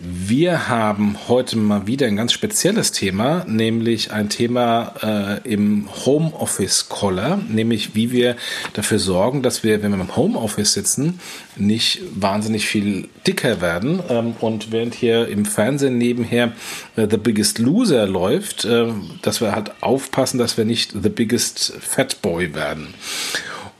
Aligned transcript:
Wir 0.00 0.68
haben 0.68 1.16
heute 1.28 1.56
mal 1.56 1.86
wieder 1.86 2.06
ein 2.06 2.16
ganz 2.16 2.32
spezielles 2.32 2.90
Thema, 2.90 3.44
nämlich 3.46 4.12
ein 4.12 4.28
Thema 4.28 5.40
äh, 5.44 5.48
im 5.48 5.88
Homeoffice-Collar, 6.04 7.40
nämlich 7.48 7.94
wie 7.94 8.10
wir 8.10 8.36
dafür 8.72 8.98
sorgen, 8.98 9.42
dass 9.42 9.62
wir, 9.62 9.82
wenn 9.82 9.92
wir 9.92 10.00
im 10.00 10.16
Homeoffice 10.16 10.72
sitzen, 10.72 11.20
nicht 11.56 12.00
wahnsinnig 12.14 12.66
viel 12.66 13.08
dicker 13.26 13.60
werden. 13.60 14.02
Ähm, 14.08 14.34
und 14.40 14.72
während 14.72 14.94
hier 14.94 15.28
im 15.28 15.44
Fernsehen 15.44 15.96
nebenher 15.96 16.52
äh, 16.96 17.06
The 17.08 17.16
Biggest 17.16 17.60
Loser 17.60 18.06
läuft, 18.06 18.64
äh, 18.64 18.88
dass 19.22 19.40
wir 19.40 19.52
halt 19.52 19.70
aufpassen, 19.80 20.38
dass 20.38 20.58
wir 20.58 20.64
nicht 20.64 20.92
The 21.00 21.08
Biggest 21.08 21.72
Fat 21.80 22.20
Boy 22.20 22.54
werden 22.54 22.94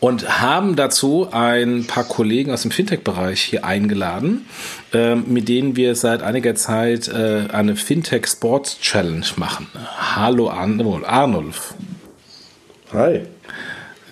und 0.04 0.38
haben 0.38 0.76
dazu 0.76 1.28
ein 1.30 1.86
paar 1.86 2.04
Kollegen 2.04 2.50
aus 2.50 2.60
dem 2.60 2.70
Fintech-Bereich 2.70 3.40
hier 3.40 3.64
eingeladen, 3.64 4.44
äh, 4.92 5.14
mit 5.14 5.48
denen 5.48 5.76
wir 5.76 5.94
seit 5.94 6.22
einiger 6.22 6.54
Zeit 6.54 7.08
äh, 7.08 7.46
eine 7.50 7.74
Fintech 7.74 8.26
Sports 8.26 8.78
Challenge 8.80 9.24
machen. 9.36 9.66
Hallo 10.14 10.50
Arnulf. 10.50 11.72
Hi. 12.92 13.22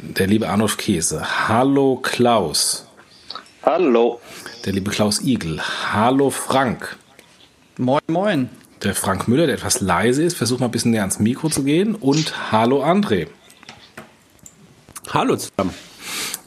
Der 0.01 0.27
liebe 0.29 0.49
Arnulf 0.49 0.79
Käse. 0.79 1.49
Hallo 1.49 1.97
Klaus. 1.97 2.87
Hallo. 3.63 4.19
Der 4.65 4.73
liebe 4.73 4.91
Klaus 4.91 5.21
Igel. 5.21 5.61
Hallo 5.93 6.31
Frank. 6.31 6.97
Moin, 7.77 8.01
moin. 8.07 8.49
Der 8.83 8.95
Frank 8.95 9.29
Müller, 9.29 9.45
der 9.45 9.57
etwas 9.57 9.83
leise 9.83 10.23
ist, 10.23 10.39
versucht 10.39 10.61
mal 10.61 10.69
ein 10.69 10.73
bisschen 10.73 10.93
näher 10.93 11.03
ans 11.03 11.19
Mikro 11.19 11.51
zu 11.51 11.65
gehen. 11.65 11.95
Und 11.95 12.51
hallo 12.51 12.83
André. 12.83 13.27
Hallo 15.11 15.37
zusammen. 15.37 15.75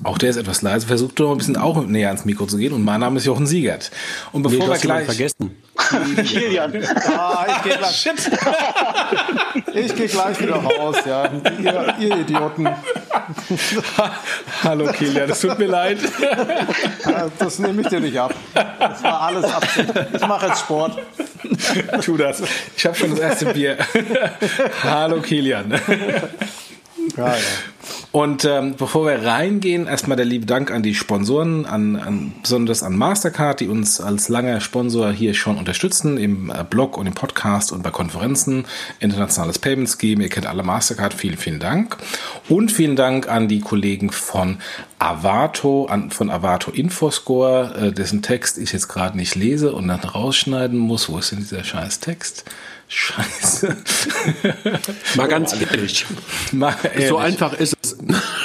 Auch 0.04 0.18
der 0.18 0.30
ist 0.30 0.38
etwas 0.38 0.62
leise, 0.62 0.88
versucht 0.88 1.20
doch 1.20 1.32
ein 1.32 1.38
bisschen 1.38 1.56
auch 1.58 1.86
näher 1.86 2.10
ans 2.10 2.26
Mikro 2.26 2.46
zu 2.46 2.58
gehen. 2.58 2.74
Und 2.74 2.84
mein 2.84 3.00
Name 3.00 3.18
ist 3.18 3.26
Jochen 3.26 3.48
Siegert. 3.48 3.92
Und 4.32 4.44
bevor 4.44 4.68
nee, 4.68 4.74
wir 4.74 4.80
gleich. 4.80 5.06
vergessen. 5.06 5.56
Kilian. 6.26 6.74
Ah, 7.18 7.46
ich 7.50 7.64
gehe 7.64 7.78
gleich, 7.78 8.10
ich 9.74 9.96
geh 9.96 10.08
gleich 10.08 10.42
wieder 10.42 10.56
raus, 10.56 10.98
ja. 11.06 11.30
Ihr, 11.60 11.96
ihr 12.00 12.18
Idioten. 12.18 12.68
Hallo 14.64 14.92
Kilian, 14.92 15.30
es 15.30 15.40
tut 15.40 15.58
mir 15.58 15.68
leid. 15.68 16.00
Das 17.40 17.60
nehme 17.60 17.82
ich 17.82 17.88
dir 17.88 18.00
nicht 18.00 18.20
ab. 18.20 18.34
Das 18.54 19.04
war 19.04 19.22
alles 19.22 19.46
Absicht. 19.46 19.94
Ich 20.14 20.28
mache 20.28 20.48
jetzt 20.48 20.60
Sport. 20.60 20.98
Tu 22.04 22.18
das. 22.18 22.44
Ich 22.76 22.86
habe 22.86 22.96
schon 22.96 23.12
das 23.12 23.20
erste 23.20 23.46
Bier. 23.54 23.78
Hallo 24.84 25.22
Kilian. 25.22 25.80
Ja, 27.18 27.28
ja. 27.28 27.42
Und 28.12 28.46
ähm, 28.46 28.76
bevor 28.78 29.06
wir 29.06 29.26
reingehen, 29.26 29.88
erstmal 29.88 30.16
der 30.16 30.26
liebe 30.26 30.46
Dank 30.46 30.72
an 30.72 30.84
die 30.84 30.96
Sponsoren, 30.96 31.66
an, 31.66 31.96
an, 31.98 32.34
besonders 32.42 32.82
an 32.82 32.96
Mastercard, 32.96 33.60
die 33.60 33.68
uns 33.68 34.00
als 34.00 34.30
langer 34.30 34.62
Sponsor 34.62 35.12
hier 35.12 35.34
schon 35.34 35.58
unterstützen, 35.58 36.18
im 36.18 36.50
äh, 36.50 36.64
Blog 36.64 36.98
und 36.98 37.08
im 37.08 37.14
Podcast 37.14 37.72
und 37.72 37.84
bei 37.84 37.92
Konferenzen. 37.92 38.66
Internationales 39.00 39.60
Payment 39.60 39.90
Scheme, 39.90 40.24
ihr 40.24 40.30
kennt 40.30 40.48
alle 40.48 40.64
Mastercard, 40.64 41.14
vielen, 41.14 41.38
vielen 41.38 41.60
Dank. 41.60 41.98
Und 42.48 42.72
vielen 42.72 42.96
Dank 42.96 43.30
an 43.30 43.48
die 43.48 43.60
Kollegen 43.60 44.12
von 44.12 44.58
Avato, 44.98 45.86
an, 45.86 46.10
von 46.10 46.30
Avato 46.30 46.72
Infoscore, 46.72 47.76
äh, 47.76 47.92
dessen 47.92 48.22
Text 48.22 48.58
ich 48.58 48.72
jetzt 48.72 48.88
gerade 48.88 49.18
nicht 49.18 49.36
lese 49.36 49.74
und 49.74 49.88
dann 49.90 50.00
rausschneiden 50.00 50.80
muss. 50.80 51.10
Wo 51.10 51.18
ist 51.18 51.32
denn 51.32 51.40
dieser 51.40 51.64
scheiß 51.64 52.00
Text? 52.00 52.46
Scheiße. 52.88 53.76
Mal 55.16 55.28
ganz 55.28 55.60
ehrlich. 55.60 56.06
Mal 56.52 56.76
ehrlich. 56.84 57.08
So 57.08 57.18
einfach 57.18 57.54
ist 57.54 57.76
es. 57.82 57.98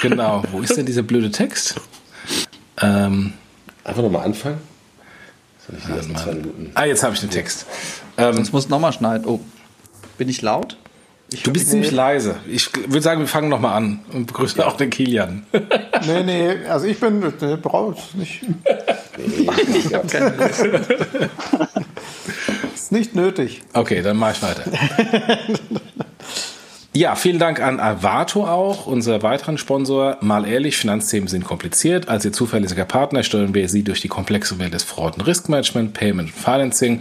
Genau. 0.02 0.42
Wo 0.50 0.60
ist 0.60 0.76
denn 0.76 0.86
dieser 0.86 1.02
blöde 1.02 1.30
Text? 1.30 1.76
Ähm, 2.80 3.34
Einfach 3.84 4.02
nochmal 4.02 4.24
anfangen. 4.24 4.58
Ich 5.76 6.74
Ah, 6.74 6.84
jetzt 6.84 7.02
habe 7.02 7.14
ich 7.14 7.20
den 7.20 7.30
Text. 7.30 7.66
Ähm, 8.16 8.34
Sonst 8.34 8.52
muss 8.52 8.68
nochmal 8.68 8.92
schneiden. 8.92 9.26
Oh, 9.26 9.40
bin 10.18 10.28
ich 10.28 10.42
laut? 10.42 10.76
Ich 11.32 11.44
du 11.44 11.52
bist 11.52 11.70
ziemlich 11.70 11.92
leise. 11.92 12.36
Ich 12.48 12.70
würde 12.74 13.02
sagen, 13.02 13.20
wir 13.20 13.28
fangen 13.28 13.48
nochmal 13.48 13.76
an 13.76 14.00
und 14.12 14.26
begrüßen 14.26 14.60
auch 14.62 14.76
den 14.76 14.90
Kilian. 14.90 15.46
Nee, 16.06 16.22
nee, 16.22 16.66
also 16.66 16.86
ich 16.86 16.98
bin, 16.98 17.20
nee, 17.20 17.56
braucht 17.56 18.14
nicht. 18.14 18.40
Ist 22.90 22.92
nicht 22.92 23.14
nötig. 23.14 23.62
Okay, 23.72 24.02
dann 24.02 24.16
mache 24.16 24.32
ich 24.32 24.42
weiter. 24.42 24.64
Ja, 26.92 27.14
vielen 27.14 27.38
Dank 27.38 27.60
an 27.60 27.78
Avato 27.78 28.44
auch, 28.48 28.86
unser 28.86 29.22
weiteren 29.22 29.58
Sponsor. 29.58 30.16
Mal 30.22 30.44
ehrlich, 30.44 30.76
Finanzthemen 30.76 31.28
sind 31.28 31.44
kompliziert. 31.44 32.08
Als 32.08 32.24
Ihr 32.24 32.32
zuverlässiger 32.32 32.84
Partner 32.84 33.22
steuern 33.22 33.54
wir 33.54 33.68
Sie 33.68 33.84
durch 33.84 34.00
die 34.00 34.08
komplexe 34.08 34.58
Welt 34.58 34.74
des 34.74 34.82
Fraud- 34.82 35.14
und 35.14 35.20
Riskmanagement, 35.20 35.94
Payment, 35.94 36.32
Financing 36.32 37.00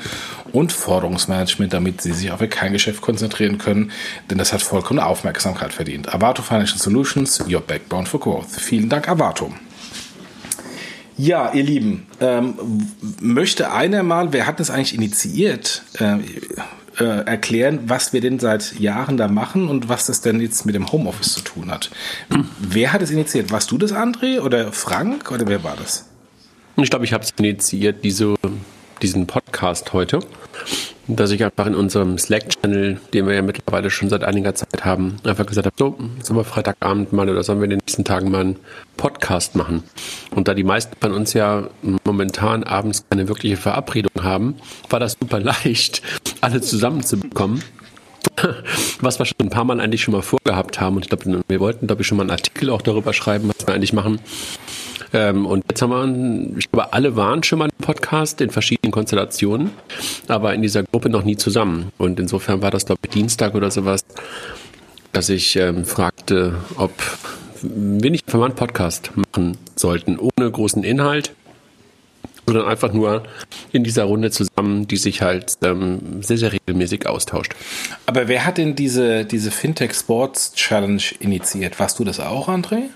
und 0.52 0.72
Forderungsmanagement, 0.72 1.74
damit 1.74 2.02
Sie 2.02 2.14
sich 2.14 2.32
auf 2.32 2.40
Ihr 2.40 2.50
Kerngeschäft 2.50 3.02
konzentrieren 3.02 3.58
können, 3.58 3.92
denn 4.30 4.38
das 4.38 4.54
hat 4.54 4.62
vollkommene 4.62 5.08
Aufmerksamkeit 5.08 5.74
verdient. 5.74 6.14
Avato 6.14 6.44
Financial 6.44 6.78
Solutions, 6.78 7.44
your 7.50 7.62
backbone 7.62 8.06
for 8.06 8.20
growth. 8.20 8.52
Vielen 8.52 8.90
Dank, 8.90 9.10
Avato. 9.10 9.52
Ja, 11.20 11.52
ihr 11.52 11.64
Lieben, 11.64 12.08
ähm, 12.22 12.56
möchte 13.20 13.74
einer 13.74 14.04
mal, 14.04 14.32
wer 14.32 14.48
hat 14.48 14.62
das 14.62 14.70
eigentlich 14.70 14.96
initiiert, 14.96 15.84
äh, 16.00 16.16
äh, 16.98 17.26
erklären, 17.26 17.82
was 17.88 18.14
wir 18.14 18.22
denn 18.22 18.40
seit 18.40 18.80
Jahren 18.80 19.18
da 19.18 19.28
machen 19.28 19.68
und 19.68 19.90
was 19.90 20.06
das 20.06 20.22
denn 20.22 20.40
jetzt 20.40 20.66
mit 20.66 20.76
dem 20.76 20.90
Homeoffice 20.90 21.34
zu 21.34 21.42
tun 21.42 21.72
hat? 21.72 21.92
Wer 22.60 22.94
hat 22.94 23.02
es 23.02 23.12
initiiert? 23.12 23.52
Warst 23.52 23.70
du 23.70 23.78
das, 23.78 23.92
André, 23.92 24.40
oder 24.40 24.72
Frank, 24.72 25.30
oder 25.34 25.46
wer 25.46 25.62
war 25.62 25.76
das? 25.76 26.08
Ich 26.78 26.90
glaube, 26.90 27.04
ich 27.04 27.12
habe 27.12 27.26
es 27.26 27.32
initiiert, 27.38 28.02
diese, 28.06 28.36
diesen 29.02 29.28
Podcast 29.28 29.92
heute. 29.92 30.22
Dass 31.12 31.32
ich 31.32 31.44
einfach 31.44 31.66
in 31.66 31.74
unserem 31.74 32.20
Slack-Channel, 32.20 33.02
den 33.14 33.26
wir 33.26 33.34
ja 33.34 33.42
mittlerweile 33.42 33.90
schon 33.90 34.10
seit 34.10 34.24
einiger 34.24 34.54
Zeit 34.54 34.86
haben, 34.86 35.18
einfach 35.24 35.48
gesagt 35.48 35.66
habe, 35.66 35.76
so, 35.76 35.98
sollen 36.22 36.38
wir 36.38 36.44
Freitagabend 36.44 37.14
mal 37.14 37.28
oder 37.28 37.42
sollen 37.42 37.60
wir 37.60 37.64
in 37.64 37.72
den 37.72 37.80
nächsten 37.80 38.04
Tagen 38.04 38.30
mal 38.30 38.42
einen 38.42 38.60
Podcast 38.96 39.56
machen? 39.56 39.84
Und 40.30 40.48
da 40.48 40.54
die 40.54 40.64
meisten 40.64 40.96
von 41.02 41.14
uns 41.14 41.34
ja 41.34 41.68
momentan 42.04 42.64
abends 42.64 43.06
keine 43.10 43.28
wirkliche 43.28 43.58
Verabredung 43.58 44.24
haben, 44.24 44.58
war 44.92 45.00
das 45.00 45.18
super 45.20 45.40
leicht, 45.40 46.04
alle 46.42 46.62
zusammenzubekommen. 46.62 47.64
Was 49.02 49.18
wir 49.18 49.26
schon 49.26 49.36
ein 49.40 49.50
paar 49.50 49.64
Mal 49.66 49.80
eigentlich 49.80 50.04
schon 50.04 50.14
mal 50.14 50.22
vorgehabt 50.22 50.80
haben. 50.80 50.98
Und 50.98 51.06
ich 51.06 51.10
glaube, 51.10 51.42
wir 51.48 51.60
wollten, 51.60 51.88
glaube 51.88 52.04
ich, 52.04 52.08
schon 52.08 52.18
mal 52.18 52.24
einen 52.24 52.32
Artikel 52.32 52.70
auch 52.70 52.84
darüber 52.84 53.14
schreiben, 53.14 53.50
was 53.50 53.66
wir 53.66 53.74
eigentlich 53.74 53.94
machen. 53.94 54.20
Ähm, 55.14 55.46
und 55.46 55.64
jetzt 55.70 55.82
haben 55.82 56.52
wir, 56.52 56.58
ich 56.60 56.72
glaube, 56.72 56.94
alle 56.94 57.16
waren 57.16 57.44
schon 57.44 57.60
mal 57.60 57.66
im 57.66 57.86
Podcast 57.86 58.42
in 58.42 58.50
verschiedenen 58.50 58.92
Konstellationen, 58.92 59.72
aber 60.28 60.54
in 60.54 60.62
dieser 60.62 60.84
Gruppe 60.84 61.10
noch 61.10 61.24
nie 61.24 61.38
zusammen. 61.38 61.92
Und 61.98 62.20
insofern 62.20 62.62
war 62.62 62.72
das, 62.72 62.86
glaube 62.86 63.02
ich, 63.06 63.12
Dienstag 63.12 63.56
oder 63.56 63.72
sowas, 63.72 64.06
dass 65.12 65.30
ich 65.30 65.56
ähm, 65.56 65.86
fragte, 65.86 66.56
ob 66.76 66.92
wir 67.62 68.12
nicht 68.12 68.28
einfach 68.28 68.40
mal 68.40 68.46
einen 68.46 68.56
Podcast 68.56 69.12
machen 69.16 69.58
sollten, 69.76 70.18
ohne 70.18 70.50
großen 70.50 70.84
Inhalt, 70.84 71.34
sondern 72.46 72.68
einfach 72.68 72.94
nur 72.94 73.24
in 73.72 73.84
dieser 73.84 74.06
Runde 74.06 74.32
zusammen, 74.32 74.88
die 74.88 74.98
sich 74.98 75.22
halt 75.22 75.58
ähm, 75.64 76.22
sehr, 76.22 76.38
sehr 76.38 76.54
regelmäßig 76.54 77.06
austauscht. 77.06 77.54
Aber 78.06 78.28
wer 78.28 78.46
hat 78.46 78.58
denn 78.58 78.76
diese, 78.76 79.26
diese 79.26 79.52
Fintech 79.52 79.94
Sports 79.94 80.54
Challenge 80.54 81.02
initiiert? 81.20 81.80
Warst 81.80 82.00
du 82.00 82.04
das 82.04 82.20
auch, 82.20 82.50
André? 82.50 82.90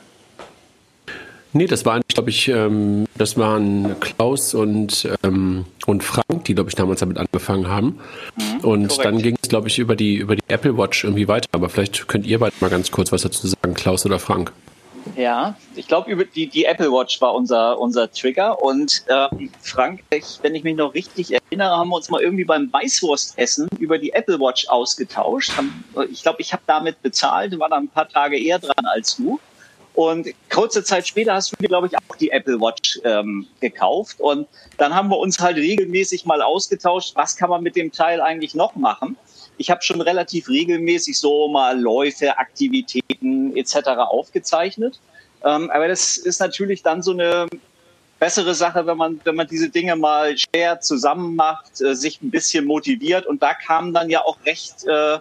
Nee, 1.53 1.67
das 1.67 1.85
waren, 1.85 2.01
glaube 2.07 2.31
ich, 2.31 2.47
ähm, 2.47 3.05
das 3.15 3.37
waren 3.37 3.99
Klaus 3.99 4.55
und, 4.55 5.07
ähm, 5.23 5.65
und 5.85 6.03
Frank, 6.03 6.45
die, 6.45 6.55
glaube 6.55 6.69
ich, 6.69 6.75
damals 6.75 6.99
damit 6.99 7.17
angefangen 7.17 7.67
haben. 7.67 7.99
und 8.63 8.87
korrekt. 8.87 9.05
dann 9.05 9.21
ging 9.21 9.37
es, 9.41 9.49
glaube 9.49 9.67
ich, 9.67 9.77
über 9.77 9.95
die, 9.95 10.15
über 10.15 10.35
die 10.35 10.41
Apple 10.47 10.77
Watch 10.77 11.03
irgendwie 11.03 11.27
weiter. 11.27 11.47
Aber 11.51 11.69
vielleicht 11.69 12.07
könnt 12.07 12.25
ihr 12.25 12.39
beide 12.39 12.55
mal 12.59 12.69
ganz 12.69 12.89
kurz 12.89 13.11
was 13.11 13.21
dazu 13.21 13.47
sagen, 13.47 13.73
Klaus 13.75 14.05
oder 14.05 14.17
Frank. 14.17 14.51
Ja, 15.15 15.55
ich 15.75 15.87
glaube, 15.87 16.09
über 16.09 16.23
die, 16.25 16.47
die 16.47 16.65
Apple 16.65 16.91
Watch 16.91 17.21
war 17.21 17.35
unser, 17.35 17.77
unser 17.77 18.11
Trigger. 18.11 18.63
Und 18.63 19.03
ähm, 19.09 19.51
Frank, 19.61 20.01
ich, 20.11 20.39
wenn 20.41 20.55
ich 20.55 20.63
mich 20.63 20.75
noch 20.75 20.93
richtig 20.93 21.33
erinnere, 21.33 21.77
haben 21.77 21.89
wir 21.89 21.97
uns 21.97 22.09
mal 22.09 22.21
irgendwie 22.21 22.45
beim 22.45 22.71
Weißwurstessen 22.71 23.67
über 23.79 23.97
die 23.97 24.13
Apple 24.13 24.39
Watch 24.39 24.67
ausgetauscht. 24.69 25.55
Haben, 25.57 25.83
ich 26.09 26.23
glaube, 26.23 26.41
ich 26.41 26.53
habe 26.53 26.63
damit 26.65 27.01
bezahlt, 27.01 27.57
war 27.59 27.69
dann 27.69 27.83
ein 27.83 27.89
paar 27.89 28.07
Tage 28.07 28.39
eher 28.39 28.59
dran 28.59 28.85
als 28.85 29.17
du. 29.17 29.39
Und 29.93 30.29
kurze 30.49 30.83
Zeit 30.83 31.07
später 31.07 31.35
hast 31.35 31.51
du 31.51 31.55
dir, 31.57 31.67
glaube 31.67 31.87
ich, 31.87 31.95
auch 31.95 32.15
die 32.15 32.31
Apple 32.31 32.59
Watch 32.59 32.99
ähm, 33.03 33.47
gekauft. 33.59 34.19
Und 34.19 34.47
dann 34.77 34.93
haben 34.95 35.09
wir 35.09 35.17
uns 35.17 35.39
halt 35.39 35.57
regelmäßig 35.57 36.25
mal 36.25 36.41
ausgetauscht, 36.41 37.15
was 37.15 37.35
kann 37.35 37.49
man 37.49 37.61
mit 37.61 37.75
dem 37.75 37.91
Teil 37.91 38.19
eigentlich 38.19 38.55
noch 38.55 38.75
machen. 38.75 39.17
Ich 39.57 39.69
habe 39.69 39.83
schon 39.83 40.01
relativ 40.01 40.49
regelmäßig 40.49 41.19
so 41.19 41.47
mal 41.47 41.79
Läufe, 41.79 42.37
Aktivitäten 42.39 43.55
etc. 43.55 43.89
aufgezeichnet. 43.99 44.99
Ähm, 45.43 45.69
aber 45.69 45.87
das 45.87 46.17
ist 46.17 46.39
natürlich 46.39 46.81
dann 46.81 47.03
so 47.03 47.11
eine 47.11 47.47
bessere 48.19 48.55
Sache, 48.55 48.87
wenn 48.87 48.97
man, 48.97 49.21
wenn 49.25 49.35
man 49.35 49.47
diese 49.47 49.69
Dinge 49.69 49.95
mal 49.95 50.35
schwer 50.37 50.79
zusammen 50.79 51.35
macht, 51.35 51.81
äh, 51.81 51.93
sich 51.93 52.21
ein 52.21 52.31
bisschen 52.31 52.65
motiviert. 52.65 53.27
Und 53.27 53.43
da 53.43 53.53
kamen 53.53 53.93
dann 53.93 54.09
ja 54.09 54.23
auch 54.23 54.37
recht 54.45 54.85
äh, 54.85 55.19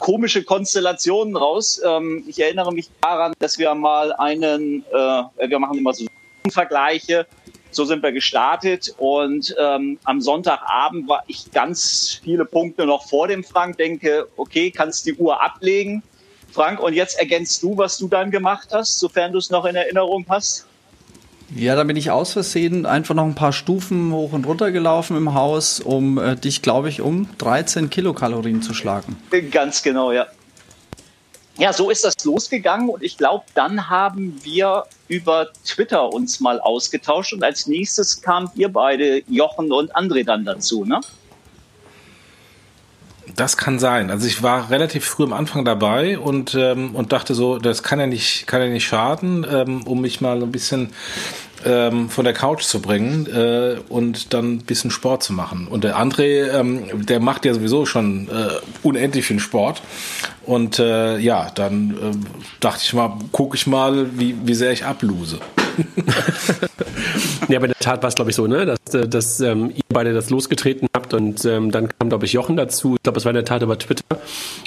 komische 0.00 0.42
Konstellationen 0.42 1.36
raus. 1.36 1.80
Ähm, 1.84 2.24
ich 2.26 2.40
erinnere 2.40 2.72
mich 2.72 2.90
daran, 3.00 3.32
dass 3.38 3.58
wir 3.58 3.72
mal 3.74 4.12
einen, 4.14 4.84
äh, 4.92 5.48
wir 5.48 5.58
machen 5.60 5.78
immer 5.78 5.94
so 5.94 6.06
Vergleiche, 6.50 7.26
so 7.70 7.84
sind 7.84 8.02
wir 8.02 8.10
gestartet 8.10 8.94
und 8.98 9.54
ähm, 9.60 9.98
am 10.04 10.20
Sonntagabend 10.20 11.08
war 11.08 11.22
ich 11.28 11.52
ganz 11.52 12.20
viele 12.24 12.44
Punkte 12.44 12.86
noch 12.86 13.06
vor 13.06 13.28
dem 13.28 13.44
Frank, 13.44 13.76
denke, 13.76 14.26
okay, 14.36 14.72
kannst 14.72 15.06
die 15.06 15.14
Uhr 15.14 15.40
ablegen. 15.40 16.02
Frank, 16.50 16.80
und 16.80 16.94
jetzt 16.94 17.18
ergänzt 17.20 17.62
du, 17.62 17.76
was 17.76 17.96
du 17.98 18.08
dann 18.08 18.32
gemacht 18.32 18.70
hast, 18.72 18.98
sofern 18.98 19.30
du 19.32 19.38
es 19.38 19.50
noch 19.50 19.66
in 19.66 19.76
Erinnerung 19.76 20.26
hast. 20.28 20.66
Ja, 21.54 21.74
da 21.74 21.84
bin 21.84 21.96
ich 21.96 22.10
aus 22.10 22.32
Versehen 22.32 22.86
einfach 22.86 23.14
noch 23.14 23.24
ein 23.24 23.34
paar 23.34 23.52
Stufen 23.52 24.12
hoch 24.12 24.32
und 24.32 24.46
runter 24.46 24.70
gelaufen 24.70 25.16
im 25.16 25.34
Haus, 25.34 25.80
um 25.80 26.16
äh, 26.18 26.36
dich, 26.36 26.62
glaube 26.62 26.88
ich, 26.88 27.00
um 27.00 27.28
13 27.38 27.90
Kilokalorien 27.90 28.62
zu 28.62 28.72
schlagen. 28.72 29.16
Ganz 29.50 29.82
genau, 29.82 30.12
ja. 30.12 30.26
Ja, 31.58 31.72
so 31.72 31.90
ist 31.90 32.04
das 32.04 32.24
losgegangen 32.24 32.88
und 32.88 33.02
ich 33.02 33.18
glaube, 33.18 33.44
dann 33.54 33.90
haben 33.90 34.40
wir 34.44 34.84
über 35.08 35.48
Twitter 35.66 36.10
uns 36.12 36.40
mal 36.40 36.60
ausgetauscht 36.60 37.32
und 37.32 37.42
als 37.42 37.66
nächstes 37.66 38.22
kamen 38.22 38.48
ihr 38.54 38.72
beide, 38.72 39.22
Jochen 39.28 39.70
und 39.72 39.94
André, 39.94 40.24
dann 40.24 40.44
dazu, 40.44 40.84
ne? 40.84 41.00
Das 43.36 43.56
kann 43.56 43.78
sein. 43.78 44.10
Also 44.10 44.26
ich 44.26 44.42
war 44.42 44.70
relativ 44.70 45.04
früh 45.04 45.24
am 45.24 45.32
Anfang 45.32 45.64
dabei 45.64 46.18
und, 46.18 46.54
ähm, 46.54 46.94
und 46.94 47.12
dachte 47.12 47.34
so, 47.34 47.58
das 47.58 47.82
kann 47.82 48.00
ja 48.00 48.06
nicht, 48.06 48.46
kann 48.46 48.60
ja 48.60 48.68
nicht 48.68 48.84
schaden, 48.84 49.46
ähm, 49.50 49.82
um 49.86 50.00
mich 50.00 50.20
mal 50.20 50.42
ein 50.42 50.52
bisschen 50.52 50.92
ähm, 51.64 52.08
von 52.08 52.24
der 52.24 52.34
Couch 52.34 52.62
zu 52.62 52.80
bringen 52.80 53.26
äh, 53.26 53.76
und 53.88 54.32
dann 54.32 54.54
ein 54.54 54.58
bisschen 54.58 54.90
Sport 54.90 55.22
zu 55.22 55.32
machen. 55.32 55.66
Und 55.68 55.84
der 55.84 55.98
André, 55.98 56.50
ähm, 56.52 57.06
der 57.06 57.20
macht 57.20 57.44
ja 57.44 57.54
sowieso 57.54 57.86
schon 57.86 58.28
äh, 58.28 58.48
unendlich 58.82 59.26
viel 59.26 59.40
Sport. 59.40 59.82
Und 60.46 60.78
äh, 60.78 61.18
ja, 61.18 61.50
dann 61.54 61.90
äh, 61.90 62.16
dachte 62.60 62.80
ich 62.84 62.92
mal, 62.92 63.16
gucke 63.32 63.56
ich 63.56 63.66
mal, 63.66 64.06
wie, 64.18 64.34
wie 64.44 64.54
sehr 64.54 64.72
ich 64.72 64.84
abluse. 64.84 65.38
ja, 67.48 67.58
aber 67.58 67.66
in 67.66 67.72
der 67.72 67.78
Tat 67.78 68.02
war 68.02 68.08
es, 68.08 68.14
glaube 68.14 68.30
ich, 68.30 68.36
so, 68.36 68.46
ne? 68.46 68.66
dass, 68.66 68.94
äh, 68.94 69.08
dass 69.08 69.40
ähm, 69.40 69.70
ihr 69.74 69.82
beide 69.88 70.12
das 70.12 70.30
losgetreten 70.30 70.88
habt 70.94 71.14
und 71.14 71.44
ähm, 71.44 71.70
dann 71.70 71.88
kam, 71.88 72.08
glaube 72.08 72.26
ich, 72.26 72.32
Jochen 72.32 72.56
dazu. 72.56 72.96
Ich 72.96 73.02
glaube, 73.02 73.18
es 73.18 73.24
war 73.24 73.30
in 73.30 73.36
der 73.36 73.44
Tat 73.44 73.62
über 73.62 73.78
Twitter. 73.78 74.18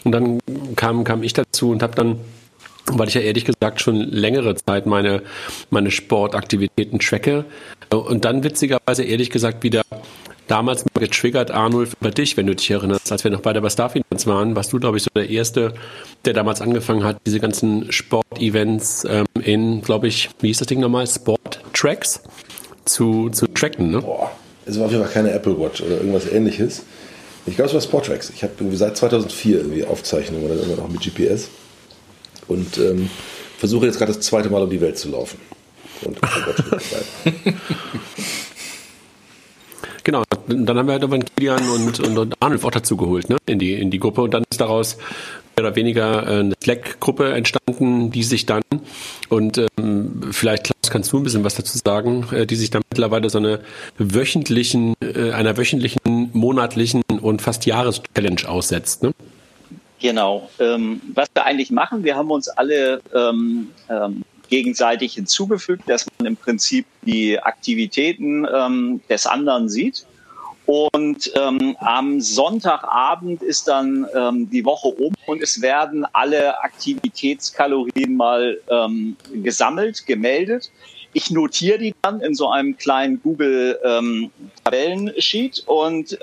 Und 0.04 0.12
dann 0.12 0.40
kam, 0.76 1.04
kam 1.04 1.24
ich 1.24 1.34
dazu 1.34 1.72
und 1.72 1.84
habe 1.84 1.96
dann 1.96 2.18
weil 2.88 3.08
ich 3.08 3.14
ja 3.14 3.22
ehrlich 3.22 3.46
gesagt 3.46 3.82
schon 3.82 3.96
längere 3.96 4.56
Zeit 4.56 4.86
meine, 4.86 5.22
meine 5.70 5.92
Sportaktivitäten 5.92 7.00
tracke. 7.00 7.46
Und 7.90 8.26
dann 8.26 8.44
witzigerweise 8.44 9.04
ehrlich 9.04 9.30
gesagt 9.30 9.64
wieder 9.64 9.84
damals 10.48 10.84
mal 10.86 11.00
getriggert, 11.00 11.52
Arnulf, 11.52 11.94
über 12.00 12.12
dich, 12.12 12.36
wenn 12.38 12.48
du 12.48 12.56
dich 12.56 12.70
erinnerst, 12.70 13.12
als 13.12 13.24
wir 13.24 13.32
noch 13.32 13.42
bei 13.42 13.54
Starfinance 13.70 14.28
waren, 14.28 14.56
warst 14.56 14.74
du, 14.74 14.80
glaube 14.80 14.98
ich, 14.98 15.04
so 15.04 15.10
der 15.16 15.30
Erste, 15.30 15.74
der 16.26 16.34
damals 16.34 16.62
angefangen 16.62 17.04
hat, 17.04 17.18
diese 17.26 17.40
ganzen 17.40 17.92
Sportevents 17.92 19.06
ähm, 19.10 19.26
in, 19.42 19.82
glaube 19.82 20.08
ich, 20.08 20.30
wie 20.42 20.48
hieß 20.48 20.60
das 20.60 20.68
Ding 20.68 20.80
nochmal, 20.80 21.08
Sport-Tracks 21.08 22.22
zu, 22.86 23.30
zu 23.30 23.48
tracken, 23.48 23.92
ne? 23.92 24.02
Boah, 24.02 24.32
es 24.66 24.78
war 24.78 24.86
auf 24.86 24.92
jeden 24.92 25.04
Fall 25.04 25.14
keine 25.14 25.32
Apple 25.32 25.58
Watch 25.60 25.82
oder 25.82 25.98
irgendwas 25.98 26.30
ähnliches. 26.30 26.84
Ich 27.46 27.56
glaube, 27.56 27.70
es 27.70 27.74
war 27.74 27.82
Sport-Tracks. 27.82 28.32
Ich 28.36 28.44
habe 28.44 28.54
seit 28.76 28.98
2004 28.98 29.58
irgendwie 29.58 29.86
Aufzeichnungen 29.86 30.46
oder 30.46 30.62
immer 30.62 30.76
noch 30.76 30.90
mit 30.90 31.02
GPS 31.02 31.50
und 32.48 32.78
ähm, 32.78 33.10
versuche 33.58 33.86
jetzt 33.86 33.98
gerade 33.98 34.14
das 34.14 34.22
zweite 34.22 34.50
Mal 34.50 34.62
um 34.62 34.70
die 34.70 34.82
Welt 34.82 34.98
zu 34.98 35.10
laufen. 35.10 35.40
Und 36.04 36.18
Genau, 40.04 40.24
dann 40.48 40.78
haben 40.78 40.88
wir 40.88 40.94
halt 40.94 41.04
irgendwann 41.04 41.24
Kilian 41.24 41.70
und, 41.70 42.00
und, 42.02 42.18
und 42.18 42.36
Arnulf 42.42 42.66
auch 42.66 42.72
dazu 42.72 42.98
geholt, 42.98 43.30
ne? 43.30 43.38
In 43.46 43.58
die, 43.58 43.74
in 43.74 43.90
die 43.90 44.00
Gruppe. 44.00 44.22
Und 44.22 44.34
dann 44.34 44.44
ist 44.52 44.60
daraus 44.60 44.98
mehr 45.56 45.66
oder 45.66 45.76
weniger 45.76 46.28
äh, 46.28 46.40
eine 46.40 46.56
Slack-Gruppe 46.62 47.32
entstanden, 47.32 48.12
die 48.12 48.24
sich 48.24 48.46
dann, 48.46 48.64
und 49.30 49.62
ähm, 49.78 50.22
vielleicht 50.32 50.66
Klaus, 50.66 50.92
kannst 50.92 51.12
du 51.14 51.18
ein 51.18 51.24
bisschen 51.24 51.44
was 51.46 51.56
dazu 51.56 51.78
sagen, 51.84 52.26
äh, 52.34 52.46
die 52.46 52.56
sich 52.56 52.70
dann 52.70 52.82
mittlerweile 52.92 53.30
so 53.30 53.38
eine 53.38 53.62
wöchentlichen, 53.98 54.96
äh, 55.02 55.32
einer 55.32 55.56
wöchentlichen, 55.58 56.30
monatlichen 56.34 57.02
und 57.22 57.42
fast 57.42 57.66
Jahreschallenge 57.66 58.48
aussetzt, 58.48 59.04
ne? 59.04 59.12
Genau. 60.04 60.50
Ähm, 60.60 61.02
was 61.14 61.30
wir 61.34 61.46
eigentlich 61.46 61.72
machen, 61.72 62.04
wir 62.04 62.18
haben 62.18 62.30
uns 62.30 62.50
alle 62.50 63.02
ähm, 63.16 63.70
ähm, 63.90 64.24
gegenseitig 64.50 65.14
hinzugefügt, 65.14 65.84
dass 65.88 66.06
man 66.18 66.28
im 66.28 66.36
Prinzip 66.36 66.86
die 67.04 67.40
Aktivitäten 67.40 68.46
ähm, 68.54 69.00
des 69.10 69.26
anderen 69.26 69.70
sieht. 69.70 70.06
Und 70.66 71.32
ähm, 71.36 71.78
am 71.80 72.20
Sonntagabend 72.20 73.42
ist 73.44 73.70
dann 73.70 74.06
ähm, 74.14 74.50
die 74.50 74.66
Woche 74.66 74.90
um 74.90 75.14
und 75.26 75.42
es 75.42 75.62
werden 75.62 76.06
alle 76.12 76.62
Aktivitätskalorien 76.62 78.16
mal 78.18 78.60
gesammelt, 79.42 80.06
gemeldet. 80.06 80.70
Ich 81.14 81.32
notiere 81.32 81.80
die 81.80 81.96
dann 82.02 82.20
in 82.20 82.36
so 82.36 82.50
einem 82.50 82.76
kleinen 82.76 83.22
Google 83.22 83.80
ähm, 83.86 84.32
Tabellensheet 84.66 85.64
und 85.66 86.18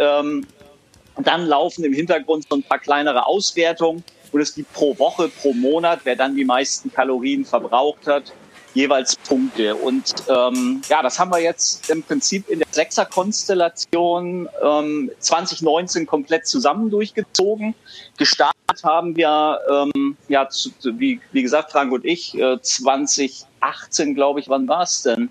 dann 1.26 1.46
laufen 1.46 1.84
im 1.84 1.92
Hintergrund 1.92 2.46
so 2.48 2.56
ein 2.56 2.62
paar 2.62 2.78
kleinere 2.78 3.26
Auswertungen 3.26 4.04
und 4.32 4.40
es 4.40 4.54
gibt 4.54 4.72
pro 4.72 4.98
Woche, 4.98 5.28
pro 5.28 5.52
Monat, 5.52 6.00
wer 6.04 6.16
dann 6.16 6.36
die 6.36 6.44
meisten 6.44 6.92
Kalorien 6.92 7.44
verbraucht 7.44 8.06
hat, 8.06 8.32
jeweils 8.74 9.16
Punkte. 9.16 9.74
Und 9.74 10.14
ähm, 10.28 10.82
ja, 10.88 11.02
das 11.02 11.18
haben 11.18 11.32
wir 11.32 11.40
jetzt 11.40 11.90
im 11.90 12.02
Prinzip 12.02 12.48
in 12.48 12.60
der 12.60 12.68
Sechser-Konstellation 12.70 14.48
ähm, 14.62 15.10
2019 15.18 16.06
komplett 16.06 16.46
zusammen 16.46 16.90
durchgezogen. 16.90 17.74
Gestartet 18.16 18.84
haben 18.84 19.16
wir, 19.16 19.58
ähm, 19.68 20.16
ja, 20.28 20.48
zu, 20.48 20.70
wie, 20.98 21.20
wie 21.32 21.42
gesagt, 21.42 21.72
Frank 21.72 21.92
und 21.92 22.04
ich, 22.04 22.38
äh, 22.38 22.60
2018, 22.60 24.14
glaube 24.14 24.40
ich, 24.40 24.48
wann 24.48 24.68
war 24.68 24.82
es 24.82 25.02
denn? 25.02 25.30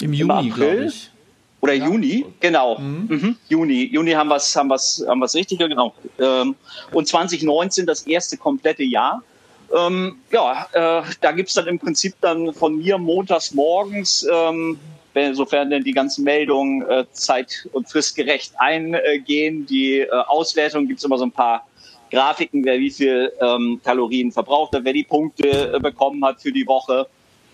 Im 0.00 0.14
Juni, 0.14 0.50
glaube 0.50 0.86
ich. 0.86 1.11
Oder 1.62 1.74
ja. 1.74 1.86
Juni, 1.86 2.26
genau. 2.40 2.76
Mhm. 2.78 3.06
Mhm. 3.08 3.36
Juni, 3.48 3.84
Juni 3.84 4.10
haben 4.10 4.28
wir 4.28 4.36
es 4.36 4.54
haben 4.56 4.68
wir's, 4.68 5.04
haben 5.06 5.20
wir's 5.20 5.34
richtig, 5.34 5.60
genau. 5.60 5.94
Ähm, 6.18 6.56
und 6.92 7.06
2019 7.06 7.86
das 7.86 8.02
erste 8.02 8.36
komplette 8.36 8.82
Jahr. 8.82 9.22
Ähm, 9.74 10.16
ja, 10.32 10.66
äh, 10.72 11.02
da 11.20 11.32
gibt's 11.32 11.54
dann 11.54 11.68
im 11.68 11.78
Prinzip 11.78 12.14
dann 12.20 12.52
von 12.52 12.76
mir 12.76 12.98
montags 12.98 13.54
morgens, 13.54 14.26
ähm, 14.30 14.78
sofern 15.32 15.70
denn 15.70 15.84
die 15.84 15.92
ganzen 15.92 16.24
Meldungen 16.24 16.82
äh, 16.82 17.04
zeit- 17.12 17.68
und 17.72 17.88
fristgerecht 17.88 18.54
eingehen, 18.58 19.64
die 19.64 20.00
äh, 20.00 20.10
Auswertung 20.10 20.88
gibt's 20.88 21.04
immer 21.04 21.16
so 21.16 21.24
ein 21.24 21.32
paar 21.32 21.66
Grafiken, 22.10 22.64
wer 22.64 22.78
wie 22.78 22.90
viel 22.90 23.32
ähm, 23.40 23.80
Kalorien 23.84 24.32
verbraucht 24.32 24.74
hat, 24.74 24.84
wer 24.84 24.92
die 24.92 25.04
Punkte 25.04 25.74
äh, 25.74 25.78
bekommen 25.78 26.24
hat 26.24 26.42
für 26.42 26.52
die 26.52 26.66
Woche. 26.66 27.06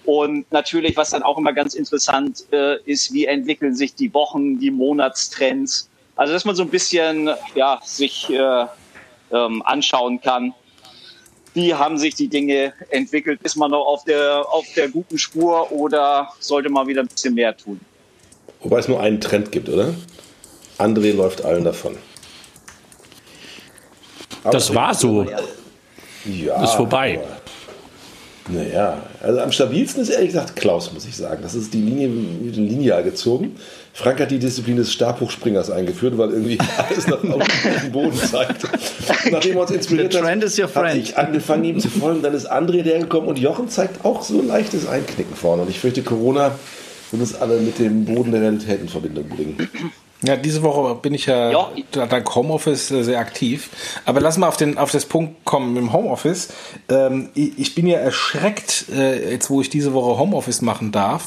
Und 0.08 0.50
natürlich, 0.52 0.96
was 0.96 1.10
dann 1.10 1.22
auch 1.22 1.36
immer 1.36 1.52
ganz 1.52 1.74
interessant 1.74 2.44
äh, 2.50 2.80
ist, 2.86 3.12
wie 3.12 3.26
entwickeln 3.26 3.74
sich 3.74 3.94
die 3.94 4.14
Wochen, 4.14 4.58
die 4.58 4.70
Monatstrends. 4.70 5.90
Also, 6.16 6.32
dass 6.32 6.46
man 6.46 6.56
so 6.56 6.62
ein 6.62 6.70
bisschen 6.70 7.28
ja, 7.54 7.78
sich 7.84 8.30
äh, 8.30 8.64
ähm, 9.30 9.62
anschauen 9.66 10.18
kann, 10.22 10.54
wie 11.52 11.74
haben 11.74 11.98
sich 11.98 12.14
die 12.14 12.28
Dinge 12.28 12.72
entwickelt. 12.88 13.42
Ist 13.42 13.56
man 13.56 13.70
noch 13.70 13.84
auf 13.84 14.04
der, 14.04 14.46
auf 14.50 14.64
der 14.74 14.88
guten 14.88 15.18
Spur 15.18 15.70
oder 15.72 16.30
sollte 16.40 16.70
man 16.70 16.86
wieder 16.86 17.02
ein 17.02 17.08
bisschen 17.08 17.34
mehr 17.34 17.54
tun? 17.54 17.78
Wobei 18.60 18.78
es 18.78 18.88
nur 18.88 19.00
einen 19.00 19.20
Trend 19.20 19.52
gibt, 19.52 19.68
oder? 19.68 19.92
André 20.78 21.12
läuft 21.12 21.44
allen 21.44 21.64
davon. 21.64 21.98
Aber 24.42 24.52
das 24.52 24.74
war 24.74 24.94
so. 24.94 25.26
Ja, 26.24 26.64
ist 26.64 26.76
vorbei. 26.76 27.20
Aber 27.22 27.37
naja, 28.50 29.02
also 29.22 29.40
am 29.40 29.52
stabilsten 29.52 30.02
ist 30.02 30.08
ehrlich 30.08 30.28
gesagt 30.28 30.56
Klaus, 30.56 30.92
muss 30.92 31.04
ich 31.06 31.16
sagen. 31.16 31.40
Das 31.42 31.54
ist 31.54 31.74
die 31.74 31.80
Linie 31.82 32.08
mit 32.08 32.56
dem 32.56 32.66
Lineal 32.66 33.02
gezogen. 33.02 33.56
Frank 33.92 34.20
hat 34.20 34.30
die 34.30 34.38
Disziplin 34.38 34.76
des 34.76 34.92
Stabhochspringers 34.92 35.70
eingeführt, 35.70 36.16
weil 36.16 36.30
irgendwie 36.30 36.58
alles 36.78 37.06
nach 37.06 37.20
dem 37.20 37.92
Boden 37.92 38.16
zeigt. 38.16 38.62
Nachdem 39.30 39.56
er 39.56 39.62
uns 39.62 39.70
inspiriert 39.70 40.14
hat, 40.14 40.22
habe 40.74 40.98
ich 40.98 41.16
angefangen, 41.18 41.64
ihm 41.64 41.80
zu 41.80 41.90
folgen. 41.90 42.22
Dann 42.22 42.34
ist 42.34 42.50
André 42.50 42.82
der 42.82 43.00
gekommen 43.00 43.28
und 43.28 43.38
Jochen 43.38 43.68
zeigt 43.68 44.04
auch 44.04 44.22
so 44.22 44.38
ein 44.38 44.46
leichtes 44.46 44.88
Einknicken 44.88 45.34
vorne. 45.34 45.62
Und 45.62 45.70
ich 45.70 45.80
fürchte, 45.80 46.02
Corona 46.02 46.52
wird 47.10 47.22
uns 47.22 47.34
alle 47.34 47.58
mit 47.60 47.78
dem 47.78 48.04
Boden 48.04 48.32
der 48.32 48.40
Realität 48.40 48.80
in 48.80 48.88
Verbindung 48.88 49.28
bringen. 49.28 49.68
Ja, 50.22 50.36
diese 50.36 50.62
Woche 50.62 50.96
bin 50.96 51.14
ich 51.14 51.26
ja, 51.26 51.50
Ja. 51.50 52.06
dank 52.06 52.34
Homeoffice 52.34 52.90
äh, 52.90 53.02
sehr 53.04 53.20
aktiv. 53.20 53.70
Aber 54.04 54.20
lass 54.20 54.36
mal 54.36 54.48
auf, 54.48 54.56
den, 54.56 54.76
auf 54.76 54.90
das 54.90 55.06
Punkt 55.06 55.44
kommen 55.44 55.76
im 55.76 55.92
Homeoffice. 55.92 56.48
Ähm, 56.88 57.28
ich, 57.34 57.56
ich 57.58 57.74
bin 57.74 57.86
ja 57.86 57.98
erschreckt, 57.98 58.86
äh, 58.92 59.30
jetzt 59.30 59.48
wo 59.48 59.60
ich 59.60 59.70
diese 59.70 59.94
Woche 59.94 60.18
Homeoffice 60.18 60.60
machen 60.60 60.90
darf, 60.90 61.26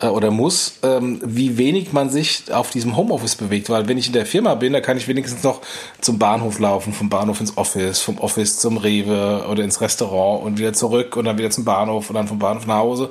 äh, 0.00 0.08
oder 0.08 0.32
muss, 0.32 0.80
ähm, 0.82 1.20
wie 1.24 1.56
wenig 1.56 1.92
man 1.92 2.10
sich 2.10 2.52
auf 2.52 2.70
diesem 2.70 2.96
Homeoffice 2.96 3.36
bewegt. 3.36 3.70
Weil 3.70 3.86
wenn 3.88 3.96
ich 3.96 4.08
in 4.08 4.12
der 4.12 4.26
Firma 4.26 4.56
bin, 4.56 4.72
da 4.72 4.80
kann 4.80 4.96
ich 4.96 5.06
wenigstens 5.06 5.44
noch 5.44 5.60
zum 6.00 6.18
Bahnhof 6.18 6.58
laufen, 6.58 6.92
vom 6.92 7.08
Bahnhof 7.08 7.40
ins 7.40 7.56
Office, 7.56 8.00
vom 8.00 8.18
Office 8.18 8.58
zum 8.58 8.76
Rewe 8.76 9.46
oder 9.48 9.62
ins 9.62 9.80
Restaurant 9.80 10.44
und 10.44 10.58
wieder 10.58 10.72
zurück 10.72 11.16
und 11.16 11.26
dann 11.26 11.38
wieder 11.38 11.50
zum 11.50 11.64
Bahnhof 11.64 12.10
und 12.10 12.16
dann 12.16 12.26
vom 12.26 12.40
Bahnhof 12.40 12.66
nach 12.66 12.78
Hause. 12.78 13.10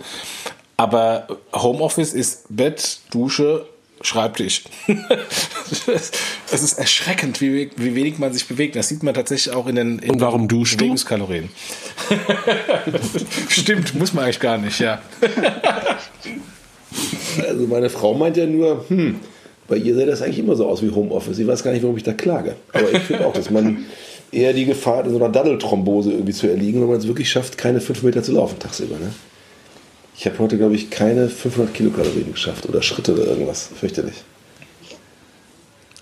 Aber 0.78 1.28
Homeoffice 1.54 2.14
ist 2.14 2.48
Bett, 2.50 3.00
Dusche, 3.10 3.66
Schreibtisch. 4.06 4.64
Es 6.52 6.62
ist 6.62 6.78
erschreckend, 6.78 7.42
wie, 7.42 7.72
wie, 7.76 7.96
wenig 7.96 8.20
man 8.20 8.32
sich 8.32 8.48
bewegt. 8.48 8.76
Das 8.76 8.88
sieht 8.88 9.02
man 9.02 9.16
tatsächlich 9.16 9.54
auch 9.54 9.66
in 9.66 9.76
den 9.76 10.00
in 10.00 10.12
Und 10.12 10.22
warum 10.22 10.48
duschst 10.48 10.78
Bewegungskalorien. 10.78 11.50
Stimmt, 13.50 13.96
muss 13.96 14.14
man 14.14 14.26
eigentlich 14.26 14.40
gar 14.40 14.58
nicht, 14.58 14.80
ja. 14.80 15.02
Also 17.46 17.68
meine 17.68 17.90
Frau 17.90 18.14
meint 18.14 18.38
ja 18.38 18.46
nur, 18.46 18.86
hm, 18.88 19.20
bei 19.68 19.76
ihr 19.76 19.96
sieht 19.96 20.08
das 20.08 20.22
eigentlich 20.22 20.40
immer 20.40 20.56
so 20.56 20.68
aus 20.68 20.82
wie 20.82 20.90
Homeoffice. 20.92 21.40
Ich 21.40 21.48
weiß 21.48 21.64
gar 21.64 21.72
nicht, 21.72 21.84
warum 21.84 21.98
ich 21.98 22.04
da 22.04 22.14
klage. 22.14 22.56
Aber 22.72 22.90
ich 22.94 23.00
finde 23.00 23.26
auch, 23.26 23.34
dass 23.34 23.50
man 23.50 23.86
eher 24.32 24.54
die 24.54 24.66
Gefahr 24.66 25.00
hat, 25.00 25.08
in 25.08 25.12
so 25.12 25.18
einer 25.18 25.30
Daddelthrombose 25.30 26.12
irgendwie 26.12 26.32
zu 26.32 26.48
erliegen, 26.48 26.80
wenn 26.80 26.88
man 26.88 26.98
es 26.98 27.08
wirklich 27.08 27.30
schafft, 27.30 27.58
keine 27.58 27.82
fünf 27.82 28.04
Meter 28.04 28.24
zu 28.24 28.32
laufen 28.32 28.58
tagsüber. 28.60 28.96
Ne? 28.96 29.12
Ich 30.18 30.26
habe 30.26 30.40
heute, 30.40 30.58
glaube 30.58 30.76
ich, 30.76 30.90
keine 30.90 31.30
500 31.30 31.74
Kilokalorien 31.74 32.32
geschafft 32.32 32.68
oder 32.68 32.82
Schritte 32.82 33.14
oder 33.14 33.28
irgendwas. 33.28 33.70
Fürchterlich. 33.80 34.24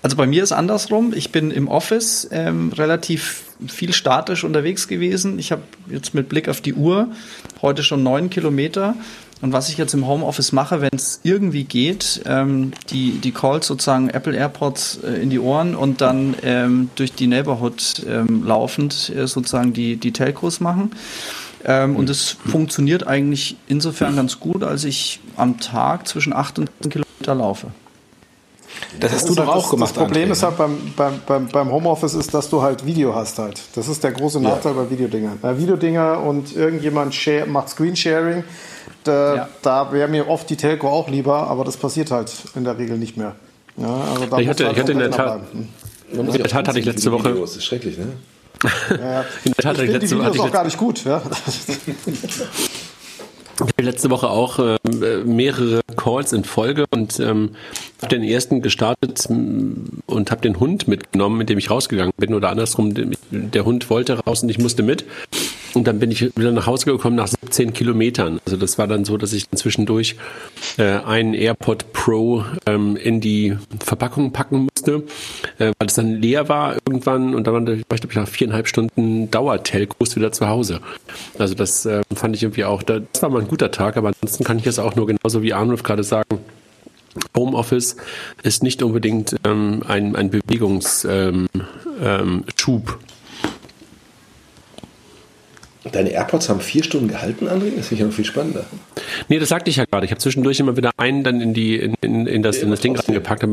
Also 0.02 0.16
bei 0.16 0.26
mir 0.26 0.42
ist 0.42 0.52
andersrum. 0.52 1.14
Ich 1.16 1.32
bin 1.32 1.50
im 1.50 1.66
Office 1.66 2.28
ähm, 2.30 2.72
relativ 2.72 3.42
viel 3.66 3.92
statisch 3.92 4.44
unterwegs 4.44 4.86
gewesen. 4.86 5.38
Ich 5.38 5.50
habe 5.50 5.62
jetzt 5.88 6.14
mit 6.14 6.28
Blick 6.28 6.48
auf 6.48 6.60
die 6.60 6.74
Uhr 6.74 7.08
heute 7.62 7.82
schon 7.82 8.02
neun 8.02 8.28
Kilometer. 8.28 8.96
Und 9.40 9.52
was 9.52 9.68
ich 9.68 9.78
jetzt 9.78 9.94
im 9.94 10.06
Homeoffice 10.06 10.52
mache, 10.52 10.80
wenn 10.80 10.90
es 10.94 11.20
irgendwie 11.22 11.64
geht, 11.64 12.22
ähm, 12.26 12.72
die, 12.90 13.12
die 13.12 13.32
Calls 13.32 13.66
sozusagen 13.66 14.10
Apple 14.10 14.36
AirPods 14.36 15.00
äh, 15.04 15.22
in 15.22 15.30
die 15.30 15.38
Ohren 15.38 15.74
und 15.74 16.00
dann 16.00 16.36
ähm, 16.42 16.90
durch 16.96 17.12
die 17.12 17.26
Neighborhood 17.26 18.02
ähm, 18.08 18.44
laufend 18.44 19.10
äh, 19.14 19.26
sozusagen 19.26 19.72
die, 19.72 19.96
die 19.96 20.12
Telcos 20.12 20.60
machen. 20.60 20.92
Ähm, 21.66 21.96
und 21.96 22.10
es 22.10 22.30
funktioniert 22.30 23.06
eigentlich 23.06 23.56
insofern 23.68 24.16
ganz 24.16 24.38
gut, 24.38 24.62
als 24.62 24.84
ich 24.84 25.20
am 25.36 25.58
Tag 25.60 26.06
zwischen 26.06 26.32
8 26.32 26.58
und 26.58 26.70
10 26.82 26.90
Kilometer 26.90 27.34
laufe. 27.34 27.68
Das 29.00 29.12
hast 29.12 29.28
du 29.28 29.34
doch 29.34 29.48
auch 29.48 29.62
das, 29.62 29.70
gemacht. 29.70 29.90
Das 29.90 29.96
Problem 30.02 30.28
André, 30.28 30.32
ist 30.32 30.42
halt 30.42 30.56
beim, 30.56 30.78
beim, 31.26 31.46
beim, 31.48 31.70
Homeoffice 31.70 32.14
ist, 32.14 32.34
dass 32.34 32.50
du 32.50 32.60
halt 32.60 32.84
Video 32.84 33.14
hast 33.14 33.38
halt. 33.38 33.60
Das 33.76 33.88
ist 33.88 34.02
der 34.02 34.12
große 34.12 34.40
Nachteil 34.40 34.74
bei 34.74 34.90
Videodinger. 34.90 35.32
Bei 35.40 35.56
Videodinger 35.56 36.20
und 36.20 36.54
irgendjemand 36.54 37.14
share, 37.14 37.46
macht 37.46 37.68
Screensharing, 37.70 38.44
da, 39.04 39.34
Ja. 39.36 39.48
da 39.62 39.92
wäre 39.92 40.08
mir 40.08 40.28
oft 40.28 40.48
die 40.50 40.56
Telco 40.56 40.88
auch 40.88 41.08
lieber, 41.08 41.46
aber 41.48 41.64
das 41.64 41.76
passiert 41.76 42.10
halt 42.10 42.32
in 42.56 42.64
der 42.64 42.76
Regel 42.78 42.98
nicht 42.98 43.16
mehr. 43.16 43.36
Ja, 43.76 43.86
also 44.12 44.26
da 44.26 44.38
Ich 44.38 44.48
hatte- 44.48 44.66
halt 44.66 44.76
ich 44.76 44.82
hatte 44.82 44.92
in 44.92 44.98
der 44.98 45.10
Tat- 45.10 45.40
In 46.12 46.26
der 46.26 46.36
ja 46.36 46.44
Tat 46.46 46.68
hatte 46.68 46.78
ich 46.78 46.84
letzte 46.84 47.10
Woche- 47.12 47.30
Videos. 47.30 47.50
Das 47.50 47.58
ist 47.58 47.64
schrecklich, 47.64 47.96
ne? 47.98 48.06
Ja. 48.90 49.24
In 49.44 49.52
der 49.52 49.54
Tat 49.56 49.56
Ich 49.56 49.66
hatte 49.66 49.76
finde 49.80 49.86
die 49.86 49.92
hatte 49.92 50.02
Videos 50.16 50.34
ich 50.36 50.40
auch 50.40 50.52
gar 50.52 50.64
nicht 50.64 50.78
gut. 50.78 51.04
Ja. 51.04 51.22
Ich 53.56 53.60
hatte 53.60 53.82
letzte 53.82 54.10
Woche 54.10 54.28
auch 54.28 54.58
ähm, 54.58 55.02
äh, 55.02 55.18
mehrere 55.18 55.80
Calls 55.96 56.32
in 56.32 56.42
Folge 56.44 56.86
und 56.90 57.20
ähm, 57.20 57.50
habe 58.02 58.14
den 58.16 58.24
ersten 58.24 58.62
gestartet 58.62 59.26
und 59.28 60.30
habe 60.30 60.40
den 60.40 60.58
Hund 60.58 60.88
mitgenommen, 60.88 61.38
mit 61.38 61.48
dem 61.50 61.58
ich 61.58 61.70
rausgegangen 61.70 62.12
bin 62.16 62.34
oder 62.34 62.50
andersrum, 62.50 62.94
der- 62.94 63.06
der 63.30 63.64
Hund 63.64 63.90
wollte 63.90 64.18
raus 64.18 64.42
und 64.42 64.48
ich 64.48 64.58
musste 64.58 64.82
mit. 64.82 65.04
Und 65.74 65.86
dann 65.86 65.98
bin 65.98 66.10
ich 66.10 66.36
wieder 66.36 66.52
nach 66.52 66.66
Hause 66.66 66.86
gekommen 66.86 67.16
nach 67.16 67.26
17 67.26 67.72
Kilometern. 67.72 68.40
Also 68.44 68.56
das 68.56 68.78
war 68.78 68.86
dann 68.86 69.04
so, 69.04 69.16
dass 69.16 69.32
ich 69.32 69.50
zwischendurch 69.50 70.16
äh, 70.78 70.84
einen 70.84 71.34
AirPod 71.34 71.92
Pro 71.92 72.44
ähm, 72.66 72.96
in 72.96 73.20
die 73.20 73.56
Verpackung 73.80 74.32
packen 74.32 74.68
musste, 74.68 75.02
äh, 75.58 75.72
weil 75.78 75.88
es 75.88 75.94
dann 75.94 76.20
leer 76.20 76.48
war 76.48 76.74
irgendwann 76.86 77.34
und 77.34 77.46
dann 77.46 77.66
war 77.66 77.74
ich 77.74 77.86
glaube 77.86 78.08
ich 78.10 78.16
nach 78.16 78.28
viereinhalb 78.28 78.68
Stunden 78.68 79.30
Dauertelcos 79.30 80.16
wieder 80.16 80.32
zu 80.32 80.48
Hause. 80.48 80.80
Also 81.38 81.54
das 81.54 81.86
äh, 81.86 82.02
fand 82.14 82.36
ich 82.36 82.42
irgendwie 82.42 82.64
auch, 82.64 82.82
das 82.82 83.02
war 83.20 83.30
mal 83.30 83.42
ein 83.42 83.48
guter 83.48 83.70
Tag, 83.70 83.96
aber 83.96 84.08
ansonsten 84.08 84.44
kann 84.44 84.58
ich 84.58 84.66
es 84.66 84.78
auch 84.78 84.94
nur 84.94 85.06
genauso 85.06 85.42
wie 85.42 85.52
Arnulf 85.52 85.82
gerade 85.82 86.04
sagen. 86.04 86.38
Homeoffice 87.36 87.96
ist 88.42 88.62
nicht 88.62 88.82
unbedingt 88.82 89.36
ähm, 89.44 89.82
ein, 89.86 90.16
ein 90.16 90.30
Bewegungsschub. 90.30 91.10
Ähm, 91.10 91.48
ähm. 92.02 92.44
Deine 95.92 96.10
AirPods 96.10 96.48
haben 96.48 96.60
vier 96.60 96.82
Stunden 96.82 97.08
gehalten, 97.08 97.46
André? 97.46 97.76
Das 97.76 97.88
finde 97.88 97.94
ich 97.94 98.00
ja 98.00 98.06
noch 98.06 98.14
viel 98.14 98.24
spannender. 98.24 98.64
Nee, 99.28 99.38
das 99.38 99.50
sagte 99.50 99.68
ich 99.68 99.76
ja 99.76 99.84
gerade. 99.84 100.06
Ich 100.06 100.12
habe 100.12 100.20
zwischendurch 100.20 100.58
immer 100.58 100.76
wieder 100.76 100.92
einen 100.96 101.22
dann 101.24 101.40
in 101.40 101.52
die 101.52 101.76
in, 101.76 101.94
in, 102.00 102.26
in 102.26 102.42
das, 102.42 102.58
in 102.58 102.70
das 102.70 102.80
Ding 102.80 102.96
reingepackt. 102.96 103.46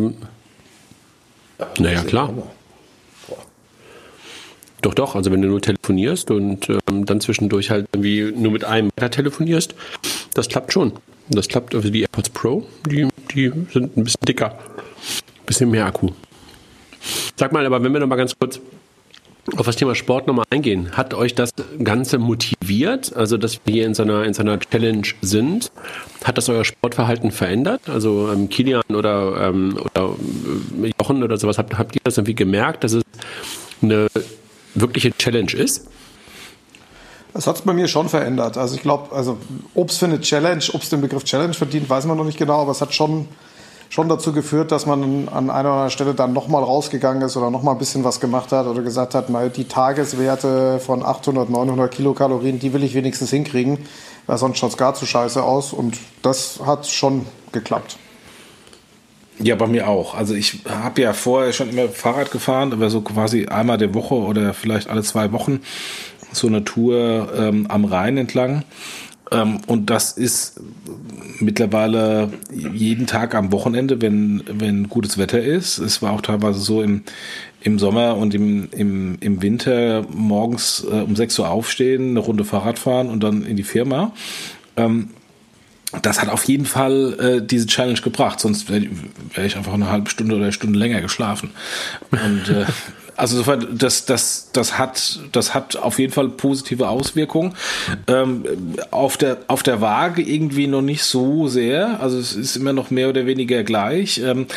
Naja, 1.79 2.03
klar. 2.03 2.33
Doch, 4.81 4.93
doch. 4.93 5.15
Also 5.15 5.31
wenn 5.31 5.41
du 5.41 5.49
nur 5.49 5.61
telefonierst 5.61 6.31
und 6.31 6.69
ähm, 6.69 7.05
dann 7.05 7.19
zwischendurch 7.19 7.69
halt 7.69 7.87
irgendwie 7.93 8.31
nur 8.35 8.51
mit 8.51 8.63
einem 8.63 8.89
weiter 8.95 9.11
telefonierst, 9.11 9.75
das 10.33 10.47
klappt 10.47 10.73
schon. 10.73 10.93
Das 11.29 11.47
klappt. 11.49 11.75
Also 11.75 11.89
die 11.89 12.01
AirPods 12.01 12.29
Pro, 12.29 12.65
die, 12.89 13.07
die 13.33 13.51
sind 13.71 13.97
ein 13.97 14.03
bisschen 14.05 14.25
dicker. 14.25 14.57
Ein 14.57 15.45
bisschen 15.45 15.69
mehr 15.69 15.85
Akku. 15.85 16.09
Sag 17.35 17.51
mal, 17.51 17.65
aber 17.65 17.83
wenn 17.83 17.91
wir 17.91 17.99
noch 17.99 18.07
mal 18.07 18.15
ganz 18.15 18.37
kurz 18.37 18.59
auf 19.57 19.65
das 19.65 19.75
Thema 19.75 19.95
Sport 19.95 20.27
nochmal 20.27 20.45
eingehen. 20.49 20.91
Hat 20.91 21.13
euch 21.13 21.35
das 21.35 21.51
Ganze 21.83 22.17
motiviert? 22.19 23.15
Also, 23.15 23.37
dass 23.37 23.59
wir 23.65 23.73
hier 23.73 23.85
in 23.85 23.93
so 23.93 24.03
einer, 24.03 24.23
in 24.23 24.33
so 24.33 24.41
einer 24.41 24.59
Challenge 24.59 25.07
sind? 25.21 25.71
Hat 26.23 26.37
das 26.37 26.47
euer 26.49 26.63
Sportverhalten 26.63 27.31
verändert? 27.31 27.81
Also, 27.89 28.31
ähm, 28.31 28.49
Kilian 28.49 28.83
oder, 28.89 29.49
ähm, 29.49 29.77
oder 29.77 30.15
äh, 30.83 30.91
Jochen 30.99 31.23
oder 31.23 31.37
sowas, 31.37 31.57
habt, 31.57 31.77
habt 31.77 31.95
ihr 31.95 32.01
das 32.03 32.17
irgendwie 32.17 32.35
gemerkt, 32.35 32.83
dass 32.83 32.93
es 32.93 33.03
eine 33.81 34.07
wirkliche 34.75 35.11
Challenge 35.17 35.51
ist? 35.53 35.87
Das 37.33 37.47
hat 37.47 37.55
es 37.55 37.61
bei 37.61 37.73
mir 37.73 37.87
schon 37.87 38.09
verändert. 38.09 38.57
Also 38.57 38.75
ich 38.75 38.81
glaube, 38.81 39.15
also 39.15 39.37
ob 39.73 39.89
es 39.89 39.97
für 39.97 40.05
eine 40.05 40.19
Challenge, 40.19 40.63
ob 40.73 40.81
es 40.81 40.89
den 40.89 41.01
Begriff 41.01 41.23
Challenge 41.23 41.53
verdient, 41.53 41.89
weiß 41.89 42.05
man 42.05 42.17
noch 42.17 42.25
nicht 42.25 42.37
genau, 42.37 42.61
aber 42.61 42.71
es 42.71 42.81
hat 42.81 42.93
schon, 42.93 43.27
schon 43.91 44.07
dazu 44.07 44.31
geführt, 44.31 44.71
dass 44.71 44.85
man 44.85 45.27
an 45.27 45.49
einer 45.49 45.59
oder 45.59 45.71
anderen 45.71 45.89
Stelle 45.91 46.13
dann 46.13 46.31
nochmal 46.31 46.63
rausgegangen 46.63 47.21
ist 47.23 47.35
oder 47.35 47.51
nochmal 47.51 47.75
ein 47.75 47.77
bisschen 47.77 48.05
was 48.05 48.21
gemacht 48.21 48.53
hat 48.53 48.65
oder 48.65 48.81
gesagt 48.81 49.13
hat, 49.13 49.29
mal 49.29 49.49
die 49.49 49.65
Tageswerte 49.65 50.79
von 50.79 51.03
800, 51.03 51.49
900 51.49 51.93
Kilokalorien, 51.93 52.57
die 52.57 52.71
will 52.71 52.85
ich 52.85 52.95
wenigstens 52.95 53.31
hinkriegen, 53.31 53.79
weil 54.27 54.37
sonst 54.37 54.59
schaut 54.59 54.71
es 54.71 54.77
gar 54.77 54.93
zu 54.93 55.05
scheiße 55.05 55.43
aus 55.43 55.73
und 55.73 55.97
das 56.21 56.61
hat 56.65 56.87
schon 56.87 57.25
geklappt. 57.51 57.97
Ja, 59.39 59.55
bei 59.55 59.67
mir 59.67 59.89
auch. 59.89 60.15
Also 60.15 60.35
ich 60.35 60.59
habe 60.69 61.01
ja 61.01 61.11
vorher 61.11 61.51
schon 61.51 61.69
immer 61.69 61.89
Fahrrad 61.89 62.31
gefahren, 62.31 62.71
aber 62.71 62.89
so 62.89 63.01
quasi 63.01 63.47
einmal 63.47 63.77
der 63.77 63.93
Woche 63.93 64.15
oder 64.15 64.53
vielleicht 64.53 64.89
alle 64.89 65.03
zwei 65.03 65.33
Wochen 65.33 65.59
so 66.31 66.47
eine 66.47 66.63
Tour 66.63 67.27
ähm, 67.35 67.67
am 67.67 67.83
Rhein 67.83 68.15
entlang. 68.15 68.63
Ähm, 69.31 69.59
und 69.67 69.89
das 69.89 70.11
ist 70.11 70.59
mittlerweile 71.39 72.31
jeden 72.51 73.07
Tag 73.07 73.33
am 73.33 73.51
Wochenende, 73.51 74.01
wenn, 74.01 74.43
wenn 74.47 74.89
gutes 74.89 75.17
Wetter 75.17 75.41
ist. 75.41 75.79
Es 75.79 76.01
war 76.01 76.11
auch 76.11 76.21
teilweise 76.21 76.59
so 76.59 76.81
im, 76.81 77.03
im 77.61 77.79
Sommer 77.79 78.17
und 78.17 78.33
im, 78.33 78.69
im, 78.71 79.17
im 79.19 79.41
Winter 79.41 80.05
morgens 80.09 80.85
äh, 80.89 81.01
um 81.01 81.15
6 81.15 81.39
Uhr 81.39 81.49
aufstehen, 81.49 82.11
eine 82.11 82.19
Runde 82.19 82.43
Fahrrad 82.43 82.77
fahren 82.77 83.09
und 83.09 83.23
dann 83.23 83.43
in 83.43 83.55
die 83.55 83.63
Firma. 83.63 84.13
Ähm, 84.75 85.09
das 86.01 86.21
hat 86.21 86.29
auf 86.29 86.45
jeden 86.45 86.65
Fall 86.65 87.19
äh, 87.19 87.45
diese 87.45 87.67
Challenge 87.67 87.99
gebracht, 87.99 88.39
sonst 88.39 88.69
wäre 88.69 88.87
wär 89.33 89.45
ich 89.45 89.57
einfach 89.57 89.73
eine 89.73 89.89
halbe 89.89 90.09
Stunde 90.09 90.35
oder 90.35 90.45
eine 90.45 90.53
Stunde 90.53 90.79
länger 90.79 91.01
geschlafen. 91.01 91.51
Und 92.11 92.49
äh, 92.49 92.65
also 93.21 93.37
insofern, 93.37 93.77
das, 93.77 94.05
das, 94.05 94.49
das 94.51 94.79
hat, 94.79 95.19
das 95.31 95.53
hat 95.53 95.75
auf 95.75 95.99
jeden 95.99 96.11
Fall 96.11 96.27
positive 96.27 96.89
Auswirkungen. 96.89 97.53
Ähm, 98.07 98.45
auf 98.89 99.15
der, 99.15 99.37
auf 99.47 99.61
der 99.61 99.79
Waage 99.79 100.23
irgendwie 100.23 100.65
noch 100.65 100.81
nicht 100.81 101.03
so 101.03 101.47
sehr. 101.47 101.99
Also 102.01 102.17
es 102.17 102.35
ist 102.35 102.55
immer 102.55 102.73
noch 102.73 102.89
mehr 102.89 103.09
oder 103.09 103.27
weniger 103.27 103.63
gleich. 103.63 104.17
Ähm, 104.17 104.47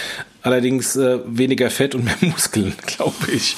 allerdings 0.45 0.95
äh, 0.95 1.19
weniger 1.25 1.71
Fett 1.71 1.95
und 1.95 2.05
mehr 2.05 2.15
Muskeln, 2.21 2.75
glaube 2.87 3.33
ich. 3.33 3.57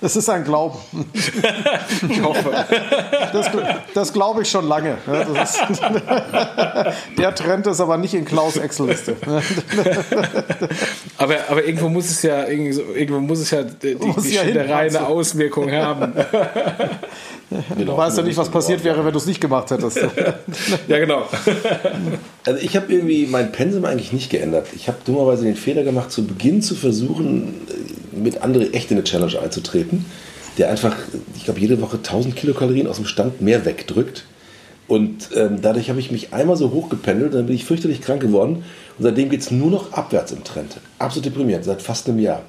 Es 0.00 0.14
ist 0.14 0.28
ein 0.28 0.44
Glauben. 0.44 0.78
ich 1.14 2.22
hoffe. 2.22 2.52
Das, 3.32 3.50
das 3.94 4.12
glaube 4.12 4.42
ich 4.42 4.50
schon 4.50 4.68
lange. 4.68 4.98
Das 5.06 5.56
ist, 5.56 5.80
der 7.18 7.34
Trend 7.34 7.66
ist 7.66 7.80
aber 7.80 7.96
nicht 7.96 8.14
in 8.14 8.24
Klaus 8.24 8.56
Excel-Liste. 8.56 9.16
Aber, 11.16 11.36
aber 11.48 11.64
irgendwo 11.64 11.88
muss 11.88 12.10
es 12.10 12.22
ja, 12.22 12.46
irgendwo 12.46 13.20
muss 13.20 13.40
es 13.40 13.50
ja 13.50 13.62
die, 13.62 13.94
Muss 13.94 14.24
die 14.24 14.34
ja 14.34 14.42
eine? 14.42 15.06
Auswirkung 15.06 15.70
haben. 15.72 16.12
Du 17.76 17.96
weißt 17.96 18.18
ja 18.18 18.22
nicht, 18.22 18.36
was 18.36 18.50
passiert 18.50 18.84
wäre, 18.84 19.04
wenn 19.04 19.12
du 19.12 19.18
es 19.18 19.26
nicht 19.26 19.40
gemacht 19.40 19.70
hättest. 19.70 19.96
ja, 20.88 20.98
genau. 20.98 21.26
Also 22.44 22.60
ich 22.60 22.74
habe 22.74 22.92
irgendwie 22.92 23.26
mein 23.26 23.52
Pensum 23.52 23.84
eigentlich 23.84 24.12
nicht 24.12 24.28
geändert. 24.28 24.66
Ich 24.74 24.88
habe 24.88 24.98
dummerweise 25.04 25.44
den 25.44 25.54
Fehler 25.54 25.84
gemacht, 25.84 26.10
zu 26.10 26.26
Beginn 26.26 26.60
zu 26.60 26.74
versuchen, 26.74 27.54
mit 28.10 28.42
andere 28.42 28.72
echt 28.72 28.90
in 28.90 28.96
eine 28.96 29.04
Challenge 29.04 29.38
einzutreten, 29.38 30.04
der 30.58 30.68
einfach, 30.68 30.96
ich 31.36 31.44
glaube, 31.44 31.60
jede 31.60 31.80
Woche 31.80 31.98
1000 31.98 32.34
Kilokalorien 32.34 32.88
aus 32.88 32.96
dem 32.96 33.06
Stand 33.06 33.40
mehr 33.40 33.64
wegdrückt. 33.64 34.24
Und 34.88 35.28
ähm, 35.36 35.62
dadurch 35.62 35.88
habe 35.88 36.00
ich 36.00 36.10
mich 36.10 36.32
einmal 36.34 36.56
so 36.56 36.72
hochgependelt, 36.72 37.32
dann 37.32 37.46
bin 37.46 37.54
ich 37.54 37.64
fürchterlich 37.64 38.00
krank 38.00 38.20
geworden. 38.20 38.64
Und 38.98 39.04
seitdem 39.04 39.30
geht 39.30 39.40
es 39.40 39.52
nur 39.52 39.70
noch 39.70 39.92
abwärts 39.92 40.32
im 40.32 40.42
Trend. 40.42 40.78
Absolut 40.98 41.26
deprimierend, 41.26 41.64
seit 41.64 41.80
fast 41.80 42.08
einem 42.08 42.18
Jahr. 42.18 42.42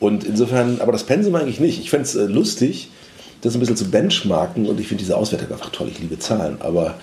Und 0.00 0.24
insofern, 0.24 0.80
aber 0.80 0.92
das 0.92 1.04
Pensum 1.04 1.34
eigentlich 1.34 1.60
nicht. 1.60 1.80
Ich 1.80 1.90
fände 1.90 2.04
es 2.04 2.14
äh, 2.14 2.24
lustig, 2.24 2.90
das 3.44 3.54
ein 3.54 3.60
bisschen 3.60 3.76
zu 3.76 3.90
benchmarken. 3.90 4.66
Und 4.66 4.80
ich 4.80 4.88
finde 4.88 5.02
diese 5.02 5.16
Auswertung 5.16 5.52
einfach 5.52 5.70
toll. 5.70 5.88
Ich 5.90 6.00
liebe 6.00 6.18
Zahlen. 6.18 6.56
Aber 6.60 6.94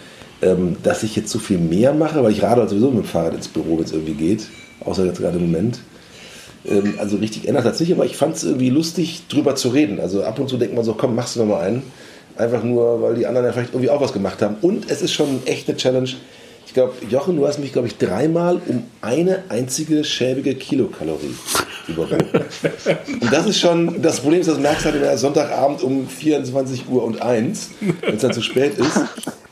ähm, 0.41 0.77
dass 0.83 1.03
ich 1.03 1.15
jetzt 1.15 1.31
so 1.31 1.39
viel 1.39 1.59
mehr 1.59 1.93
mache, 1.93 2.23
weil 2.23 2.31
ich 2.31 2.41
radel 2.41 2.67
sowieso 2.67 2.89
mit 2.89 3.03
dem 3.03 3.07
Fahrrad 3.07 3.35
ins 3.35 3.47
Büro, 3.47 3.77
wenn 3.77 3.85
es 3.85 3.91
irgendwie 3.91 4.13
geht, 4.13 4.47
außer 4.83 5.05
jetzt 5.05 5.19
gerade 5.19 5.37
im 5.37 5.51
Moment. 5.51 5.79
Ähm, 6.65 6.95
also 6.97 7.17
richtig 7.17 7.47
ändert 7.47 7.65
es 7.65 7.79
nicht, 7.79 7.91
aber 7.91 8.05
ich 8.05 8.17
fand 8.17 8.35
es 8.35 8.43
irgendwie 8.43 8.69
lustig, 8.69 9.23
drüber 9.29 9.55
zu 9.55 9.69
reden. 9.69 9.99
Also 9.99 10.23
ab 10.23 10.39
und 10.39 10.49
zu 10.49 10.57
denkt 10.57 10.75
man 10.75 10.83
so, 10.83 10.93
komm, 10.93 11.15
machst 11.15 11.35
du 11.35 11.41
noch 11.41 11.47
mal 11.47 11.61
einen. 11.61 11.83
Einfach 12.37 12.63
nur, 12.63 13.01
weil 13.01 13.15
die 13.15 13.27
anderen 13.27 13.45
ja 13.45 13.53
vielleicht 13.53 13.73
irgendwie 13.73 13.89
auch 13.89 14.01
was 14.01 14.13
gemacht 14.13 14.41
haben. 14.41 14.55
Und 14.61 14.89
es 14.89 15.01
ist 15.01 15.13
schon 15.13 15.45
echt 15.45 15.67
eine 15.67 15.77
Challenge. 15.77 16.09
Ich 16.71 16.75
glaube, 16.75 16.93
Jochen, 17.09 17.35
du 17.35 17.45
hast 17.45 17.59
mich, 17.59 17.73
glaube 17.73 17.89
ich, 17.89 17.97
dreimal 17.97 18.61
um 18.65 18.85
eine 19.01 19.43
einzige 19.49 20.05
schäbige 20.05 20.55
Kilokalorie 20.55 21.35
überboten. 21.89 22.45
Und 23.19 23.33
das 23.33 23.45
ist 23.45 23.59
schon, 23.59 24.01
das 24.01 24.21
Problem 24.21 24.39
ist, 24.39 24.49
das 24.49 24.57
merkst 24.57 24.85
du 24.85 25.05
halt 25.05 25.19
Sonntagabend 25.19 25.83
um 25.83 26.07
24 26.07 26.87
Uhr 26.87 27.03
und 27.03 27.21
1, 27.21 27.71
wenn 27.99 28.15
es 28.15 28.21
dann 28.21 28.31
zu 28.31 28.41
spät 28.41 28.77
ist. 28.77 29.01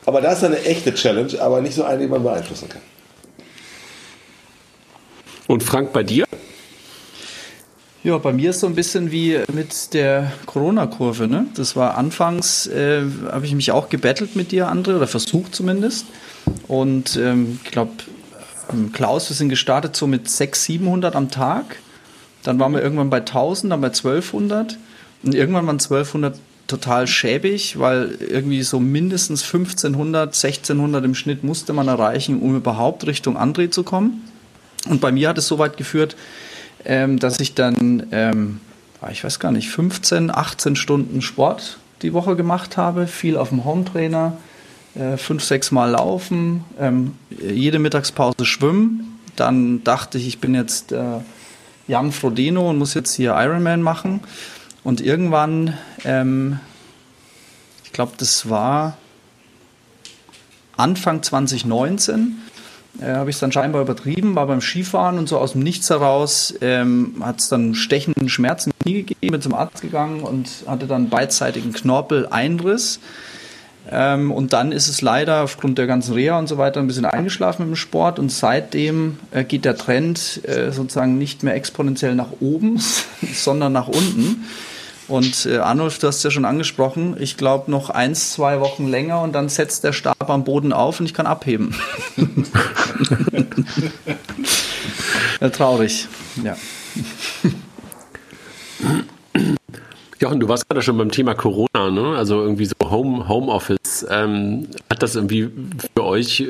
Aber 0.06 0.22
das 0.22 0.38
ist 0.38 0.44
eine 0.44 0.64
echte 0.64 0.94
Challenge, 0.94 1.38
aber 1.42 1.60
nicht 1.60 1.74
so 1.74 1.84
eine, 1.84 2.00
die 2.00 2.08
man 2.08 2.22
beeinflussen 2.22 2.70
kann. 2.70 2.80
Und 5.46 5.62
Frank, 5.62 5.92
bei 5.92 6.02
dir? 6.02 6.24
Ja, 8.02 8.16
bei 8.16 8.32
mir 8.32 8.48
ist 8.48 8.60
so 8.60 8.66
ein 8.66 8.74
bisschen 8.74 9.10
wie 9.12 9.40
mit 9.52 9.92
der 9.92 10.32
Corona-Kurve. 10.46 11.28
Ne? 11.28 11.48
Das 11.54 11.76
war 11.76 11.98
anfangs, 11.98 12.66
äh, 12.66 13.02
habe 13.30 13.44
ich 13.44 13.54
mich 13.54 13.72
auch 13.72 13.90
gebettelt 13.90 14.36
mit 14.36 14.52
dir, 14.52 14.72
André, 14.72 14.96
oder 14.96 15.06
versucht 15.06 15.54
zumindest. 15.54 16.06
Und 16.68 17.16
ähm, 17.16 17.60
ich 17.64 17.70
glaube, 17.70 17.92
ähm, 18.72 18.92
Klaus, 18.92 19.28
wir 19.28 19.36
sind 19.36 19.48
gestartet 19.48 19.96
so 19.96 20.06
mit 20.06 20.28
600, 20.28 20.56
700 20.56 21.16
am 21.16 21.30
Tag. 21.30 21.76
Dann 22.42 22.58
waren 22.58 22.72
wir 22.72 22.82
irgendwann 22.82 23.10
bei 23.10 23.18
1000, 23.18 23.72
dann 23.72 23.80
bei 23.80 23.88
1200. 23.88 24.78
Und 25.22 25.34
irgendwann 25.34 25.66
waren 25.66 25.78
1200 25.78 26.38
total 26.66 27.06
schäbig, 27.06 27.78
weil 27.78 28.16
irgendwie 28.20 28.62
so 28.62 28.78
mindestens 28.78 29.42
1500, 29.42 30.28
1600 30.28 31.04
im 31.04 31.14
Schnitt 31.14 31.42
musste 31.42 31.72
man 31.72 31.88
erreichen, 31.88 32.40
um 32.40 32.56
überhaupt 32.56 33.06
Richtung 33.06 33.36
André 33.36 33.70
zu 33.70 33.82
kommen. 33.82 34.24
Und 34.88 35.00
bei 35.00 35.12
mir 35.12 35.28
hat 35.28 35.38
es 35.38 35.48
so 35.48 35.58
weit 35.58 35.76
geführt, 35.76 36.16
ähm, 36.84 37.18
dass 37.18 37.40
ich 37.40 37.54
dann, 37.54 38.06
ähm, 38.12 38.60
ah, 39.02 39.10
ich 39.10 39.24
weiß 39.24 39.40
gar 39.40 39.52
nicht, 39.52 39.68
15, 39.68 40.30
18 40.30 40.76
Stunden 40.76 41.20
Sport 41.20 41.78
die 42.02 42.12
Woche 42.12 42.36
gemacht 42.36 42.76
habe, 42.76 43.06
viel 43.06 43.36
auf 43.36 43.50
dem 43.50 43.64
Hometrainer, 43.64 44.36
äh, 44.94 45.16
fünf, 45.16 45.44
sechs 45.44 45.70
Mal 45.70 45.90
laufen, 45.90 46.64
ähm, 46.78 47.14
jede 47.30 47.78
Mittagspause 47.78 48.44
schwimmen. 48.44 49.18
Dann 49.36 49.84
dachte 49.84 50.18
ich, 50.18 50.26
ich 50.26 50.38
bin 50.40 50.54
jetzt 50.54 50.92
äh, 50.92 51.20
Jan 51.86 52.12
Frodeno 52.12 52.70
und 52.70 52.78
muss 52.78 52.94
jetzt 52.94 53.14
hier 53.14 53.34
Ironman 53.36 53.82
machen. 53.82 54.20
Und 54.82 55.00
irgendwann, 55.00 55.76
ähm, 56.04 56.58
ich 57.84 57.92
glaube, 57.92 58.12
das 58.16 58.48
war 58.48 58.96
Anfang 60.76 61.22
2019, 61.22 62.38
äh, 63.00 63.12
habe 63.12 63.30
ich 63.30 63.36
es 63.36 63.40
dann 63.40 63.52
scheinbar 63.52 63.82
übertrieben, 63.82 64.34
war 64.34 64.46
beim 64.46 64.60
Skifahren 64.60 65.18
und 65.18 65.28
so 65.28 65.38
aus 65.38 65.52
dem 65.52 65.62
Nichts 65.62 65.90
heraus 65.90 66.54
ähm, 66.60 67.16
hat 67.20 67.40
es 67.40 67.48
dann 67.48 67.74
stechenden 67.74 68.28
Schmerzen 68.28 68.70
im 68.70 68.78
Knie 68.84 69.02
gegeben, 69.02 69.32
bin 69.32 69.42
zum 69.42 69.54
Arzt 69.54 69.82
gegangen 69.82 70.22
und 70.22 70.48
hatte 70.66 70.86
dann 70.86 71.10
beidseitigen 71.10 71.72
Knorpeleinriss. 71.72 73.00
Ähm, 73.88 74.30
und 74.30 74.52
dann 74.52 74.72
ist 74.72 74.88
es 74.88 75.00
leider 75.00 75.42
aufgrund 75.42 75.78
der 75.78 75.86
ganzen 75.86 76.14
Reha 76.14 76.38
und 76.38 76.48
so 76.48 76.58
weiter 76.58 76.80
ein 76.80 76.86
bisschen 76.86 77.04
eingeschlafen 77.04 77.62
mit 77.62 77.74
dem 77.74 77.76
Sport 77.76 78.18
und 78.18 78.30
seitdem 78.30 79.18
äh, 79.30 79.44
geht 79.44 79.64
der 79.64 79.76
Trend 79.76 80.40
äh, 80.46 80.70
sozusagen 80.70 81.18
nicht 81.18 81.42
mehr 81.42 81.54
exponentiell 81.54 82.14
nach 82.14 82.32
oben, 82.40 82.80
sondern 83.34 83.72
nach 83.72 83.88
unten. 83.88 84.44
Und 85.08 85.46
äh, 85.46 85.58
Arnulf, 85.58 85.98
du 85.98 86.06
hast 86.06 86.18
es 86.18 86.22
ja 86.22 86.30
schon 86.30 86.44
angesprochen, 86.44 87.16
ich 87.18 87.36
glaube 87.36 87.68
noch 87.70 87.90
eins, 87.90 88.32
zwei 88.32 88.60
Wochen 88.60 88.86
länger 88.86 89.20
und 89.22 89.32
dann 89.32 89.48
setzt 89.48 89.82
der 89.82 89.92
Stab 89.92 90.30
am 90.30 90.44
Boden 90.44 90.72
auf 90.72 91.00
und 91.00 91.06
ich 91.06 91.14
kann 91.14 91.26
abheben. 91.26 91.74
ja, 95.40 95.48
traurig, 95.50 96.06
ja. 96.44 96.56
Jochen, 100.20 100.38
du 100.38 100.48
warst 100.48 100.68
gerade 100.68 100.82
schon 100.82 100.98
beim 100.98 101.10
Thema 101.10 101.34
Corona, 101.34 101.90
ne? 101.90 102.14
Also 102.14 102.42
irgendwie 102.42 102.66
so 102.66 102.74
Home, 102.90 103.26
Homeoffice. 103.26 104.06
Ähm, 104.10 104.68
hat 104.90 105.02
das 105.02 105.16
irgendwie 105.16 105.50
für 105.96 106.04
euch, 106.04 106.44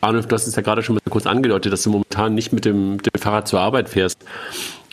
Arnulf, 0.00 0.26
du 0.26 0.34
hast 0.34 0.48
es 0.48 0.56
ja 0.56 0.62
gerade 0.62 0.82
schon 0.82 0.96
mal 0.96 1.00
kurz 1.08 1.26
angedeutet, 1.26 1.72
dass 1.72 1.84
du 1.84 1.90
momentan 1.90 2.34
nicht 2.34 2.52
mit 2.52 2.64
dem, 2.64 3.00
dem 3.00 3.20
Fahrrad 3.20 3.46
zur 3.46 3.60
Arbeit 3.60 3.88
fährst. 3.88 4.18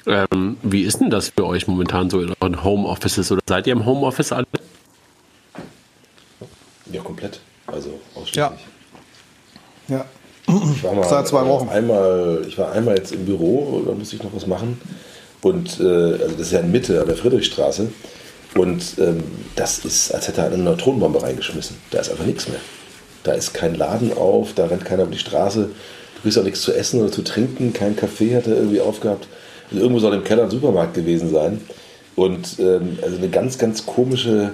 Ähm, 0.06 0.58
wie 0.62 0.84
ist 0.84 1.00
denn 1.00 1.10
das 1.10 1.30
für 1.30 1.48
euch 1.48 1.68
momentan 1.68 2.12
so 2.12 2.22
in 2.22 2.32
euren 2.40 2.64
Homeoffices 2.64 3.32
oder 3.32 3.42
seid 3.48 3.66
ihr 3.66 3.74
im 3.74 3.88
Homeoffice 3.88 4.32
alle? 4.32 4.46
Ja, 6.92 7.02
komplett. 7.02 7.40
Also 7.66 8.00
ausschließlich. 8.14 8.36
Ja. 8.36 8.54
Ja. 9.88 10.06
Ich 10.48 10.84
war 10.84 10.94
mal 10.94 11.04
Seit 11.04 11.28
zwei 11.28 11.46
Wochen. 11.48 11.68
Einmal, 11.70 12.44
ich 12.48 12.58
war 12.60 12.72
einmal 12.74 12.96
jetzt 12.96 13.12
im 13.12 13.26
Büro, 13.26 13.84
da 13.88 13.94
musste 13.94 14.16
ich 14.16 14.24
noch 14.24 14.36
was 14.36 14.46
machen. 14.46 14.80
Und 15.42 15.80
äh, 15.80 15.84
also 15.84 16.32
das 16.32 16.42
ist 16.42 16.52
ja 16.52 16.60
in 16.60 16.72
Mitte 16.72 17.02
an 17.02 17.08
der 17.08 17.16
Friedrichstraße. 17.16 17.90
Und 18.56 18.96
ähm, 18.98 19.24
das 19.56 19.86
ist, 19.86 20.14
als 20.14 20.28
hätte 20.28 20.42
er 20.42 20.48
eine 20.48 20.58
Neutronenbombe 20.58 21.22
reingeschmissen. 21.22 21.78
Da 21.92 22.00
ist 22.00 22.10
einfach 22.10 22.26
nichts 22.26 22.48
mehr. 22.48 22.60
Da 23.24 23.34
ist 23.34 23.54
kein 23.54 23.76
Laden 23.76 24.14
auf, 24.14 24.54
da 24.54 24.66
rennt 24.66 24.86
keiner 24.86 25.04
über 25.04 25.12
die 25.12 25.20
Straße. 25.20 25.70
Du 26.16 26.22
kriegst 26.22 26.38
auch 26.38 26.44
nichts 26.44 26.62
zu 26.62 26.74
essen 26.74 27.02
oder 27.02 27.12
zu 27.12 27.22
trinken. 27.22 27.74
Kein 27.74 27.96
Kaffee 27.96 28.36
hat 28.36 28.48
er 28.48 28.56
irgendwie 28.56 28.82
aufgehabt. 28.82 29.28
Also 29.70 29.82
irgendwo 29.82 30.00
soll 30.00 30.14
im 30.16 30.24
Keller 30.24 30.44
ein 30.44 30.50
Supermarkt 30.50 30.96
gewesen 30.96 31.30
sein. 31.30 31.62
Und 32.16 32.60
ähm, 32.60 32.98
also 33.02 33.18
eine 33.18 33.30
ganz, 33.30 33.58
ganz 33.58 33.86
komische 33.86 34.52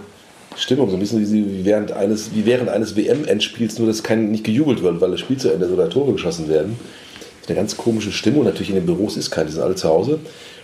Stimmung. 0.57 0.89
So 0.89 0.97
ein 0.97 0.99
bisschen 0.99 1.31
wie 1.31 1.63
während 1.63 1.91
eines, 1.91 2.35
wie 2.35 2.45
während 2.45 2.69
eines 2.69 2.95
WM-Endspiels, 2.95 3.79
nur 3.79 3.87
dass 3.87 4.03
kein, 4.03 4.31
nicht 4.31 4.43
gejubelt 4.43 4.83
wird, 4.83 4.99
weil 4.99 5.11
das 5.11 5.21
Spiel 5.21 5.37
zu 5.37 5.51
Ende 5.51 5.65
ist 5.65 5.71
oder 5.71 5.89
Tore 5.89 6.11
geschossen 6.11 6.49
werden. 6.49 6.77
Eine 7.47 7.55
ganz 7.55 7.77
komische 7.77 8.11
Stimmung. 8.11 8.43
Natürlich 8.43 8.69
in 8.69 8.75
den 8.75 8.85
Büros 8.85 9.15
ist 9.15 9.31
kein, 9.31 9.47
die 9.47 9.53
sind 9.53 9.61
alle 9.61 9.75
zu 9.75 9.87
Hause 9.87 10.19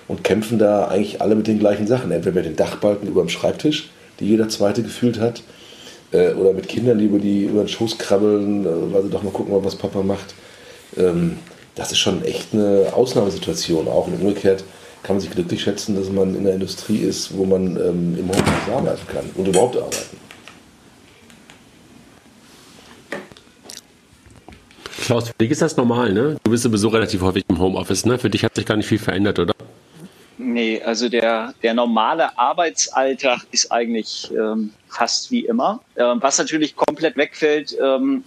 und 0.08 0.24
kämpfen 0.24 0.60
da 0.60 0.88
eigentlich 0.88 1.22
alle 1.22 1.36
mit 1.36 1.48
den 1.48 1.60
gleichen 1.60 1.88
Sachen. 1.88 2.12
Entweder 2.12 2.36
mit 2.36 2.46
den 2.46 2.56
Dachbalken 2.56 3.08
über 3.08 3.22
dem 3.22 3.30
Schreibtisch, 3.30 3.90
die 4.20 4.28
jeder 4.28 4.50
Zweite 4.50 4.84
gefühlt 4.84 5.20
hat, 5.20 5.44
äh, 6.12 6.34
oder 6.34 6.54
mit 6.54 6.68
Kindern, 6.68 7.00
die 7.00 7.06
über, 7.06 7.20
die 7.20 7.46
über 7.46 7.64
den 7.64 7.68
Schoß 7.68 7.98
krabbeln, 7.98 8.66
äh, 8.66 8.94
weil 8.94 9.04
sie 9.04 9.10
doch 9.10 9.24
mal 9.24 9.32
gucken, 9.32 9.54
was 9.64 9.76
Papa 9.76 10.02
macht. 10.04 10.34
Ähm, 10.98 11.38
das 11.76 11.92
ist 11.92 12.00
schon 12.00 12.24
echt 12.24 12.54
eine 12.54 12.88
Ausnahmesituation. 12.94 13.88
Auch 13.88 14.08
und 14.08 14.22
umgekehrt 14.22 14.64
kann 15.04 15.16
man 15.16 15.22
sich 15.22 15.32
glücklich 15.32 15.62
schätzen, 15.62 15.96
dass 15.96 16.10
man 16.10 16.36
in 16.36 16.44
der 16.44 16.56
Industrie 16.56 16.98
ist, 16.98 17.36
wo 17.36 17.46
man 17.46 17.78
ähm, 17.78 18.18
im 18.20 18.28
Homeoffice 18.28 18.74
arbeiten 18.74 19.08
kann 19.08 19.26
und 19.36 19.48
überhaupt 19.48 19.78
arbeiten. 19.78 20.18
Klaus, 25.06 25.28
für 25.28 25.34
dich 25.40 25.52
ist 25.52 25.62
das 25.62 25.76
normal, 25.76 26.14
ne? 26.14 26.38
Du 26.44 26.52
bist 26.52 26.64
sowieso 26.64 26.90
relativ 26.90 27.22
häufig 27.22 27.44
im 27.50 27.60
Homeoffice, 27.60 28.06
ne? 28.06 28.20
Für 28.20 28.30
dich 28.30 28.44
hat 28.44 28.56
sich 28.56 28.66
gar 28.66 28.78
nicht 28.78 28.86
viel 28.86 29.00
verändert, 29.00 29.40
oder? 29.40 29.54
Nee, 30.44 30.82
also 30.82 31.08
der, 31.08 31.54
der 31.62 31.76
normale 31.76 32.38
Arbeitsalltag 32.38 33.42
ist 33.52 33.72
eigentlich 33.72 34.32
ähm, 34.32 34.74
fast 34.88 35.30
wie 35.30 35.46
immer. 35.46 35.82
Ähm, 35.96 36.18
was 36.20 36.40
natürlich 36.40 36.76
komplett 36.76 37.16
wegfällt, 37.16 37.78
ähm, 37.80 38.24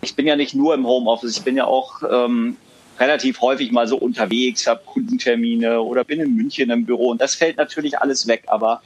ich 0.00 0.14
bin 0.14 0.28
ja 0.28 0.36
nicht 0.36 0.54
nur 0.54 0.74
im 0.74 0.86
Homeoffice, 0.86 1.36
ich 1.36 1.42
bin 1.42 1.56
ja 1.56 1.64
auch 1.64 2.02
ähm, 2.08 2.56
relativ 3.00 3.40
häufig 3.40 3.72
mal 3.72 3.88
so 3.88 3.96
unterwegs, 3.96 4.68
habe 4.68 4.80
Kundentermine 4.86 5.80
oder 5.80 6.04
bin 6.04 6.20
in 6.20 6.36
München 6.36 6.70
im 6.70 6.86
Büro 6.86 7.08
und 7.08 7.20
das 7.20 7.34
fällt 7.34 7.56
natürlich 7.56 7.98
alles 7.98 8.28
weg, 8.28 8.44
aber 8.46 8.80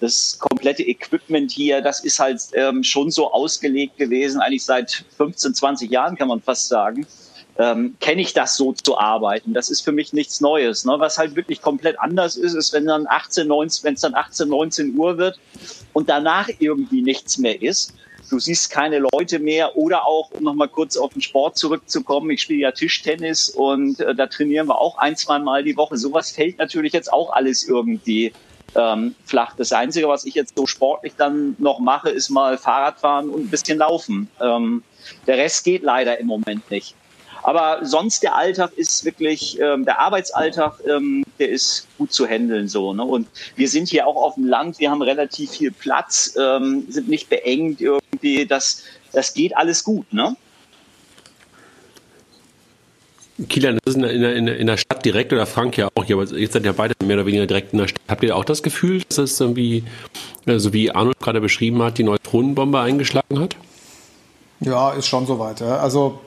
das 0.00 0.38
komplette 0.38 0.84
Equipment 0.84 1.52
hier, 1.52 1.82
das 1.82 2.02
ist 2.02 2.18
halt 2.18 2.40
ähm, 2.54 2.82
schon 2.82 3.10
so 3.10 3.30
ausgelegt 3.30 3.98
gewesen, 3.98 4.40
eigentlich 4.40 4.64
seit 4.64 5.04
15, 5.18 5.54
20 5.54 5.90
Jahren 5.90 6.16
kann 6.16 6.28
man 6.28 6.40
fast 6.40 6.68
sagen 6.68 7.06
ähm, 7.62 7.94
kenne 8.00 8.22
ich 8.22 8.32
das 8.32 8.56
so 8.56 8.72
zu 8.72 8.98
arbeiten. 8.98 9.54
Das 9.54 9.70
ist 9.70 9.82
für 9.82 9.92
mich 9.92 10.12
nichts 10.12 10.40
Neues. 10.40 10.84
Ne? 10.84 10.94
Was 10.98 11.16
halt 11.18 11.36
wirklich 11.36 11.62
komplett 11.62 11.98
anders 12.00 12.36
ist, 12.36 12.54
ist, 12.54 12.72
wenn 12.72 12.86
dann 12.86 13.06
18, 13.06 13.46
19, 13.46 13.84
wenn 13.84 13.94
es 13.94 14.00
dann 14.00 14.16
18, 14.16 14.48
19 14.48 14.96
Uhr 14.96 15.16
wird 15.16 15.38
und 15.92 16.08
danach 16.08 16.48
irgendwie 16.58 17.02
nichts 17.02 17.38
mehr 17.38 17.62
ist. 17.62 17.94
Du 18.30 18.40
siehst 18.40 18.70
keine 18.70 18.98
Leute 19.12 19.38
mehr 19.38 19.76
oder 19.76 20.06
auch, 20.06 20.30
um 20.32 20.42
nochmal 20.42 20.68
kurz 20.68 20.96
auf 20.96 21.12
den 21.12 21.22
Sport 21.22 21.56
zurückzukommen, 21.56 22.30
ich 22.30 22.42
spiele 22.42 22.60
ja 22.60 22.72
Tischtennis 22.72 23.50
und 23.50 24.00
äh, 24.00 24.14
da 24.14 24.26
trainieren 24.26 24.66
wir 24.68 24.78
auch 24.78 24.98
ein, 24.98 25.16
zwei 25.16 25.38
Mal 25.38 25.62
die 25.62 25.76
Woche. 25.76 25.96
Sowas 25.98 26.30
fällt 26.30 26.58
natürlich 26.58 26.92
jetzt 26.92 27.12
auch 27.12 27.32
alles 27.32 27.62
irgendwie 27.62 28.32
ähm, 28.74 29.14
flach. 29.24 29.54
Das 29.56 29.72
Einzige, 29.72 30.08
was 30.08 30.24
ich 30.24 30.34
jetzt 30.34 30.56
so 30.56 30.66
sportlich 30.66 31.12
dann 31.16 31.54
noch 31.58 31.78
mache, 31.78 32.08
ist 32.08 32.30
mal 32.30 32.58
Fahrradfahren 32.58 33.28
und 33.28 33.42
ein 33.44 33.50
bisschen 33.50 33.78
laufen. 33.78 34.28
Ähm, 34.40 34.82
der 35.26 35.36
Rest 35.36 35.64
geht 35.64 35.82
leider 35.82 36.18
im 36.18 36.26
Moment 36.26 36.68
nicht. 36.70 36.96
Aber 37.42 37.80
sonst 37.84 38.22
der 38.22 38.36
Alltag 38.36 38.72
ist 38.76 39.04
wirklich, 39.04 39.58
ähm, 39.60 39.84
der 39.84 39.98
Arbeitsalltag, 40.00 40.78
ähm, 40.88 41.24
der 41.38 41.48
ist 41.48 41.86
gut 41.98 42.12
zu 42.12 42.26
handeln 42.26 42.68
so. 42.68 42.94
Ne? 42.94 43.04
Und 43.04 43.26
wir 43.56 43.68
sind 43.68 43.88
hier 43.88 44.06
auch 44.06 44.16
auf 44.16 44.34
dem 44.34 44.46
Land, 44.46 44.78
wir 44.78 44.90
haben 44.90 45.02
relativ 45.02 45.50
viel 45.50 45.72
Platz, 45.72 46.36
ähm, 46.40 46.84
sind 46.88 47.08
nicht 47.08 47.28
beengt 47.28 47.80
irgendwie, 47.80 48.46
das, 48.46 48.84
das 49.12 49.34
geht 49.34 49.56
alles 49.56 49.82
gut. 49.82 50.12
Ne? 50.12 50.36
Kilian, 53.48 53.78
das 53.82 53.94
ist 53.94 54.02
in 54.02 54.22
der, 54.22 54.36
in, 54.36 54.46
der, 54.46 54.56
in 54.56 54.66
der 54.66 54.76
Stadt 54.76 55.04
direkt 55.04 55.32
oder 55.32 55.46
Frank 55.46 55.76
ja 55.76 55.88
auch 55.94 56.04
hier, 56.04 56.16
aber 56.16 56.26
jetzt 56.36 56.52
seid 56.52 56.64
ihr 56.64 56.72
beide 56.72 56.94
mehr 57.04 57.16
oder 57.16 57.26
weniger 57.26 57.46
direkt 57.46 57.72
in 57.72 57.78
der 57.80 57.88
Stadt. 57.88 58.02
Habt 58.08 58.22
ihr 58.22 58.36
auch 58.36 58.44
das 58.44 58.62
Gefühl, 58.62 59.02
dass 59.08 59.18
es 59.18 59.40
irgendwie, 59.40 59.84
so 60.46 60.52
also 60.52 60.72
wie 60.72 60.90
Arnold 60.90 61.18
gerade 61.18 61.40
beschrieben 61.40 61.82
hat, 61.82 61.98
die 61.98 62.04
Neutronenbombe 62.04 62.78
eingeschlagen 62.78 63.40
hat? 63.40 63.56
Ja, 64.60 64.92
ist 64.92 65.06
schon 65.06 65.26
soweit. 65.26 65.60
Ja. 65.60 65.78
Also 65.78 66.20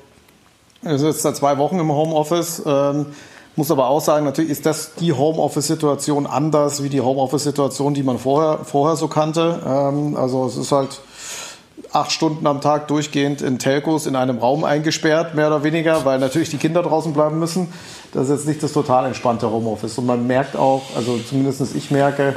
es 0.86 1.02
ist 1.02 1.22
seit 1.22 1.36
zwei 1.36 1.58
Wochen 1.58 1.80
im 1.80 1.92
Homeoffice. 1.92 2.62
Ähm, 2.66 3.08
muss 3.56 3.72
aber 3.72 3.88
auch 3.88 4.02
sagen, 4.02 4.26
natürlich 4.26 4.52
ist 4.52 4.66
das 4.66 4.96
die 4.96 5.14
Homeoffice-Situation 5.14 6.28
anders 6.28 6.84
wie 6.84 6.90
die 6.90 7.02
Homeoffice-Situation, 7.02 7.94
die 7.94 8.04
man 8.04 8.20
vorher, 8.20 8.66
vorher 8.66 8.96
so 8.96 9.08
kannte. 9.08 9.62
Ähm, 9.66 10.16
also 10.16 10.46
es 10.46 10.58
ist 10.58 10.72
halt 10.72 11.00
acht 11.92 12.12
Stunden 12.12 12.46
am 12.46 12.62
Tag 12.62 12.88
durchgehend 12.88 13.42
in 13.42 13.58
Telcos 13.58 14.06
in 14.06 14.16
einem 14.16 14.38
Raum 14.40 14.64
eingesperrt, 14.64 15.36
mehr 15.36 15.48
oder 15.48 15.64
weniger, 15.64 16.04
weil 16.06 16.20
natürlich 16.20 16.50
die 16.50 16.58
Kinder 16.58 16.84
draußen 16.84 17.14
bleiben 17.14 17.40
müssen. 17.40 17.72
Das 18.14 18.24
ist 18.24 18.30
jetzt 18.30 18.48
nicht 18.48 18.62
das 18.62 18.74
total 18.74 19.06
entspannte 19.06 19.50
Homeoffice. 19.50 19.98
Und 19.98 20.06
man 20.06 20.28
merkt 20.28 20.56
auch, 20.56 20.84
also 20.96 21.18
zumindest 21.18 21.76
ich 21.76 21.92
merke, 21.92 22.36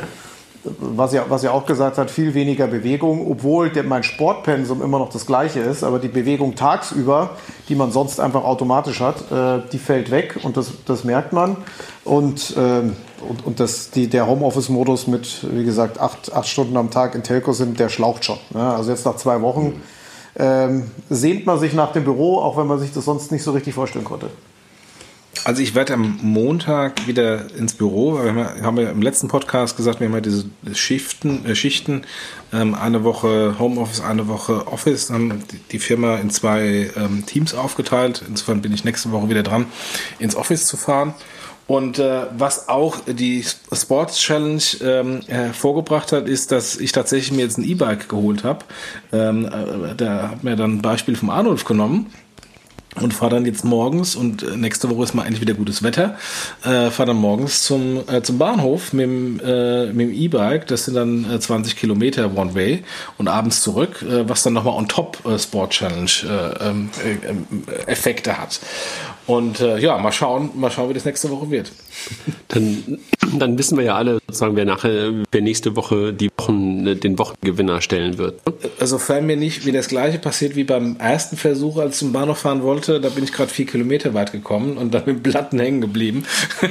was 0.65 1.13
ja, 1.13 1.25
was 1.29 1.43
ja 1.43 1.53
auch 1.53 1.67
gesagt 1.67 1.99
hat, 1.99 2.11
viel 2.11 2.35
weniger 2.35 2.67
Bewegung, 2.67 3.31
obwohl 3.31 3.71
der, 3.71 3.85
mein 3.85 4.03
Sportpensum 4.03 4.83
immer 4.83 4.99
noch 4.99 5.11
das 5.11 5.27
gleiche 5.27 5.61
ist, 5.61 5.85
aber 5.85 5.99
die 5.99 6.09
Bewegung 6.09 6.55
tagsüber, 6.55 7.31
die 7.69 7.75
man 7.75 7.93
sonst 7.93 8.21
einfach 8.21 8.45
automatisch 8.45 9.01
hat, 9.01 9.31
äh, 9.31 9.63
die 9.73 9.79
fällt 9.79 10.11
weg 10.11 10.39
und 10.43 10.57
das, 10.57 10.73
das 10.87 11.05
merkt 11.05 11.33
man. 11.33 11.57
Und, 12.05 12.57
äh, 12.57 12.81
und, 13.29 13.45
und 13.45 13.61
das, 13.61 13.91
die, 13.91 14.09
der 14.09 14.27
Homeoffice-Modus 14.27 15.07
mit, 15.07 15.47
wie 15.53 15.65
gesagt, 15.65 16.01
acht, 16.01 16.33
acht 16.33 16.49
Stunden 16.49 16.77
am 16.77 16.91
Tag 16.91 17.15
in 17.15 17.23
Telco 17.23 17.53
sind, 17.53 17.79
der 17.79 17.89
schlaucht 17.89 18.25
schon. 18.25 18.39
Ja, 18.55 18.75
also 18.77 18.91
jetzt 18.91 19.05
nach 19.05 19.17
zwei 19.17 19.41
Wochen 19.43 19.81
ähm, 20.37 20.91
sehnt 21.11 21.47
man 21.47 21.59
sich 21.59 21.73
nach 21.73 21.93
dem 21.93 22.05
Büro, 22.05 22.39
auch 22.39 22.57
wenn 22.57 22.67
man 22.67 22.79
sich 22.79 22.93
das 22.93 23.05
sonst 23.05 23.33
nicht 23.33 23.43
so 23.43 23.53
richtig 23.53 23.75
vorstellen 23.75 24.05
konnte. 24.05 24.31
Also 25.45 25.63
ich 25.63 25.75
werde 25.75 25.95
am 25.95 26.19
Montag 26.23 27.07
wieder 27.07 27.55
ins 27.57 27.75
Büro. 27.75 28.23
Wir 28.23 28.63
haben 28.63 28.79
ja 28.79 28.91
im 28.91 29.03
letzten 29.03 29.29
Podcast 29.29 29.77
gesagt, 29.77 30.01
wir 30.01 30.09
haben 30.09 30.15
ja 30.15 30.21
diese 30.21 30.45
Schichten, 30.75 31.45
äh, 31.47 31.55
Schichten 31.55 32.03
ähm, 32.53 32.75
eine 32.75 33.05
Woche 33.05 33.57
Homeoffice, 33.59 34.01
eine 34.01 34.29
Woche 34.29 34.67
Office. 34.67 35.09
Dann 35.09 35.43
die 35.71 35.79
Firma 35.79 36.17
in 36.17 36.31
zwei 36.31 36.91
ähm, 36.97 37.25
Teams 37.27 37.55
aufgeteilt. 37.55 38.23
Insofern 38.29 38.63
bin 38.63 38.73
ich 38.73 38.85
nächste 38.85 39.13
Woche 39.13 39.29
wieder 39.29 39.43
dran, 39.43 39.67
ins 40.19 40.37
Office 40.37 40.67
zu 40.67 40.77
fahren. 40.77 41.15
Und 41.67 41.99
äh, 41.99 42.23
was 42.37 42.71
auch 42.71 42.97
die 43.07 43.45
Sports 43.73 44.19
Challenge 44.19 44.63
ähm, 44.83 45.21
hervorgebracht 45.27 46.13
hat, 46.13 46.27
ist, 46.27 46.51
dass 46.51 46.77
ich 46.77 46.93
tatsächlich 46.93 47.33
mir 47.33 47.43
jetzt 47.43 47.59
ein 47.59 47.65
E-Bike 47.65 48.09
geholt 48.09 48.43
habe. 48.43 48.65
Ähm, 49.13 49.45
äh, 49.45 49.95
da 49.95 50.31
hat 50.31 50.45
mir 50.45 50.57
dann 50.57 50.77
ein 50.77 50.83
Beispiel 50.83 51.15
vom 51.15 51.29
Arnulf 51.29 51.65
genommen 51.65 52.07
und 53.01 53.15
fahre 53.15 53.37
dann 53.37 53.47
jetzt 53.47 53.65
morgens 53.65 54.15
und 54.17 54.43
äh, 54.43 54.57
nächste 54.57 54.91
Woche 54.91 55.05
ist 55.05 55.15
mal 55.15 55.25
endlich 55.25 55.41
wieder 55.41 55.55
gutes 55.55 55.83
Wetter. 55.83 56.17
Äh, 56.63 56.91
fahre 56.91 57.09
dann 57.09 57.17
morgens 57.17 57.63
zum, 57.63 58.03
äh, 58.09 58.23
zum 58.23 58.39
Bahnhof 58.39 58.93
mit 58.93 59.05
dem 59.05 59.41
äh, 59.41 59.91
E-Bike. 59.91 60.67
Das 60.67 60.85
sind 60.85 60.95
dann 60.95 61.31
äh, 61.31 61.41
20 61.41 61.77
Kilometer 61.77 62.37
One 62.37 62.55
Way 62.55 62.85
und 63.17 63.29
abends 63.29 63.63
zurück, 63.63 64.03
äh, 64.03 64.29
was 64.29 64.43
dann 64.43 64.53
nochmal 64.53 64.75
on 64.75 64.89
top 64.89 65.25
äh, 65.27 65.39
Sport 65.39 65.71
Challenge 65.71 66.11
äh, 66.25 66.69
ähm, 66.69 66.91
äh, 67.05 67.91
Effekte 67.91 68.39
hat. 68.39 68.61
Und 69.29 69.61
äh, 69.61 69.79
ja, 69.79 69.99
mal 69.99 70.11
schauen, 70.11 70.51
mal 70.55 70.71
schauen, 70.71 70.89
wie 70.89 70.95
das 70.95 71.05
nächste 71.05 71.31
Woche 71.31 71.51
wird. 71.51 71.71
Dann, 72.49 72.99
dann 73.39 73.59
wissen 73.59 73.77
wir 73.77 73.85
ja 73.85 73.95
alle, 73.95 74.21
sozusagen, 74.27 74.57
wer 74.57 74.65
nachher, 74.65 75.13
wer 75.31 75.43
nächste 75.43 75.77
Woche 75.77 76.15
die 76.15 76.31
Wochen, 76.39 76.99
den 76.99 77.19
Wochengewinner 77.19 77.83
stellen 77.83 78.17
wird. 78.17 78.41
Also, 78.81 78.97
sofern 78.97 79.27
mir 79.27 79.37
nicht 79.37 79.67
wie 79.67 79.73
das 79.73 79.89
gleiche 79.89 80.19
passiert 80.19 80.57
wie 80.57 80.65
beim 80.65 80.97
ersten 80.97 81.37
Versuch, 81.37 81.77
als 81.77 81.97
ich 81.97 81.99
zum 81.99 82.13
Bahnhof 82.13 82.39
fahren 82.39 82.63
wollte, 82.63 83.03
da 83.03 83.11
bin 83.11 83.23
ich 83.23 83.33
gerade 83.33 83.51
vier 83.51 83.67
Kilometer 83.67 84.15
weit 84.15 84.33
gekommen 84.33 84.79
und 84.79 84.95
dann 84.95 85.03
mit 85.05 85.23
Platten 85.23 85.61
hängen 85.61 85.83
geblieben 85.83 86.25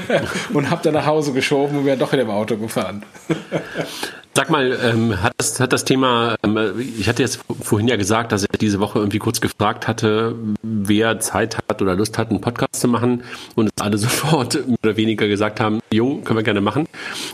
und 0.54 0.72
habe 0.72 0.82
dann 0.82 0.96
nach 0.96 1.06
Hause 1.06 1.34
geschoben 1.34 1.78
und 1.78 1.86
wäre 1.86 1.98
doch 1.98 2.12
wieder 2.12 2.24
im 2.24 2.32
Auto 2.32 2.58
gefahren. 2.58 3.04
Sag 4.38 4.52
mal, 4.52 4.78
ähm, 4.84 5.23
hat, 5.23 5.34
das, 5.38 5.60
hat 5.60 5.73
das 5.73 5.84
Thema, 5.84 6.36
ähm, 6.43 6.60
ich 7.00 7.10
hatte 7.10 7.23
jetzt 7.23 7.39
vorhin 7.60 7.88
ja 7.88 7.95
gesagt, 7.95 8.32
dass 8.32 8.43
ich 8.43 8.50
diese 8.62 8.80
Woche 8.80 9.00
irgendwie 9.00 9.17
kurz 9.17 9.41
gefragt 9.41 9.88
hatte, 9.88 10.36
wer 10.62 11.19
Zeit 11.19 11.58
hat 11.58 11.82
oder 11.82 11.95
Lust 11.95 12.19
hat, 12.19 12.30
einen 12.30 12.39
Podcast 12.39 12.76
zu 12.76 12.88
machen 12.88 13.23
und 13.56 13.71
es 13.76 13.84
alle 13.84 13.97
sofort 13.97 14.54
mehr 14.67 14.78
oder 14.84 14.95
weniger 14.95 15.28
gesagt 15.28 15.60
haben, 15.60 15.80
jo, 15.91 16.17
können 16.17 16.38
wir 16.38 16.43
gerne 16.43 16.62
machen. 16.62 16.88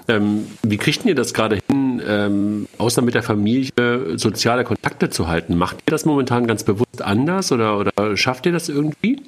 Ähm, 0.07 0.47
wie 0.61 0.77
kriegt 0.77 1.03
ihr 1.03 1.13
das 1.13 1.33
gerade 1.33 1.59
hin, 1.67 2.01
ähm, 2.07 2.67
außer 2.77 3.01
mit 3.01 3.15
der 3.15 3.23
Familie 3.23 4.17
soziale 4.17 4.63
Kontakte 4.63 5.09
zu 5.09 5.27
halten? 5.27 5.57
Macht 5.57 5.79
ihr 5.85 5.91
das 5.91 6.05
momentan 6.05 6.47
ganz 6.47 6.63
bewusst 6.63 7.01
anders 7.01 7.51
oder, 7.51 7.79
oder 7.79 8.15
schafft 8.15 8.45
ihr 8.45 8.53
das 8.53 8.69
irgendwie? 8.69 9.19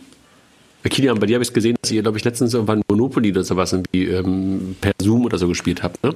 Kilian, 0.89 1.19
bei 1.19 1.25
dir 1.25 1.35
habe 1.35 1.43
ich 1.43 1.51
gesehen, 1.51 1.75
dass 1.81 1.91
ihr, 1.91 2.03
glaube 2.03 2.17
ich, 2.17 2.23
letztens 2.23 2.53
irgendwann 2.53 2.83
Monopoly 2.87 3.31
oder 3.31 3.43
sowas 3.43 3.73
irgendwie 3.73 4.05
ähm, 4.05 4.75
per 4.79 4.93
Zoom 5.01 5.25
oder 5.25 5.37
so 5.37 5.47
gespielt 5.47 5.83
habt, 5.83 6.03
ne? 6.03 6.13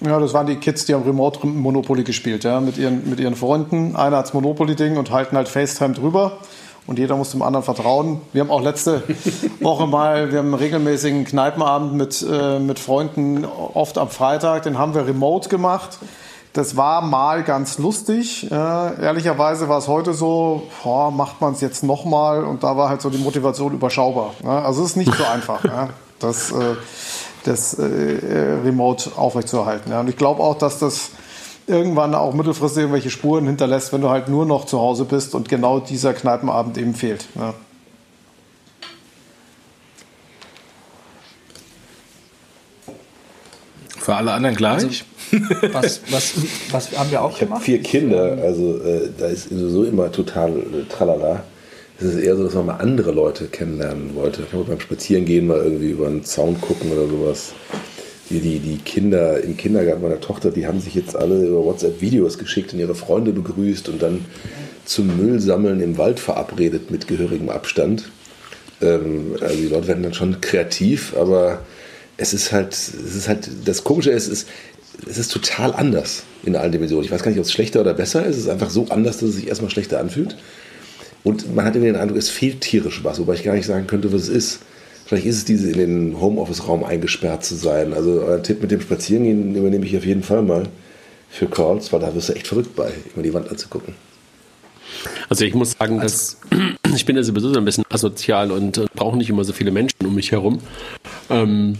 Ja, 0.00 0.18
das 0.18 0.34
waren 0.34 0.46
die 0.46 0.56
Kids, 0.56 0.84
die 0.86 0.94
haben 0.94 1.04
Remote 1.04 1.46
Monopoly 1.46 2.04
gespielt, 2.04 2.44
ja, 2.44 2.60
mit 2.60 2.76
ihren, 2.76 3.08
mit 3.08 3.20
ihren 3.20 3.36
Freunden. 3.36 3.96
Einer 3.96 4.18
hat's 4.18 4.34
Monopoly-Ding 4.34 4.96
und 4.96 5.10
halten 5.10 5.36
halt 5.36 5.48
FaceTime 5.48 5.94
drüber. 5.94 6.38
Und 6.86 6.98
jeder 6.98 7.16
muss 7.16 7.30
dem 7.30 7.40
anderen 7.40 7.64
vertrauen. 7.64 8.20
Wir 8.32 8.42
haben 8.42 8.50
auch 8.50 8.60
letzte 8.60 9.02
Woche 9.60 9.86
mal, 9.86 10.30
wir 10.30 10.38
haben 10.40 10.46
einen 10.48 10.54
regelmäßigen 10.54 11.24
Kneipenabend 11.24 11.94
mit, 11.94 12.26
äh, 12.30 12.58
mit 12.58 12.78
Freunden, 12.78 13.44
oft 13.44 13.96
am 13.96 14.10
Freitag, 14.10 14.64
den 14.64 14.78
haben 14.78 14.94
wir 14.94 15.06
remote 15.06 15.48
gemacht. 15.48 15.98
Das 16.52 16.76
war 16.76 17.00
mal 17.00 17.42
ganz 17.42 17.78
lustig. 17.78 18.48
Äh, 18.48 18.54
ehrlicherweise 18.54 19.68
war 19.68 19.78
es 19.78 19.88
heute 19.88 20.12
so, 20.12 20.68
boah, 20.84 21.10
macht 21.10 21.40
man 21.40 21.54
es 21.54 21.60
jetzt 21.60 21.82
nochmal? 21.82 22.44
Und 22.44 22.62
da 22.62 22.76
war 22.76 22.88
halt 22.90 23.00
so 23.02 23.10
die 23.10 23.18
Motivation 23.18 23.72
überschaubar. 23.72 24.34
Ne? 24.40 24.50
Also 24.50 24.82
es 24.82 24.90
ist 24.90 24.96
nicht 24.96 25.12
so 25.12 25.24
einfach. 25.24 25.64
ja? 25.64 25.88
Das, 26.20 26.52
äh, 26.52 26.76
das 27.44 27.78
äh, 27.78 27.84
äh, 27.84 28.60
Remote 28.64 29.12
aufrechtzuerhalten. 29.16 29.90
Ja. 29.90 30.00
Und 30.00 30.08
ich 30.08 30.16
glaube 30.16 30.42
auch, 30.42 30.58
dass 30.58 30.78
das 30.78 31.10
irgendwann 31.66 32.14
auch 32.14 32.34
mittelfristig 32.34 32.82
irgendwelche 32.82 33.10
Spuren 33.10 33.46
hinterlässt, 33.46 33.92
wenn 33.92 34.00
du 34.00 34.10
halt 34.10 34.28
nur 34.28 34.44
noch 34.46 34.66
zu 34.66 34.80
Hause 34.80 35.04
bist 35.04 35.34
und 35.34 35.48
genau 35.48 35.80
dieser 35.80 36.12
Kneipenabend 36.12 36.76
eben 36.78 36.94
fehlt. 36.94 37.26
Ja. 37.34 37.54
Für 43.98 44.16
alle 44.16 44.32
anderen 44.32 44.56
gleich. 44.56 44.82
Also, 44.82 45.04
was, 45.72 46.00
was, 46.10 46.34
was 46.70 46.98
haben 46.98 47.10
wir 47.10 47.22
auch 47.22 47.32
ich 47.32 47.38
gemacht? 47.38 47.62
Ich 47.66 47.74
habe 47.74 47.82
vier 47.82 47.82
Kinder, 47.82 48.38
also 48.42 48.78
äh, 48.82 49.08
da 49.18 49.26
ist 49.26 49.48
sowieso 49.48 49.84
immer 49.84 50.12
total 50.12 50.50
äh, 50.50 50.84
tralala 50.88 51.42
es 51.98 52.06
ist 52.06 52.22
eher 52.22 52.36
so, 52.36 52.44
dass 52.44 52.54
man 52.54 52.66
mal 52.66 52.76
andere 52.78 53.12
Leute 53.12 53.46
kennenlernen 53.46 54.14
wollte. 54.14 54.42
Ich 54.46 54.52
habe 54.52 54.64
beim 54.64 54.80
Spazierengehen 54.80 55.46
mal 55.46 55.58
irgendwie 55.58 55.90
über 55.90 56.06
einen 56.06 56.24
Zaun 56.24 56.60
gucken 56.60 56.90
oder 56.90 57.06
sowas. 57.06 57.52
Die, 58.30 58.40
die, 58.40 58.58
die 58.58 58.78
Kinder 58.78 59.40
im 59.42 59.56
Kindergarten 59.56 60.02
meiner 60.02 60.20
Tochter, 60.20 60.50
die 60.50 60.66
haben 60.66 60.80
sich 60.80 60.94
jetzt 60.94 61.14
alle 61.14 61.46
über 61.46 61.64
WhatsApp 61.64 62.00
Videos 62.00 62.38
geschickt 62.38 62.72
und 62.72 62.80
ihre 62.80 62.94
Freunde 62.94 63.32
begrüßt 63.32 63.88
und 63.90 64.02
dann 64.02 64.24
zum 64.84 65.16
Müllsammeln 65.16 65.80
im 65.80 65.98
Wald 65.98 66.20
verabredet 66.20 66.90
mit 66.90 67.06
gehörigem 67.06 67.50
Abstand. 67.50 68.10
Ähm, 68.80 69.36
also 69.40 69.54
die 69.54 69.68
Leute 69.68 69.88
werden 69.88 70.02
dann 70.02 70.14
schon 70.14 70.40
kreativ, 70.40 71.14
aber 71.16 71.60
es 72.16 72.32
ist 72.32 72.50
halt, 72.50 72.72
es 72.72 73.14
ist 73.14 73.28
halt, 73.28 73.48
das 73.66 73.84
Komische 73.84 74.10
ist, 74.10 74.26
es 74.26 74.44
ist, 74.44 74.48
es 75.08 75.18
ist 75.18 75.32
total 75.32 75.74
anders 75.74 76.24
in 76.44 76.56
allen 76.56 76.72
Dimensionen. 76.72 77.04
Ich 77.04 77.10
weiß 77.10 77.22
gar 77.22 77.30
nicht, 77.30 77.40
ob 77.40 77.46
es 77.46 77.52
schlechter 77.52 77.80
oder 77.80 77.94
besser 77.94 78.24
ist. 78.24 78.36
Es 78.36 78.42
ist 78.44 78.48
einfach 78.48 78.70
so 78.70 78.86
anders, 78.88 79.18
dass 79.18 79.30
es 79.30 79.36
sich 79.36 79.48
erstmal 79.48 79.70
schlechter 79.70 80.00
anfühlt. 80.00 80.36
Und 81.24 81.54
man 81.54 81.64
hat 81.64 81.74
irgendwie 81.74 81.92
den 81.92 82.00
Eindruck, 82.00 82.18
es 82.18 82.28
fehlt 82.28 82.60
tierisch 82.60 83.02
was, 83.02 83.18
wobei 83.18 83.34
ich 83.34 83.42
gar 83.42 83.54
nicht 83.54 83.66
sagen 83.66 83.86
könnte, 83.86 84.12
was 84.12 84.22
es 84.22 84.28
ist. 84.28 84.60
Vielleicht 85.06 85.26
ist 85.26 85.36
es 85.36 85.44
diese 85.44 85.70
in 85.70 85.78
den 85.78 86.20
Homeoffice-Raum 86.20 86.84
eingesperrt 86.84 87.44
zu 87.44 87.54
sein. 87.56 87.92
Also 87.92 88.22
euer 88.22 88.42
Tipp 88.42 88.62
mit 88.62 88.70
dem 88.70 88.80
Spazierengehen 88.80 89.54
übernehme 89.54 89.84
ich 89.84 89.96
auf 89.96 90.04
jeden 90.04 90.22
Fall 90.22 90.42
mal 90.42 90.68
für 91.30 91.46
Calls, 91.46 91.92
weil 91.92 92.00
da 92.00 92.14
wirst 92.14 92.28
du 92.28 92.34
echt 92.34 92.46
verrückt 92.46 92.76
bei, 92.76 92.92
immer 93.14 93.22
die 93.22 93.34
Wand 93.34 93.50
anzugucken. 93.50 93.94
Also 95.28 95.44
ich 95.44 95.54
muss 95.54 95.72
sagen, 95.72 96.00
dass 96.00 96.38
ich 96.94 97.04
bin 97.04 97.16
ja 97.16 97.22
sowieso 97.22 97.52
so 97.52 97.58
ein 97.58 97.64
bisschen 97.64 97.84
asozial 97.90 98.50
und 98.50 98.78
äh, 98.78 98.86
brauche 98.94 99.16
nicht 99.16 99.30
immer 99.30 99.44
so 99.44 99.52
viele 99.52 99.70
Menschen 99.70 100.06
um 100.06 100.14
mich 100.14 100.32
herum. 100.32 100.60
Ähm, 101.30 101.76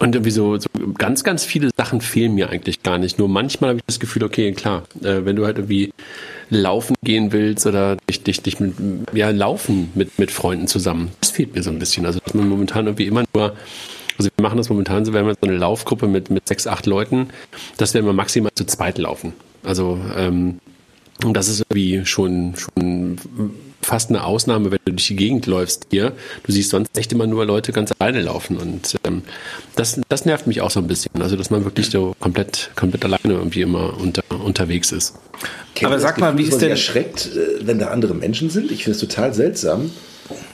und 0.00 0.14
irgendwie 0.14 0.30
so, 0.30 0.58
so, 0.58 0.68
ganz, 0.98 1.24
ganz 1.24 1.44
viele 1.44 1.70
Sachen 1.76 2.00
fehlen 2.00 2.34
mir 2.34 2.50
eigentlich 2.50 2.82
gar 2.82 2.98
nicht. 2.98 3.18
Nur 3.18 3.28
manchmal 3.28 3.70
habe 3.70 3.78
ich 3.78 3.84
das 3.86 4.00
Gefühl, 4.00 4.24
okay, 4.24 4.52
klar, 4.52 4.84
äh, 5.02 5.24
wenn 5.24 5.36
du 5.36 5.46
halt 5.46 5.58
irgendwie 5.58 5.92
laufen 6.50 6.94
gehen 7.02 7.32
willst 7.32 7.66
oder 7.66 7.96
dich, 8.08 8.22
dich, 8.22 8.42
dich 8.42 8.60
mit, 8.60 8.74
ja, 9.12 9.30
laufen 9.30 9.90
mit, 9.94 10.18
mit 10.18 10.30
Freunden 10.30 10.66
zusammen. 10.66 11.10
Das 11.20 11.30
fehlt 11.30 11.54
mir 11.54 11.62
so 11.62 11.70
ein 11.70 11.78
bisschen. 11.78 12.06
Also, 12.06 12.20
dass 12.24 12.34
man 12.34 12.48
momentan 12.48 12.86
irgendwie 12.86 13.06
immer 13.06 13.24
nur, 13.34 13.54
also 14.18 14.30
wir 14.36 14.42
machen 14.42 14.58
das 14.58 14.68
momentan 14.68 15.04
so, 15.04 15.12
wir 15.12 15.20
haben 15.20 15.28
jetzt 15.28 15.40
so 15.40 15.48
eine 15.48 15.56
Laufgruppe 15.56 16.06
mit, 16.06 16.30
mit 16.30 16.46
sechs, 16.46 16.66
acht 16.66 16.86
Leuten, 16.86 17.28
dass 17.76 17.94
wir 17.94 18.00
immer 18.00 18.12
maximal 18.12 18.52
zu 18.54 18.64
zweit 18.64 18.98
laufen. 18.98 19.32
Also, 19.62 19.98
ähm, 20.16 20.60
das 21.20 21.48
ist 21.48 21.60
irgendwie 21.60 22.04
schon, 22.04 22.54
schon 22.56 23.18
fast 23.84 24.10
eine 24.10 24.24
Ausnahme, 24.24 24.70
wenn 24.70 24.78
du 24.84 24.92
durch 24.92 25.06
die 25.08 25.16
Gegend 25.16 25.46
läufst 25.46 25.86
hier. 25.90 26.12
Du 26.44 26.52
siehst 26.52 26.70
sonst 26.70 26.96
echt 26.98 27.12
immer 27.12 27.26
nur 27.26 27.44
Leute 27.44 27.72
ganz 27.72 27.92
alleine 27.98 28.22
laufen 28.22 28.56
und 28.56 28.94
ähm, 29.04 29.22
das, 29.76 30.00
das 30.08 30.24
nervt 30.24 30.46
mich 30.46 30.60
auch 30.60 30.70
so 30.70 30.80
ein 30.80 30.86
bisschen. 30.86 31.10
Also, 31.20 31.36
dass 31.36 31.50
man 31.50 31.64
wirklich 31.64 31.90
so 31.90 32.14
komplett, 32.20 32.70
komplett 32.76 33.04
alleine 33.04 33.34
irgendwie 33.34 33.62
immer 33.62 33.98
unter, 33.98 34.22
unterwegs 34.44 34.92
ist. 34.92 35.14
Kennt 35.74 35.90
Aber 35.90 36.00
sag 36.00 36.14
das 36.16 36.20
mal, 36.20 36.32
Gefühl, 36.32 36.46
wie 36.46 36.48
ist 36.50 36.60
denn- 36.62 36.70
erschreckt, 36.70 37.30
äh, 37.34 37.66
wenn 37.66 37.78
da 37.78 37.88
andere 37.88 38.14
Menschen 38.14 38.50
sind? 38.50 38.70
Ich 38.70 38.84
finde 38.84 38.96
es 38.96 39.00
total 39.00 39.34
seltsam, 39.34 39.90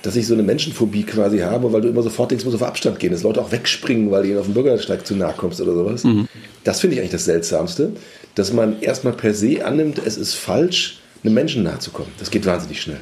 dass 0.03 0.17
ich 0.17 0.27
so 0.27 0.35
eine 0.35 0.43
Menschenphobie 0.43 1.05
quasi 1.05 1.39
habe, 1.41 1.73
weil 1.73 1.83
du 1.83 1.89
immer 1.89 2.03
sofort 2.03 2.31
denkst, 2.33 2.45
muss 2.45 2.55
auf 2.55 2.63
Abstand 2.63 2.99
gehen, 2.99 3.13
dass 3.13 3.23
Leute 3.23 3.41
auch 3.41 3.53
wegspringen, 3.53 4.11
weil 4.11 4.23
du 4.25 4.31
ihnen 4.31 4.39
auf 4.39 4.47
dem 4.47 4.55
Bürgersteig 4.55 5.07
zu 5.07 5.15
nahe 5.15 5.35
kommst 5.37 5.61
oder 5.61 5.75
sowas. 5.75 6.03
Mhm. 6.05 6.27
Das 6.65 6.81
finde 6.81 6.95
ich 6.97 7.01
eigentlich 7.01 7.13
das 7.13 7.25
Seltsamste, 7.27 7.93
dass 8.35 8.53
man 8.53 8.81
erstmal 8.81 9.13
per 9.13 9.33
se 9.35 9.65
annimmt, 9.65 10.01
es 10.05 10.17
ist 10.17 10.35
falsch, 10.35 10.99
einem 11.23 11.35
Menschen 11.35 11.63
nahe 11.63 11.79
zu 11.79 11.91
kommen. 11.91 12.11
Das 12.19 12.31
geht 12.31 12.47
wahnsinnig 12.47 12.81
schnell. 12.81 13.01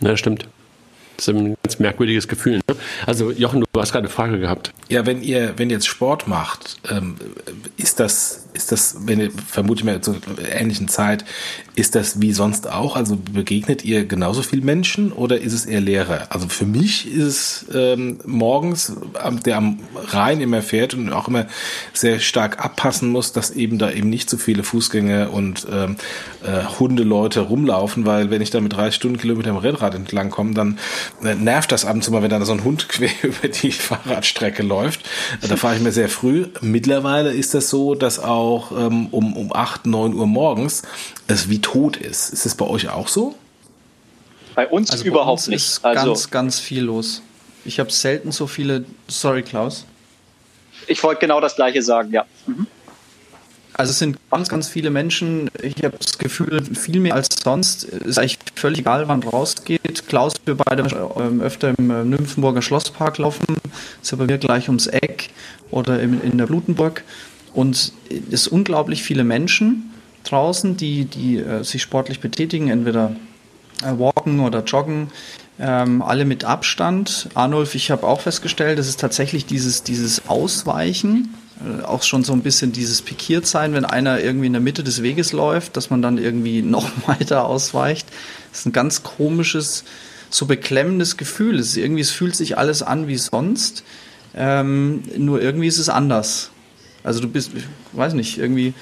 Ja, 0.00 0.16
stimmt. 0.16 0.48
Das 1.16 1.28
ist 1.28 1.34
ein 1.34 1.56
ganz 1.62 1.78
merkwürdiges 1.78 2.28
Gefühl. 2.28 2.56
Ne? 2.68 2.76
Also, 3.06 3.30
Jochen, 3.30 3.60
du 3.60 3.80
hast 3.80 3.92
gerade 3.92 4.04
eine 4.04 4.12
Frage 4.12 4.38
gehabt. 4.38 4.72
Ja, 4.88 5.06
wenn 5.06 5.22
ihr, 5.22 5.54
wenn 5.56 5.70
ihr 5.70 5.76
jetzt 5.76 5.86
Sport 5.86 6.28
macht, 6.28 6.76
ähm, 6.90 7.16
ist 7.78 8.00
das, 8.00 8.45
ist 8.56 8.72
das, 8.72 8.96
wenn 9.00 9.20
ihr 9.20 9.30
vermute 9.30 9.80
ich 9.80 9.84
mal 9.84 10.00
zur 10.00 10.16
ähnlichen 10.50 10.88
Zeit, 10.88 11.24
ist 11.76 11.94
das 11.94 12.20
wie 12.22 12.32
sonst 12.32 12.68
auch? 12.70 12.96
Also 12.96 13.16
begegnet 13.16 13.84
ihr 13.84 14.06
genauso 14.06 14.42
viel 14.42 14.62
Menschen 14.62 15.12
oder 15.12 15.40
ist 15.40 15.52
es 15.52 15.66
eher 15.66 15.82
leerer? 15.82 16.28
Also 16.30 16.48
für 16.48 16.64
mich 16.64 17.06
ist 17.06 17.26
es 17.26 17.66
ähm, 17.74 18.18
morgens, 18.24 18.94
der 19.44 19.58
am 19.58 19.80
Rhein 20.08 20.40
immer 20.40 20.62
fährt 20.62 20.94
und 20.94 21.12
auch 21.12 21.28
immer 21.28 21.46
sehr 21.92 22.18
stark 22.18 22.64
abpassen 22.64 23.10
muss, 23.10 23.32
dass 23.32 23.50
eben 23.50 23.78
da 23.78 23.90
eben 23.90 24.08
nicht 24.08 24.30
so 24.30 24.38
viele 24.38 24.62
Fußgänger 24.62 25.32
und 25.32 25.66
ähm, 25.70 25.96
äh, 26.42 26.64
Hundeleute 26.78 27.40
rumlaufen, 27.40 28.06
weil 28.06 28.30
wenn 28.30 28.40
ich 28.40 28.50
da 28.50 28.60
mit 28.60 28.72
30 28.72 28.94
Stundenkilometer 28.94 29.50
am 29.50 29.58
Rennrad 29.58 29.94
entlang 29.94 30.30
komme, 30.30 30.54
dann 30.54 30.78
äh, 31.22 31.34
nervt 31.34 31.72
das 31.72 31.84
ab 31.84 31.94
und 31.94 32.02
zu 32.02 32.10
mal, 32.10 32.22
wenn 32.22 32.30
da 32.30 32.42
so 32.46 32.52
ein 32.52 32.64
Hund 32.64 32.88
quer 32.88 33.10
über 33.22 33.48
die 33.48 33.72
Fahrradstrecke 33.72 34.62
läuft. 34.62 35.02
Da 35.46 35.56
fahre 35.56 35.76
ich 35.76 35.82
mir 35.82 35.92
sehr 35.92 36.08
früh. 36.08 36.46
Mittlerweile 36.62 37.32
ist 37.32 37.52
das 37.52 37.68
so, 37.68 37.94
dass 37.94 38.18
auch 38.18 38.45
ähm, 38.76 39.06
um, 39.10 39.36
um 39.36 39.52
8, 39.52 39.86
9 39.86 40.14
Uhr 40.14 40.26
morgens 40.26 40.82
es 41.26 41.48
wie 41.48 41.60
tot 41.60 41.96
ist. 41.96 42.30
Ist 42.30 42.46
es 42.46 42.54
bei 42.54 42.66
euch 42.66 42.88
auch 42.88 43.08
so? 43.08 43.34
Bei 44.54 44.66
uns 44.66 44.90
Also 44.90 45.04
bei 45.04 45.08
überhaupt 45.08 45.40
uns 45.40 45.48
nicht. 45.48 45.64
ist 45.64 45.84
Also 45.84 46.06
ganz, 46.06 46.30
ganz 46.30 46.60
viel 46.60 46.84
los. 46.84 47.22
Ich 47.64 47.78
habe 47.80 47.90
selten 47.90 48.32
so 48.32 48.46
viele. 48.46 48.84
Sorry, 49.08 49.42
Klaus. 49.42 49.84
ich 50.86 51.02
wollte 51.02 51.20
genau 51.20 51.40
das 51.40 51.56
gleiche 51.56 51.82
sagen, 51.82 52.12
ja. 52.12 52.24
Also 53.78 53.90
es 53.90 53.98
sind 53.98 54.18
ganz, 54.30 54.48
ganz 54.48 54.68
viele 54.68 54.88
Menschen. 54.88 55.50
Ich 55.62 55.76
habe 55.84 55.98
das 55.98 56.16
Gefühl, 56.16 56.62
viel 56.74 57.00
mehr 57.00 57.14
als 57.14 57.28
sonst. 57.44 57.84
Ist 57.84 58.18
eigentlich 58.18 58.38
völlig 58.54 58.80
egal, 58.80 59.06
wann 59.08 59.22
rausgeht. 59.22 60.08
Klaus, 60.08 60.32
wir 60.46 60.54
beide 60.54 60.84
ähm, 61.18 61.42
öfter 61.42 61.74
im 61.76 61.90
äh, 61.90 62.04
Nymphenburger 62.04 62.62
Schlosspark 62.62 63.18
laufen. 63.18 63.58
Ist 64.00 64.12
ja 64.12 64.16
bei 64.16 64.24
mir 64.24 64.38
gleich 64.38 64.68
ums 64.68 64.86
Eck 64.86 65.28
oder 65.70 66.00
in, 66.00 66.22
in 66.22 66.38
der 66.38 66.46
Blutenburg. 66.46 67.04
Und 67.56 67.92
es 68.30 68.44
sind 68.44 68.52
unglaublich 68.52 69.02
viele 69.02 69.24
Menschen 69.24 69.90
draußen, 70.24 70.76
die, 70.76 71.06
die 71.06 71.38
äh, 71.38 71.64
sich 71.64 71.80
sportlich 71.80 72.20
betätigen, 72.20 72.68
entweder 72.68 73.16
äh, 73.82 73.98
walken 73.98 74.40
oder 74.40 74.62
joggen, 74.62 75.08
ähm, 75.58 76.02
alle 76.02 76.26
mit 76.26 76.44
Abstand. 76.44 77.30
Arnulf, 77.32 77.74
ich 77.74 77.90
habe 77.90 78.06
auch 78.06 78.20
festgestellt, 78.20 78.78
es 78.78 78.88
ist 78.88 79.00
tatsächlich 79.00 79.46
dieses, 79.46 79.82
dieses 79.82 80.28
Ausweichen, 80.28 81.34
äh, 81.64 81.82
auch 81.82 82.02
schon 82.02 82.24
so 82.24 82.34
ein 82.34 82.42
bisschen 82.42 82.72
dieses 82.72 83.00
pikiert 83.00 83.46
sein, 83.46 83.72
wenn 83.72 83.86
einer 83.86 84.20
irgendwie 84.20 84.48
in 84.48 84.52
der 84.52 84.60
Mitte 84.60 84.84
des 84.84 85.02
Weges 85.02 85.32
läuft, 85.32 85.78
dass 85.78 85.88
man 85.88 86.02
dann 86.02 86.18
irgendwie 86.18 86.60
noch 86.76 86.90
weiter 87.06 87.46
ausweicht. 87.46 88.06
Das 88.50 88.60
ist 88.60 88.66
ein 88.66 88.72
ganz 88.72 89.02
komisches, 89.02 89.84
so 90.28 90.44
beklemmendes 90.44 91.16
Gefühl. 91.16 91.58
Es 91.58 91.68
ist 91.68 91.78
irgendwie, 91.78 92.02
es 92.02 92.10
fühlt 92.10 92.36
sich 92.36 92.58
alles 92.58 92.82
an 92.82 93.08
wie 93.08 93.16
sonst, 93.16 93.82
ähm, 94.34 95.04
nur 95.16 95.40
irgendwie 95.40 95.68
ist 95.68 95.78
es 95.78 95.88
anders. 95.88 96.50
Also 97.06 97.20
du 97.20 97.28
bist, 97.28 97.52
ich 97.54 97.64
weiß 97.92 98.14
nicht, 98.14 98.38
irgendwie 98.38 98.74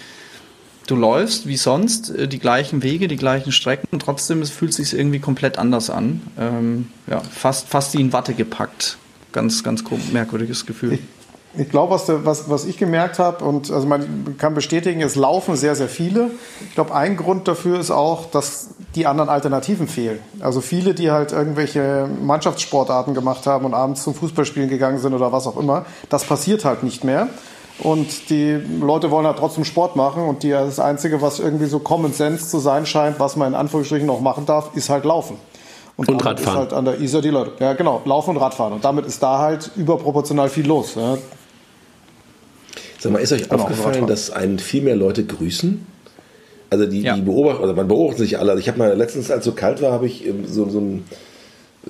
du 0.86 0.96
läufst 0.96 1.46
wie 1.46 1.56
sonst 1.56 2.10
äh, 2.10 2.26
die 2.26 2.38
gleichen 2.38 2.82
Wege, 2.82 3.06
die 3.06 3.16
gleichen 3.16 3.52
Strecken 3.52 3.98
trotzdem 3.98 4.42
es 4.42 4.50
fühlt 4.50 4.72
sich 4.72 4.94
irgendwie 4.94 5.18
komplett 5.18 5.58
anders 5.58 5.90
an. 5.90 6.22
Ähm, 6.38 6.88
ja, 7.06 7.20
fast, 7.20 7.68
fast 7.68 7.94
wie 7.94 8.00
in 8.00 8.12
Watte 8.12 8.34
gepackt. 8.34 8.98
Ganz, 9.32 9.62
ganz 9.62 9.84
merkwürdiges 10.12 10.64
Gefühl. 10.64 10.98
Ich 11.56 11.68
glaube, 11.70 11.94
was, 11.94 12.08
was, 12.08 12.50
was 12.50 12.64
ich 12.64 12.78
gemerkt 12.78 13.20
habe, 13.20 13.44
und 13.44 13.70
also 13.70 13.86
man 13.86 14.36
kann 14.38 14.54
bestätigen, 14.54 15.00
es 15.02 15.14
laufen 15.14 15.54
sehr, 15.54 15.76
sehr 15.76 15.88
viele. 15.88 16.30
Ich 16.68 16.74
glaube, 16.74 16.94
ein 16.94 17.16
Grund 17.16 17.46
dafür 17.46 17.78
ist 17.78 17.92
auch, 17.92 18.28
dass 18.30 18.70
die 18.96 19.06
anderen 19.06 19.28
Alternativen 19.28 19.86
fehlen. 19.86 20.18
Also 20.40 20.60
viele, 20.60 20.94
die 20.94 21.12
halt 21.12 21.30
irgendwelche 21.30 22.08
Mannschaftssportarten 22.22 23.14
gemacht 23.14 23.46
haben 23.46 23.64
und 23.66 23.74
abends 23.74 24.02
zum 24.02 24.14
Fußballspielen 24.14 24.68
gegangen 24.68 24.98
sind 24.98 25.14
oder 25.14 25.30
was 25.30 25.46
auch 25.46 25.56
immer, 25.56 25.86
das 26.08 26.24
passiert 26.24 26.64
halt 26.64 26.82
nicht 26.82 27.04
mehr. 27.04 27.28
Und 27.80 28.30
die 28.30 28.52
Leute 28.80 29.10
wollen 29.10 29.26
halt 29.26 29.38
trotzdem 29.38 29.64
Sport 29.64 29.96
machen 29.96 30.22
und 30.24 30.42
die, 30.44 30.50
das 30.50 30.78
Einzige, 30.78 31.20
was 31.20 31.40
irgendwie 31.40 31.66
so 31.66 31.80
Common 31.80 32.12
Sense 32.12 32.48
zu 32.48 32.58
sein 32.60 32.86
scheint, 32.86 33.18
was 33.18 33.34
man 33.36 33.48
in 33.48 33.54
Anführungsstrichen 33.54 34.06
noch 34.06 34.20
machen 34.20 34.46
darf, 34.46 34.76
ist 34.76 34.90
halt 34.90 35.04
Laufen. 35.04 35.36
Und 35.96 36.08
damit 36.08 36.24
Radfahren. 36.24 36.52
Ist 36.54 36.58
halt 36.58 36.72
an 36.72 36.84
der 36.84 37.00
Isar 37.00 37.20
die 37.20 37.30
Leute. 37.30 37.52
Ja, 37.60 37.72
genau, 37.74 38.00
Laufen 38.04 38.30
und 38.30 38.36
Radfahren. 38.38 38.72
Und 38.74 38.84
damit 38.84 39.06
ist 39.06 39.22
da 39.22 39.38
halt 39.38 39.70
überproportional 39.76 40.48
viel 40.48 40.66
los. 40.66 40.94
Ja. 40.94 41.18
Sag 42.98 43.12
mal, 43.12 43.18
ist 43.18 43.32
euch 43.32 43.48
Genau, 43.48 43.62
aufgefallen, 43.62 44.06
dass 44.06 44.30
einen 44.30 44.58
viel 44.58 44.82
mehr 44.82 44.96
Leute 44.96 45.24
grüßen? 45.24 45.86
Also 46.70 46.86
die, 46.86 47.02
Ja. 47.02 47.14
die 47.14 47.22
beobachten, 47.22 47.62
also 47.62 47.74
man 47.74 47.86
beobachtet 47.86 48.18
sich 48.20 48.38
alle. 48.38 48.52
Also 48.52 48.60
ich 48.60 48.68
habe 48.68 48.78
mal 48.78 48.96
letztens, 48.96 49.30
als 49.30 49.40
es 49.40 49.44
so 49.44 49.52
kalt 49.52 49.82
war, 49.82 49.92
habe 49.92 50.06
ich 50.06 50.26
ähm, 50.26 50.46
so, 50.46 50.68
so 50.68 50.78
ein 50.80 51.04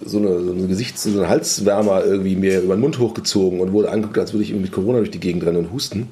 so 0.05 0.19
eine, 0.19 0.41
so 0.41 0.53
eine 0.53 0.67
Gesichts-, 0.67 1.05
so 1.05 1.19
eine 1.19 1.29
Halswärmer 1.29 2.05
irgendwie 2.05 2.37
mir 2.37 2.61
über 2.61 2.77
den 2.77 2.81
Mund 2.81 2.99
hochgezogen 2.99 3.61
und 3.61 3.73
wurde 3.73 3.91
angeguckt, 3.91 4.19
als 4.19 4.33
würde 4.33 4.45
ich 4.45 4.51
irgendwie 4.51 4.67
mit 4.67 4.73
Corona 4.73 4.99
durch 4.99 5.11
die 5.11 5.21
Gegend 5.21 5.45
rennen 5.45 5.59
und 5.59 5.73
husten. 5.73 6.09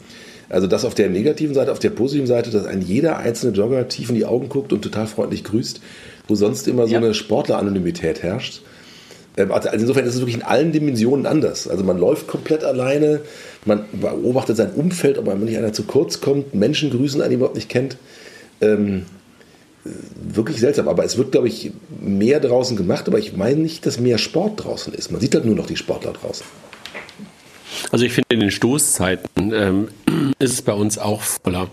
Also 0.48 0.66
das 0.66 0.84
auf 0.84 0.94
der 0.94 1.08
negativen 1.08 1.54
Seite, 1.54 1.72
auf 1.72 1.78
der 1.78 1.90
positiven 1.90 2.26
Seite, 2.26 2.50
dass 2.50 2.66
ein 2.66 2.82
jeder 2.82 3.16
einzelne 3.16 3.56
Jogger 3.56 3.88
tief 3.88 4.10
in 4.10 4.16
die 4.16 4.26
Augen 4.26 4.48
guckt 4.48 4.72
und 4.72 4.82
total 4.82 5.06
freundlich 5.06 5.44
grüßt, 5.44 5.80
wo 6.28 6.34
sonst 6.34 6.68
immer 6.68 6.86
so 6.86 6.92
Ja. 6.92 6.98
eine 6.98 7.14
Sportleranonymität 7.14 8.22
herrscht. 8.22 8.60
Ähm, 9.38 9.50
Also 9.50 9.70
insofern 9.72 10.04
ist 10.04 10.14
es 10.14 10.20
wirklich 10.20 10.36
in 10.36 10.42
allen 10.42 10.72
Dimensionen 10.72 11.24
anders. 11.24 11.68
Also 11.68 11.84
man 11.84 11.98
läuft 11.98 12.26
komplett 12.28 12.64
alleine, 12.64 13.20
man 13.64 13.84
beobachtet 13.92 14.58
sein 14.58 14.72
Umfeld, 14.74 15.16
ob 15.16 15.28
einem 15.28 15.44
nicht 15.44 15.56
einer 15.56 15.72
zu 15.72 15.84
kurz 15.84 16.20
kommt, 16.20 16.54
Menschen 16.54 16.90
grüßen, 16.90 17.22
einen 17.22 17.30
die 17.30 17.36
man 17.36 17.40
überhaupt 17.40 17.56
nicht 17.56 17.70
kennt. 17.70 17.96
Ähm, 18.60 19.06
wirklich 19.84 20.60
seltsam. 20.60 20.88
Aber 20.88 21.04
es 21.04 21.16
wird, 21.16 21.32
glaube 21.32 21.48
ich, 21.48 21.72
mehr 22.00 22.40
draußen 22.40 22.76
gemacht, 22.76 23.08
aber 23.08 23.18
ich 23.18 23.36
meine 23.36 23.56
nicht, 23.56 23.86
dass 23.86 23.98
mehr 23.98 24.18
Sport 24.18 24.64
draußen 24.64 24.94
ist. 24.94 25.10
Man 25.10 25.20
sieht 25.20 25.34
halt 25.34 25.44
nur 25.44 25.56
noch 25.56 25.66
die 25.66 25.76
Sportler 25.76 26.12
draußen. 26.12 26.46
Also 27.90 28.04
ich 28.04 28.12
finde, 28.12 28.28
in 28.30 28.40
den 28.40 28.50
Stoßzeiten 28.50 29.52
ähm, 29.52 29.88
ist 30.38 30.52
es 30.52 30.62
bei 30.62 30.72
uns 30.72 30.98
auch 30.98 31.22
voller. 31.22 31.68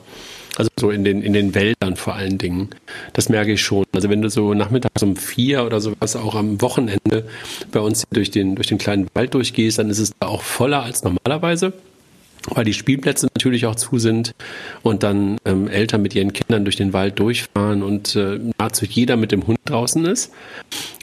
Also 0.57 0.69
so 0.77 0.91
in 0.91 1.05
den, 1.05 1.21
in 1.21 1.31
den 1.31 1.55
Wäldern 1.55 1.95
vor 1.95 2.15
allen 2.15 2.37
Dingen. 2.37 2.69
Das 3.13 3.29
merke 3.29 3.53
ich 3.53 3.61
schon. 3.61 3.85
Also 3.93 4.09
wenn 4.09 4.21
du 4.21 4.29
so 4.29 4.53
nachmittags 4.53 5.01
um 5.01 5.15
vier 5.15 5.63
oder 5.63 5.79
sowas 5.79 6.17
auch 6.17 6.35
am 6.35 6.61
Wochenende 6.61 7.25
bei 7.71 7.79
uns 7.79 8.03
durch 8.11 8.29
den, 8.31 8.55
durch 8.55 8.67
den 8.67 8.77
kleinen 8.77 9.07
Wald 9.13 9.33
durchgehst, 9.33 9.79
dann 9.79 9.89
ist 9.89 9.99
es 9.99 10.11
da 10.19 10.27
auch 10.27 10.41
voller 10.41 10.83
als 10.83 11.03
normalerweise. 11.03 11.71
Weil 12.53 12.65
die 12.65 12.73
Spielplätze 12.73 13.27
natürlich 13.27 13.65
auch 13.65 13.75
zu 13.75 13.99
sind 13.99 14.33
und 14.81 15.03
dann 15.03 15.37
ähm, 15.45 15.67
Eltern 15.67 16.01
mit 16.01 16.15
ihren 16.15 16.33
Kindern 16.33 16.63
durch 16.63 16.75
den 16.75 16.93
Wald 16.93 17.19
durchfahren 17.19 17.83
und 17.83 18.15
äh, 18.15 18.39
nahezu 18.57 18.85
jeder 18.85 19.17
mit 19.17 19.31
dem 19.31 19.45
Hund 19.47 19.59
draußen 19.65 20.05
ist. 20.05 20.31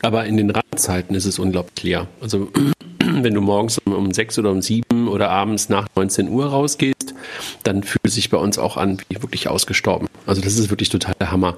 Aber 0.03 0.27
in 0.27 0.37
den 0.37 0.51
Randzeiten 0.51 1.15
ist 1.15 1.25
es 1.25 1.39
unglaublich 1.39 1.83
leer. 1.85 2.07
Also 2.21 2.51
wenn 2.99 3.35
du 3.35 3.41
morgens 3.41 3.79
um, 3.79 3.93
um 3.93 4.13
sechs 4.13 4.39
oder 4.39 4.51
um 4.51 4.63
sieben 4.63 5.09
oder 5.09 5.31
abends 5.31 5.69
nach 5.69 5.87
19 5.95 6.29
Uhr 6.29 6.47
rausgehst, 6.47 7.15
dann 7.63 7.83
fühlt 7.83 8.05
es 8.05 8.15
sich 8.15 8.31
bei 8.31 8.39
uns 8.39 8.59
auch 8.59 8.77
an 8.77 8.99
wie 9.09 9.23
wirklich 9.23 9.49
ausgestorben. 9.49 10.09
Also 10.27 10.41
das 10.41 10.59
ist 10.59 10.71
wirklich 10.71 10.89
total 10.89 11.15
der 11.21 11.31
Hammer. 11.31 11.57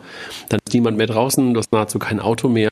Dann 0.48 0.60
ist 0.64 0.74
niemand 0.74 0.96
mehr 0.98 1.06
draußen, 1.06 1.54
du 1.54 1.58
hast 1.58 1.72
nahezu 1.72 1.98
kein 1.98 2.20
Auto 2.20 2.48
mehr. 2.48 2.70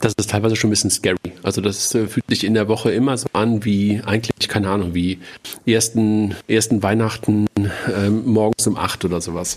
Das 0.00 0.12
ist 0.16 0.30
teilweise 0.30 0.56
schon 0.56 0.68
ein 0.68 0.70
bisschen 0.70 0.90
scary. 0.90 1.16
Also 1.42 1.60
das 1.60 1.94
äh, 1.94 2.06
fühlt 2.06 2.26
sich 2.28 2.44
in 2.44 2.54
der 2.54 2.68
Woche 2.68 2.92
immer 2.92 3.16
so 3.16 3.26
an 3.32 3.64
wie 3.64 4.02
eigentlich, 4.04 4.48
keine 4.48 4.68
Ahnung, 4.68 4.94
wie 4.94 5.18
ersten, 5.64 6.34
ersten 6.48 6.82
Weihnachten 6.82 7.46
ähm, 7.56 8.26
morgens 8.26 8.66
um 8.66 8.76
acht 8.76 9.04
oder 9.04 9.20
sowas. 9.20 9.56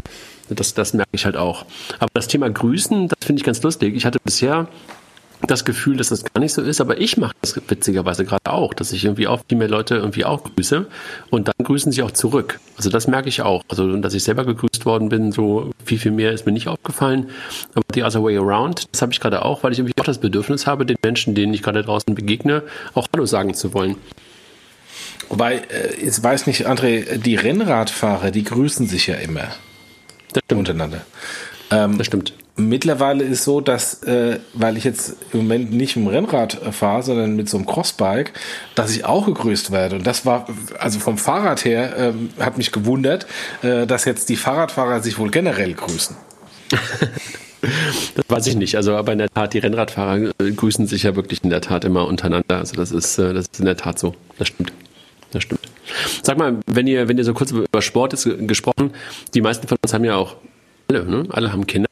Das, 0.49 0.73
das 0.73 0.93
merke 0.93 1.12
ich 1.12 1.25
halt 1.25 1.36
auch. 1.36 1.65
Aber 1.99 2.10
das 2.13 2.28
Thema 2.28 2.49
Grüßen, 2.49 3.10
das 3.10 3.17
finde 3.25 3.39
ich 3.41 3.45
ganz 3.45 3.62
lustig. 3.62 3.95
Ich 3.95 4.06
hatte 4.06 4.19
bisher 4.23 4.67
das 5.47 5.63
Gefühl, 5.65 5.97
dass 5.97 6.10
das 6.10 6.23
gar 6.23 6.39
nicht 6.41 6.54
so 6.54 6.62
ist, 6.62 6.82
aber 6.82 6.99
ich 6.99 7.17
mache 7.17 7.34
das 7.41 7.60
witzigerweise 7.67 8.25
gerade 8.25 8.52
auch, 8.52 8.73
dass 8.73 8.91
ich 8.91 9.06
irgendwie 9.06 9.28
auch 9.28 9.41
viel 9.47 9.58
mehr 9.58 9.69
Leute 9.69 9.95
irgendwie 9.95 10.25
auch 10.25 10.43
grüße 10.43 10.86
und 11.30 11.47
dann 11.47 11.56
grüßen 11.63 11.91
sie 11.91 12.04
auch 12.04 12.12
zurück. 12.12 12.60
Also 12.78 12.89
das 12.89 13.08
merke 13.08 13.30
ich 13.30 13.41
auch. 13.41 13.63
Also 13.69 13.95
dass 13.97 14.13
ich 14.13 14.23
selber 14.23 14.45
gegrüßt 14.45 14.86
worden 14.86 15.10
bin, 15.10 15.32
so 15.32 15.71
viel, 15.86 15.97
viel 15.97 16.12
mehr 16.12 16.34
ist 16.34 16.45
mir 16.45 16.52
nicht 16.52 16.67
aufgefallen. 16.67 17.30
Aber 17.73 17.84
the 17.93 18.04
other 18.04 18.23
way 18.23 18.38
around, 18.38 18.86
das 18.91 19.02
habe 19.02 19.12
ich 19.13 19.19
gerade 19.19 19.43
auch, 19.45 19.63
weil 19.63 19.71
ich 19.71 19.80
irgendwie 19.80 19.93
auch 19.99 20.06
das 20.06 20.17
Bedürfnis 20.19 20.67
habe, 20.67 20.86
den 20.86 20.97
Menschen, 21.04 21.36
denen 21.36 21.54
ich 21.54 21.63
gerade 21.63 21.84
draußen 21.84 22.13
begegne, 22.13 22.63
auch 22.93 23.08
Hallo 23.13 23.25
sagen 23.25 23.54
zu 23.54 23.73
wollen. 23.73 23.95
Wobei, 25.30 25.58
äh, 25.69 26.04
jetzt 26.04 26.21
weiß 26.23 26.47
nicht, 26.47 26.67
André, 26.67 27.17
die 27.17 27.36
Rennradfahrer, 27.36 28.32
die 28.32 28.43
grüßen 28.43 28.88
sich 28.88 29.08
ja 29.08 29.15
immer 29.15 29.47
Das 30.34 30.41
stimmt. 30.45 30.60
untereinander. 30.60 31.02
Ähm, 31.71 31.97
Das 31.97 32.08
stimmt. 32.08 32.34
Mittlerweile 32.60 33.24
ist 33.24 33.43
so, 33.43 33.62
dass, 33.62 34.04
äh, 34.04 34.39
weil 34.54 34.78
ich 34.78 34.84
jetzt 34.84 35.15
im 35.34 35.39
Moment 35.39 35.72
nicht 35.72 35.95
mit 35.95 36.06
dem 36.06 36.10
Rennrad 36.10 36.54
fahre, 36.72 37.04
sondern 37.04 37.36
mit 37.36 37.50
so 37.50 37.58
einem 37.58 37.65
Crossbike, 37.65 38.34
dass 38.76 38.95
ich 38.95 39.06
auch 39.06 39.26
gegrüßt 39.26 39.72
werde. 39.72 39.95
Und 39.98 40.06
das 40.08 40.26
war, 40.26 40.48
also 40.78 41.00
vom 41.00 41.17
Fahrrad 41.17 41.65
her, 41.65 41.95
ähm, 41.98 42.30
hat 42.39 42.58
mich 42.58 42.72
gewundert, 42.72 43.28
äh, 43.62 43.88
dass 43.88 44.06
jetzt 44.06 44.30
die 44.30 44.36
Fahrradfahrer 44.36 45.02
sich 45.02 45.17
wohl 45.17 45.32
generell 45.32 45.74
grüßen. 45.74 46.15
Das 46.72 48.26
weiß 48.28 48.48
ich 48.48 48.56
nicht. 48.56 48.76
Also, 48.76 48.95
aber 48.95 49.13
in 49.13 49.19
der 49.19 49.30
Tat, 49.30 49.54
die 49.54 49.60
Rennradfahrer 49.60 50.32
äh, 50.39 50.52
grüßen 50.52 50.88
sich 50.88 51.04
ja 51.04 51.15
wirklich 51.15 51.43
in 51.43 51.50
der 51.50 51.62
Tat 51.62 51.86
immer 51.86 52.08
untereinander. 52.08 52.58
Also, 52.58 52.76
das 52.76 52.91
ist, 52.91 53.17
äh, 53.17 53.34
das 53.34 53.45
ist 53.45 53.60
in 53.60 53.65
der 53.65 53.78
Tat 53.78 54.00
so. 54.00 54.15
Das 54.38 54.48
stimmt. 54.50 54.74
Das 55.32 55.43
stimmt. 55.43 55.62
Sag 56.24 56.38
mal, 56.38 56.58
wenn 56.65 56.88
ihr, 56.88 57.08
wenn 57.08 57.17
ihr 57.17 57.24
so 57.24 57.34
kurz 57.34 57.52
über 57.52 57.82
Sport 57.82 58.13
ist 58.13 58.28
gesprochen, 58.48 58.91
die 59.34 59.41
meisten 59.41 59.67
von 59.67 59.78
uns 59.82 59.93
haben 59.93 60.04
ja 60.04 60.15
auch 60.15 60.36
alle, 60.89 61.06
ne? 61.06 61.28
alle 61.30 61.52
haben 61.52 61.67
Kinder. 61.67 61.89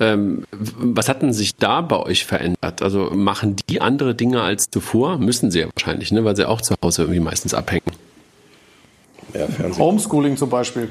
Ähm, 0.00 0.44
was 0.50 1.08
hat 1.08 1.22
denn 1.22 1.32
sich 1.32 1.56
da 1.56 1.80
bei 1.80 1.96
euch 1.96 2.24
verändert? 2.24 2.82
Also 2.82 3.10
machen 3.14 3.56
die 3.68 3.80
andere 3.80 4.14
Dinge 4.14 4.42
als 4.42 4.70
zuvor? 4.70 5.18
Müssen 5.18 5.50
sie 5.50 5.60
ja 5.60 5.66
wahrscheinlich, 5.74 6.10
ne? 6.10 6.24
weil 6.24 6.36
sie 6.36 6.48
auch 6.48 6.60
zu 6.60 6.74
Hause 6.82 7.02
irgendwie 7.02 7.20
meistens 7.20 7.54
abhängen. 7.54 7.92
Ja, 9.32 9.46
Homeschooling 9.78 10.36
zum 10.36 10.48
Beispiel. 10.48 10.88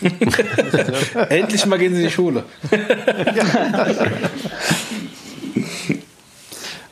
Endlich 1.28 1.66
mal 1.66 1.78
gehen 1.78 1.94
sie 1.94 2.00
in 2.00 2.06
die 2.06 2.12
Schule. 2.12 2.44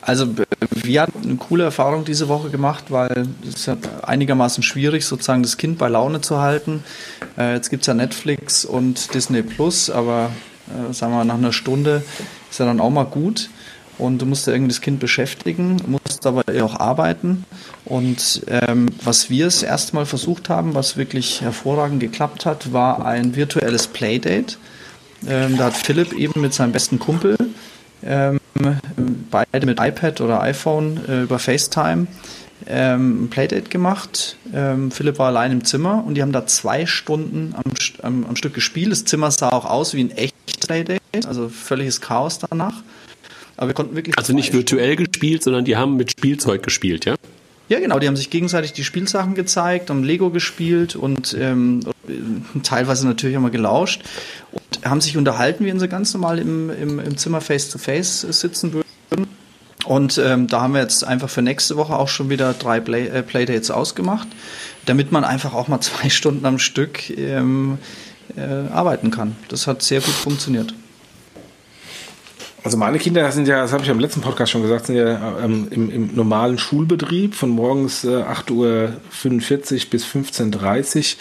Also 0.05 0.27
wir 0.69 1.01
hatten 1.01 1.21
eine 1.23 1.35
coole 1.35 1.63
Erfahrung 1.63 2.03
diese 2.03 2.27
Woche 2.27 2.49
gemacht, 2.49 2.85
weil 2.89 3.25
es 3.47 3.55
ist 3.55 3.65
ja 3.67 3.77
einigermaßen 4.01 4.61
schwierig, 4.61 5.05
sozusagen 5.05 5.43
das 5.43 5.57
Kind 5.57 5.77
bei 5.77 5.87
Laune 5.87 6.19
zu 6.19 6.41
halten. 6.41 6.83
Äh, 7.37 7.53
jetzt 7.53 7.69
gibt 7.69 7.83
es 7.83 7.87
ja 7.87 7.93
Netflix 7.93 8.65
und 8.65 9.13
Disney 9.13 9.43
Plus, 9.43 9.89
aber 9.89 10.25
äh, 10.25 10.52
sagen 10.91 11.13
wir 11.13 11.25
nach 11.25 11.35
einer 11.35 11.53
Stunde 11.53 12.03
ist 12.49 12.59
ja 12.59 12.65
dann 12.65 12.79
auch 12.79 12.89
mal 12.89 13.05
gut. 13.05 13.49
Und 13.97 14.19
du 14.21 14.25
musst 14.25 14.47
ja 14.47 14.53
irgendwie 14.53 14.71
das 14.71 14.81
Kind 14.81 14.99
beschäftigen, 14.99 15.77
musst 15.85 16.25
aber 16.25 16.43
auch 16.63 16.79
arbeiten. 16.79 17.45
Und 17.85 18.41
ähm, 18.47 18.87
was 19.03 19.29
wir 19.29 19.45
es 19.45 19.61
erstmal 19.61 20.05
versucht 20.05 20.49
haben, 20.49 20.73
was 20.73 20.97
wirklich 20.97 21.41
hervorragend 21.41 21.99
geklappt 21.99 22.45
hat, 22.45 22.73
war 22.73 23.05
ein 23.05 23.35
virtuelles 23.35 23.87
Playdate. 23.87 24.57
Ähm, 25.27 25.57
da 25.57 25.65
hat 25.65 25.77
Philipp 25.77 26.11
eben 26.13 26.41
mit 26.41 26.53
seinem 26.53 26.71
besten 26.71 26.97
Kumpel, 26.97 27.37
ähm, 28.03 28.39
beide 29.29 29.65
mit 29.65 29.79
iPad 29.79 30.21
oder 30.21 30.41
iPhone 30.41 30.99
äh, 31.07 31.21
über 31.21 31.39
FaceTime, 31.39 32.07
ähm, 32.67 33.25
ein 33.25 33.29
Playdate 33.29 33.69
gemacht. 33.69 34.37
Ähm, 34.53 34.91
Philipp 34.91 35.19
war 35.19 35.27
allein 35.27 35.51
im 35.51 35.65
Zimmer 35.65 36.03
und 36.05 36.15
die 36.15 36.21
haben 36.21 36.31
da 36.31 36.45
zwei 36.45 36.85
Stunden 36.85 37.53
am, 37.55 37.63
am, 38.01 38.25
am 38.25 38.35
Stück 38.35 38.53
gespielt. 38.53 38.91
Das 38.91 39.05
Zimmer 39.05 39.31
sah 39.31 39.49
auch 39.49 39.65
aus 39.65 39.93
wie 39.93 40.03
ein 40.03 40.11
echtes 40.11 40.57
Playdate, 40.65 41.27
also 41.27 41.49
völliges 41.49 42.01
Chaos 42.01 42.39
danach. 42.39 42.83
Aber 43.57 43.67
wir 43.67 43.73
konnten 43.73 43.95
wirklich. 43.95 44.17
Also 44.17 44.33
nicht 44.33 44.53
virtuell 44.53 44.95
gespielt, 44.95 45.43
sondern 45.43 45.65
die 45.65 45.77
haben 45.77 45.95
mit 45.95 46.11
Spielzeug 46.11 46.63
gespielt, 46.63 47.05
ja? 47.05 47.15
Ja, 47.69 47.79
genau. 47.79 47.97
Die 47.97 48.07
haben 48.07 48.17
sich 48.17 48.29
gegenseitig 48.29 48.73
die 48.73 48.83
Spielsachen 48.83 49.35
gezeigt, 49.35 49.89
haben 49.89 50.03
Lego 50.03 50.29
gespielt 50.29 50.95
und 50.95 51.35
ähm, 51.39 51.79
teilweise 52.63 53.07
natürlich 53.07 53.37
auch 53.37 53.41
mal 53.41 53.51
gelauscht 53.51 54.03
und 54.51 54.85
haben 54.85 55.01
sich 55.01 55.17
unterhalten, 55.17 55.65
wie 55.65 55.79
sie 55.79 55.87
ganz 55.87 56.13
normal 56.13 56.39
im, 56.39 56.69
im, 56.69 56.99
im 56.99 57.17
Zimmer 57.17 57.41
face-to-face 57.41 58.25
-face 58.25 58.33
sitzen 58.33 58.73
würden. 58.73 58.83
Und 59.85 60.17
ähm, 60.17 60.47
da 60.47 60.61
haben 60.61 60.73
wir 60.73 60.81
jetzt 60.81 61.03
einfach 61.03 61.29
für 61.29 61.41
nächste 61.41 61.75
Woche 61.75 61.95
auch 61.95 62.07
schon 62.07 62.29
wieder 62.29 62.53
drei 62.53 62.79
Play 62.79 63.07
äh, 63.07 63.21
Playdates 63.21 63.69
ausgemacht, 63.71 64.27
damit 64.85 65.11
man 65.11 65.23
einfach 65.23 65.53
auch 65.53 65.67
mal 65.67 65.81
zwei 65.81 66.09
Stunden 66.09 66.45
am 66.45 66.59
Stück 66.59 67.09
ähm, 67.17 67.77
äh, 68.37 68.71
arbeiten 68.71 69.11
kann. 69.11 69.35
Das 69.49 69.67
hat 69.67 69.81
sehr 69.81 69.99
gut 69.99 70.13
funktioniert. 70.13 70.73
Also 72.63 72.77
meine 72.77 72.97
Kinder 72.97 73.29
sind 73.33 73.45
ja, 73.49 73.61
das 73.61 73.73
habe 73.73 73.81
ich 73.81 73.89
ja 73.89 73.93
im 73.93 73.99
letzten 73.99 74.21
Podcast 74.21 74.53
schon 74.53 74.61
gesagt, 74.61 74.85
sind 74.85 74.95
ja 74.95 75.37
ähm, 75.43 75.67
im, 75.69 75.91
im, 75.91 76.15
normalen 76.15 76.57
Schulbetrieb 76.57 77.35
von 77.35 77.49
morgens 77.49 78.05
äh, 78.05 78.23
8.45 78.23 78.53
Uhr 78.53 79.89
bis 79.89 80.05
15.30 80.05 81.15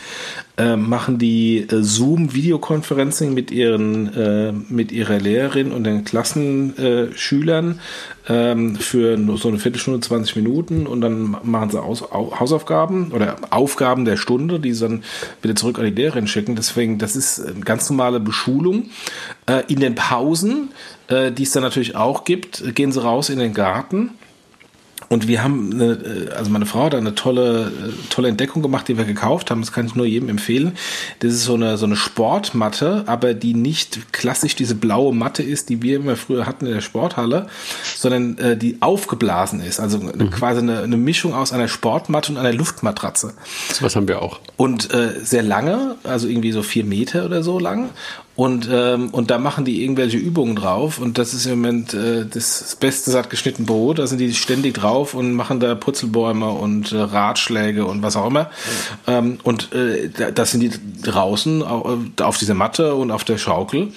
Uhr 0.58 0.64
äh, 0.64 0.76
machen 0.76 1.18
die 1.18 1.66
äh, 1.68 1.82
Zoom-Videokonferencing 1.82 3.34
mit 3.34 3.50
äh, 3.50 4.52
mit 4.52 4.92
ihrer 4.92 5.18
Lehrerin 5.18 5.72
und 5.72 5.82
den 5.82 6.04
Klassenschülern 6.04 7.80
ähm, 8.28 8.76
für 8.76 9.18
so 9.36 9.48
eine 9.48 9.58
Viertelstunde, 9.58 10.00
20 10.00 10.36
Minuten 10.36 10.86
und 10.86 11.00
dann 11.00 11.36
machen 11.42 11.70
sie 11.70 11.82
Aus, 11.82 12.02
Hausaufgaben 12.12 13.12
oder 13.12 13.36
Aufgaben 13.50 14.04
der 14.04 14.16
Stunde, 14.16 14.60
die 14.60 14.72
sie 14.72 14.88
dann 14.88 15.04
wieder 15.42 15.56
zurück 15.56 15.78
an 15.78 15.84
die 15.84 15.90
Lehrerin 15.90 16.26
schicken. 16.26 16.56
Deswegen, 16.56 16.98
das 16.98 17.16
ist 17.16 17.40
eine 17.44 17.60
ganz 17.60 17.90
normale 17.90 18.20
Beschulung. 18.20 18.90
Äh, 19.46 19.64
in 19.68 19.80
den 19.80 19.94
Pausen, 19.94 20.70
äh, 21.08 21.32
die 21.32 21.42
es 21.42 21.52
dann 21.52 21.62
natürlich 21.62 21.96
auch 21.96 22.24
gibt, 22.24 22.74
gehen 22.74 22.92
sie 22.92 23.02
raus 23.02 23.28
in 23.28 23.38
den 23.38 23.54
Garten 23.54 24.10
und 25.12 25.28
wir 25.28 25.44
haben, 25.44 25.74
eine, 25.74 25.92
äh, 25.92 26.30
also 26.30 26.50
meine 26.50 26.64
Frau 26.64 26.84
hat 26.84 26.94
eine 26.94 27.14
tolle, 27.14 27.66
äh, 27.66 27.92
tolle 28.08 28.28
Entdeckung 28.28 28.62
gemacht, 28.62 28.88
die 28.88 28.96
wir 28.96 29.04
gekauft 29.04 29.50
haben. 29.50 29.60
Das 29.60 29.70
kann 29.70 29.84
ich 29.84 29.94
nur 29.94 30.06
jedem 30.06 30.30
empfehlen. 30.30 30.72
Das 31.18 31.34
ist 31.34 31.44
so 31.44 31.52
eine, 31.52 31.76
so 31.76 31.84
eine 31.84 31.96
Sportmatte, 31.96 33.04
aber 33.04 33.34
die 33.34 33.52
nicht 33.52 34.14
klassisch 34.14 34.56
diese 34.56 34.74
blaue 34.74 35.14
Matte 35.14 35.42
ist, 35.42 35.68
die 35.68 35.82
wir 35.82 35.96
immer 35.96 36.16
früher 36.16 36.46
hatten 36.46 36.64
in 36.64 36.72
der 36.72 36.80
Sporthalle, 36.80 37.46
sondern 37.94 38.38
äh, 38.38 38.56
die 38.56 38.78
aufgeblasen 38.80 39.60
ist. 39.60 39.80
Also 39.80 39.98
mhm. 39.98 40.30
quasi 40.30 40.60
eine, 40.60 40.80
eine, 40.80 40.96
Mischung 40.96 41.34
aus 41.34 41.52
einer 41.52 41.68
Sportmatte 41.68 42.32
und 42.32 42.38
einer 42.38 42.54
Luftmatratze. 42.54 43.34
So 43.70 43.84
was 43.84 43.94
haben 43.94 44.08
wir 44.08 44.22
auch. 44.22 44.40
Und 44.56 44.94
äh, 44.94 45.20
sehr 45.22 45.42
lange, 45.42 45.96
also 46.04 46.26
irgendwie 46.26 46.52
so 46.52 46.62
vier 46.62 46.84
Meter 46.84 47.26
oder 47.26 47.42
so 47.42 47.58
lang. 47.58 47.90
Und, 48.34 48.66
ähm, 48.72 49.10
und 49.10 49.30
da 49.30 49.38
machen 49.38 49.66
die 49.66 49.82
irgendwelche 49.82 50.16
Übungen 50.16 50.56
drauf 50.56 50.98
und 50.98 51.18
das 51.18 51.34
ist 51.34 51.44
im 51.44 51.60
Moment 51.60 51.92
äh, 51.92 52.24
das 52.24 52.76
Beste 52.80 53.10
satt 53.10 53.28
geschnitten 53.28 53.66
Brot. 53.66 53.98
Da 53.98 54.06
sind 54.06 54.18
die 54.18 54.32
ständig 54.32 54.74
drauf 54.74 55.12
und 55.12 55.34
machen 55.34 55.60
da 55.60 55.74
Putzelbäume 55.74 56.48
und 56.48 56.92
äh, 56.92 56.96
Ratschläge 56.96 57.84
und 57.84 58.02
was 58.02 58.16
auch 58.16 58.26
immer. 58.26 58.50
Ähm, 59.06 59.38
und 59.42 59.74
äh, 59.74 60.08
das 60.34 60.50
sind 60.50 60.60
die 60.60 60.70
draußen 61.02 61.62
auf 61.62 62.38
dieser 62.38 62.54
Matte 62.54 62.94
und 62.94 63.10
auf 63.10 63.24
der 63.24 63.36
Schaukel 63.36 63.92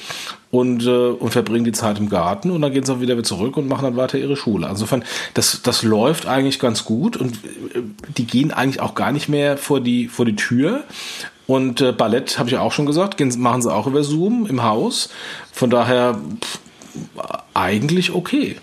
und, 0.51 0.85
äh, 0.85 0.89
und 0.89 1.31
verbringen 1.31 1.65
die 1.65 1.71
Zeit 1.71 1.97
im 1.97 2.09
Garten 2.09 2.51
und 2.51 2.61
dann 2.61 2.71
gehen 2.71 2.83
sie 2.83 2.93
auch 2.93 3.01
wieder 3.01 3.21
zurück 3.23 3.57
und 3.57 3.67
machen 3.67 3.83
dann 3.83 3.95
weiter 3.97 4.17
ihre 4.17 4.35
Schule. 4.35 4.67
Insofern, 4.69 5.03
das, 5.33 5.61
das 5.63 5.83
läuft 5.83 6.27
eigentlich 6.27 6.59
ganz 6.59 6.85
gut 6.85 7.17
und 7.17 7.35
äh, 7.73 7.81
die 8.17 8.25
gehen 8.25 8.51
eigentlich 8.51 8.81
auch 8.81 8.95
gar 8.95 9.11
nicht 9.11 9.29
mehr 9.29 9.57
vor 9.57 9.81
die, 9.81 10.07
vor 10.07 10.25
die 10.25 10.35
Tür, 10.35 10.83
und 11.47 11.81
äh, 11.81 11.91
Ballett, 11.91 12.39
habe 12.39 12.49
ich 12.49 12.53
ja 12.53 12.61
auch 12.61 12.71
schon 12.71 12.85
gesagt, 12.85 13.17
gehen, 13.17 13.33
machen 13.39 13.61
sie 13.61 13.73
auch 13.73 13.87
über 13.87 14.03
Zoom 14.03 14.45
im 14.47 14.63
Haus. 14.63 15.09
Von 15.51 15.69
daher 15.69 16.19
pff, 16.41 16.59
eigentlich 17.53 18.13
okay. 18.13 18.57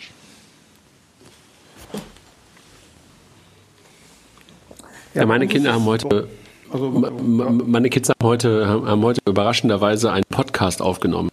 Ja, 5.15 5.27
meine 5.27 5.47
Kinder 5.47 5.75
haben 5.75 5.85
heute, 5.85 6.29
also, 6.73 6.89
meine 6.91 7.91
Kids 7.91 8.09
haben 8.09 8.25
heute, 8.27 8.67
haben 8.67 9.03
heute 9.03 9.21
überraschenderweise 9.27 10.11
einen 10.11 10.25
Podcast 10.29 10.81
aufgenommen. 10.81 11.29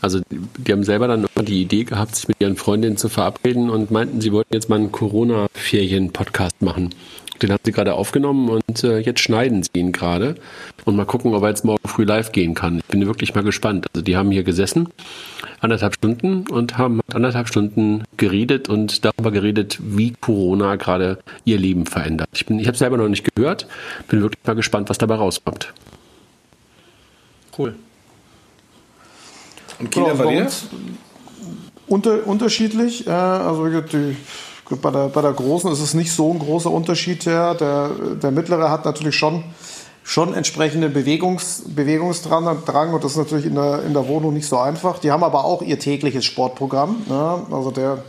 Also 0.00 0.20
die 0.30 0.72
haben 0.72 0.84
selber 0.84 1.06
dann 1.06 1.26
die 1.42 1.62
Idee 1.62 1.84
gehabt, 1.84 2.16
sich 2.16 2.28
mit 2.28 2.40
ihren 2.40 2.56
Freundinnen 2.56 2.96
zu 2.96 3.08
verabreden 3.08 3.70
und 3.70 3.90
meinten, 3.92 4.20
sie 4.20 4.32
wollten 4.32 4.52
jetzt 4.52 4.68
mal 4.68 4.76
einen 4.76 4.90
Corona-Ferien-Podcast 4.90 6.60
machen. 6.60 6.94
Den 7.42 7.50
haben 7.50 7.60
sie 7.64 7.72
gerade 7.72 7.94
aufgenommen 7.94 8.48
und 8.48 8.84
äh, 8.84 8.98
jetzt 8.98 9.20
schneiden 9.20 9.64
sie 9.64 9.70
ihn 9.74 9.90
gerade. 9.90 10.36
Und 10.84 10.94
mal 10.94 11.04
gucken, 11.04 11.34
ob 11.34 11.42
er 11.42 11.48
jetzt 11.48 11.64
morgen 11.64 11.86
früh 11.88 12.04
live 12.04 12.30
gehen 12.30 12.54
kann. 12.54 12.78
Ich 12.78 12.86
bin 12.86 13.04
wirklich 13.06 13.34
mal 13.34 13.42
gespannt. 13.42 13.86
Also 13.92 14.04
die 14.04 14.16
haben 14.16 14.30
hier 14.30 14.44
gesessen, 14.44 14.88
anderthalb 15.60 15.94
Stunden 15.94 16.46
und 16.48 16.78
haben 16.78 17.00
anderthalb 17.12 17.48
Stunden 17.48 18.04
geredet 18.16 18.68
und 18.68 19.04
darüber 19.04 19.32
geredet, 19.32 19.78
wie 19.82 20.12
Corona 20.20 20.76
gerade 20.76 21.18
ihr 21.44 21.58
Leben 21.58 21.86
verändert. 21.86 22.28
Ich, 22.32 22.46
bin, 22.46 22.60
ich 22.60 22.68
habe 22.68 22.76
selber 22.76 22.96
noch 22.96 23.08
nicht 23.08 23.34
gehört. 23.34 23.66
Bin 24.06 24.22
wirklich 24.22 24.44
mal 24.46 24.54
gespannt, 24.54 24.88
was 24.88 24.98
dabei 24.98 25.16
rauskommt. 25.16 25.72
Cool. 27.58 27.74
Und 29.80 29.90
Kinder 29.90 30.14
bei 30.14 30.32
dir? 30.32 30.48
Unter, 31.88 32.24
unterschiedlich. 32.26 33.06
Äh, 33.06 33.10
also 33.10 33.68
die 33.80 34.16
bei 34.76 34.90
der, 34.90 35.08
bei 35.08 35.22
der 35.22 35.32
Großen 35.32 35.70
ist 35.70 35.80
es 35.80 35.94
nicht 35.94 36.12
so 36.12 36.32
ein 36.32 36.38
großer 36.38 36.70
Unterschied 36.70 37.26
her. 37.26 37.54
Der, 37.54 37.90
der 38.22 38.30
Mittlere 38.30 38.70
hat 38.70 38.84
natürlich 38.84 39.16
schon, 39.16 39.44
schon 40.04 40.34
entsprechende 40.34 40.88
Bewegungs, 40.88 41.64
Bewegungsdrang 41.66 42.94
und 42.94 43.04
das 43.04 43.12
ist 43.12 43.18
natürlich 43.18 43.46
in 43.46 43.54
der, 43.54 43.82
in 43.84 43.92
der 43.92 44.06
Wohnung 44.08 44.32
nicht 44.32 44.46
so 44.46 44.58
einfach. 44.58 44.98
Die 44.98 45.10
haben 45.10 45.24
aber 45.24 45.44
auch 45.44 45.62
ihr 45.62 45.78
tägliches 45.78 46.24
Sportprogramm. 46.24 47.02
Ne? 47.08 47.46
Also 47.50 47.70
der 47.70 48.04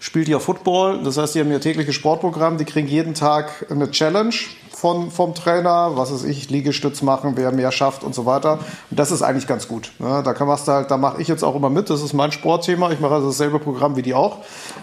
spielt 0.00 0.28
ja 0.28 0.38
Football. 0.38 1.02
Das 1.02 1.18
heißt, 1.18 1.34
die 1.34 1.40
haben 1.40 1.50
ihr 1.50 1.60
tägliches 1.60 1.94
Sportprogramm, 1.94 2.58
die 2.58 2.64
kriegen 2.64 2.88
jeden 2.88 3.14
Tag 3.14 3.66
eine 3.70 3.90
Challenge 3.90 4.34
von, 4.72 5.10
vom 5.10 5.34
Trainer, 5.34 5.92
was 5.94 6.12
weiß 6.12 6.24
ich, 6.24 6.50
Liegestütz 6.50 7.02
machen, 7.02 7.32
wer 7.34 7.52
mehr 7.52 7.72
schafft 7.72 8.04
und 8.04 8.14
so 8.14 8.26
weiter. 8.26 8.58
Und 8.90 8.98
das 8.98 9.10
ist 9.10 9.22
eigentlich 9.22 9.46
ganz 9.46 9.68
gut. 9.68 9.92
Ne? 9.98 10.22
Da 10.24 10.34
kann 10.34 10.46
man 10.46 10.58
halt, 10.58 10.90
da 10.90 10.96
mache 10.96 11.20
ich 11.20 11.28
jetzt 11.28 11.42
auch 11.42 11.54
immer 11.54 11.70
mit. 11.70 11.90
Das 11.90 12.02
ist 12.02 12.12
mein 12.12 12.32
Sportthema. 12.32 12.90
Ich 12.90 13.00
mache 13.00 13.14
also 13.14 13.28
dasselbe 13.28 13.58
Programm 13.58 13.96
wie 13.96 14.02
die 14.02 14.14
auch. 14.14 14.38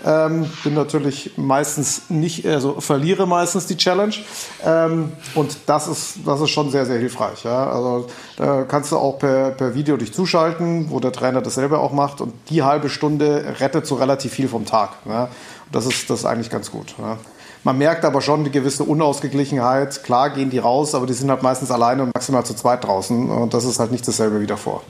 Ähm, 0.06 0.50
bin 0.64 0.74
natürlich 0.74 1.32
meistens 1.38 2.04
nicht, 2.10 2.46
also 2.46 2.80
verliere 2.80 3.26
meistens 3.26 3.68
die 3.68 3.78
Challenge. 3.78 4.16
Ähm, 4.64 5.12
und 5.34 5.58
das 5.66 5.88
ist, 5.88 6.20
das 6.26 6.42
ist 6.42 6.50
schon 6.50 6.70
sehr, 6.72 6.86
sehr 6.86 7.00
hilfreich. 7.00 7.44
Ja? 7.44 7.70
Also 7.70 8.08
da 8.38 8.64
kannst 8.64 8.92
du 8.92 8.98
auch 8.98 9.20
per, 9.20 9.52
per 9.52 9.76
Video 9.76 9.98
dich 9.98 10.14
zuschalten, 10.14 10.90
wo 10.90 11.00
der 11.00 11.12
Trainer 11.12 11.42
dasselbe 11.42 11.80
auch 11.80 11.92
macht. 11.92 12.22
Und 12.22 12.34
die 12.50 12.64
halbe 12.64 12.90
Stunde 12.90 13.56
rettet 13.60 13.86
so 13.86 13.96
relativ 13.96 14.34
viel 14.34 14.48
vom 14.48 14.66
Tag. 14.66 14.90
Ja? 15.08 15.30
Das 15.72 15.86
ist, 15.86 16.10
das 16.10 16.20
ist 16.20 16.26
eigentlich 16.26 16.50
ganz 16.50 16.72
gut. 16.72 16.96
Ja? 16.98 17.18
Man 17.66 17.80
merkt 17.80 18.06
aber 18.06 18.22
schon 18.22 18.42
eine 18.42 18.52
gewisse 18.52 18.84
Unausgeglichenheit. 18.84 20.04
Klar 20.04 20.30
gehen 20.30 20.52
die 20.52 20.60
raus, 20.60 20.94
aber 20.94 21.08
die 21.08 21.14
sind 21.14 21.32
halt 21.32 21.42
meistens 21.42 21.72
alleine 21.72 22.04
und 22.04 22.14
maximal 22.14 22.46
zu 22.46 22.54
zweit 22.54 22.84
draußen. 22.84 23.28
Und 23.28 23.56
das 23.56 23.66
ist 23.66 23.80
halt 23.80 23.92
nicht 23.92 24.08
dasselbe 24.08 24.40
wie 24.40 24.46
davor. 24.46 24.84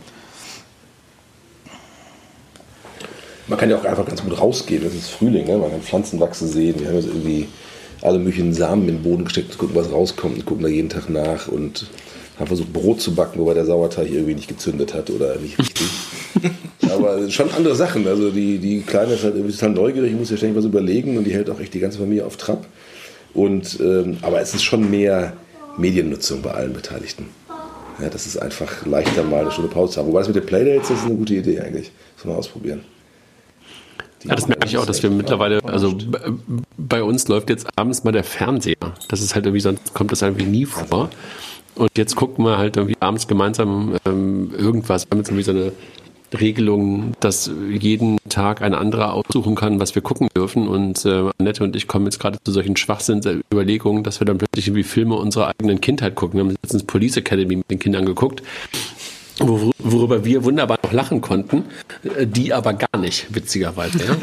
Man 3.48 3.58
kann 3.58 3.70
ja 3.70 3.78
auch 3.78 3.86
einfach 3.86 4.06
ganz 4.06 4.22
gut 4.22 4.38
rausgehen. 4.38 4.84
Das 4.84 4.94
ist 4.94 5.10
Frühling, 5.10 5.48
ne? 5.48 5.58
man 5.58 5.72
kann 5.72 5.82
Pflanzen 5.82 6.20
wachsen 6.20 6.50
sehen. 6.50 6.78
Wir 6.78 6.88
haben 6.88 6.96
jetzt 6.96 7.08
irgendwie 7.08 7.48
alle 8.02 8.20
möglichen 8.20 8.54
Samen 8.54 8.90
in 8.90 8.96
den 8.96 9.04
Boden 9.04 9.24
gesteckt, 9.24 9.58
gucken, 9.58 9.76
was 9.78 9.90
rauskommt 9.90 10.36
und 10.36 10.46
gucken 10.46 10.64
da 10.64 10.70
jeden 10.70 10.90
Tag 10.90 11.10
nach 11.10 11.48
und 11.48 11.90
haben 12.38 12.48
versucht, 12.48 12.74
Brot 12.74 13.02
zu 13.02 13.16
backen, 13.16 13.40
wobei 13.40 13.54
der 13.54 13.66
Sauerteig 13.66 14.12
irgendwie 14.12 14.36
nicht 14.36 14.48
gezündet 14.48 14.94
hat 14.94 15.10
oder 15.10 15.36
nicht 15.38 15.58
richtig. 15.58 15.88
Aber 16.92 17.30
schon 17.30 17.52
andere 17.52 17.76
Sachen. 17.76 18.08
Also 18.08 18.30
die, 18.32 18.58
die 18.58 18.82
Kleine 18.82 19.14
ist 19.14 19.24
halt 19.24 19.36
irgendwie 19.36 19.54
total 19.54 19.72
neugierig, 19.72 20.14
muss 20.14 20.30
ja 20.30 20.38
ständig 20.38 20.58
was 20.58 20.66
überlegen 20.66 21.18
und 21.18 21.24
die 21.24 21.34
hält 21.34 21.50
auch 21.50 21.60
echt 21.60 21.74
die 21.74 21.80
ganze 21.80 21.98
Familie 21.98 22.26
auf 22.26 22.38
Trab. 22.38 22.66
Und, 23.34 23.80
ähm, 23.82 24.18
aber 24.22 24.40
es 24.40 24.54
ist 24.54 24.64
schon 24.64 24.90
mehr 24.90 25.34
Mediennutzung 25.78 26.42
bei 26.42 26.52
allen 26.52 26.74
Beteiligten. 26.74 27.28
Ja, 28.02 28.10
das 28.10 28.26
ist 28.26 28.38
einfach 28.38 28.86
leichter 28.86 29.24
mal 29.24 29.42
eine 29.42 29.52
Stunde 29.52 29.70
Pause 29.70 29.94
zu 29.94 30.00
haben. 30.00 30.08
Wobei 30.08 30.20
das 30.20 30.28
mit 30.28 30.36
den 30.36 30.46
Playdates, 30.46 30.90
ist 30.90 31.06
eine 31.06 31.16
gute 31.16 31.36
Idee 31.36 31.60
eigentlich. 31.60 31.92
Das 32.16 32.26
mal 32.26 32.36
ausprobieren. 32.36 32.82
Ja, 34.24 34.36
das 34.36 34.48
merke 34.48 34.66
ich 34.66 34.78
auch, 34.78 34.86
dass 34.86 35.04
wir 35.04 35.10
mittlerweile, 35.10 35.64
also 35.66 35.96
bei 36.78 37.04
uns 37.04 37.28
läuft 37.28 37.50
jetzt 37.50 37.68
abends 37.76 38.04
mal 38.04 38.12
der 38.12 38.24
Fernseher. 38.24 38.76
Das 39.08 39.22
ist 39.22 39.36
halt 39.36 39.46
irgendwie, 39.46 39.62
sonst 39.62 39.94
kommt 39.94 40.12
das 40.12 40.22
irgendwie 40.24 40.46
nie 40.46 40.66
vor. 40.66 41.10
Und 41.76 41.90
jetzt 41.98 42.16
gucken 42.16 42.46
wir 42.46 42.58
halt 42.58 42.78
irgendwie 42.78 42.96
abends 43.00 43.28
gemeinsam 43.28 43.96
ähm, 44.06 44.54
irgendwas. 44.58 45.06
Wir 45.06 45.12
haben 45.12 45.18
jetzt 45.20 45.30
irgendwie 45.30 45.44
so 45.44 45.52
eine 45.52 45.72
Regelung, 46.40 47.14
dass 47.20 47.52
jeden 47.70 48.18
Tag 48.30 48.62
ein 48.62 48.74
anderer 48.74 49.14
aussuchen 49.14 49.56
kann, 49.56 49.80
was 49.80 49.96
wir 49.96 50.02
gucken 50.02 50.28
dürfen. 50.36 50.68
Und 50.68 51.06
äh, 51.06 51.30
Annette 51.38 51.64
und 51.64 51.76
ich 51.76 51.88
kommen 51.88 52.06
jetzt 52.06 52.20
gerade 52.20 52.38
zu 52.44 52.52
solchen 52.52 52.76
Schwachsinnsüberlegungen, 52.76 54.04
dass 54.04 54.20
wir 54.20 54.26
dann 54.26 54.38
plötzlich 54.38 54.68
irgendwie 54.68 54.84
Filme 54.84 55.16
unserer 55.16 55.48
eigenen 55.48 55.82
Kindheit 55.82 56.16
gucken. 56.16 56.40
Wir 56.40 56.46
haben 56.46 56.56
letztens 56.64 56.84
Police 56.84 57.18
Academy 57.18 57.58
mit 57.58 57.70
den 57.70 57.80
Kindern 57.80 58.06
geguckt 58.06 58.42
worüber 59.40 60.24
wir 60.24 60.44
wunderbar 60.44 60.78
noch 60.84 60.92
lachen 60.92 61.22
konnten, 61.22 61.66
äh, 62.04 62.26
die 62.26 62.54
aber 62.54 62.74
gar 62.74 63.00
nicht, 63.00 63.34
witzigerweise. 63.34 64.00
Ja? 64.00 64.14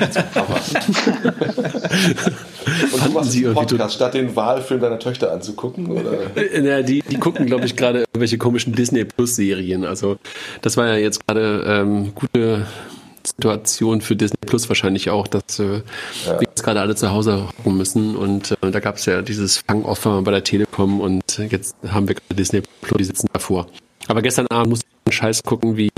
Und 2.92 3.06
du 3.06 3.10
machst 3.10 3.32
sie 3.32 3.42
Podcast, 3.44 3.94
statt 3.96 4.14
den 4.14 4.34
Wahlfilm 4.36 4.80
deiner 4.80 4.98
Töchter 4.98 5.32
anzugucken? 5.32 5.90
Oder? 5.90 6.12
Ja, 6.62 6.82
die, 6.82 7.02
die 7.02 7.18
gucken, 7.18 7.46
glaube 7.46 7.64
ich, 7.64 7.76
gerade 7.76 8.00
irgendwelche 8.00 8.38
komischen 8.38 8.74
Disney-Plus-Serien. 8.74 9.84
Also 9.84 10.16
das 10.60 10.76
war 10.76 10.86
ja 10.86 10.96
jetzt 10.96 11.26
gerade 11.26 11.64
ähm, 11.66 12.14
gute 12.14 12.66
Situation 13.26 14.00
für 14.00 14.16
Disney 14.16 14.38
Plus 14.46 14.68
wahrscheinlich 14.68 15.10
auch, 15.10 15.28
dass 15.28 15.58
äh, 15.58 15.82
ja. 16.26 16.40
wir 16.40 16.48
jetzt 16.48 16.62
gerade 16.62 16.80
alle 16.80 16.94
zu 16.94 17.10
Hause 17.10 17.48
hocken 17.48 17.76
müssen. 17.76 18.16
Und 18.16 18.52
äh, 18.52 18.70
da 18.70 18.80
gab 18.80 18.96
es 18.96 19.06
ja 19.06 19.22
dieses 19.22 19.58
Fang-Offer 19.58 20.22
bei 20.22 20.30
der 20.30 20.44
Telekom 20.44 21.00
und 21.00 21.38
jetzt 21.50 21.76
haben 21.88 22.08
wir 22.08 22.14
gerade 22.14 22.34
Disney 22.34 22.62
Plus, 22.80 22.98
die 22.98 23.04
sitzen 23.04 23.28
davor. 23.32 23.66
Aber 24.08 24.22
gestern 24.22 24.46
Abend 24.48 24.70
musste 24.70 24.86
einen 24.86 24.91
Scheiß 25.10 25.42
gucken 25.42 25.76
wie 25.76 25.90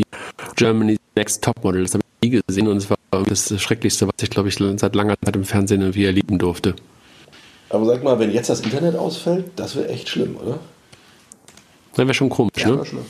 Germany's 0.57 0.99
Next 1.15 1.43
Topmodel. 1.43 1.83
Das 1.83 1.95
habe 1.95 2.03
ich 2.21 2.31
nie 2.31 2.43
gesehen 2.47 2.69
und 2.69 2.79
es 2.79 2.91
war 2.91 2.97
das 3.29 3.61
Schrecklichste, 3.61 4.07
was 4.07 4.15
ich, 4.23 4.31
glaube 4.31 4.49
ich, 4.49 4.57
seit 4.57 4.95
langer 4.95 5.15
Zeit 5.25 5.37
im 5.37 5.45
Fernsehen 5.45 5.81
irgendwie 5.81 6.05
erleben 6.05 6.39
durfte. 6.39 6.75
Aber 7.71 7.87
sag 7.87 8.03
mal, 8.03 8.19
wenn 8.19 8.31
jetzt 8.31 8.51
das 8.51 8.61
Internet 8.61 8.97
ausfällt, 8.97 9.47
das 9.57 9.77
wäre 9.77 9.89
echt 9.89 10.09
schlimm, 10.09 10.37
oder? 10.37 10.59
Das 11.95 12.07
wäre 12.07 12.15
schon 12.15 12.29
komisch, 12.29 12.53
ja, 12.57 12.71
ne? 12.71 12.85
Schlimm. 12.85 13.05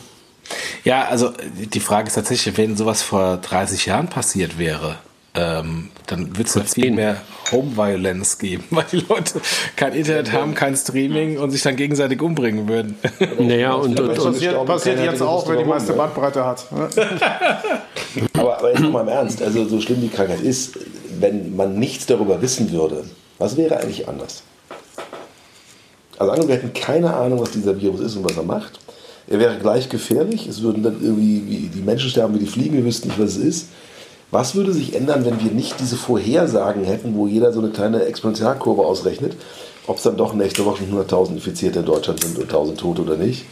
Ja, 0.85 1.05
also 1.07 1.33
die 1.55 1.81
Frage 1.81 2.09
ist 2.09 2.15
tatsächlich, 2.15 2.57
wenn 2.59 2.77
sowas 2.77 3.03
vor 3.03 3.39
30 3.39 3.87
Jahren 3.87 4.09
passiert 4.09 4.59
wäre, 4.59 4.99
ähm, 5.37 5.91
dann 6.07 6.37
wird 6.37 6.49
es 6.49 6.55
jetzt 6.55 6.75
viel 6.75 6.93
mehr 6.93 7.17
Home 7.51 7.77
Violence 7.77 8.39
geben, 8.39 8.65
weil 8.71 8.85
die 8.91 9.05
Leute 9.09 9.41
kein 9.77 9.93
Internet 9.93 10.33
haben, 10.33 10.55
kein 10.55 10.77
Streaming 10.77 11.39
und 11.39 11.51
sich 11.51 11.63
dann 11.63 11.77
gegenseitig 11.77 12.23
umbringen 12.23 12.69
würden. 12.69 12.97
Naja, 13.39 13.75
und, 13.75 13.99
und, 13.99 14.09
und 14.09 14.33
passiert, 14.33 14.67
passiert 14.67 15.01
jetzt 15.01 15.23
auch, 15.23 15.49
wer 15.49 15.57
die 15.57 15.65
meiste 15.65 15.93
Bandbreite 15.93 16.45
hat. 16.45 16.67
aber, 18.33 18.59
aber 18.59 18.71
jetzt 18.71 18.81
mal 18.81 19.03
im 19.03 19.09
Ernst, 19.09 19.43
also 19.43 19.67
so 19.67 19.81
schlimm 19.81 20.01
die 20.01 20.09
Krankheit 20.09 20.41
ist, 20.41 20.79
wenn 21.19 21.57
man 21.57 21.79
nichts 21.79 22.07
darüber 22.07 22.41
wissen 22.41 22.71
würde, 22.71 23.05
was 23.39 23.57
wäre 23.57 23.79
eigentlich 23.79 24.09
anders? 24.09 24.43
Also 26.19 26.31
angenommen, 26.31 26.49
wir 26.49 26.57
hätten 26.57 26.73
keine 26.73 27.15
Ahnung, 27.15 27.41
was 27.41 27.51
dieser 27.51 27.81
Virus 27.81 28.01
ist 28.01 28.17
und 28.17 28.25
was 28.25 28.37
er 28.37 28.45
macht. 28.45 28.79
Er 29.27 29.39
wäre 29.39 29.59
gleich 29.59 29.89
gefährlich, 29.89 30.47
es 30.47 30.63
würden 30.63 30.83
dann 30.83 31.03
irgendwie 31.03 31.71
die 31.75 31.83
Menschen 31.83 32.11
sterben 32.11 32.35
wie 32.35 32.41
die 32.41 32.47
Fliegen, 32.47 32.77
wir 32.77 32.85
wüssten 32.85 33.09
nicht, 33.09 33.19
was 33.19 33.37
es 33.37 33.45
ist. 33.45 33.69
Was 34.35 34.57
würde 34.57 34.73
sich 34.73 34.97
ändern, 34.97 35.25
wenn 35.25 35.41
wir 35.45 35.53
nicht 35.53 35.79
diese 35.79 35.95
Vorhersagen 35.95 36.83
hätten, 36.83 37.15
wo 37.15 37.29
jeder 37.29 37.53
so 37.53 37.61
eine 37.61 37.69
kleine 37.69 38.05
Exponentialkurve 38.05 38.83
ausrechnet, 38.83 39.37
ob 39.87 39.99
es 39.99 40.03
dann 40.03 40.17
doch 40.17 40.35
nächste 40.35 40.65
Woche 40.65 40.83
100.000 40.83 41.35
Infizierte 41.35 41.79
in 41.79 41.85
Deutschland 41.85 42.21
sind 42.21 42.37
und 42.37 42.51
1.000 42.51 42.75
Tote 42.77 43.03
oder 43.03 43.17
nicht? 43.17 43.45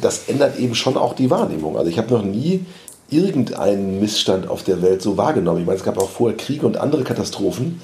Das 0.00 0.28
ändert 0.28 0.60
eben 0.60 0.76
schon 0.76 0.96
auch 0.96 1.14
die 1.14 1.28
Wahrnehmung. 1.28 1.76
Also 1.76 1.90
ich 1.90 1.98
habe 1.98 2.14
noch 2.14 2.22
nie 2.22 2.64
irgendeinen 3.10 3.98
Missstand 3.98 4.48
auf 4.48 4.62
der 4.62 4.80
Welt 4.80 5.02
so 5.02 5.16
wahrgenommen. 5.16 5.62
Ich 5.62 5.66
meine, 5.66 5.78
es 5.78 5.84
gab 5.84 5.98
auch 5.98 6.10
vorher 6.10 6.36
Kriege 6.36 6.66
und 6.66 6.76
andere 6.76 7.02
Katastrophen, 7.02 7.82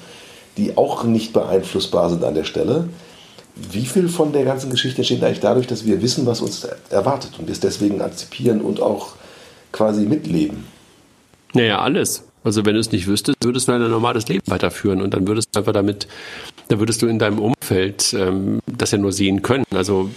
die 0.55 0.77
auch 0.77 1.03
nicht 1.03 1.33
beeinflussbar 1.33 2.09
sind 2.09 2.23
an 2.23 2.35
der 2.35 2.45
Stelle. 2.45 2.87
Wie 3.53 3.85
viel 3.85 4.07
von 4.07 4.31
der 4.31 4.45
ganzen 4.45 4.69
Geschichte 4.69 4.99
entsteht 4.99 5.25
eigentlich 5.25 5.41
dadurch, 5.41 5.67
dass 5.67 5.85
wir 5.85 6.01
wissen, 6.01 6.25
was 6.25 6.39
uns 6.39 6.65
erwartet 6.89 7.31
und 7.37 7.47
wir 7.47 7.51
es 7.51 7.59
deswegen 7.59 8.01
antizipieren 8.01 8.61
und 8.61 8.81
auch 8.81 9.09
quasi 9.73 10.05
mitleben? 10.05 10.63
Naja, 11.53 11.79
alles. 11.79 12.27
Also 12.43 12.65
wenn 12.65 12.73
du 12.73 12.79
es 12.79 12.91
nicht 12.91 13.07
wüsstest, 13.07 13.37
würdest 13.43 13.67
du 13.67 13.71
ein 13.71 13.89
normales 13.89 14.27
Leben 14.27 14.43
weiterführen 14.47 15.01
und 15.01 15.13
dann 15.13 15.27
würdest 15.27 15.49
du 15.53 15.59
einfach 15.59 15.71
damit, 15.71 16.07
dann 16.67 16.79
würdest 16.79 17.01
du 17.01 17.07
in 17.07 17.19
deinem 17.19 17.39
Umfeld 17.39 18.13
ähm, 18.13 18.59
das 18.65 18.91
ja 18.91 18.97
nur 18.97 19.13
sehen 19.13 19.41
können. 19.41 19.63
Also 19.71 20.09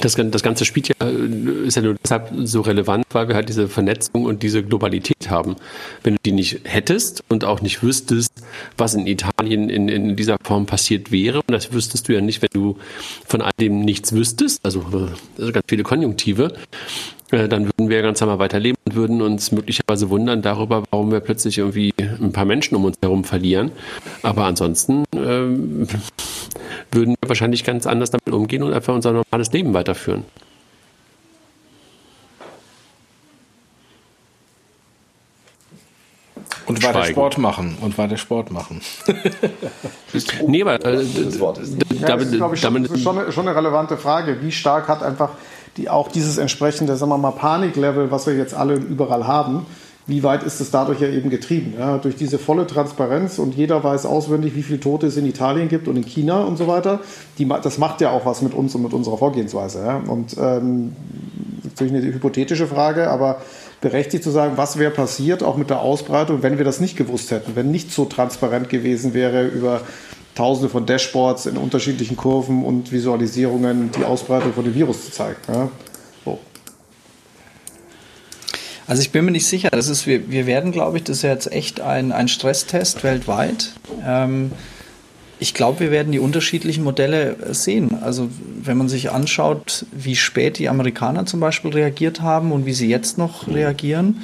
das, 0.00 0.16
das 0.16 0.42
Ganze 0.42 0.64
spielt 0.64 0.88
ja, 0.88 0.94
ist 1.06 1.76
ja 1.76 1.82
nur 1.82 1.96
deshalb 2.02 2.32
so 2.44 2.62
relevant, 2.62 3.04
weil 3.10 3.28
wir 3.28 3.34
halt 3.34 3.48
diese 3.48 3.68
Vernetzung 3.68 4.24
und 4.24 4.42
diese 4.42 4.62
Globalität 4.62 5.28
haben. 5.28 5.56
Wenn 6.02 6.14
du 6.14 6.20
die 6.24 6.32
nicht 6.32 6.60
hättest 6.64 7.22
und 7.28 7.44
auch 7.44 7.60
nicht 7.60 7.82
wüsstest, 7.82 8.32
was 8.76 8.94
in 8.94 9.06
Italien 9.06 9.68
in, 9.68 9.88
in 9.88 10.16
dieser 10.16 10.36
Form 10.42 10.66
passiert 10.66 11.12
wäre, 11.12 11.38
und 11.38 11.50
das 11.50 11.72
wüsstest 11.72 12.08
du 12.08 12.14
ja 12.14 12.20
nicht, 12.20 12.42
wenn 12.42 12.50
du 12.52 12.78
von 13.26 13.42
all 13.42 13.52
dem 13.60 13.80
nichts 13.80 14.12
wüsstest, 14.12 14.60
also, 14.64 14.84
also 15.38 15.52
ganz 15.52 15.66
viele 15.68 15.82
Konjunktive, 15.82 16.54
äh, 17.21 17.21
dann 17.32 17.64
würden 17.64 17.88
wir 17.88 18.02
ganz 18.02 18.20
normal 18.20 18.38
weiterleben 18.38 18.76
und 18.84 18.94
würden 18.94 19.22
uns 19.22 19.52
möglicherweise 19.52 20.10
wundern 20.10 20.42
darüber, 20.42 20.82
warum 20.90 21.10
wir 21.10 21.20
plötzlich 21.20 21.58
irgendwie 21.58 21.94
ein 21.98 22.32
paar 22.32 22.44
Menschen 22.44 22.76
um 22.76 22.84
uns 22.84 22.98
herum 23.02 23.24
verlieren. 23.24 23.72
Aber 24.22 24.44
ansonsten 24.44 25.04
ähm, 25.14 25.88
würden 26.90 27.14
wir 27.20 27.28
wahrscheinlich 27.28 27.64
ganz 27.64 27.86
anders 27.86 28.10
damit 28.10 28.28
umgehen 28.28 28.62
und 28.62 28.74
einfach 28.74 28.94
unser 28.94 29.12
normales 29.12 29.50
Leben 29.52 29.72
weiterführen. 29.72 30.24
Und 36.66 36.82
weiter 36.82 37.04
Sport 37.04 37.38
machen. 37.38 37.76
Und 37.80 37.96
weiter 37.98 38.16
Sport 38.16 38.50
machen. 38.50 38.82
nee, 40.46 40.62
aber 40.62 40.74
äh, 40.84 41.04
das 41.24 41.40
Wort 41.40 41.58
ist. 41.58 41.76
Ja, 41.98 42.16
das 42.16 42.26
ist, 42.26 42.34
ich, 42.34 42.60
schon, 42.60 42.98
schon, 42.98 43.32
schon 43.32 43.48
eine 43.48 43.56
relevante 43.56 43.96
Frage. 43.96 44.40
Wie 44.42 44.52
stark 44.52 44.88
hat 44.88 45.02
einfach 45.02 45.30
die 45.76 45.88
auch 45.88 46.08
dieses 46.08 46.38
entsprechende, 46.38 46.96
sagen 46.96 47.10
wir 47.10 47.18
mal, 47.18 47.30
Paniklevel, 47.32 48.10
was 48.10 48.26
wir 48.26 48.34
jetzt 48.34 48.54
alle 48.54 48.74
überall 48.74 49.26
haben, 49.26 49.66
wie 50.06 50.22
weit 50.24 50.42
ist 50.42 50.60
es 50.60 50.70
dadurch 50.70 51.00
ja 51.00 51.08
eben 51.08 51.30
getrieben? 51.30 51.74
Ja, 51.78 51.98
durch 51.98 52.16
diese 52.16 52.38
volle 52.38 52.66
Transparenz 52.66 53.38
und 53.38 53.54
jeder 53.54 53.84
weiß 53.84 54.04
auswendig, 54.04 54.56
wie 54.56 54.62
viele 54.62 54.80
Tote 54.80 55.06
es 55.06 55.16
in 55.16 55.26
Italien 55.26 55.68
gibt 55.68 55.86
und 55.86 55.96
in 55.96 56.04
China 56.04 56.42
und 56.42 56.56
so 56.56 56.66
weiter. 56.66 57.00
Die, 57.38 57.46
das 57.46 57.78
macht 57.78 58.00
ja 58.00 58.10
auch 58.10 58.26
was 58.26 58.42
mit 58.42 58.52
uns 58.52 58.74
und 58.74 58.82
mit 58.82 58.92
unserer 58.92 59.16
Vorgehensweise. 59.16 59.84
Ja? 59.84 60.02
Und 60.08 60.36
ähm, 60.38 60.96
natürlich 61.62 61.94
eine 61.94 62.02
hypothetische 62.02 62.66
Frage, 62.66 63.10
aber 63.10 63.42
berechtigt 63.80 64.24
zu 64.24 64.30
sagen, 64.30 64.54
was 64.56 64.78
wäre 64.78 64.90
passiert, 64.90 65.42
auch 65.42 65.56
mit 65.56 65.70
der 65.70 65.80
Ausbreitung, 65.80 66.42
wenn 66.42 66.58
wir 66.58 66.64
das 66.64 66.80
nicht 66.80 66.96
gewusst 66.96 67.30
hätten, 67.30 67.54
wenn 67.54 67.70
nicht 67.70 67.92
so 67.92 68.04
transparent 68.04 68.68
gewesen 68.68 69.14
wäre 69.14 69.46
über 69.46 69.82
tausende 70.34 70.68
von 70.68 70.86
Dashboards 70.86 71.46
in 71.46 71.56
unterschiedlichen 71.56 72.16
Kurven 72.16 72.64
und 72.64 72.92
Visualisierungen 72.92 73.90
die 73.92 74.04
Ausbreitung 74.04 74.52
von 74.52 74.64
dem 74.64 74.74
Virus 74.74 75.06
zu 75.06 75.12
zeigen. 75.12 75.36
Ja? 75.48 75.68
So. 76.24 76.38
Also 78.86 79.02
ich 79.02 79.10
bin 79.10 79.24
mir 79.24 79.30
nicht 79.30 79.46
sicher. 79.46 79.68
Das 79.70 79.88
ist, 79.88 80.06
wir, 80.06 80.30
wir 80.30 80.46
werden, 80.46 80.72
glaube 80.72 80.98
ich, 80.98 81.04
das 81.04 81.18
ist 81.18 81.22
jetzt 81.22 81.52
echt 81.52 81.80
ein, 81.80 82.12
ein 82.12 82.28
Stresstest 82.28 83.04
weltweit. 83.04 83.72
Ähm, 84.04 84.52
ich 85.38 85.54
glaube, 85.54 85.80
wir 85.80 85.90
werden 85.90 86.12
die 86.12 86.20
unterschiedlichen 86.20 86.84
Modelle 86.84 87.36
sehen. 87.52 87.98
Also 88.00 88.30
wenn 88.62 88.78
man 88.78 88.88
sich 88.88 89.10
anschaut, 89.10 89.86
wie 89.90 90.14
spät 90.14 90.58
die 90.58 90.68
Amerikaner 90.68 91.26
zum 91.26 91.40
Beispiel 91.40 91.72
reagiert 91.72 92.22
haben 92.22 92.52
und 92.52 92.64
wie 92.64 92.72
sie 92.72 92.88
jetzt 92.88 93.18
noch 93.18 93.48
reagieren, 93.48 94.22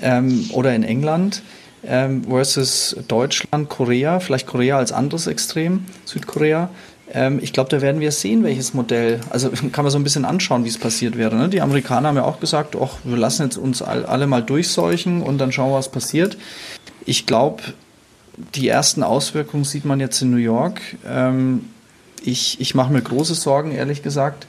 ähm, 0.00 0.48
oder 0.52 0.74
in 0.74 0.82
England 0.82 1.42
ähm, 1.86 2.24
versus 2.24 2.96
Deutschland, 3.08 3.68
Korea, 3.68 4.20
vielleicht 4.20 4.46
Korea 4.46 4.78
als 4.78 4.92
anderes 4.92 5.26
Extrem, 5.26 5.84
Südkorea. 6.04 6.70
Ähm, 7.12 7.38
ich 7.42 7.52
glaube, 7.52 7.70
da 7.70 7.80
werden 7.80 8.00
wir 8.00 8.12
sehen, 8.12 8.44
welches 8.44 8.74
Modell. 8.74 9.20
Also 9.30 9.50
kann 9.72 9.84
man 9.84 9.90
so 9.90 9.98
ein 9.98 10.04
bisschen 10.04 10.24
anschauen, 10.24 10.64
wie 10.64 10.68
es 10.68 10.78
passiert 10.78 11.16
wäre. 11.16 11.36
Ne? 11.36 11.48
Die 11.48 11.60
Amerikaner 11.60 12.08
haben 12.08 12.16
ja 12.16 12.24
auch 12.24 12.40
gesagt, 12.40 12.76
och, 12.76 12.98
wir 13.04 13.16
lassen 13.16 13.44
jetzt 13.44 13.56
uns 13.56 13.82
alle 13.82 14.26
mal 14.26 14.42
durchseuchen 14.42 15.22
und 15.22 15.38
dann 15.38 15.52
schauen, 15.52 15.72
was 15.72 15.90
passiert. 15.90 16.36
Ich 17.04 17.26
glaube, 17.26 17.62
die 18.54 18.68
ersten 18.68 19.02
Auswirkungen 19.02 19.64
sieht 19.64 19.84
man 19.84 20.00
jetzt 20.00 20.20
in 20.22 20.30
New 20.30 20.38
York. 20.38 20.80
Ähm, 21.06 21.68
ich 22.22 22.60
ich 22.60 22.74
mache 22.74 22.92
mir 22.92 23.02
große 23.02 23.34
Sorgen, 23.34 23.72
ehrlich 23.72 24.02
gesagt, 24.02 24.46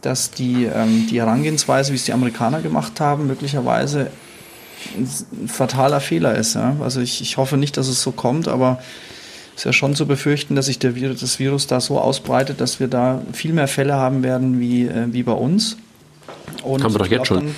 dass 0.00 0.30
die, 0.30 0.64
ähm, 0.64 1.08
die 1.10 1.20
Herangehensweise, 1.20 1.92
wie 1.92 1.96
es 1.96 2.04
die 2.04 2.12
Amerikaner 2.12 2.60
gemacht 2.60 3.00
haben, 3.00 3.26
möglicherweise 3.26 4.10
ein 4.96 5.48
fataler 5.48 6.00
Fehler 6.00 6.34
ist. 6.36 6.54
Ja? 6.54 6.76
Also 6.82 7.00
ich, 7.00 7.20
ich 7.20 7.36
hoffe 7.36 7.56
nicht, 7.56 7.76
dass 7.76 7.88
es 7.88 8.02
so 8.02 8.12
kommt, 8.12 8.48
aber 8.48 8.78
es 9.54 9.62
ist 9.62 9.64
ja 9.64 9.72
schon 9.72 9.94
zu 9.94 10.06
befürchten, 10.06 10.54
dass 10.54 10.66
sich 10.66 10.78
der 10.78 10.94
Virus, 10.94 11.20
das 11.20 11.38
Virus 11.38 11.66
da 11.66 11.80
so 11.80 11.98
ausbreitet, 11.98 12.60
dass 12.60 12.80
wir 12.80 12.88
da 12.88 13.22
viel 13.32 13.52
mehr 13.52 13.68
Fälle 13.68 13.94
haben 13.94 14.22
werden 14.22 14.60
wie, 14.60 14.86
äh, 14.86 15.06
wie 15.12 15.22
bei 15.22 15.32
uns. 15.32 15.76
Und 16.62 16.84
haben 16.84 16.94
wir 16.94 16.98
doch 16.98 17.06
jetzt 17.06 17.26
schon. 17.26 17.38
Dann, 17.38 17.54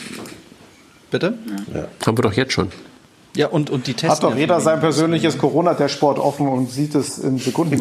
bitte? 1.11 1.35
Ja. 1.75 1.89
Haben 2.07 2.19
wir 2.19 2.23
doch 2.23 2.33
jetzt 2.33 2.53
schon. 2.53 2.69
Ja, 3.37 3.47
und, 3.47 3.71
und 3.71 3.87
die 3.87 3.95
Tests. 3.95 4.17
Hat 4.17 4.25
doch 4.25 4.37
jeder 4.37 4.61
sein 4.61 4.81
persönliches 4.81 5.39
Corona-Dashboard 5.39 6.19
offen 6.19 6.49
und 6.49 6.71
sieht 6.71 6.95
es 6.95 7.19
in 7.19 7.39
Sekunden. 7.39 7.81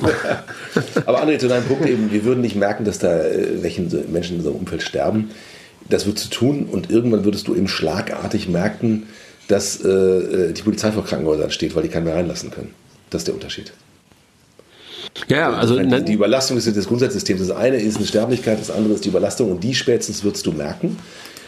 Aber 1.05 1.23
André, 1.23 1.39
zu 1.39 1.47
deinem 1.47 1.65
Punkt 1.65 1.87
eben, 1.87 2.11
wir 2.11 2.23
würden 2.23 2.41
nicht 2.41 2.55
merken, 2.55 2.85
dass 2.85 2.99
da 2.99 3.19
äh, 3.19 3.63
welche 3.63 3.81
Menschen 3.81 4.33
in 4.33 4.39
unserem 4.39 4.57
Umfeld 4.57 4.83
sterben. 4.83 5.31
Das 5.89 6.05
wird 6.05 6.19
zu 6.19 6.29
tun 6.29 6.67
und 6.71 6.91
irgendwann 6.91 7.25
würdest 7.25 7.47
du 7.47 7.55
eben 7.55 7.67
schlagartig 7.67 8.47
merken, 8.47 9.07
dass 9.49 9.83
äh, 9.83 9.89
äh, 9.89 10.53
die 10.53 10.61
Polizei 10.61 10.91
vor 10.91 11.03
Krankenhäusern 11.03 11.51
steht, 11.51 11.75
weil 11.75 11.83
die 11.83 11.89
keinen 11.89 12.05
mehr 12.05 12.15
reinlassen 12.15 12.51
können. 12.51 12.73
Das 13.09 13.21
ist 13.21 13.27
der 13.27 13.33
Unterschied. 13.33 13.73
Ja, 15.27 15.51
also 15.53 15.77
die, 15.79 16.05
die 16.05 16.13
Überlastung 16.13 16.55
des, 16.55 16.71
des 16.71 16.87
Grundsatzsystems. 16.87 17.47
Das 17.47 17.57
eine 17.57 17.77
ist 17.77 17.97
eine 17.97 18.05
Sterblichkeit, 18.05 18.59
das 18.59 18.69
andere 18.69 18.93
ist 18.93 19.03
die 19.03 19.09
Überlastung 19.09 19.51
und 19.51 19.63
die 19.63 19.73
spätestens 19.73 20.23
wirst 20.23 20.45
du 20.45 20.51
merken. 20.51 20.97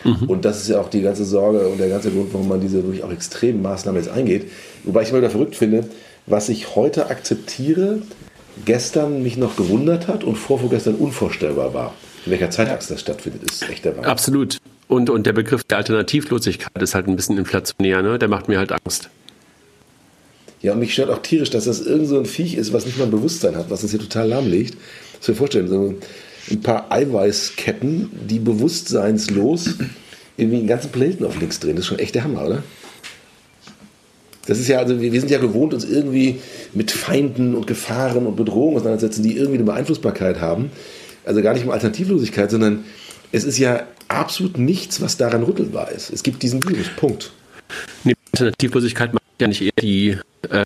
Mhm. 0.04 0.28
Und 0.28 0.46
das 0.46 0.62
ist 0.62 0.70
ja 0.70 0.82
auch 0.82 0.90
die 0.90 1.04
ganze 1.04 1.24
Sorge 1.26 1.68
und 1.68 1.80
der 1.80 1.90
ganze 1.90 2.10
Grund, 2.10 2.34
warum 2.34 2.48
man 2.48 2.60
diese 2.60 2.84
wirklich 2.84 3.04
auch 3.04 3.12
extremen 3.12 3.62
Maßnahmen 3.62 4.02
jetzt 4.02 4.12
eingeht. 4.12 4.50
Wobei 4.84 5.04
ich 5.04 5.10
immer 5.10 5.20
wieder 5.20 5.30
verrückt 5.30 5.56
finde, 5.56 5.86
was 6.26 6.50
ich 6.50 6.76
heute 6.76 7.08
akzeptiere, 7.12 8.00
gestern 8.66 9.22
mich 9.22 9.38
noch 9.38 9.56
gewundert 9.56 10.08
hat 10.08 10.24
und 10.24 10.38
vorvorgestern 10.38 10.96
unvorstellbar 10.96 11.76
war. 11.76 11.94
In 12.26 12.32
welcher 12.32 12.50
Zeitachse 12.50 12.94
das 12.94 13.02
stattfindet, 13.02 13.44
ist 13.50 13.70
echt 13.70 13.86
der 13.86 13.96
Wahnsinn. 13.96 14.12
Absolut. 14.12 14.61
Und, 14.92 15.10
und 15.10 15.26
der 15.26 15.32
Begriff 15.32 15.64
der 15.64 15.78
Alternativlosigkeit 15.78 16.82
ist 16.84 16.96
halt 16.96 17.08
ein 17.08 17.16
bisschen 17.16 17.38
inflationär, 17.38 18.02
ne? 18.02 18.20
der 18.20 18.28
macht 18.28 18.50
mir 18.50 18.60
halt 18.60 18.74
Angst. 18.74 19.10
Ja, 20.62 20.74
und 20.74 20.80
mich 20.80 20.92
stört 20.92 21.10
auch 21.10 21.22
tierisch, 21.22 21.50
dass 21.50 21.64
das 21.64 21.80
irgend 21.80 22.10
so 22.10 22.20
ein 22.20 22.26
Viech 22.26 22.56
ist, 22.56 22.74
was 22.74 22.86
nicht 22.86 22.98
mal 22.98 23.06
ein 23.06 23.12
Bewusstsein 23.12 23.56
hat, 23.56 23.70
was 23.70 23.84
uns 23.84 23.92
hier 23.92 24.02
total 24.02 24.28
lahmlegt. 24.28 24.76
Das 25.18 25.30
wir 25.30 25.36
vorstellen, 25.36 25.70
so 25.70 25.96
ein 26.50 26.62
paar 26.62 26.92
Eiweißketten, 26.92 28.10
die 28.30 28.40
bewusstseinslos 28.40 29.76
irgendwie 30.36 30.58
den 30.58 30.68
ganzen 30.68 30.92
Planeten 30.92 31.24
auf 31.24 31.40
links 31.40 31.62
drehen. 31.62 31.78
Das 31.78 31.86
ist 31.86 31.88
schon 31.88 32.00
echt 32.00 32.16
der 32.16 32.26
Hammer, 32.26 32.48
oder? 32.48 32.64
Das 34.46 34.60
ist 34.60 34.68
ja, 34.68 34.80
also 34.80 35.00
wir, 35.00 35.20
sind 35.22 35.32
ja 35.32 35.40
gewohnt, 35.40 35.74
uns 35.74 35.86
irgendwie 35.86 36.42
mit 36.74 36.92
Feinden 36.92 37.56
und 37.56 37.66
Gefahren 37.66 38.26
und 38.26 38.36
Bedrohungen 38.36 38.76
auseinandersetzen, 38.76 39.24
die 39.24 39.38
irgendwie 39.38 39.60
eine 39.60 39.64
Beeinflussbarkeit 39.64 40.42
haben. 40.42 40.70
Also 41.24 41.42
gar 41.42 41.54
nicht 41.54 41.64
um 41.64 41.72
Alternativlosigkeit, 41.72 42.52
sondern 42.52 42.84
es 43.32 43.44
ist 43.44 43.58
ja 43.58 43.88
absolut 44.08 44.58
nichts, 44.58 45.02
was 45.02 45.18
daran 45.18 45.44
rüttelbar 45.44 45.92
ist. 45.92 46.12
Es 46.12 46.24
gibt 46.24 46.44
diesen 46.44 46.64
Virus, 46.64 46.90
Punkt. 46.96 47.32
Nee, 48.04 48.16
Alternativlosigkeit 48.34 49.14
macht 49.14 49.24
ja 49.40 49.48
nicht 49.48 49.62
eher 49.62 49.72
die 49.82 50.18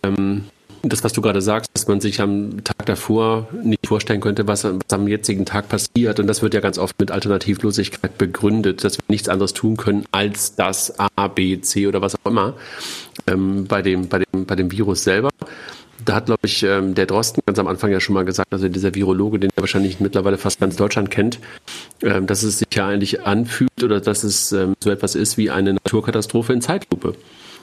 ähm, 0.04 0.46
das, 0.90 1.04
was 1.04 1.14
du 1.14 1.22
gerade 1.22 1.42
sagst, 1.42 1.72
dass 1.74 1.88
man 1.88 2.00
sich 2.00 2.22
am 2.22 2.64
Tag 2.64 2.86
davor 2.86 3.48
nicht 3.64 3.88
vorstellen 3.88 4.22
könnte, 4.22 4.48
was, 4.48 4.64
was, 4.64 4.74
am 4.92 5.08
jetzigen 5.08 5.46
Tag 5.46 5.68
passiert. 5.68 6.20
Und 6.20 6.28
das 6.28 6.42
wird 6.42 6.54
ja 6.54 6.60
ganz 6.60 6.78
oft 6.78 7.00
mit 7.00 7.12
Alternativlosigkeit 7.12 8.18
begründet, 8.18 8.84
dass 8.84 8.98
wir 8.98 9.04
nichts 9.08 9.30
anderes 9.30 9.54
tun 9.54 9.78
können 9.78 10.06
als 10.12 10.56
das 10.56 10.94
A, 11.00 11.28
B, 11.28 11.60
C 11.62 11.88
oder 11.88 12.02
was 12.02 12.16
auch 12.16 12.30
immer 12.30 12.54
ähm, 13.28 13.66
bei, 13.66 13.82
dem, 13.82 14.08
bei, 14.08 14.20
dem, 14.20 14.46
bei 14.46 14.56
dem 14.56 14.72
Virus 14.72 15.04
selber. 15.04 15.30
Da 16.06 16.16
hat, 16.16 16.28
glaube 16.28 16.46
ich, 16.46 16.64
ähm, 16.64 16.96
der 16.96 17.08
Drosten 17.08 17.42
ganz 17.46 17.60
am 17.60 17.68
Anfang 17.68 17.92
ja 17.92 18.00
schon 18.00 18.14
mal 18.14 18.26
gesagt, 18.26 18.54
also 18.54 18.70
dieser 18.70 18.94
Virologe, 18.94 19.40
den 19.40 19.50
er 19.56 19.62
wahrscheinlich 19.62 20.00
mittlerweile 20.00 20.38
fast 20.38 20.60
ganz 20.60 20.76
Deutschland 20.76 21.10
kennt, 21.12 21.40
ähm, 22.04 22.28
dass 22.28 22.44
es 22.44 22.60
sich 22.60 22.68
ja 22.74 22.88
eigentlich 22.88 23.24
anfühlt 23.24 23.84
oder 23.84 24.00
dass 24.00 24.24
es 24.24 24.52
ähm, 24.52 24.76
so 24.84 24.92
etwas 24.92 25.16
ist 25.16 25.38
wie 25.38 25.50
eine 25.50 25.74
Naturkatastrophe 25.74 26.54
in 26.54 26.62
Zeitlupe. 26.62 27.16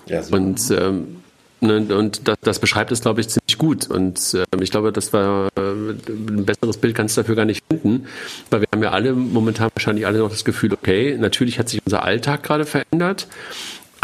Ja, 0.06 0.22
und 0.30 0.60
ähm, 0.70 1.22
Ne, 1.64 1.76
und 1.96 2.26
das, 2.26 2.38
das, 2.40 2.58
beschreibt 2.58 2.90
es, 2.90 3.02
glaube 3.02 3.20
ich, 3.20 3.28
ziemlich 3.28 3.56
gut. 3.56 3.88
Und 3.88 4.34
äh, 4.34 4.42
ich 4.60 4.72
glaube, 4.72 4.90
das 4.90 5.12
war 5.12 5.46
äh, 5.56 5.60
ein 5.60 6.44
besseres 6.44 6.76
Bild 6.76 6.96
kannst 6.96 7.16
du 7.16 7.20
dafür 7.20 7.36
gar 7.36 7.44
nicht 7.44 7.62
finden, 7.70 8.06
weil 8.50 8.62
wir 8.62 8.66
haben 8.72 8.82
ja 8.82 8.90
alle 8.90 9.12
momentan 9.12 9.70
wahrscheinlich 9.72 10.04
alle 10.04 10.18
noch 10.18 10.30
das 10.30 10.44
Gefühl, 10.44 10.72
okay, 10.72 11.16
natürlich 11.16 11.60
hat 11.60 11.68
sich 11.68 11.80
unser 11.84 12.02
Alltag 12.02 12.42
gerade 12.42 12.64
verändert. 12.64 13.28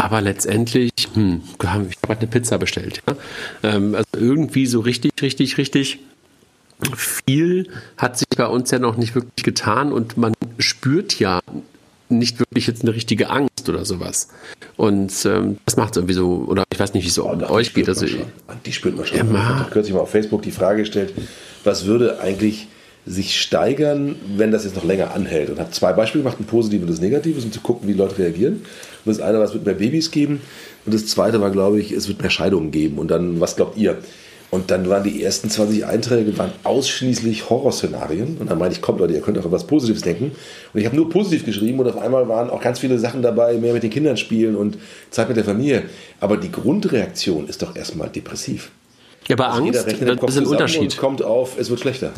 Aber 0.01 0.21
letztendlich, 0.21 0.91
hm, 1.13 1.41
ich 1.61 1.67
habe 1.67 1.89
gerade 2.01 2.21
eine 2.21 2.27
Pizza 2.29 2.57
bestellt. 2.57 3.01
Ja? 3.05 3.15
Ähm, 3.63 3.95
also 3.95 4.07
irgendwie 4.13 4.65
so 4.65 4.79
richtig, 4.79 5.11
richtig, 5.21 5.57
richtig 5.57 5.99
viel 6.95 7.67
hat 7.97 8.17
sich 8.17 8.29
bei 8.37 8.47
uns 8.47 8.71
ja 8.71 8.79
noch 8.79 8.95
nicht 8.95 9.13
wirklich 9.13 9.43
getan 9.43 9.91
und 9.91 10.15
man 10.15 10.33
spürt 10.57 11.19
ja 11.19 11.41
nicht 12.07 12.39
wirklich 12.39 12.65
jetzt 12.65 12.83
eine 12.83 12.95
richtige 12.95 13.29
Angst 13.29 13.67
oder 13.67 13.83
sowas. 13.83 14.29
Und 14.77 15.11
ähm, 15.25 15.57
das 15.65 15.75
macht 15.75 15.91
es 15.91 15.97
irgendwie 15.97 16.13
so, 16.13 16.45
oder 16.47 16.63
ich 16.71 16.79
weiß 16.79 16.93
nicht, 16.93 17.03
wie 17.03 17.09
es 17.09 17.15
so 17.15 17.29
oh, 17.29 17.51
euch 17.51 17.73
geht. 17.73 17.89
Also, 17.89 18.05
die 18.65 18.71
spürt 18.71 18.95
man 18.95 19.05
schon. 19.05 19.19
Immer. 19.19 19.39
Ich 19.39 19.43
habe 19.43 19.71
kürzlich 19.71 19.93
mal 19.93 19.99
auf 19.99 20.11
Facebook 20.11 20.41
die 20.43 20.51
Frage 20.51 20.83
gestellt, 20.83 21.13
was 21.65 21.85
würde 21.85 22.21
eigentlich 22.21 22.67
sich 23.05 23.41
steigern, 23.41 24.15
wenn 24.37 24.51
das 24.51 24.63
jetzt 24.63 24.75
noch 24.75 24.85
länger 24.85 25.13
anhält? 25.13 25.49
Und 25.49 25.59
habe 25.59 25.71
zwei 25.71 25.93
Beispiele 25.93 26.23
gemacht, 26.23 26.39
ein 26.39 26.45
positives 26.45 26.89
und 26.89 26.95
ein 26.95 27.01
negatives, 27.01 27.43
um 27.43 27.51
zu 27.51 27.59
gucken, 27.59 27.87
wie 27.87 27.93
Leute 27.93 28.17
reagieren. 28.17 28.61
Und 29.05 29.17
das 29.17 29.19
eine 29.19 29.37
war, 29.37 29.45
es 29.45 29.53
wird 29.53 29.65
mehr 29.65 29.75
Babys 29.75 30.11
geben. 30.11 30.41
Und 30.85 30.93
das 30.93 31.07
zweite 31.07 31.41
war, 31.41 31.51
glaube 31.51 31.79
ich, 31.79 31.91
es 31.91 32.07
wird 32.07 32.21
mehr 32.21 32.29
Scheidungen 32.29 32.71
geben. 32.71 32.97
Und 32.97 33.09
dann, 33.09 33.39
was 33.39 33.55
glaubt 33.55 33.77
ihr? 33.77 33.97
Und 34.51 34.71
dann 34.71 34.89
waren 34.89 35.03
die 35.03 35.23
ersten 35.23 35.49
20 35.49 35.85
Einträge 35.85 36.35
waren 36.37 36.51
ausschließlich 36.63 37.49
Horrorszenarien. 37.49 38.37
Und 38.39 38.49
dann 38.49 38.57
meinte 38.57 38.75
ich, 38.75 38.81
kommt 38.81 38.99
Leute, 38.99 39.13
ihr 39.13 39.21
könnt 39.21 39.37
auch 39.37 39.45
an 39.45 39.51
was 39.51 39.67
Positives 39.67 40.01
denken. 40.01 40.31
Und 40.73 40.79
ich 40.79 40.85
habe 40.87 40.95
nur 40.95 41.09
positiv 41.09 41.45
geschrieben 41.45 41.79
und 41.79 41.87
auf 41.87 41.97
einmal 41.97 42.27
waren 42.27 42.49
auch 42.49 42.61
ganz 42.61 42.79
viele 42.79 42.97
Sachen 42.97 43.21
dabei, 43.21 43.57
mehr 43.57 43.73
mit 43.73 43.83
den 43.83 43.91
Kindern 43.91 44.17
spielen 44.17 44.55
und 44.55 44.77
Zeit 45.11 45.27
mit 45.27 45.37
der 45.37 45.43
Familie. 45.43 45.83
Aber 46.19 46.37
die 46.37 46.51
Grundreaktion 46.51 47.47
ist 47.47 47.61
doch 47.61 47.75
erstmal 47.75 48.09
depressiv. 48.09 48.71
Ja, 49.27 49.35
aber 49.35 49.51
also 49.51 49.63
Angst, 49.63 49.85
das 49.85 49.93
ist 49.93 50.37
ein 50.37 50.47
Unterschied. 50.47 50.81
Und 50.81 50.97
kommt 50.97 51.21
auf, 51.21 51.59
es 51.59 51.69
wird 51.69 51.81
schlechter. 51.81 52.11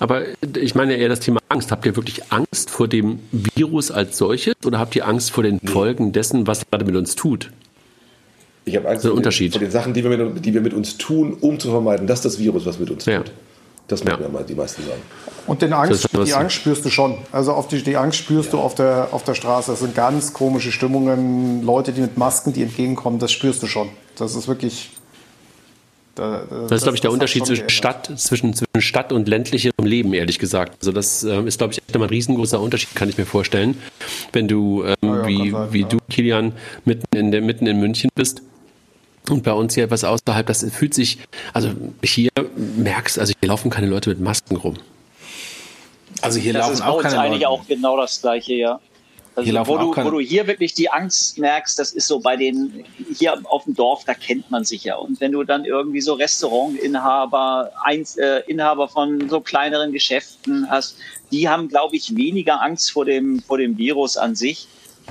Aber 0.00 0.22
ich 0.56 0.74
meine 0.74 0.96
eher 0.96 1.08
das 1.08 1.20
Thema 1.20 1.40
Angst. 1.48 1.70
Habt 1.70 1.86
ihr 1.86 1.94
wirklich 1.94 2.32
Angst 2.32 2.70
vor 2.70 2.88
dem 2.88 3.20
Virus 3.30 3.90
als 3.90 4.18
solches 4.18 4.54
oder 4.64 4.78
habt 4.78 4.96
ihr 4.96 5.06
Angst 5.06 5.30
vor 5.30 5.44
den. 5.44 5.60
Folgen 5.60 6.12
dessen, 6.12 6.46
was 6.46 6.62
gerade 6.68 6.84
mit 6.84 6.96
uns 6.96 7.14
tut? 7.14 7.50
Ich 8.64 8.76
habe 8.76 8.88
Angst 8.88 9.06
vor, 9.06 9.14
Unterschied. 9.14 9.54
Den, 9.54 9.60
vor 9.60 9.66
den 9.66 9.70
Sachen, 9.70 9.94
die 9.94 10.02
wir, 10.02 10.16
mit, 10.16 10.44
die 10.44 10.54
wir 10.54 10.62
mit 10.62 10.72
uns 10.72 10.96
tun, 10.96 11.36
um 11.40 11.60
zu 11.60 11.70
vermeiden, 11.70 12.06
dass 12.06 12.22
das 12.22 12.38
Virus 12.38 12.64
was 12.64 12.78
mit 12.78 12.90
uns 12.90 13.04
ja. 13.04 13.18
tut. 13.18 13.32
Das 13.88 14.04
machen 14.04 14.22
ja. 14.22 14.28
mal 14.28 14.44
die 14.44 14.54
meisten 14.54 14.82
sagen. 14.82 15.02
Und 15.46 15.62
den 15.62 15.72
Angst, 15.72 16.08
die 16.12 16.32
Angst 16.32 16.56
spürst 16.56 16.84
du 16.84 16.90
schon. 16.90 17.18
Also 17.32 17.52
auf 17.52 17.68
die, 17.68 17.82
die 17.82 17.96
Angst 17.96 18.18
spürst 18.18 18.52
ja. 18.52 18.58
du 18.58 18.64
auf 18.64 18.74
der, 18.74 19.08
auf 19.10 19.24
der 19.24 19.34
Straße. 19.34 19.72
Das 19.72 19.80
sind 19.80 19.94
ganz 19.94 20.32
komische 20.32 20.72
Stimmungen. 20.72 21.62
Leute, 21.62 21.92
die 21.92 22.00
mit 22.00 22.16
Masken, 22.16 22.52
die 22.52 22.62
entgegenkommen, 22.62 23.18
das 23.18 23.32
spürst 23.32 23.62
du 23.62 23.66
schon. 23.66 23.90
Das 24.16 24.34
ist 24.34 24.48
wirklich. 24.48 24.90
Da, 26.20 26.44
das, 26.50 26.68
das, 26.68 26.72
ist, 26.72 26.82
glaube 26.82 26.96
ich, 26.96 27.00
der 27.00 27.12
Unterschied 27.12 27.46
zwischen 27.46 27.70
Stadt, 27.70 28.10
zwischen, 28.16 28.52
zwischen 28.52 28.82
Stadt 28.82 29.10
und 29.10 29.26
ländlichem 29.26 29.72
Leben, 29.82 30.12
ehrlich 30.12 30.38
gesagt. 30.38 30.76
Also 30.80 30.92
das 30.92 31.24
äh, 31.24 31.40
ist, 31.44 31.56
glaube 31.56 31.72
ich, 31.72 31.78
echt 31.78 31.96
immer 31.96 32.04
ein 32.04 32.10
riesengroßer 32.10 32.60
Unterschied, 32.60 32.94
kann 32.94 33.08
ich 33.08 33.16
mir 33.16 33.24
vorstellen. 33.24 33.80
Wenn 34.30 34.46
du, 34.46 34.84
ähm, 34.84 34.96
ja, 35.00 35.26
wie, 35.26 35.50
sein, 35.50 35.72
wie 35.72 35.84
du, 35.84 35.96
Kilian, 36.10 36.52
mitten 36.84 37.16
in, 37.16 37.30
der, 37.30 37.40
mitten 37.40 37.66
in 37.66 37.80
München 37.80 38.10
bist 38.14 38.42
und 39.30 39.44
bei 39.44 39.52
uns 39.54 39.74
hier 39.74 39.84
etwas 39.84 40.04
außerhalb, 40.04 40.46
das 40.46 40.62
fühlt 40.70 40.92
sich, 40.92 41.20
also 41.54 41.70
hier 42.04 42.28
merkst, 42.76 43.18
also 43.18 43.32
hier 43.40 43.48
laufen 43.48 43.70
keine 43.70 43.86
Leute 43.86 44.10
mit 44.10 44.20
Masken 44.20 44.56
rum. 44.56 44.76
Also 46.20 46.38
hier 46.38 46.52
das 46.52 46.64
laufen 46.64 46.74
ist 46.74 46.82
auch 46.82 47.00
keine 47.00 47.18
eigentlich 47.18 47.44
Leute. 47.44 47.48
auch 47.48 47.66
genau 47.66 47.96
das 47.96 48.20
gleiche, 48.20 48.52
ja. 48.52 48.80
Also 49.40 49.66
wo, 49.66 49.78
du, 49.78 49.96
wo 49.96 50.10
du 50.10 50.20
hier 50.20 50.46
wirklich 50.46 50.74
die 50.74 50.90
Angst 50.90 51.38
merkst, 51.38 51.78
das 51.78 51.92
ist 51.92 52.06
so 52.06 52.20
bei 52.20 52.36
den, 52.36 52.84
hier 53.16 53.40
auf 53.44 53.64
dem 53.64 53.74
Dorf, 53.74 54.04
da 54.04 54.14
kennt 54.14 54.50
man 54.50 54.64
sich 54.64 54.84
ja. 54.84 54.96
Und 54.96 55.20
wenn 55.20 55.32
du 55.32 55.44
dann 55.44 55.64
irgendwie 55.64 56.00
so 56.00 56.14
Restaurantinhaber, 56.14 57.72
Einz, 57.82 58.16
äh, 58.16 58.42
Inhaber 58.46 58.88
von 58.88 59.28
so 59.28 59.40
kleineren 59.40 59.92
Geschäften 59.92 60.68
hast, 60.70 60.96
die 61.30 61.48
haben, 61.48 61.68
glaube 61.68 61.96
ich, 61.96 62.16
weniger 62.16 62.62
Angst 62.62 62.90
vor 62.92 63.04
dem, 63.04 63.40
vor 63.40 63.58
dem 63.58 63.78
Virus 63.78 64.16
an 64.16 64.34
sich 64.34 64.68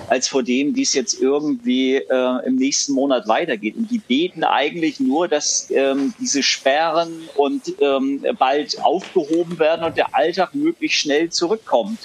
als 0.07 0.27
vor 0.27 0.43
dem, 0.43 0.75
wie 0.75 0.81
es 0.81 0.93
jetzt 0.93 1.21
irgendwie 1.21 1.95
äh, 1.95 2.45
im 2.45 2.55
nächsten 2.55 2.93
Monat 2.93 3.27
weitergeht. 3.27 3.75
Und 3.75 3.91
die 3.91 3.99
beten 3.99 4.43
eigentlich 4.43 4.99
nur, 4.99 5.27
dass 5.27 5.69
ähm, 5.71 6.13
diese 6.19 6.43
Sperren 6.43 7.29
und 7.35 7.73
ähm, 7.79 8.23
bald 8.37 8.81
aufgehoben 8.81 9.59
werden 9.59 9.83
und 9.83 9.97
der 9.97 10.15
Alltag 10.15 10.55
möglichst 10.55 10.99
schnell 10.99 11.29
zurückkommt. 11.29 11.99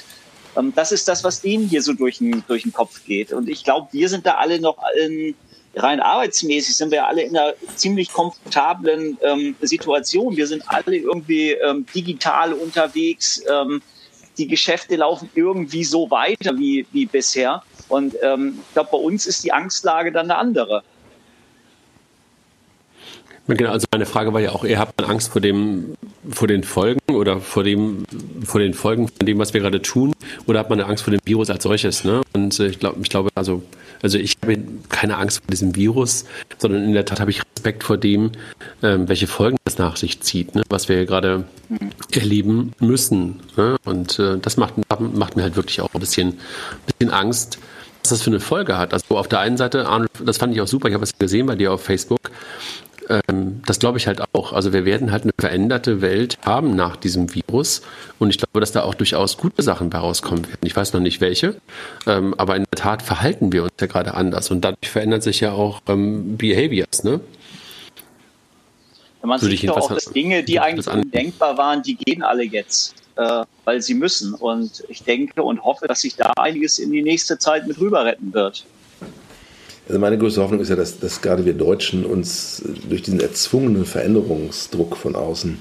Ähm, 0.56 0.72
das 0.74 0.92
ist 0.92 1.08
das, 1.08 1.24
was 1.24 1.40
denen 1.40 1.68
hier 1.68 1.82
so 1.82 1.92
durch 1.92 2.18
den, 2.18 2.42
durch 2.46 2.62
den 2.62 2.72
Kopf 2.72 3.04
geht. 3.04 3.32
Und 3.32 3.48
ich 3.48 3.64
glaube, 3.64 3.88
wir 3.92 4.08
sind 4.08 4.26
da 4.26 4.34
alle 4.34 4.60
noch 4.60 4.78
in, 5.02 5.34
rein 5.76 6.00
arbeitsmäßig 6.00 6.76
sind 6.76 6.90
wir 6.90 7.06
alle 7.06 7.22
in 7.22 7.36
einer 7.36 7.54
ziemlich 7.76 8.12
komfortablen 8.12 9.18
ähm, 9.22 9.56
Situation. 9.60 10.36
Wir 10.36 10.46
sind 10.46 10.62
alle 10.66 10.96
irgendwie 10.96 11.52
ähm, 11.52 11.86
digital 11.94 12.52
unterwegs. 12.52 13.42
Ähm, 13.50 13.82
die 14.38 14.48
Geschäfte 14.48 14.96
laufen 14.96 15.30
irgendwie 15.34 15.84
so 15.84 16.10
weiter 16.10 16.56
wie, 16.56 16.86
wie 16.92 17.06
bisher. 17.06 17.62
Und 17.88 18.14
ähm, 18.22 18.58
ich 18.66 18.74
glaube, 18.74 18.90
bei 18.92 18.98
uns 18.98 19.26
ist 19.26 19.44
die 19.44 19.52
Angstlage 19.52 20.12
dann 20.12 20.30
eine 20.30 20.36
andere. 20.36 20.82
Genau, 23.46 23.72
also 23.72 23.86
meine 23.92 24.06
Frage 24.06 24.32
war 24.32 24.40
ja 24.40 24.52
auch, 24.52 24.64
ihr 24.64 24.78
habt 24.78 25.02
Angst 25.04 25.32
vor 25.32 25.40
dem, 25.40 25.96
vor 26.30 26.48
den 26.48 26.64
Folgen 26.64 27.00
oder 27.12 27.40
vor 27.40 27.62
dem, 27.62 28.04
vor 28.42 28.60
den 28.60 28.72
Folgen 28.72 29.08
von 29.08 29.26
dem, 29.26 29.38
was 29.38 29.52
wir 29.52 29.60
gerade 29.60 29.82
tun, 29.82 30.14
oder 30.46 30.60
hat 30.60 30.70
man 30.70 30.80
eine 30.80 30.88
Angst 30.88 31.04
vor 31.04 31.10
dem 31.10 31.20
Virus 31.24 31.50
als 31.50 31.62
solches? 31.62 32.04
Ne? 32.04 32.22
Und 32.32 32.58
äh, 32.58 32.68
ich 32.68 32.78
glaube, 32.78 33.00
ich 33.02 33.10
glaube, 33.10 33.28
also, 33.34 33.62
also 34.02 34.16
ich 34.16 34.36
habe 34.42 34.56
keine 34.88 35.18
Angst 35.18 35.38
vor 35.38 35.50
diesem 35.50 35.76
Virus, 35.76 36.24
sondern 36.56 36.84
in 36.84 36.94
der 36.94 37.04
Tat 37.04 37.20
habe 37.20 37.30
ich 37.30 37.42
Respekt 37.64 37.84
vor 37.84 37.98
dem, 37.98 38.32
ähm, 38.82 39.08
welche 39.08 39.26
Folgen 39.26 39.58
das 39.64 39.76
nach 39.76 39.96
sich 39.96 40.20
zieht, 40.20 40.54
ne? 40.54 40.62
was 40.70 40.88
wir 40.88 41.04
gerade 41.04 41.44
erleben 42.12 42.72
müssen. 42.80 43.40
Ne? 43.58 43.76
Und 43.84 44.18
äh, 44.18 44.38
das 44.38 44.56
macht, 44.56 44.74
macht 45.14 45.36
mir 45.36 45.42
halt 45.42 45.56
wirklich 45.56 45.82
auch 45.82 45.92
ein 45.92 46.00
bisschen, 46.00 46.38
bisschen 46.86 47.12
Angst 47.12 47.58
was 48.04 48.10
das 48.10 48.22
für 48.22 48.30
eine 48.30 48.40
Folge 48.40 48.76
hat. 48.76 48.92
Also 48.92 49.16
auf 49.16 49.28
der 49.28 49.40
einen 49.40 49.56
Seite, 49.56 49.86
Arnold, 49.86 50.10
das 50.22 50.36
fand 50.36 50.54
ich 50.54 50.60
auch 50.60 50.66
super, 50.66 50.88
ich 50.88 50.94
habe 50.94 51.04
es 51.04 51.18
gesehen 51.18 51.46
bei 51.46 51.56
dir 51.56 51.72
auf 51.72 51.82
Facebook, 51.82 52.30
ähm, 53.08 53.62
das 53.66 53.78
glaube 53.78 53.98
ich 53.98 54.06
halt 54.06 54.20
auch. 54.32 54.52
Also 54.52 54.72
wir 54.72 54.84
werden 54.84 55.12
halt 55.12 55.24
eine 55.24 55.32
veränderte 55.38 56.00
Welt 56.00 56.38
haben 56.44 56.74
nach 56.76 56.96
diesem 56.96 57.34
Virus. 57.34 57.82
Und 58.18 58.30
ich 58.30 58.38
glaube, 58.38 58.60
dass 58.60 58.72
da 58.72 58.82
auch 58.82 58.94
durchaus 58.94 59.36
gute 59.36 59.62
Sachen 59.62 59.90
bei 59.90 59.98
rauskommen 59.98 60.46
werden. 60.46 60.60
Ich 60.62 60.76
weiß 60.76 60.92
noch 60.92 61.00
nicht 61.00 61.20
welche, 61.20 61.56
ähm, 62.06 62.34
aber 62.38 62.56
in 62.56 62.64
der 62.72 62.80
Tat 62.80 63.02
verhalten 63.02 63.52
wir 63.52 63.64
uns 63.64 63.72
ja 63.80 63.86
gerade 63.86 64.14
anders. 64.14 64.50
Und 64.50 64.62
dadurch 64.62 64.90
verändern 64.90 65.20
sich 65.20 65.40
ja 65.40 65.52
auch 65.52 65.80
ähm, 65.88 66.36
Behaviors, 66.36 67.04
ne? 67.04 67.20
Wenn 69.20 69.28
man 69.30 69.40
sieht 69.40 69.66
doch 69.66 69.78
auch, 69.78 69.94
dass 69.94 70.04
Dinge, 70.04 70.44
die 70.44 70.60
eigentlich 70.60 70.86
undenkbar 70.86 71.56
waren, 71.56 71.82
die 71.82 71.94
gehen 71.94 72.22
alle 72.22 72.42
jetzt, 72.42 72.94
äh, 73.16 73.44
weil 73.64 73.80
sie 73.80 73.94
müssen. 73.94 74.34
Und 74.34 74.84
ich 74.88 75.02
denke 75.02 75.42
und 75.42 75.64
hoffe, 75.64 75.86
dass 75.86 76.02
sich 76.02 76.14
da 76.14 76.30
einiges 76.36 76.78
in 76.78 76.92
die 76.92 77.02
nächste 77.02 77.38
Zeit 77.38 77.66
mit 77.66 77.80
rüber 77.80 78.04
retten 78.04 78.34
wird. 78.34 78.66
Also 79.88 80.00
meine 80.00 80.16
größte 80.16 80.42
Hoffnung 80.42 80.60
ist 80.60 80.70
ja, 80.70 80.76
dass, 80.76 80.98
dass 80.98 81.20
gerade 81.20 81.44
wir 81.44 81.52
Deutschen 81.52 82.04
uns 82.06 82.62
durch 82.88 83.02
diesen 83.02 83.20
erzwungenen 83.20 83.84
Veränderungsdruck 83.84 84.96
von 84.96 85.14
außen, 85.14 85.58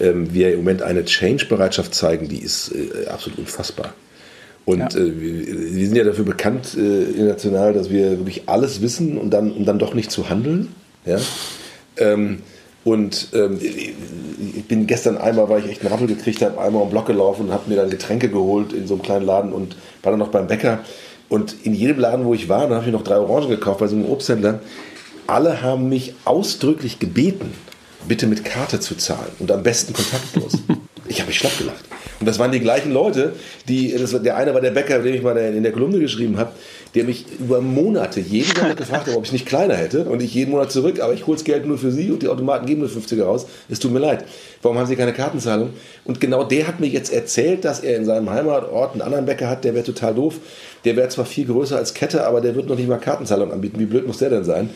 ähm, 0.00 0.34
wir 0.34 0.52
im 0.52 0.58
Moment 0.58 0.82
eine 0.82 1.04
Change-Bereitschaft 1.04 1.94
zeigen, 1.94 2.28
die 2.28 2.38
ist 2.38 2.72
äh, 2.72 3.06
absolut 3.06 3.38
unfassbar. 3.38 3.94
Und 4.64 4.80
ja. 4.80 4.88
äh, 4.88 5.20
wir, 5.20 5.74
wir, 5.74 5.86
sind 5.86 5.96
ja 5.96 6.04
dafür 6.04 6.24
bekannt 6.24 6.76
äh, 6.76 7.02
international, 7.04 7.74
dass 7.74 7.90
wir 7.90 8.18
wirklich 8.18 8.42
alles 8.46 8.82
wissen 8.82 9.18
und 9.18 9.30
dann, 9.30 9.52
um 9.52 9.64
dann 9.64 9.78
doch 9.78 9.94
nicht 9.94 10.10
zu 10.10 10.28
handeln. 10.30 10.74
Ja? 11.04 11.18
Ähm, 11.98 12.40
und 12.82 13.28
ähm, 13.32 13.58
ich 13.60 14.64
bin 14.64 14.86
gestern 14.86 15.16
einmal, 15.16 15.48
weil 15.48 15.60
ich 15.60 15.70
echt 15.70 15.80
einen 15.80 15.90
Rappel 15.90 16.06
gekriegt 16.06 16.42
habe, 16.42 16.60
einmal 16.60 16.82
um 16.82 16.90
Block 16.90 17.06
gelaufen 17.06 17.46
und 17.46 17.52
habe 17.52 17.68
mir 17.70 17.76
dann 17.76 17.88
Getränke 17.88 18.28
geholt 18.28 18.72
in 18.72 18.86
so 18.86 18.94
einem 18.94 19.02
kleinen 19.02 19.24
Laden 19.24 19.52
und 19.52 19.76
war 20.02 20.12
dann 20.12 20.18
noch 20.18 20.28
beim 20.28 20.46
Bäcker. 20.46 20.80
Und 21.28 21.54
in 21.64 21.74
jedem 21.74 21.98
Laden, 21.98 22.24
wo 22.24 22.34
ich 22.34 22.48
war, 22.48 22.68
da 22.68 22.76
habe 22.76 22.86
ich 22.86 22.92
noch 22.92 23.02
drei 23.04 23.16
Orangen 23.16 23.48
gekauft 23.48 23.80
bei 23.80 23.86
so 23.86 23.96
einem 23.96 24.06
Obsthändler. 24.06 24.60
Alle 25.26 25.62
haben 25.62 25.88
mich 25.88 26.14
ausdrücklich 26.24 26.98
gebeten, 26.98 27.52
bitte 28.06 28.26
mit 28.26 28.44
Karte 28.44 28.80
zu 28.80 28.94
zahlen 28.96 29.32
und 29.38 29.50
am 29.50 29.62
besten 29.62 29.94
kontaktlos. 29.94 30.58
ich 31.08 31.20
habe 31.20 31.28
mich 31.28 31.38
schlapp 31.38 31.56
gelacht. 31.58 31.84
Und 32.24 32.28
das 32.28 32.38
waren 32.38 32.52
die 32.52 32.60
gleichen 32.60 32.90
Leute, 32.90 33.34
die, 33.68 33.92
das, 33.92 34.10
der 34.22 34.38
eine 34.38 34.54
war 34.54 34.62
der 34.62 34.70
Bäcker, 34.70 35.00
den 35.00 35.12
ich 35.12 35.20
mal 35.20 35.36
in 35.36 35.62
der 35.62 35.72
Kolumne 35.72 35.98
geschrieben 35.98 36.38
habe, 36.38 36.52
der 36.94 37.04
mich 37.04 37.26
über 37.38 37.60
Monate 37.60 38.18
jeden 38.18 38.58
Monat 38.58 38.76
gefragt 38.78 39.08
hat, 39.08 39.14
ob 39.14 39.26
ich 39.26 39.32
nicht 39.32 39.44
kleiner 39.44 39.74
hätte. 39.74 40.06
Und 40.06 40.22
ich 40.22 40.32
jeden 40.32 40.52
Monat 40.52 40.72
zurück, 40.72 41.00
aber 41.00 41.12
ich 41.12 41.26
hole 41.26 41.36
das 41.36 41.44
Geld 41.44 41.66
nur 41.66 41.76
für 41.76 41.92
Sie 41.92 42.10
und 42.10 42.22
die 42.22 42.28
Automaten 42.28 42.64
geben 42.64 42.80
nur 42.80 42.88
50er 42.88 43.24
raus. 43.24 43.44
Es 43.68 43.78
tut 43.78 43.92
mir 43.92 43.98
leid. 43.98 44.24
Warum 44.62 44.78
haben 44.78 44.86
Sie 44.86 44.96
keine 44.96 45.12
Kartenzahlung? 45.12 45.74
Und 46.06 46.18
genau 46.18 46.44
der 46.44 46.66
hat 46.66 46.80
mir 46.80 46.86
jetzt 46.86 47.12
erzählt, 47.12 47.66
dass 47.66 47.80
er 47.80 47.98
in 47.98 48.06
seinem 48.06 48.30
Heimatort 48.30 48.92
einen 48.92 49.02
anderen 49.02 49.26
Bäcker 49.26 49.50
hat, 49.50 49.62
der 49.64 49.74
wäre 49.74 49.84
total 49.84 50.14
doof. 50.14 50.36
Der 50.86 50.96
wäre 50.96 51.10
zwar 51.10 51.26
viel 51.26 51.44
größer 51.44 51.76
als 51.76 51.92
Kette, 51.92 52.26
aber 52.26 52.40
der 52.40 52.54
wird 52.54 52.70
noch 52.70 52.76
nicht 52.78 52.88
mal 52.88 52.96
Kartenzahlung 52.96 53.52
anbieten. 53.52 53.78
Wie 53.78 53.84
blöd 53.84 54.06
muss 54.06 54.16
der 54.16 54.30
denn 54.30 54.44
sein? 54.44 54.70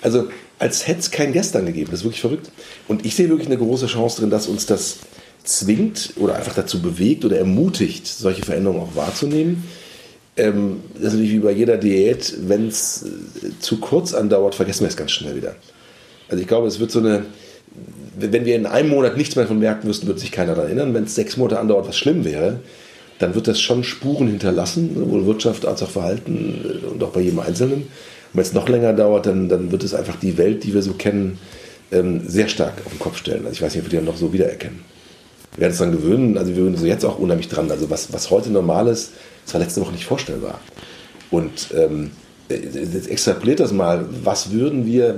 Also, 0.00 0.28
als 0.58 0.88
hätte 0.88 1.00
es 1.00 1.10
kein 1.10 1.34
Gestern 1.34 1.66
gegeben. 1.66 1.90
Das 1.90 2.00
ist 2.00 2.04
wirklich 2.04 2.22
verrückt. 2.22 2.50
Und 2.88 3.04
ich 3.04 3.14
sehe 3.14 3.28
wirklich 3.28 3.48
eine 3.48 3.58
große 3.58 3.88
Chance 3.88 4.22
drin, 4.22 4.30
dass 4.30 4.46
uns 4.46 4.64
das 4.64 5.00
zwingt 5.44 6.14
oder 6.16 6.36
einfach 6.36 6.54
dazu 6.54 6.82
bewegt 6.82 7.24
oder 7.24 7.38
ermutigt, 7.38 8.06
solche 8.06 8.42
Veränderungen 8.42 8.80
auch 8.80 8.96
wahrzunehmen 8.96 9.64
ähm, 10.36 10.80
das 10.94 11.04
ist 11.04 11.12
natürlich 11.14 11.32
wie 11.32 11.38
bei 11.38 11.52
jeder 11.52 11.76
Diät, 11.76 12.34
wenn 12.48 12.68
es 12.68 13.04
äh, 13.04 13.50
zu 13.60 13.78
kurz 13.78 14.14
andauert, 14.14 14.54
vergessen 14.54 14.80
wir 14.80 14.88
es 14.88 14.96
ganz 14.96 15.12
schnell 15.12 15.36
wieder. 15.36 15.54
Also 16.28 16.40
ich 16.42 16.48
glaube, 16.48 16.66
es 16.66 16.80
wird 16.80 16.90
so 16.90 16.98
eine, 16.98 17.24
wenn 18.18 18.44
wir 18.44 18.56
in 18.56 18.66
einem 18.66 18.90
Monat 18.90 19.16
nichts 19.16 19.36
mehr 19.36 19.46
von 19.46 19.58
merken 19.58 19.86
müssten, 19.86 20.06
wird 20.06 20.18
sich 20.18 20.32
keiner 20.32 20.54
daran 20.54 20.70
erinnern. 20.70 20.94
Wenn 20.94 21.04
es 21.04 21.14
sechs 21.14 21.36
Monate 21.36 21.60
andauert, 21.60 21.86
was 21.86 21.96
schlimm 21.96 22.24
wäre, 22.24 22.60
dann 23.20 23.34
wird 23.36 23.46
das 23.46 23.60
schon 23.60 23.84
Spuren 23.84 24.26
hinterlassen, 24.26 24.96
sowohl 24.96 25.26
Wirtschaft 25.26 25.66
als 25.66 25.82
auch 25.82 25.90
Verhalten 25.90 26.82
äh, 26.82 26.86
und 26.86 27.02
auch 27.02 27.10
bei 27.10 27.20
jedem 27.20 27.38
Einzelnen. 27.38 27.82
Und 27.82 27.86
wenn 28.32 28.42
es 28.42 28.54
noch 28.54 28.68
länger 28.68 28.92
dauert, 28.92 29.26
dann, 29.26 29.48
dann 29.48 29.70
wird 29.70 29.84
es 29.84 29.94
einfach 29.94 30.16
die 30.16 30.36
Welt, 30.36 30.64
die 30.64 30.74
wir 30.74 30.82
so 30.82 30.94
kennen, 30.94 31.38
ähm, 31.92 32.22
sehr 32.26 32.48
stark 32.48 32.74
auf 32.84 32.90
den 32.90 32.98
Kopf 32.98 33.18
stellen. 33.18 33.44
Also 33.44 33.52
ich 33.52 33.62
weiß 33.62 33.72
nicht, 33.72 33.84
ob 33.84 33.92
wir 33.92 34.00
die 34.00 34.04
dann 34.04 34.12
noch 34.12 34.18
so 34.18 34.32
wiedererkennen. 34.32 34.93
Wir 35.54 35.62
werden 35.62 35.72
uns 35.72 35.78
dann 35.78 35.92
gewöhnen, 35.92 36.36
also 36.36 36.50
wir 36.50 36.56
gewöhnen 36.56 36.74
uns 36.74 36.84
jetzt 36.84 37.04
auch 37.04 37.18
unheimlich 37.18 37.48
dran. 37.48 37.70
Also 37.70 37.90
was, 37.90 38.12
was 38.12 38.30
heute 38.30 38.50
normal 38.50 38.88
ist, 38.88 39.12
das 39.44 39.54
war 39.54 39.60
letzte 39.60 39.80
Woche 39.80 39.92
nicht 39.92 40.04
vorstellbar. 40.04 40.60
Und 41.30 41.68
ähm, 41.76 42.10
jetzt 42.48 43.08
extrapoliert 43.08 43.60
das 43.60 43.72
mal. 43.72 44.04
Was 44.22 44.50
würden 44.50 44.86
wir, 44.86 45.16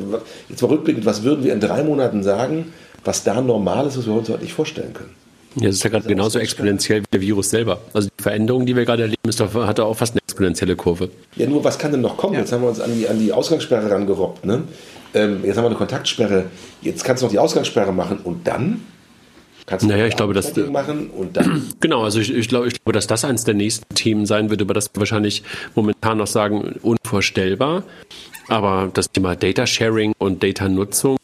jetzt 0.48 0.62
mal 0.62 0.68
rückblickend, 0.68 1.06
was 1.06 1.22
würden 1.22 1.44
wir 1.44 1.52
in 1.52 1.60
drei 1.60 1.82
Monaten 1.82 2.22
sagen, 2.22 2.72
was 3.04 3.24
da 3.24 3.40
normal 3.40 3.86
ist, 3.86 3.96
was 3.98 4.06
wir 4.06 4.12
uns 4.12 4.28
heute 4.28 4.42
nicht 4.42 4.52
vorstellen 4.52 4.92
können? 4.92 5.14
Ja, 5.56 5.68
das 5.68 5.76
ist 5.76 5.84
ja 5.84 5.90
gerade 5.90 6.06
genauso 6.06 6.38
exponentiell 6.38 7.00
wie 7.00 7.06
der 7.10 7.20
Virus 7.22 7.48
selber. 7.48 7.80
Also 7.94 8.10
die 8.18 8.22
Veränderung, 8.22 8.66
die 8.66 8.76
wir 8.76 8.84
gerade 8.84 9.04
erleben, 9.04 9.26
ist 9.26 9.40
doch, 9.40 9.54
hat 9.54 9.80
auch 9.80 9.96
fast 9.96 10.12
eine 10.12 10.20
exponentielle 10.22 10.76
Kurve. 10.76 11.08
Ja, 11.36 11.46
nur 11.46 11.64
was 11.64 11.78
kann 11.78 11.92
denn 11.92 12.02
noch 12.02 12.18
kommen? 12.18 12.34
Ja. 12.34 12.40
Jetzt 12.40 12.52
haben 12.52 12.62
wir 12.62 12.68
uns 12.68 12.80
an 12.80 12.90
die, 12.94 13.08
an 13.08 13.18
die 13.18 13.32
Ausgangssperre 13.32 13.90
rangerobbt. 13.90 14.44
Ne? 14.44 14.64
Ähm, 15.14 15.40
jetzt 15.44 15.56
haben 15.56 15.64
wir 15.64 15.68
eine 15.68 15.76
Kontaktsperre. 15.76 16.44
Jetzt 16.82 17.04
kannst 17.04 17.22
du 17.22 17.26
noch 17.26 17.32
die 17.32 17.38
Ausgangssperre 17.38 17.92
machen 17.92 18.18
und 18.22 18.46
dann? 18.46 18.82
Kannst 19.66 19.84
du 19.84 19.88
naja, 19.88 20.06
ich 20.06 20.16
glaube, 20.16 20.32
dass 20.32 20.56
machen 20.56 21.10
und 21.10 21.36
dann. 21.36 21.70
Genau, 21.80 22.04
also 22.04 22.20
ich, 22.20 22.32
ich, 22.32 22.48
glaube, 22.48 22.68
ich 22.68 22.74
glaube, 22.74 22.92
dass 22.92 23.08
das 23.08 23.24
eines 23.24 23.44
der 23.44 23.54
nächsten 23.54 23.92
Themen 23.94 24.24
sein 24.24 24.48
wird, 24.48 24.60
über 24.60 24.74
das 24.74 24.90
wir 24.94 25.00
wahrscheinlich 25.00 25.42
momentan 25.74 26.18
noch 26.18 26.28
sagen, 26.28 26.76
unvorstellbar. 26.82 27.82
Aber 28.48 28.90
das 28.94 29.10
Thema 29.10 29.34
Data 29.34 29.66
Sharing 29.66 30.12
und 30.18 30.42
Data 30.42 30.68
Nutzung 30.68 31.18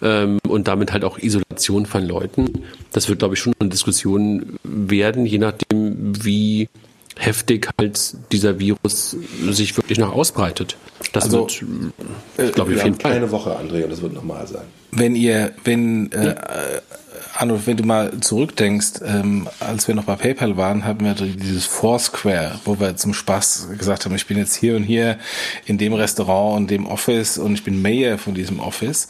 ähm, 0.00 0.38
und 0.46 0.68
damit 0.68 0.92
halt 0.92 1.04
auch 1.04 1.18
Isolation 1.18 1.86
von 1.86 2.06
Leuten, 2.06 2.64
das 2.92 3.08
wird, 3.08 3.18
glaube 3.18 3.34
ich, 3.34 3.40
schon 3.40 3.52
eine 3.58 3.68
Diskussion 3.70 4.58
werden, 4.62 5.26
je 5.26 5.38
nachdem, 5.38 6.24
wie 6.24 6.68
heftig 7.16 7.68
halt 7.78 8.16
dieser 8.30 8.58
Virus 8.58 9.16
sich 9.50 9.76
wirklich 9.76 9.98
noch 9.98 10.12
ausbreitet. 10.12 10.76
Das 11.12 11.24
also, 11.24 11.40
wird, 11.40 11.64
äh, 12.36 12.52
glaube 12.52 12.72
ich, 12.72 12.78
auf 12.78 12.84
jeden 12.84 13.00
Fall. 13.00 13.12
Keine 13.12 13.30
Woche, 13.30 13.50
André, 13.58 13.84
und 13.84 13.90
das 13.90 14.02
wird 14.02 14.14
normal 14.14 14.46
sein. 14.46 14.64
Wenn 14.92 15.14
ihr, 15.14 15.52
wenn 15.64 16.10
äh, 16.12 16.36
Arno, 17.34 17.58
wenn 17.64 17.78
du 17.78 17.84
mal 17.84 18.20
zurückdenkst, 18.20 19.00
ähm, 19.06 19.48
als 19.58 19.88
wir 19.88 19.94
noch 19.94 20.04
bei 20.04 20.16
PayPal 20.16 20.58
waren, 20.58 20.84
hatten 20.84 21.04
wir 21.04 21.14
dieses 21.14 21.64
Foursquare, 21.64 22.60
wo 22.66 22.78
wir 22.78 22.96
zum 22.96 23.14
Spaß 23.14 23.68
gesagt 23.78 24.04
haben, 24.04 24.14
ich 24.14 24.26
bin 24.26 24.36
jetzt 24.36 24.54
hier 24.54 24.76
und 24.76 24.82
hier 24.82 25.18
in 25.64 25.78
dem 25.78 25.94
Restaurant 25.94 26.56
und 26.56 26.70
dem 26.70 26.86
Office 26.86 27.38
und 27.38 27.54
ich 27.54 27.64
bin 27.64 27.80
Mayor 27.80 28.18
von 28.18 28.34
diesem 28.34 28.60
Office. 28.60 29.08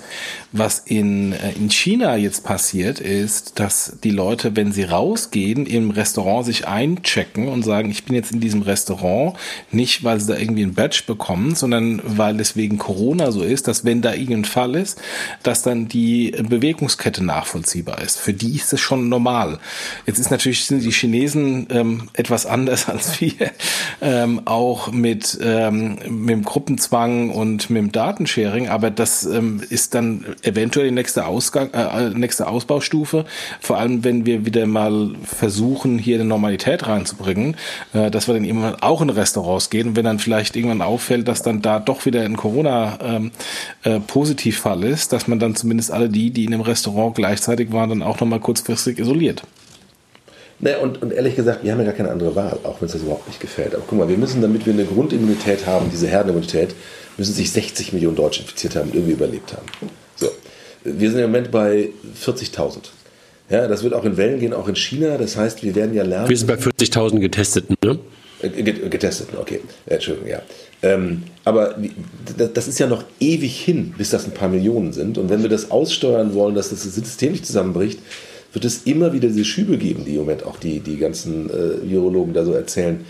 Was 0.53 0.79
in, 0.79 1.33
äh, 1.33 1.53
in 1.53 1.69
China 1.71 2.15
jetzt 2.17 2.45
passiert 2.45 3.01
ist, 3.01 3.59
dass 3.59 3.99
die 4.05 4.11
Leute, 4.11 4.55
wenn 4.55 4.71
sie 4.71 4.85
rausgehen, 4.85 5.67
im 5.67 5.91
Restaurant 5.91 6.47
sich 6.47 6.69
einchecken 6.69 7.49
und 7.49 7.65
sagen, 7.65 7.91
ich 7.91 8.05
bin 8.05 8.15
jetzt 8.15 8.31
in 8.31 8.41
diesem 8.41 8.63
Restaurant, 8.63 9.37
nicht 9.73 10.05
weil 10.05 10.21
sie 10.21 10.33
da 10.33 10.39
irgendwie 10.39 10.63
ein 10.63 10.75
Badge 10.75 11.03
bekommen, 11.09 11.57
sondern 11.57 12.01
weil 12.05 12.39
es 12.39 12.55
wegen 12.55 12.79
Corona 12.79 13.33
so 13.33 13.43
ist, 13.43 13.67
dass 13.67 13.85
wenn 13.85 14.01
da 14.01 14.13
irgendein 14.13 14.45
Fall 14.45 14.77
ist, 14.77 15.01
dass 15.43 15.63
dann 15.63 15.89
die 15.89 16.31
Bewegungskette 16.31 17.25
nachvollziehbar 17.25 18.01
ist 18.01 18.12
ist 18.17 18.21
Für 18.21 18.33
die 18.33 18.57
ist 18.57 18.73
das 18.73 18.81
schon 18.81 19.09
normal. 19.09 19.59
Jetzt 20.07 20.19
ist 20.19 20.31
natürlich 20.31 20.65
sind 20.65 20.83
die 20.83 20.91
Chinesen 20.91 21.67
ähm, 21.71 22.09
etwas 22.13 22.47
anders 22.47 22.89
als 22.89 23.21
wir, 23.21 23.51
ähm, 24.01 24.43
auch 24.45 24.93
mit, 24.93 25.39
ähm, 25.43 25.99
mit 26.09 26.31
dem 26.31 26.45
Gruppenzwang 26.45 27.31
und 27.31 27.71
mit 27.71 27.83
dem 27.83 27.91
Datensharing, 27.93 28.69
aber 28.69 28.91
das 28.91 29.25
ähm, 29.25 29.63
ist 29.69 29.95
dann 29.95 30.25
eventuell 30.43 30.87
die 30.87 30.95
nächste, 30.95 31.27
Ausgang, 31.27 31.71
äh, 31.73 32.11
nächste 32.11 32.49
Ausbaustufe, 32.49 33.25
vor 33.61 33.79
allem 33.79 34.05
wenn 34.05 34.27
wir 34.27 34.47
wieder 34.47 34.67
mal 34.67 35.11
versuchen, 35.25 35.99
hier 35.99 36.17
eine 36.17 36.25
Normalität 36.25 36.87
reinzubringen, 36.87 37.57
äh, 37.93 38.11
dass 38.11 38.29
wir 38.29 38.35
dann 38.35 38.45
irgendwann 38.45 38.77
auch 38.77 39.01
in 39.01 39.11
Restaurants 39.11 39.71
gehen 39.71 39.89
und 39.89 39.97
wenn 39.97 40.05
dann 40.05 40.19
vielleicht 40.19 40.57
irgendwann 40.57 40.83
auffällt, 40.83 41.29
dass 41.29 41.43
dann 41.43 41.63
da 41.63 41.79
doch 41.79 42.05
wieder 42.07 42.23
ein 42.23 42.37
Corona-Positivfall 42.37 44.79
ähm, 44.79 44.85
äh, 44.85 44.93
ist, 44.93 45.13
dass 45.13 45.29
man 45.29 45.39
dann 45.39 45.55
zumindest 45.55 45.91
alle 45.91 46.09
die, 46.09 46.31
die 46.31 46.45
in 46.45 46.51
dem 46.51 46.61
Restaurant 46.61 47.15
gleichzeitig 47.15 47.73
waren, 47.73 47.91
dann 47.91 48.02
auch 48.03 48.21
nochmal 48.21 48.41
kurzfristig 48.41 48.99
isoliert. 48.99 49.43
Ne, 50.61 50.79
und, 50.79 51.03
und 51.03 51.13
ehrlich 51.13 51.35
gesagt, 51.35 51.65
wir 51.65 51.73
haben 51.73 51.81
ja 51.81 51.87
gar 51.87 51.95
keine 51.95 52.11
andere 52.11 52.37
Wahl, 52.37 52.59
auch 52.63 52.81
wenn 52.81 52.87
es 52.87 52.93
das 52.93 53.03
überhaupt 53.03 53.27
nicht 53.27 53.41
gefällt. 53.41 53.75
Aber 53.75 53.83
guck 53.87 53.99
mal, 53.99 54.09
wir 54.09 54.17
müssen, 54.17 54.41
damit 54.41 54.65
wir 54.65 54.73
eine 54.73 54.85
Grundimmunität 54.85 55.67
haben, 55.67 55.91
diese 55.91 56.07
Herdenimmunität, 56.07 56.75
müssen 57.17 57.35
sich 57.35 57.51
60 57.51 57.93
Millionen 57.93 58.17
Deutsche 58.17 58.43
infiziert 58.43 58.77
haben 58.77 58.91
und 58.91 58.95
irgendwie 58.95 59.15
überlebt 59.15 59.53
haben. 59.53 59.67
So. 60.15 60.29
Wir 60.85 61.11
sind 61.11 61.19
im 61.19 61.27
Moment 61.27 61.51
bei 61.51 61.91
40.000. 62.25 62.77
Ja, 63.51 63.67
das 63.67 63.83
wird 63.83 63.93
auch 63.93 64.05
in 64.05 64.17
Wellen 64.17 64.39
gehen, 64.39 64.53
auch 64.53 64.69
in 64.69 64.77
China. 64.77 65.19
Das 65.19 65.37
heißt, 65.37 65.63
wir 65.65 65.75
werden 65.75 65.95
ja 65.95 66.05
lernen. 66.05 66.29
Wir 66.29 66.37
sind 66.37 66.47
bei 66.47 66.55
40.000 66.55 67.19
Getesteten, 67.19 67.77
ne? 67.85 67.99
Äh, 68.43 68.63
getesteten, 68.63 69.39
okay. 69.39 69.61
Entschuldigung, 69.87 70.29
ja. 70.29 70.43
Ähm, 70.83 71.23
aber 71.45 71.77
das 72.55 72.69
ist 72.69 72.79
ja 72.79 72.87
noch 72.87 73.05
ewig 73.21 73.59
hin, 73.59 73.95
bis 73.97 74.11
das 74.11 74.25
ein 74.25 74.33
paar 74.33 74.49
Millionen 74.49 74.93
sind. 74.93 75.17
Und 75.17 75.31
wenn 75.31 75.43
wir 75.43 75.49
das 75.49 75.71
aussteuern 75.71 76.35
wollen, 76.35 76.55
dass 76.55 76.71
das 76.71 76.83
System 76.83 77.33
nicht 77.33 77.47
zusammenbricht, 77.47 78.01
wird 78.53 78.65
es 78.65 78.83
immer 78.85 79.13
wieder 79.13 79.29
diese 79.29 79.45
Schübe 79.45 79.79
geben, 79.79 80.05
die 80.05 80.13
im 80.13 80.19
Moment 80.19 80.45
auch 80.45 80.59
die, 80.59 80.81
die 80.81 80.99
ganzen 80.99 81.49
äh, 81.49 81.89
Virologen 81.89 82.35
da 82.35 82.45
so 82.45 82.53
erzählen. 82.53 83.05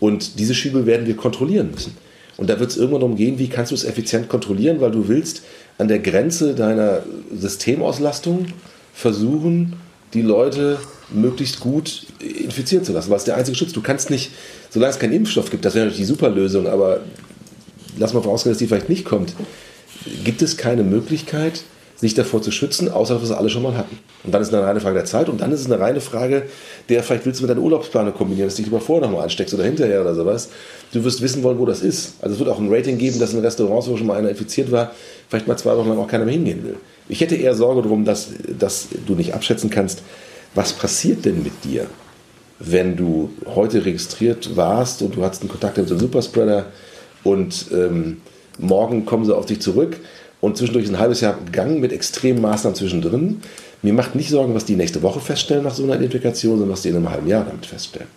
Und 0.00 0.38
diese 0.38 0.54
Schübe 0.54 0.84
werden 0.84 1.06
wir 1.06 1.16
kontrollieren 1.16 1.70
müssen. 1.70 1.96
Und 2.36 2.50
da 2.50 2.58
wird 2.58 2.70
es 2.70 2.76
irgendwann 2.76 3.00
darum 3.00 3.16
gehen, 3.16 3.38
wie 3.38 3.48
kannst 3.48 3.70
du 3.70 3.74
es 3.74 3.84
effizient 3.84 4.28
kontrollieren, 4.28 4.80
weil 4.80 4.90
du 4.90 5.08
willst 5.08 5.42
an 5.78 5.88
der 5.88 6.00
Grenze 6.00 6.54
deiner 6.54 7.02
Systemauslastung 7.32 8.46
versuchen, 8.92 9.74
die 10.14 10.22
Leute 10.22 10.78
möglichst 11.10 11.60
gut 11.60 12.06
infizieren 12.20 12.84
zu 12.84 12.92
lassen, 12.92 13.10
weil 13.10 13.18
es 13.18 13.24
der 13.24 13.36
einzige 13.36 13.56
Schutz. 13.56 13.72
Du 13.72 13.82
kannst 13.82 14.10
nicht, 14.10 14.30
solange 14.70 14.92
es 14.92 14.98
keinen 14.98 15.12
Impfstoff 15.12 15.50
gibt, 15.50 15.64
das 15.64 15.74
wäre 15.74 15.86
natürlich 15.86 16.06
die 16.06 16.12
Superlösung, 16.12 16.66
aber 16.66 17.00
lass 17.98 18.12
mal 18.12 18.22
vorausgehen, 18.22 18.52
dass 18.52 18.58
die 18.58 18.66
vielleicht 18.66 18.88
nicht 18.88 19.04
kommt, 19.04 19.34
gibt 20.24 20.42
es 20.42 20.56
keine 20.56 20.82
Möglichkeit, 20.82 21.62
sich 21.96 22.14
davor 22.14 22.42
zu 22.42 22.50
schützen, 22.50 22.90
außer 22.90 23.18
dass 23.18 23.28
wir 23.28 23.38
alle 23.38 23.48
schon 23.48 23.62
mal 23.62 23.76
hatten. 23.76 23.96
Und 24.24 24.34
dann 24.34 24.42
ist 24.42 24.48
es 24.48 24.54
eine 24.54 24.66
reine 24.66 24.80
Frage 24.80 24.96
der 24.96 25.04
Zeit 25.04 25.28
und 25.28 25.40
dann 25.40 25.52
ist 25.52 25.60
es 25.60 25.66
eine 25.66 25.78
reine 25.78 26.00
Frage 26.00 26.44
der, 26.88 27.02
vielleicht 27.04 27.24
willst 27.26 27.40
du 27.40 27.44
mit 27.44 27.50
deiner 27.50 27.60
Urlaubsplanung 27.60 28.12
kombinieren, 28.12 28.48
dass 28.48 28.56
du 28.56 28.62
dich 28.62 28.66
lieber 28.66 28.80
vorher 28.80 29.06
nochmal 29.06 29.22
ansteckst 29.24 29.54
oder 29.54 29.62
hinterher 29.62 30.00
oder 30.00 30.14
sowas. 30.14 30.48
Du 30.92 31.04
wirst 31.04 31.22
wissen 31.22 31.44
wollen, 31.44 31.60
wo 31.60 31.64
das 31.64 31.80
ist. 31.80 32.14
Also 32.20 32.34
es 32.34 32.38
wird 32.40 32.50
auch 32.50 32.58
ein 32.58 32.72
Rating 32.72 32.98
geben, 32.98 33.20
dass 33.20 33.32
in 33.32 33.38
Restaurants, 33.38 33.88
wo 33.88 33.96
schon 33.96 34.08
mal 34.08 34.18
einer 34.18 34.30
infiziert 34.30 34.72
war, 34.72 34.90
vielleicht 35.28 35.46
mal 35.46 35.56
zwei 35.56 35.76
Wochen 35.76 35.88
lang 35.88 35.98
auch 35.98 36.08
keiner 36.08 36.24
mehr 36.24 36.34
hingehen 36.34 36.64
will. 36.64 36.76
Ich 37.08 37.20
hätte 37.20 37.36
eher 37.36 37.54
Sorge 37.54 37.82
darum, 37.82 38.04
dass, 38.04 38.30
dass 38.58 38.88
du 39.06 39.14
nicht 39.14 39.34
abschätzen 39.34 39.70
kannst, 39.70 40.02
was 40.54 40.72
passiert 40.72 41.24
denn 41.24 41.42
mit 41.42 41.64
dir, 41.64 41.86
wenn 42.58 42.96
du 42.96 43.30
heute 43.54 43.84
registriert 43.84 44.56
warst 44.56 45.02
und 45.02 45.16
du 45.16 45.24
hattest 45.24 45.42
einen 45.42 45.50
Kontakt 45.50 45.76
mit 45.78 45.90
einem 45.90 45.98
Superspreader 45.98 46.66
und 47.24 47.66
ähm, 47.72 48.20
morgen 48.58 49.04
kommen 49.04 49.24
sie 49.24 49.34
auf 49.34 49.46
dich 49.46 49.60
zurück 49.60 49.96
und 50.40 50.56
zwischendurch 50.56 50.84
ist 50.84 50.90
ein 50.90 50.98
halbes 50.98 51.20
Jahr 51.20 51.38
gegangen 51.44 51.80
mit 51.80 51.92
extremen 51.92 52.40
Maßnahmen 52.40 52.76
zwischendrin. 52.76 53.40
Mir 53.82 53.92
macht 53.92 54.14
nicht 54.14 54.30
Sorgen, 54.30 54.54
was 54.54 54.64
die 54.64 54.76
nächste 54.76 55.02
Woche 55.02 55.20
feststellen 55.20 55.64
nach 55.64 55.74
so 55.74 55.82
einer 55.84 55.94
Identifikation, 55.94 56.58
sondern 56.58 56.72
was 56.72 56.82
die 56.82 56.90
in 56.90 56.96
einem 56.96 57.10
halben 57.10 57.26
Jahr 57.26 57.44
damit 57.44 57.66
feststellen. 57.66 58.08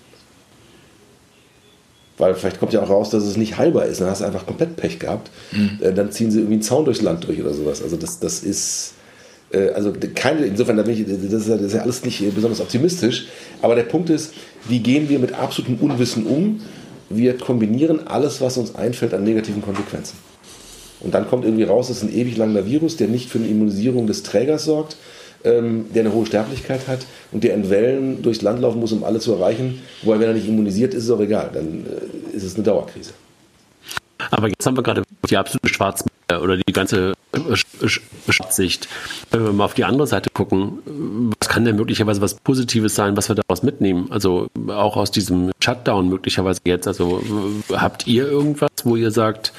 Weil 2.17 2.33
vielleicht 2.33 2.59
kommt 2.59 2.71
ja 2.71 2.81
auch 2.81 2.89
raus, 2.89 3.09
dass 3.09 3.23
es 3.23 3.35
nicht 3.35 3.57
heilbar 3.57 3.85
ist. 3.85 3.99
Dann 3.99 4.09
hast 4.09 4.21
du 4.21 4.25
einfach 4.25 4.45
komplett 4.45 4.77
Pech 4.77 4.99
gehabt. 4.99 5.29
Mhm. 5.51 5.79
Äh, 5.81 5.93
dann 5.93 6.11
ziehen 6.11 6.31
sie 6.31 6.39
irgendwie 6.39 6.55
einen 6.55 6.61
Zaun 6.61 6.85
durchs 6.85 7.01
Land 7.01 7.27
durch 7.27 7.41
oder 7.41 7.53
sowas. 7.53 7.81
Also 7.81 7.97
das, 7.97 8.19
das 8.19 8.41
ist 8.41 8.93
äh, 9.51 9.69
also 9.69 9.93
keine, 10.13 10.45
insofern, 10.45 10.77
das, 10.77 10.87
ist 10.87 11.47
ja, 11.47 11.55
das 11.55 11.61
ist 11.61 11.73
ja 11.73 11.81
alles 11.81 12.03
nicht 12.03 12.35
besonders 12.35 12.61
optimistisch. 12.61 13.27
Aber 13.61 13.75
der 13.75 13.83
Punkt 13.83 14.09
ist, 14.09 14.33
wie 14.67 14.79
gehen 14.79 15.09
wir 15.09 15.19
mit 15.19 15.33
absolutem 15.33 15.77
Unwissen 15.77 16.25
um? 16.25 16.61
Wir 17.09 17.37
kombinieren 17.37 18.07
alles, 18.07 18.41
was 18.41 18.57
uns 18.57 18.75
einfällt, 18.75 19.13
an 19.13 19.23
negativen 19.23 19.61
Konsequenzen. 19.61 20.17
Und 21.01 21.13
dann 21.13 21.27
kommt 21.27 21.45
irgendwie 21.45 21.63
raus, 21.63 21.89
es 21.89 21.97
ist 21.97 22.03
ein 22.03 22.13
ewig 22.13 22.35
langer 22.37 22.65
Virus, 22.65 22.97
der 22.97 23.07
nicht 23.07 23.29
für 23.29 23.37
eine 23.37 23.47
Immunisierung 23.47 24.07
des 24.07 24.23
Trägers 24.23 24.65
sorgt, 24.65 24.97
ähm, 25.45 25.85
der 25.93 26.03
eine 26.03 26.13
hohe 26.13 26.25
Sterblichkeit 26.25 26.87
hat 26.87 27.05
und 27.31 27.43
der 27.43 27.53
in 27.53 27.69
Wellen 27.69 28.21
durchs 28.21 28.41
Land 28.41 28.59
laufen 28.61 28.79
muss, 28.79 28.91
um 28.91 29.03
alle 29.03 29.19
zu 29.19 29.33
erreichen. 29.33 29.81
Wobei, 30.03 30.19
wenn 30.19 30.27
er 30.27 30.33
nicht 30.33 30.47
immunisiert 30.47 30.93
ist, 30.93 31.03
ist 31.03 31.09
es 31.09 31.11
auch 31.11 31.21
egal. 31.21 31.51
Dann 31.53 31.85
äh, 31.85 32.35
ist 32.35 32.43
es 32.43 32.55
eine 32.55 32.63
Dauerkrise. 32.63 33.11
Aber 34.31 34.47
jetzt 34.47 34.65
haben 34.65 34.77
wir 34.77 34.83
gerade 34.83 35.03
die 35.29 35.37
absolute 35.37 35.73
Schwarz 35.73 36.03
oder 36.29 36.57
die 36.57 36.73
ganze 36.73 37.13
Schwarzsicht. 37.87 38.87
Wenn 39.31 39.43
wir 39.43 39.53
mal 39.53 39.65
auf 39.65 39.73
die 39.73 39.83
andere 39.83 40.07
Seite 40.07 40.29
gucken, 40.33 41.33
was 41.39 41.49
kann 41.49 41.65
denn 41.65 41.75
möglicherweise 41.75 42.21
was 42.21 42.35
Positives 42.35 42.95
sein, 42.95 43.17
was 43.17 43.29
wir 43.29 43.35
daraus 43.35 43.61
mitnehmen? 43.61 44.07
Also 44.09 44.47
auch 44.69 44.97
aus 44.97 45.11
diesem 45.11 45.51
Shutdown 45.59 46.09
möglicherweise 46.09 46.61
jetzt. 46.65 46.87
Also 46.87 47.21
habt 47.73 48.07
ihr 48.07 48.27
irgendwas, 48.27 48.69
wo 48.83 48.95
ihr 48.95 49.11
sagt, 49.11 49.53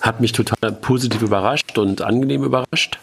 hat 0.00 0.20
mich 0.20 0.32
total 0.32 0.72
positiv 0.72 1.22
überrascht 1.22 1.78
und 1.78 2.02
angenehm 2.02 2.44
überrascht. 2.44 2.98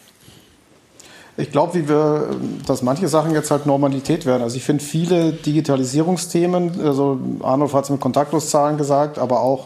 Ich 1.42 1.52
glaube, 1.52 1.74
wie 1.74 1.90
wir, 1.90 2.28
dass 2.68 2.84
manche 2.84 3.08
Sachen 3.08 3.34
jetzt 3.34 3.50
halt 3.50 3.66
Normalität 3.66 4.28
werden. 4.28 4.44
Also 4.44 4.58
ich 4.58 4.64
finde 4.64 4.84
viele 4.84 5.34
Digitalisierungsthemen, 5.34 6.80
also 6.86 7.20
Arnold 7.42 7.74
hat 7.74 7.86
es 7.86 7.90
mit 7.90 8.00
Kontaktloszahlen 8.00 8.78
gesagt, 8.78 9.18
aber 9.18 9.42
auch 9.42 9.66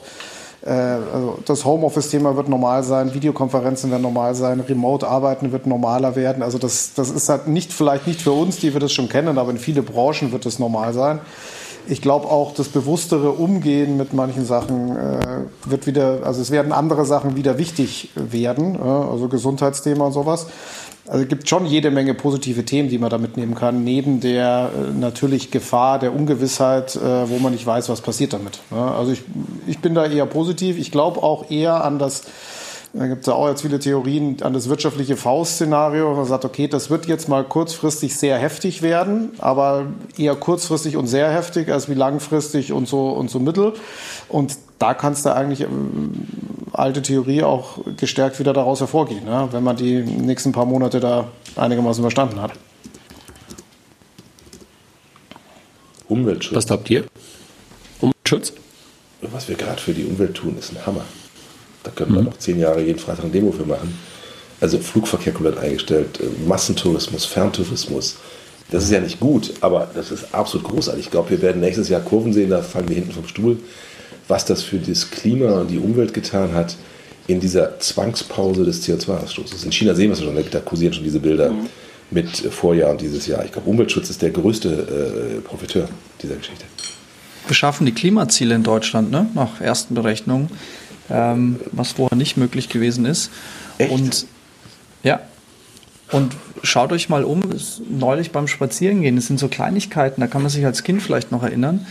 äh, 0.65 0.69
also 0.69 1.37
das 1.43 1.65
Homeoffice-Thema 1.65 2.37
wird 2.37 2.47
normal 2.47 2.83
sein, 2.83 3.13
Videokonferenzen 3.13 3.91
werden 3.91 4.03
normal 4.03 4.35
sein, 4.35 4.61
Remote-Arbeiten 4.61 5.51
wird 5.51 5.67
normaler 5.67 6.15
werden. 6.15 6.43
Also 6.43 6.57
das, 6.57 6.93
das 6.93 7.09
ist 7.09 7.27
halt 7.27 7.47
nicht, 7.47 7.73
vielleicht 7.73 8.07
nicht 8.07 8.21
für 8.21 8.31
uns, 8.31 8.57
die 8.57 8.71
wir 8.71 8.79
das 8.79 8.93
schon 8.93 9.09
kennen, 9.09 9.37
aber 9.37 9.51
in 9.51 9.57
viele 9.57 9.81
Branchen 9.81 10.31
wird 10.31 10.45
es 10.45 10.59
normal 10.59 10.93
sein 10.93 11.19
ich 11.87 12.01
glaube 12.01 12.27
auch, 12.27 12.53
das 12.53 12.69
bewusstere 12.69 13.31
Umgehen 13.31 13.97
mit 13.97 14.13
manchen 14.13 14.45
Sachen 14.45 14.95
äh, 14.95 15.19
wird 15.65 15.87
wieder, 15.87 16.19
also 16.23 16.41
es 16.41 16.51
werden 16.51 16.71
andere 16.71 17.05
Sachen 17.05 17.35
wieder 17.35 17.57
wichtig 17.57 18.09
werden, 18.15 18.75
äh, 18.75 18.79
also 18.79 19.27
Gesundheitsthema 19.27 20.05
und 20.05 20.11
sowas. 20.11 20.47
Also 21.07 21.21
es 21.21 21.29
gibt 21.29 21.47
schon 21.47 21.67
jede 21.67 21.91
Menge 21.91 22.15
positive 22.15 22.65
Themen, 22.65 22.89
die 22.89 22.97
man 22.97 23.11
da 23.11 23.19
mitnehmen 23.19 23.53
kann, 23.53 23.83
neben 23.83 24.21
der 24.21 24.71
äh, 24.73 24.91
natürlich 24.91 25.51
Gefahr 25.51 25.99
der 25.99 26.15
Ungewissheit, 26.15 26.95
äh, 26.95 27.29
wo 27.29 27.37
man 27.37 27.53
nicht 27.53 27.65
weiß, 27.65 27.89
was 27.89 28.01
passiert 28.01 28.33
damit. 28.33 28.59
Ne? 28.71 28.79
Also 28.79 29.11
ich, 29.11 29.21
ich 29.67 29.79
bin 29.79 29.93
da 29.93 30.05
eher 30.07 30.25
positiv. 30.25 30.79
Ich 30.79 30.91
glaube 30.91 31.21
auch 31.21 31.51
eher 31.51 31.83
an 31.83 31.99
das 31.99 32.23
da 32.97 33.07
gibt 33.07 33.21
es 33.21 33.27
ja 33.27 33.33
auch 33.33 33.49
jetzt 33.49 33.61
viele 33.61 33.77
Theorien 33.77 34.37
an 34.41 34.53
das 34.53 34.69
wirtschaftliche 34.69 35.17
Faust-Szenario. 35.17 36.15
Man 36.15 36.25
sagt, 36.25 36.45
okay, 36.45 36.69
das 36.69 36.89
wird 36.89 37.07
jetzt 37.07 37.27
mal 37.27 37.43
kurzfristig 37.43 38.15
sehr 38.15 38.37
heftig 38.37 38.81
werden, 38.81 39.31
aber 39.39 39.87
eher 40.17 40.35
kurzfristig 40.35 40.95
und 40.95 41.07
sehr 41.07 41.29
heftig 41.29 41.69
als 41.69 41.89
wie 41.89 41.93
langfristig 41.93 42.71
und 42.71 42.87
so 42.87 43.09
und 43.09 43.29
so 43.29 43.39
mittel. 43.39 43.73
Und 44.29 44.57
da 44.79 44.93
kannst 44.93 45.25
du 45.25 45.35
eigentlich 45.35 45.61
ähm, 45.61 46.27
alte 46.71 47.01
Theorie 47.01 47.43
auch 47.43 47.79
gestärkt 47.97 48.39
wieder 48.39 48.53
daraus 48.53 48.79
hervorgehen, 48.79 49.25
ne? 49.25 49.49
wenn 49.51 49.63
man 49.63 49.75
die 49.75 49.99
nächsten 50.01 50.53
paar 50.53 50.65
Monate 50.65 51.01
da 51.01 51.27
einigermaßen 51.57 52.01
verstanden 52.01 52.41
hat. 52.41 52.51
Umweltschutz. 56.07 56.55
Was 56.55 56.67
glaubt 56.67 56.89
ihr? 56.89 57.03
Umweltschutz? 57.99 58.53
Was 59.21 59.49
wir 59.49 59.55
gerade 59.55 59.81
für 59.81 59.93
die 59.93 60.05
Umwelt 60.05 60.35
tun, 60.35 60.57
ist 60.57 60.71
ein 60.71 60.85
Hammer. 60.85 61.03
Da 61.85 61.91
können 61.91 62.13
wir 62.13 62.21
mhm. 62.21 62.27
noch 62.27 62.37
zehn 62.37 62.59
Jahre 62.59 62.81
jeden 62.81 62.99
Freitag 62.99 63.25
ein 63.25 63.31
Demo 63.31 63.51
für 63.51 63.65
machen. 63.65 63.97
Also 64.59 64.79
Flugverkehr 64.79 65.33
komplett 65.33 65.57
eingestellt, 65.57 66.19
äh, 66.19 66.47
Massentourismus, 66.47 67.25
Ferntourismus. 67.25 68.17
Das 68.71 68.83
ist 68.83 68.91
ja 68.91 68.99
nicht 68.99 69.19
gut, 69.19 69.53
aber 69.61 69.89
das 69.93 70.11
ist 70.11 70.33
absolut 70.33 70.67
großartig. 70.67 71.05
Ich 71.05 71.11
glaube, 71.11 71.29
wir 71.29 71.41
werden 71.41 71.61
nächstes 71.61 71.87
Jahr 71.87 72.01
Kurven 72.01 72.33
sehen, 72.33 72.49
da 72.49 72.61
fallen 72.61 72.89
wir 72.89 72.95
hinten 72.95 73.11
vom 73.11 73.27
Stuhl, 73.27 73.57
was 74.27 74.45
das 74.45 74.63
für 74.63 74.77
das 74.77 75.11
Klima 75.11 75.61
und 75.61 75.69
die 75.69 75.77
Umwelt 75.77 76.13
getan 76.13 76.53
hat 76.53 76.75
in 77.27 77.39
dieser 77.39 77.79
Zwangspause 77.79 78.65
des 78.65 78.87
CO2-Ausstoßes. 78.87 79.65
In 79.65 79.71
China 79.71 79.93
sehen 79.93 80.09
wir 80.09 80.13
es 80.13 80.21
schon, 80.21 80.35
da 80.49 80.59
kursieren 80.59 80.93
schon 80.93 81.03
diese 81.03 81.19
Bilder 81.19 81.51
mhm. 81.51 81.67
mit 82.09 82.29
Vorjahr 82.29 82.91
und 82.91 83.01
dieses 83.01 83.27
Jahr. 83.27 83.45
Ich 83.45 83.51
glaube, 83.51 83.69
Umweltschutz 83.69 84.09
ist 84.09 84.21
der 84.21 84.31
größte 84.31 84.69
äh, 84.69 85.41
Profiteur 85.41 85.87
dieser 86.21 86.35
Geschichte. 86.35 86.65
Wir 87.47 87.55
schaffen 87.55 87.85
die 87.85 87.93
Klimaziele 87.93 88.55
in 88.55 88.63
Deutschland, 88.63 89.11
ne? 89.11 89.27
nach 89.35 89.61
ersten 89.61 89.93
Berechnungen 89.93 90.49
ähm, 91.09 91.59
was 91.71 91.93
vorher 91.93 92.17
nicht 92.17 92.37
möglich 92.37 92.69
gewesen 92.69 93.05
ist. 93.05 93.31
Echt? 93.77 93.91
Und 93.91 94.25
ja. 95.03 95.21
Und 96.11 96.35
schaut 96.61 96.91
euch 96.91 97.09
mal 97.09 97.23
um, 97.23 97.41
neulich 97.89 98.31
beim 98.31 98.47
Spazierengehen, 98.47 99.15
das 99.15 99.25
sind 99.25 99.39
so 99.39 99.47
Kleinigkeiten, 99.47 100.21
da 100.21 100.27
kann 100.27 100.43
man 100.43 100.51
sich 100.51 100.63
als 100.63 100.83
Kind 100.83 101.01
vielleicht 101.01 101.31
noch 101.31 101.41
erinnern. 101.41 101.87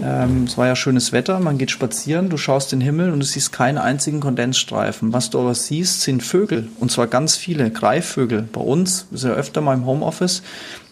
Ähm, 0.00 0.44
es 0.44 0.56
war 0.56 0.68
ja 0.68 0.76
schönes 0.76 1.10
Wetter, 1.12 1.40
man 1.40 1.58
geht 1.58 1.72
spazieren, 1.72 2.28
du 2.28 2.36
schaust 2.36 2.70
den 2.70 2.80
Himmel 2.80 3.10
und 3.10 3.18
du 3.18 3.26
siehst 3.26 3.52
keinen 3.52 3.78
einzigen 3.78 4.20
Kondensstreifen. 4.20 5.12
Was 5.12 5.30
du 5.30 5.40
aber 5.40 5.54
siehst, 5.54 6.02
sind 6.02 6.22
Vögel 6.22 6.68
und 6.78 6.92
zwar 6.92 7.08
ganz 7.08 7.36
viele 7.36 7.70
Greifvögel. 7.70 8.42
Bei 8.42 8.60
uns 8.60 9.06
ist 9.10 9.24
ja 9.24 9.30
öfter 9.30 9.60
mal 9.60 9.74
im 9.74 9.84
Homeoffice, 9.84 10.42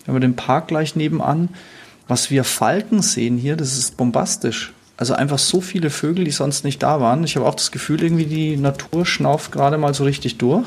wenn 0.05 0.17
wir 0.17 0.21
den 0.21 0.37
Park 0.37 0.69
gleich 0.69 0.97
nebenan, 0.97 1.51
was 2.09 2.31
wir 2.31 2.43
Falken 2.43 3.03
sehen 3.03 3.39
hier, 3.39 3.57
das 3.57 3.79
ist 3.79 3.97
bombastisch. 3.97 4.73
Also 4.97 5.15
einfach 5.15 5.39
so 5.39 5.61
viele 5.61 5.91
Vögel, 5.91 6.25
die 6.25 6.31
sonst 6.31 6.65
nicht 6.65 6.83
da 6.83 7.01
waren. 7.01 7.25
Ich 7.25 7.37
habe 7.37 7.47
auch 7.47 7.55
das 7.55 7.73
Gefühl, 7.73 8.03
irgendwie 8.03 8.27
die 8.27 8.57
Natur 8.57 9.05
schnauft 9.05 9.51
gerade 9.53 9.77
mal 9.77 9.93
so 9.93 10.05
richtig 10.05 10.39
durch. 10.39 10.67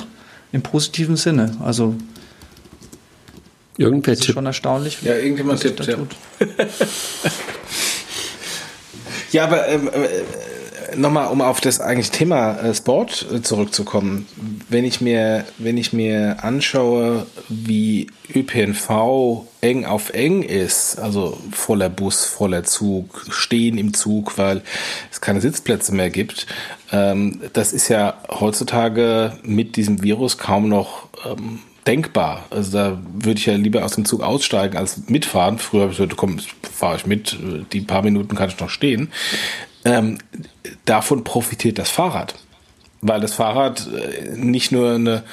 Im 0.52 0.62
positiven 0.62 1.16
Sinne. 1.16 1.56
Also 1.64 1.96
Irgendwer 3.78 4.16
das 4.16 4.22
ist 4.22 4.34
schon 4.34 4.46
erstaunlich. 4.46 4.98
Ja, 5.04 5.16
irgendjemand 5.16 5.62
tippt, 5.62 5.86
ja. 5.86 5.98
ja, 9.32 9.44
aber 9.44 9.68
ähm, 9.68 9.88
äh, 9.88 10.08
nochmal, 10.98 11.28
um 11.28 11.42
auf 11.42 11.62
das 11.62 11.80
eigentlich 11.80 12.12
Thema 12.12 12.58
äh, 12.60 12.74
Sport 12.74 13.26
äh, 13.32 13.42
zurückzukommen. 13.42 14.28
Wenn 14.70 14.84
ich 14.84 15.02
mir, 15.02 15.46
wenn 15.58 15.78
ich 15.78 15.94
mir 15.94 16.44
anschaue, 16.44 17.26
wie 17.48 18.08
ÖPNV 18.34 19.46
eng 19.62 19.86
auf 19.86 20.14
eng 20.14 20.44
ist, 20.44 21.00
also 21.00 21.38
voller 21.52 21.90
Bus, 21.90 22.26
voller 22.26 22.64
Zug, 22.64 23.26
stehen 23.30 23.78
im 23.78 23.94
Zug, 23.94 24.38
weil 24.38 24.62
es 25.12 25.22
keine 25.22 25.42
Sitzplätze 25.42 25.94
mehr 25.94 26.10
gibt, 26.10 26.48
ähm, 26.92 27.42
das 27.54 27.74
ist 27.74 27.90
ja 27.90 28.22
heutzutage 28.30 29.38
mit 29.44 29.76
diesem 29.76 30.04
Virus 30.04 30.38
kaum 30.38 30.70
noch 30.70 31.08
ähm, 31.26 31.60
denkbar. 31.88 32.46
Also 32.50 32.78
da 32.78 32.98
würde 33.14 33.40
ich 33.40 33.46
ja 33.46 33.56
lieber 33.56 33.86
aus 33.86 33.96
dem 33.96 34.06
Zug 34.06 34.22
aussteigen 34.22 34.78
als 34.78 35.08
mitfahren. 35.08 35.58
Früher 35.58 35.84
habe 35.84 35.92
ich 35.92 35.98
gesagt, 35.98 36.18
komm, 36.18 36.38
fahre 36.62 36.98
ich 36.98 37.06
mit, 37.06 37.38
die 37.72 37.82
paar 37.82 38.04
Minuten 38.04 38.36
kann 38.36 38.50
ich 38.50 38.60
noch 38.60 38.70
stehen. 38.70 39.10
Ähm, 39.88 40.18
davon 40.84 41.24
profitiert 41.24 41.80
das 41.80 41.90
Fahrrad. 41.90 42.36
Weil 43.00 43.22
das 43.22 43.34
Fahrrad 43.34 43.88
äh, 43.88 44.36
nicht 44.36 44.74
nur 44.74 44.96
eine 44.96 45.24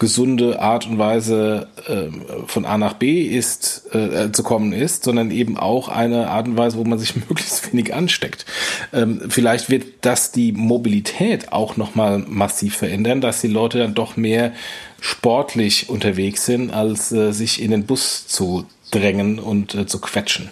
gesunde 0.00 0.60
Art 0.60 0.88
und 0.88 0.98
Weise 0.98 1.68
äh, 1.86 2.08
von 2.48 2.64
A 2.64 2.76
nach 2.76 2.94
B 2.94 3.22
ist, 3.22 3.94
äh, 3.94 4.32
zu 4.32 4.42
kommen 4.42 4.72
ist, 4.72 5.04
sondern 5.04 5.30
eben 5.30 5.56
auch 5.56 5.88
eine 5.88 6.28
Art 6.28 6.48
und 6.48 6.56
Weise, 6.56 6.76
wo 6.78 6.82
man 6.82 6.98
sich 6.98 7.14
möglichst 7.28 7.72
wenig 7.72 7.94
ansteckt. 7.94 8.44
Ähm, 8.92 9.22
vielleicht 9.28 9.70
wird 9.70 9.84
das 10.00 10.32
die 10.32 10.50
Mobilität 10.50 11.52
auch 11.52 11.76
nochmal 11.76 12.18
massiv 12.18 12.76
verändern, 12.78 13.20
dass 13.20 13.40
die 13.40 13.46
Leute 13.46 13.78
dann 13.78 13.94
doch 13.94 14.16
mehr 14.16 14.52
sportlich 15.00 15.88
unterwegs 15.88 16.44
sind, 16.44 16.72
als 16.72 17.12
äh, 17.12 17.30
sich 17.30 17.62
in 17.62 17.70
den 17.70 17.86
Bus 17.86 18.26
zu 18.26 18.66
drängen 18.90 19.38
und 19.38 19.76
äh, 19.76 19.86
zu 19.86 20.00
quetschen. 20.00 20.50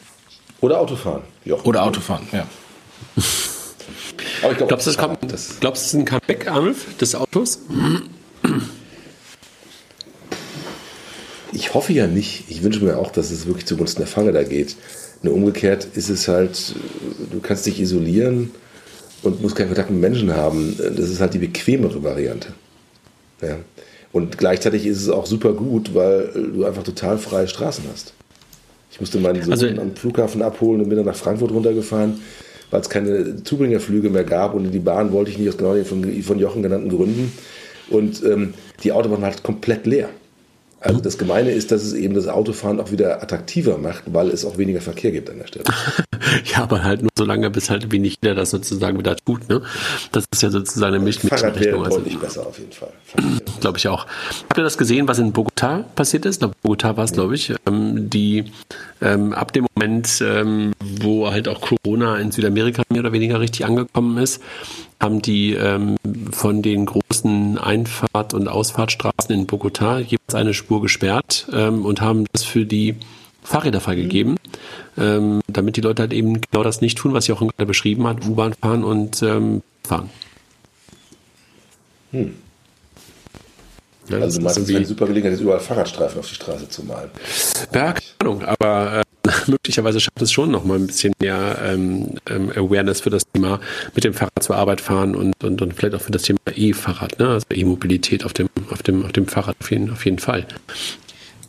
Oder 0.61 0.81
Autofahren. 0.81 1.23
Oder 1.65 1.83
Autofahren, 1.83 2.29
ja. 2.31 2.47
Aber 4.43 4.53
ich 4.53 4.59
glaub, 4.59 4.69
glaubst 4.69 4.87
du, 4.87 4.91
das, 4.91 4.99
kommt, 4.99 5.19
das 5.33 5.61
glaubst, 5.61 5.87
ist 5.87 5.95
ein 5.95 6.05
Comeback, 6.05 6.49
Arnulf, 6.49 6.97
des 6.97 7.15
Autos? 7.15 7.61
Ich 11.53 11.75
hoffe 11.75 11.93
ja 11.93 12.07
nicht. 12.07 12.45
Ich 12.49 12.63
wünsche 12.63 12.85
mir 12.85 12.97
auch, 12.97 13.11
dass 13.11 13.31
es 13.31 13.47
wirklich 13.47 13.67
zugunsten 13.67 14.01
der 14.01 14.07
Fahrräder 14.07 14.45
geht. 14.45 14.77
Nur 15.23 15.35
umgekehrt 15.35 15.89
ist 15.95 16.09
es 16.09 16.29
halt, 16.29 16.75
du 17.31 17.41
kannst 17.41 17.67
dich 17.67 17.81
isolieren 17.81 18.51
und 19.23 19.43
musst 19.43 19.57
keinen 19.57 19.67
Kontakt 19.69 19.91
mit 19.91 20.01
Menschen 20.01 20.35
haben. 20.35 20.77
Das 20.79 21.11
ist 21.11 21.21
halt 21.21 21.35
die 21.35 21.39
bequemere 21.39 22.03
Variante. 22.03 22.55
Ja. 23.43 23.57
Und 24.13 24.39
gleichzeitig 24.39 24.87
ist 24.87 25.03
es 25.03 25.09
auch 25.09 25.27
super 25.27 25.53
gut, 25.53 25.95
weil 25.95 26.31
du 26.55 26.65
einfach 26.65 26.83
total 26.83 27.19
freie 27.19 27.47
Straßen 27.47 27.85
hast. 27.93 28.15
Ich 28.91 29.01
musste 29.01 29.21
meinen 29.21 29.43
Sohn 29.43 29.53
also, 29.53 29.67
am 29.69 29.95
Flughafen 29.95 30.43
abholen 30.43 30.81
und 30.81 30.89
bin 30.89 30.97
dann 30.97 31.07
nach 31.07 31.15
Frankfurt 31.15 31.53
runtergefahren, 31.53 32.21
weil 32.71 32.81
es 32.81 32.89
keine 32.89 33.43
Zubringerflüge 33.43 34.11
mehr 34.11 34.25
gab 34.25 34.55
und 34.55 34.67
in 34.67 34.73
die 34.73 34.79
Bahn 34.79 35.13
wollte 35.13 35.31
ich 35.31 35.39
nicht 35.39 35.49
aus 35.49 35.57
genau 35.57 35.75
den 35.75 35.85
von, 35.85 36.23
von 36.23 36.39
Jochen 36.39 36.63
genannten 36.63 36.89
Gründen. 36.89 37.33
Und 37.89 38.23
ähm, 38.25 38.55
die 38.85 38.93
Autobahn 38.93 39.23
war 39.23 39.31
halt 39.31 39.43
komplett 39.43 39.87
leer. 39.87 40.09
Also 40.81 41.01
das 41.01 41.19
Gemeine 41.19 41.51
ist, 41.51 41.71
dass 41.73 41.83
es 41.83 41.93
eben 41.93 42.15
das 42.15 42.27
Autofahren 42.27 42.81
auch 42.81 42.91
wieder 42.91 43.23
attraktiver 43.23 43.77
macht, 43.77 44.05
weil 44.07 44.29
es 44.31 44.47
auch 44.47 44.57
weniger 44.57 44.81
Verkehr 44.81 45.13
gibt 45.13 45.29
an 45.29 45.39
der 45.39 45.47
Stelle. 45.47 45.65
ja, 46.45 46.63
aber 46.63 46.83
halt 46.83 47.03
nur 47.03 47.11
so 47.17 47.25
lange, 47.25 47.51
bis 47.51 47.69
halt 47.69 47.93
wenig 47.93 48.17
jeder 48.23 48.35
das 48.35 48.51
sozusagen 48.51 48.99
wieder 48.99 49.15
tut. 49.17 49.47
Ne? 49.51 49.61
Das 50.13 50.25
ist 50.33 50.43
ja 50.43 50.51
sozusagen 50.51 50.95
eine 50.95 51.05
Mischrechnung. 51.05 51.39
Fahrrad 51.39 51.61
wäre 51.61 51.79
also, 51.85 51.99
deutlich 51.99 52.19
besser 52.19 52.47
auf 52.47 52.59
jeden 52.59 52.73
Fall. 52.73 52.93
Glaube 53.61 53.77
ich 53.77 53.89
auch. 53.89 54.07
Habt 54.49 54.59
ihr 54.59 54.65
das 54.65 54.79
gesehen, 54.79 55.07
was 55.07 55.19
in 55.19 55.33
Bogota 55.33 55.85
passiert 55.95 56.25
ist? 56.25 56.43
In 56.43 56.51
Bogota 56.63 56.97
war 56.97 57.05
es, 57.05 57.13
glaube 57.13 57.35
ich. 57.35 57.53
Ähm, 57.67 58.09
die 58.09 58.45
ähm, 59.03 59.35
ab 59.35 59.53
dem 59.53 59.67
Moment, 59.75 60.23
ähm, 60.23 60.73
wo 60.81 61.31
halt 61.31 61.47
auch 61.47 61.61
Corona 61.61 62.17
in 62.17 62.31
Südamerika 62.33 62.83
mehr 62.89 63.01
oder 63.01 63.13
weniger 63.13 63.39
richtig 63.39 63.67
angekommen 63.67 64.17
ist, 64.17 64.41
haben 65.01 65.23
die 65.23 65.55
ähm, 65.55 65.97
von 66.31 66.63
den 66.63 66.87
großen 66.87 67.59
Einfahrt- 67.59 68.35
und 68.35 68.49
Ausfahrtstraßen 68.49 69.35
in 69.35 69.47
Bogota 69.47 69.99
jeweils 69.99 70.35
eine 70.35 70.55
Spur 70.55 70.83
gesperrt 70.83 71.49
ähm, 71.53 71.85
und 71.85 72.01
haben 72.01 72.27
das 72.33 72.45
für 72.45 72.67
die 72.67 72.97
Fahrräder 73.43 73.81
freigegeben, 73.81 74.33
mhm. 74.97 75.03
ähm, 75.03 75.41
damit 75.49 75.77
die 75.77 75.81
Leute 75.81 76.03
halt 76.03 76.13
eben 76.13 76.41
genau 76.41 76.63
das 76.63 76.81
nicht 76.83 76.99
tun, 76.99 77.15
was 77.15 77.27
Jochen 77.27 77.49
gerade 77.49 77.67
beschrieben 77.67 78.07
hat, 78.07 78.27
U-Bahn 78.27 78.53
fahren 78.53 78.85
und 78.85 79.23
ähm, 79.23 79.63
fahren. 79.83 80.11
Hm. 82.13 82.35
Ja, 84.09 84.19
also 84.19 84.39
du 84.39 84.45
meinst, 84.45 84.59
es 84.59 84.69
ist 84.69 84.77
eine 84.77 84.85
super 84.85 85.07
Gelegenheit, 85.07 85.33
jetzt 85.33 85.43
überall 85.43 85.61
Fahrradstreifen 85.61 86.19
auf 86.19 86.29
die 86.29 86.35
Straße 86.35 86.69
zu 86.69 86.85
malen. 86.85 87.11
Ja, 87.73 87.93
keine 87.93 88.01
Ahnung, 88.19 88.45
aber 88.45 89.01
äh, 89.01 89.03
möglicherweise 89.51 90.01
schafft 90.01 90.23
es 90.23 90.33
schon 90.33 90.51
noch 90.51 90.65
mal 90.65 90.79
ein 90.79 90.87
bisschen 90.87 91.13
mehr 91.21 91.59
ähm, 91.63 92.15
ähm, 92.29 92.51
Awareness 92.51 93.01
für 93.01 93.11
das 93.11 93.25
Thema 93.33 93.61
mit 93.95 94.05
dem 94.05 94.15
Fahrrad 94.15 94.43
zur 94.43 94.57
Arbeit 94.57 94.81
fahren 94.81 95.15
und, 95.15 95.35
und, 95.43 95.61
und 95.61 95.75
vielleicht 95.75 95.95
auch 95.95 96.01
für 96.01 96.13
das 96.13 96.23
Thema 96.23 96.39
E-Fahrrad, 96.55 97.19
ne? 97.19 97.29
also 97.29 97.47
E-Mobilität 97.53 98.25
auf 98.25 98.33
dem, 98.33 98.49
auf, 98.71 98.83
dem, 98.83 99.05
auf 99.05 99.13
dem 99.13 99.27
Fahrrad 99.27 99.57
auf 99.61 99.71
jeden, 99.71 99.91
auf 99.91 100.05
jeden 100.05 100.19
Fall. 100.19 100.47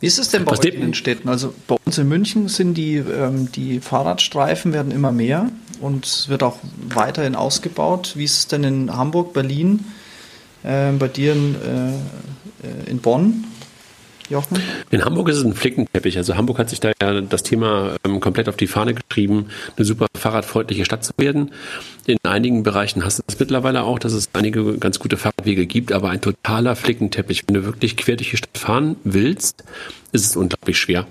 Wie 0.00 0.06
ist 0.06 0.18
es 0.18 0.30
denn 0.30 0.44
bei 0.44 0.52
Was 0.52 0.60
euch 0.60 0.74
in 0.74 0.80
den 0.80 0.94
Städten? 0.94 1.28
Also 1.28 1.54
bei 1.68 1.76
uns 1.84 1.96
in 1.96 2.08
München 2.08 2.48
sind 2.48 2.74
die, 2.74 2.96
ähm, 2.96 3.52
die 3.52 3.80
Fahrradstreifen 3.80 4.72
werden 4.72 4.90
immer 4.90 5.12
mehr 5.12 5.50
und 5.80 6.04
es 6.04 6.28
wird 6.28 6.42
auch 6.42 6.58
weiterhin 6.88 7.36
ausgebaut. 7.36 8.14
Wie 8.16 8.24
ist 8.24 8.38
es 8.38 8.46
denn 8.48 8.64
in 8.64 8.96
Hamburg, 8.96 9.32
Berlin, 9.32 9.84
äh, 10.64 10.90
bei 10.92 11.06
dir 11.08 11.34
in, 11.34 11.54
äh, 11.54 12.90
in 12.90 12.98
Bonn? 12.98 13.44
Jochen? 14.32 14.58
In 14.90 15.04
Hamburg 15.04 15.28
ist 15.28 15.36
es 15.36 15.44
ein 15.44 15.54
Flickenteppich. 15.54 16.16
Also 16.16 16.36
Hamburg 16.36 16.58
hat 16.58 16.70
sich 16.70 16.80
da 16.80 16.92
ja 17.00 17.20
das 17.20 17.42
Thema 17.42 17.94
ähm, 18.04 18.20
komplett 18.20 18.48
auf 18.48 18.56
die 18.56 18.66
Fahne 18.66 18.94
geschrieben, 18.94 19.46
eine 19.76 19.84
super 19.84 20.06
fahrradfreundliche 20.16 20.84
Stadt 20.84 21.04
zu 21.04 21.12
werden. 21.18 21.52
In 22.06 22.18
einigen 22.24 22.62
Bereichen 22.62 23.04
hast 23.04 23.20
du 23.20 23.22
das 23.26 23.38
mittlerweile 23.38 23.84
auch, 23.84 23.98
dass 23.98 24.12
es 24.12 24.28
einige 24.32 24.78
ganz 24.78 24.98
gute 24.98 25.16
Fahrradwege 25.16 25.66
gibt, 25.66 25.92
aber 25.92 26.10
ein 26.10 26.20
totaler 26.20 26.74
Flickenteppich. 26.74 27.44
Wenn 27.46 27.54
du 27.54 27.64
wirklich 27.64 27.96
quer 27.96 28.16
durch 28.16 28.30
die 28.30 28.36
Stadt 28.36 28.58
fahren 28.58 28.96
willst, 29.04 29.62
ist 30.10 30.26
es 30.26 30.36
unglaublich 30.36 30.78
schwer 30.78 31.06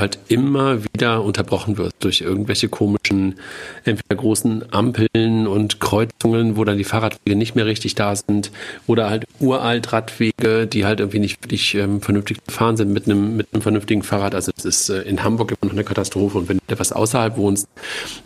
halt 0.00 0.18
immer 0.28 0.84
wieder 0.84 1.22
unterbrochen 1.22 1.78
wird 1.78 1.94
durch 2.00 2.20
irgendwelche 2.20 2.68
komischen, 2.68 3.36
entweder 3.84 4.16
großen 4.16 4.72
Ampeln 4.72 5.46
und 5.46 5.80
Kreuzungen, 5.80 6.56
wo 6.56 6.64
dann 6.64 6.78
die 6.78 6.84
Fahrradwege 6.84 7.36
nicht 7.36 7.54
mehr 7.54 7.66
richtig 7.66 7.94
da 7.94 8.14
sind, 8.14 8.50
oder 8.86 9.10
halt 9.10 9.24
uralt 9.40 9.92
Radwege, 9.92 10.66
die 10.66 10.84
halt 10.84 11.00
irgendwie 11.00 11.18
nicht 11.18 11.42
wirklich 11.42 11.74
ähm, 11.74 12.00
vernünftig 12.00 12.44
gefahren 12.44 12.76
sind 12.76 12.92
mit 12.92 13.06
einem, 13.06 13.36
mit 13.36 13.48
einem 13.52 13.62
vernünftigen 13.62 14.02
Fahrrad. 14.02 14.34
Also 14.34 14.52
es 14.56 14.64
ist 14.64 14.88
äh, 14.88 15.02
in 15.02 15.22
Hamburg 15.22 15.52
immer 15.52 15.70
noch 15.70 15.72
eine 15.72 15.84
Katastrophe 15.84 16.38
und 16.38 16.48
wenn 16.48 16.58
du 16.58 16.62
etwas 16.72 16.92
außerhalb 16.92 17.36
wohnst, 17.36 17.68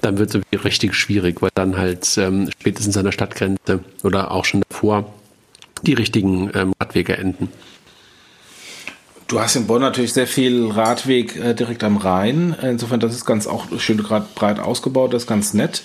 dann 0.00 0.18
wird 0.18 0.34
es 0.34 0.64
richtig 0.64 0.94
schwierig, 0.94 1.42
weil 1.42 1.50
dann 1.54 1.76
halt 1.76 2.06
ähm, 2.18 2.48
spätestens 2.58 2.96
an 2.96 3.04
der 3.04 3.12
Stadtgrenze 3.12 3.80
oder 4.02 4.30
auch 4.30 4.44
schon 4.44 4.62
davor 4.68 5.12
die 5.82 5.94
richtigen 5.94 6.50
ähm, 6.54 6.72
Radwege 6.80 7.16
enden. 7.16 7.48
Du 9.28 9.38
hast 9.38 9.56
in 9.56 9.66
Bonn 9.66 9.82
natürlich 9.82 10.14
sehr 10.14 10.26
viel 10.26 10.70
Radweg 10.70 11.36
äh, 11.36 11.54
direkt 11.54 11.84
am 11.84 11.98
Rhein. 11.98 12.56
Insofern, 12.62 12.98
das 12.98 13.14
ist 13.14 13.26
ganz 13.26 13.46
auch 13.46 13.66
schön 13.78 13.98
gerade 13.98 14.26
breit 14.34 14.58
ausgebaut, 14.58 15.12
das 15.12 15.24
ist 15.24 15.28
ganz 15.28 15.52
nett. 15.52 15.82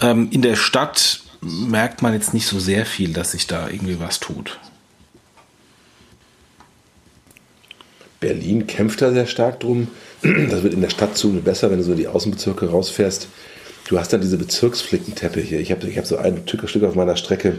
Ähm, 0.00 0.28
in 0.32 0.40
der 0.40 0.56
Stadt 0.56 1.20
merkt 1.42 2.00
man 2.00 2.14
jetzt 2.14 2.32
nicht 2.32 2.46
so 2.46 2.58
sehr 2.58 2.86
viel, 2.86 3.12
dass 3.12 3.32
sich 3.32 3.46
da 3.46 3.68
irgendwie 3.68 4.00
was 4.00 4.18
tut. 4.18 4.58
Berlin 8.18 8.66
kämpft 8.66 9.02
da 9.02 9.12
sehr 9.12 9.26
stark 9.26 9.60
drum. 9.60 9.88
Das 10.22 10.62
wird 10.62 10.72
in 10.72 10.80
der 10.80 10.88
Stadtzone 10.88 11.40
besser, 11.40 11.70
wenn 11.70 11.76
du 11.76 11.84
so 11.84 11.94
die 11.94 12.08
Außenbezirke 12.08 12.70
rausfährst. 12.70 13.28
Du 13.88 14.00
hast 14.00 14.14
dann 14.14 14.22
diese 14.22 14.38
Bezirksflickenteppiche. 14.38 15.56
Ich 15.56 15.70
habe 15.70 15.86
ich 15.86 15.98
hab 15.98 16.06
so 16.06 16.16
ein 16.16 16.42
Stück 16.46 16.82
auf 16.82 16.94
meiner 16.94 17.16
Strecke 17.16 17.58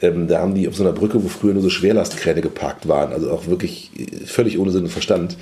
ähm, 0.00 0.28
da 0.28 0.40
haben 0.40 0.54
die 0.54 0.68
auf 0.68 0.76
so 0.76 0.82
einer 0.82 0.92
Brücke, 0.92 1.22
wo 1.22 1.28
früher 1.28 1.54
nur 1.54 1.62
so 1.62 1.70
Schwerlastkräne 1.70 2.40
geparkt 2.40 2.88
waren, 2.88 3.12
also 3.12 3.30
auch 3.30 3.46
wirklich 3.46 3.90
äh, 3.98 4.26
völlig 4.26 4.58
ohne 4.58 4.70
Sinn 4.70 4.84
und 4.84 4.90
Verstand, 4.90 5.36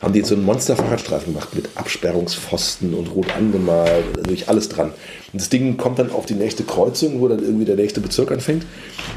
haben 0.00 0.12
die 0.12 0.18
jetzt 0.18 0.28
so 0.28 0.34
einen 0.34 0.44
Monster-Fahrradstreifen 0.44 1.32
gemacht 1.32 1.54
mit 1.54 1.70
Absperrungspfosten 1.74 2.92
und 2.92 3.06
rot 3.08 3.28
angemalt, 3.34 4.04
durch 4.26 4.48
alles 4.48 4.68
dran. 4.68 4.90
Und 5.32 5.40
das 5.40 5.48
Ding 5.48 5.78
kommt 5.78 5.98
dann 5.98 6.10
auf 6.10 6.26
die 6.26 6.34
nächste 6.34 6.64
Kreuzung, 6.64 7.20
wo 7.20 7.28
dann 7.28 7.38
irgendwie 7.38 7.64
der 7.64 7.76
nächste 7.76 8.00
Bezirk 8.00 8.30
anfängt. 8.30 8.66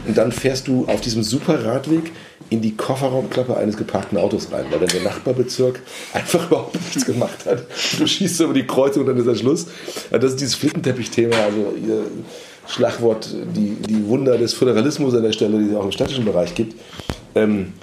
Und 0.08 0.18
dann 0.18 0.32
fährst 0.32 0.70
du 0.70 0.86
auf 0.86 1.02
diesem 1.02 1.22
super 1.24 1.66
Radweg 1.66 2.12
in 2.50 2.62
die 2.62 2.76
Kofferraumklappe 2.76 3.58
eines 3.58 3.76
geparkten 3.76 4.18
Autos 4.18 4.52
rein, 4.54 4.66
weil 4.72 4.80
dann 4.80 4.88
der 4.88 5.02
Nachbarbezirk 5.02 5.82
einfach 6.14 6.48
überhaupt 6.48 6.76
nichts 6.76 7.06
gemacht 7.06 7.46
hat. 7.46 7.66
Du 7.98 8.08
schießt 8.08 8.40
über 8.40 8.54
die 8.54 8.66
Kreuzung 8.66 9.02
und 9.02 9.10
dann 9.10 9.18
ist 9.18 9.28
der 9.28 9.36
Schluss. 9.36 9.68
Das 10.12 10.24
ist 10.24 10.40
dieses 10.40 10.56
Flickenteppich-Thema, 10.56 11.36
also 11.36 11.74
ihr 11.86 12.06
Schlagwort, 12.70 13.30
die, 13.56 13.76
die 13.76 14.08
Wunder 14.08 14.38
des 14.38 14.54
Föderalismus 14.54 15.14
an 15.16 15.24
der 15.24 15.34
Stelle, 15.34 15.60
die 15.60 15.70
es 15.70 15.76
auch 15.76 15.86
im 15.86 15.92
städtischen 15.92 16.26
Bereich 16.26 16.56
gibt. 16.56 16.76
Ähm, 17.36 17.74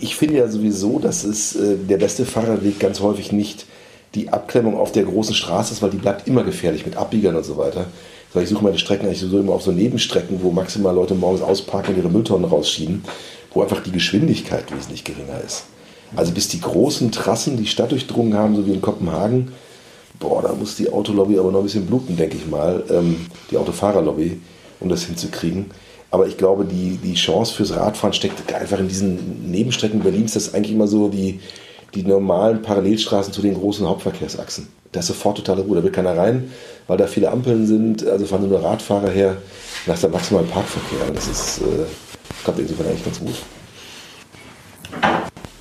ich 0.00 0.16
finde 0.16 0.36
ja 0.36 0.48
sowieso, 0.48 0.98
dass 0.98 1.24
es 1.24 1.56
äh, 1.56 1.76
der 1.76 1.96
beste 1.96 2.24
Fahrradweg 2.24 2.78
ganz 2.78 3.00
häufig 3.00 3.32
nicht 3.32 3.66
die 4.14 4.30
Abklemmung 4.30 4.76
auf 4.76 4.92
der 4.92 5.04
großen 5.04 5.34
Straße 5.34 5.72
ist, 5.72 5.82
weil 5.82 5.90
die 5.90 5.98
bleibt 5.98 6.26
immer 6.26 6.44
gefährlich 6.44 6.86
mit 6.86 6.96
Abbiegern 6.96 7.36
und 7.36 7.44
so 7.44 7.56
weiter. 7.56 7.86
Also 8.34 8.40
ich 8.40 8.48
suche 8.48 8.64
meine 8.64 8.78
Strecken 8.78 9.06
eigentlich 9.06 9.20
sowieso 9.20 9.40
immer 9.40 9.52
auf 9.52 9.62
so 9.62 9.72
Nebenstrecken, 9.72 10.40
wo 10.42 10.50
maximal 10.50 10.94
Leute 10.94 11.14
morgens 11.14 11.42
ausparken 11.42 11.94
und 11.94 12.00
ihre 12.00 12.10
Mülltonnen 12.10 12.48
rausschieben 12.48 13.02
wo 13.52 13.62
einfach 13.62 13.82
die 13.82 13.92
Geschwindigkeit 13.92 14.72
wesentlich 14.74 15.04
geringer 15.04 15.40
ist. 15.44 15.64
Also 16.16 16.32
bis 16.32 16.48
die 16.48 16.60
großen 16.60 17.12
Trassen 17.12 17.56
die 17.56 17.66
Stadt 17.66 17.92
durchdrungen 17.92 18.34
haben, 18.34 18.56
so 18.56 18.66
wie 18.66 18.72
in 18.72 18.80
Kopenhagen, 18.80 19.52
boah, 20.18 20.42
da 20.42 20.52
muss 20.52 20.76
die 20.76 20.90
Autolobby 20.90 21.38
aber 21.38 21.52
noch 21.52 21.60
ein 21.60 21.64
bisschen 21.64 21.86
bluten, 21.86 22.16
denke 22.16 22.36
ich 22.36 22.46
mal, 22.46 22.84
ähm, 22.90 23.26
die 23.50 23.56
Autofahrerlobby, 23.56 24.40
um 24.80 24.88
das 24.88 25.04
hinzukriegen. 25.04 25.66
Aber 26.10 26.26
ich 26.26 26.36
glaube, 26.38 26.64
die, 26.64 26.96
die 26.96 27.14
Chance 27.14 27.54
fürs 27.54 27.76
Radfahren 27.76 28.14
steckt 28.14 28.52
einfach 28.54 28.78
in 28.78 28.88
diesen 28.88 29.50
Nebenstrecken 29.50 30.00
Berlins. 30.00 30.34
Das 30.34 30.48
ist 30.48 30.54
eigentlich 30.54 30.72
immer 30.72 30.88
so 30.88 31.08
die, 31.08 31.40
die 31.94 32.02
normalen 32.02 32.62
Parallelstraßen 32.62 33.32
zu 33.32 33.42
den 33.42 33.54
großen 33.54 33.86
Hauptverkehrsachsen. 33.86 34.68
Da 34.92 35.00
ist 35.00 35.06
sofort 35.06 35.36
totale 35.36 35.62
Ruhe. 35.62 35.76
Da 35.76 35.84
will 35.84 35.92
keiner 35.92 36.16
rein, 36.16 36.50
weil 36.86 36.96
da 36.96 37.06
viele 37.06 37.30
Ampeln 37.30 37.66
sind. 37.66 38.06
Also 38.06 38.24
fahren 38.24 38.48
nur 38.48 38.62
Radfahrer 38.62 39.10
her. 39.10 39.36
Nach 39.86 39.98
der 39.98 40.08
maximalen 40.08 40.48
Parkverkehr. 40.48 41.10
Das 41.14 41.28
ist, 41.28 41.58
äh, 41.58 41.84
klappt 42.42 42.58
insofern 42.58 42.86
eigentlich 42.86 43.04
ganz 43.04 43.20
gut. 43.20 43.34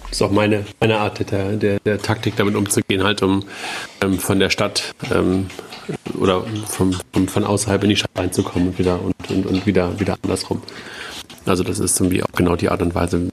Das 0.09 0.19
ist 0.19 0.21
auch 0.21 0.31
meine, 0.31 0.65
meine 0.79 0.99
Art 0.99 1.31
der, 1.31 1.53
der, 1.53 1.79
der 1.79 2.01
Taktik, 2.01 2.35
damit 2.37 2.55
umzugehen, 2.55 3.03
halt 3.03 3.21
um 3.21 3.43
ähm, 4.01 4.19
von 4.19 4.39
der 4.39 4.49
Stadt 4.49 4.93
ähm, 5.13 5.47
oder 6.17 6.43
vom, 6.67 6.95
vom, 7.13 7.27
von 7.27 7.43
außerhalb 7.43 7.83
in 7.83 7.89
die 7.89 7.95
Stadt 7.95 8.11
reinzukommen 8.15 8.69
und 8.69 8.79
wieder 8.79 9.01
und, 9.01 9.15
und, 9.29 9.45
und 9.45 9.65
wieder, 9.65 9.99
wieder 9.99 10.17
andersrum. 10.23 10.61
Also 11.45 11.63
das 11.63 11.79
ist 11.79 11.99
irgendwie 11.99 12.23
auch 12.23 12.31
genau 12.35 12.55
die 12.55 12.69
Art 12.69 12.81
und 12.81 12.95
Weise, 12.95 13.29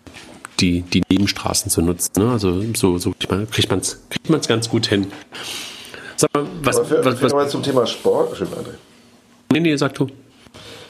die, 0.61 0.83
die 0.83 1.03
Nebenstraßen 1.09 1.71
zu 1.71 1.83
nutzen. 1.83 2.13
Ne? 2.23 2.31
Also 2.31 2.63
so, 2.75 2.99
so 2.99 3.13
kriegt 3.51 3.71
man 3.71 3.81
es 3.81 4.01
kriegt 4.11 4.31
man's 4.31 4.49
ganz 4.49 4.69
gut 4.69 4.87
hin. 4.87 5.07
Sag 6.17 6.33
mal, 6.35 6.47
was, 6.63 6.77
Aber 6.77 6.87
für, 6.87 7.05
was, 7.05 7.23
was, 7.23 7.33
was 7.33 7.51
zum 7.51 7.63
Thema 7.63 7.87
Sport. 7.87 8.37
Schön, 8.37 8.49
André. 8.49 8.75
Nee, 9.53 9.61
nee, 9.61 9.77
sag 9.77 9.95
du. 9.95 10.09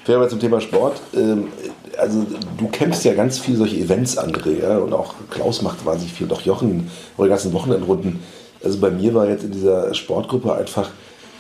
Fair 0.05 0.18
mal 0.18 0.28
zum 0.28 0.38
Thema 0.38 0.61
Sport. 0.61 1.00
Ähm, 1.14 1.48
also 1.96 2.26
du 2.59 2.68
kämpfst 2.68 3.05
ja 3.05 3.14
ganz 3.14 3.38
viel 3.38 3.57
solche 3.57 3.76
Events, 3.76 4.18
André, 4.18 4.62
ja? 4.62 4.78
und 4.78 4.92
auch 4.92 5.14
Klaus 5.30 5.62
macht 5.62 5.84
wahnsinnig 5.86 6.12
viel 6.12 6.26
und 6.26 6.32
auch 6.32 6.42
Jochen 6.42 6.90
eure 7.16 7.30
ganzen 7.30 7.52
Wochenendrunden. 7.52 8.20
Also 8.62 8.78
bei 8.78 8.90
mir 8.90 9.14
war 9.14 9.28
jetzt 9.28 9.44
in 9.44 9.52
dieser 9.52 9.94
Sportgruppe 9.94 10.55
einfach 10.55 10.90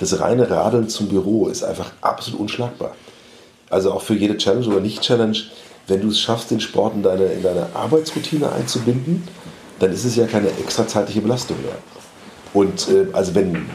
das 0.00 0.18
reine 0.20 0.50
Radeln 0.50 0.88
zum 0.88 1.08
Büro 1.08 1.48
ist 1.48 1.62
einfach 1.62 1.92
absolut 2.00 2.40
unschlagbar. 2.40 2.94
Also 3.70 3.92
auch 3.92 4.02
für 4.02 4.14
jede 4.14 4.36
Challenge 4.36 4.66
oder 4.66 4.80
Nicht-Challenge, 4.80 5.36
wenn 5.86 6.00
du 6.00 6.08
es 6.08 6.18
schaffst, 6.18 6.50
den 6.50 6.60
Sport 6.60 6.94
in 6.94 7.02
deine, 7.02 7.24
in 7.26 7.42
deine 7.42 7.66
Arbeitsroutine 7.74 8.50
einzubinden, 8.50 9.26
dann 9.78 9.92
ist 9.92 10.04
es 10.04 10.16
ja 10.16 10.26
keine 10.26 10.48
extra 10.48 10.86
zeitliche 10.86 11.20
Belastung 11.20 11.56
mehr. 11.62 11.76
Und 12.52 12.88
äh, 12.88 13.06
also 13.12 13.34
wenn, 13.34 13.66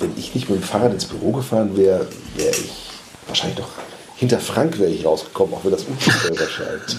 wenn 0.00 0.12
ich 0.16 0.34
nicht 0.34 0.48
mit 0.50 0.60
dem 0.60 0.62
Fahrrad 0.62 0.92
ins 0.92 1.04
Büro 1.06 1.32
gefahren 1.32 1.76
wäre, 1.76 2.06
wäre 2.36 2.50
ich 2.50 2.90
wahrscheinlich 3.26 3.58
doch 3.58 3.68
hinter 4.16 4.40
Frank 4.40 4.78
wäre 4.78 4.90
ich 4.90 5.04
rausgekommen, 5.04 5.54
auch 5.54 5.64
wenn 5.64 5.72
das 5.72 5.84
unvorstellbar 5.84 6.44
erscheint. 6.44 6.96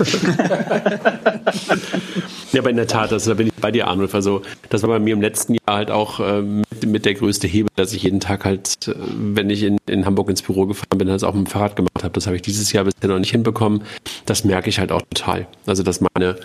ja, 2.54 2.62
aber 2.62 2.70
in 2.70 2.76
der 2.76 2.86
Tat, 2.88 3.12
das, 3.12 3.26
da 3.26 3.34
bin 3.34 3.48
ich 3.48 3.54
bei 3.54 3.72
dir, 3.72 3.88
Arnulf. 3.88 4.14
Also, 4.14 4.44
das 4.70 4.84
war 4.84 4.90
bei 4.90 5.00
mir 5.00 5.14
im 5.14 5.22
letzten 5.22 5.56
Jahr 5.56 5.78
halt 5.78 5.90
auch 5.90 6.20
äh, 6.20 6.42
mit, 6.44 6.86
mit, 6.86 7.06
der 7.06 7.16
größte 7.16 7.48
Hebel, 7.48 7.72
dass 7.76 7.92
ich 7.94 8.04
jeden 8.04 8.20
Tag 8.20 8.46
halt, 8.46 8.88
äh, 8.88 8.94
wenn 8.98 9.50
ich 9.50 9.64
in, 9.64 9.78
in 9.88 10.06
Hamburg 10.06 10.30
ins 10.30 10.44
Büro 10.44 10.68
gefahren 10.68 10.98
bin, 10.98 11.10
halt 11.10 11.24
auch 11.24 11.34
mit 11.34 11.48
dem 11.48 11.50
Fahrrad 11.50 11.76
gemacht 11.76 12.04
habe. 12.04 12.14
Das 12.14 12.28
habe 12.28 12.36
ich 12.36 12.44
dieses 12.44 12.72
Jahr 12.72 12.84
bisher 12.84 13.10
noch 13.10 13.20
nicht 13.20 13.32
hinbekommen. 13.32 13.82
Das 14.28 14.44
merke 14.44 14.70
ich 14.70 14.78
halt 14.78 14.92
auch 14.92 15.02
total. 15.02 15.48
Also, 15.66 15.82
dass 15.82 16.02
meine 16.02 16.36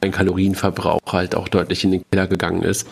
mein 0.00 0.12
Kalorienverbrauch 0.12 1.00
halt 1.12 1.34
auch 1.34 1.48
deutlich 1.48 1.84
in 1.84 1.92
den 1.92 2.04
Keller 2.10 2.26
gegangen 2.26 2.62
ist. 2.62 2.86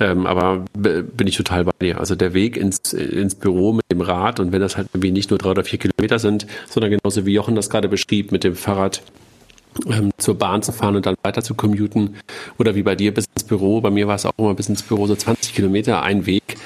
Ähm, 0.00 0.26
aber 0.26 0.64
bin 0.74 1.26
ich 1.26 1.36
total 1.36 1.64
bei 1.64 1.72
dir. 1.80 1.98
Also 1.98 2.14
der 2.14 2.34
Weg 2.34 2.56
ins, 2.56 2.92
ins 2.92 3.34
Büro 3.34 3.72
mit 3.72 3.84
dem 3.90 4.00
Rad 4.00 4.40
und 4.40 4.52
wenn 4.52 4.60
das 4.60 4.76
halt 4.76 4.88
irgendwie 4.92 5.10
nicht 5.10 5.30
nur 5.30 5.38
drei 5.38 5.50
oder 5.50 5.64
vier 5.64 5.78
Kilometer 5.78 6.18
sind, 6.18 6.46
sondern 6.68 6.90
genauso 6.90 7.26
wie 7.26 7.32
Jochen 7.32 7.54
das 7.54 7.70
gerade 7.70 7.88
beschrieb, 7.88 8.32
mit 8.32 8.44
dem 8.44 8.56
Fahrrad 8.56 9.02
ähm, 9.86 10.10
zur 10.18 10.36
Bahn 10.38 10.62
zu 10.62 10.72
fahren 10.72 10.96
und 10.96 11.06
dann 11.06 11.16
weiter 11.22 11.42
zu 11.42 11.54
commuten 11.54 12.16
oder 12.58 12.74
wie 12.74 12.82
bei 12.82 12.94
dir 12.94 13.12
bis 13.12 13.26
ins 13.34 13.44
Büro. 13.44 13.80
Bei 13.80 13.90
mir 13.90 14.06
war 14.06 14.16
es 14.16 14.26
auch 14.26 14.32
immer 14.36 14.54
bis 14.54 14.68
ins 14.68 14.82
Büro 14.82 15.06
so 15.06 15.16
20 15.16 15.54
Kilometer 15.54 16.02
ein 16.02 16.26
Weg. 16.26 16.56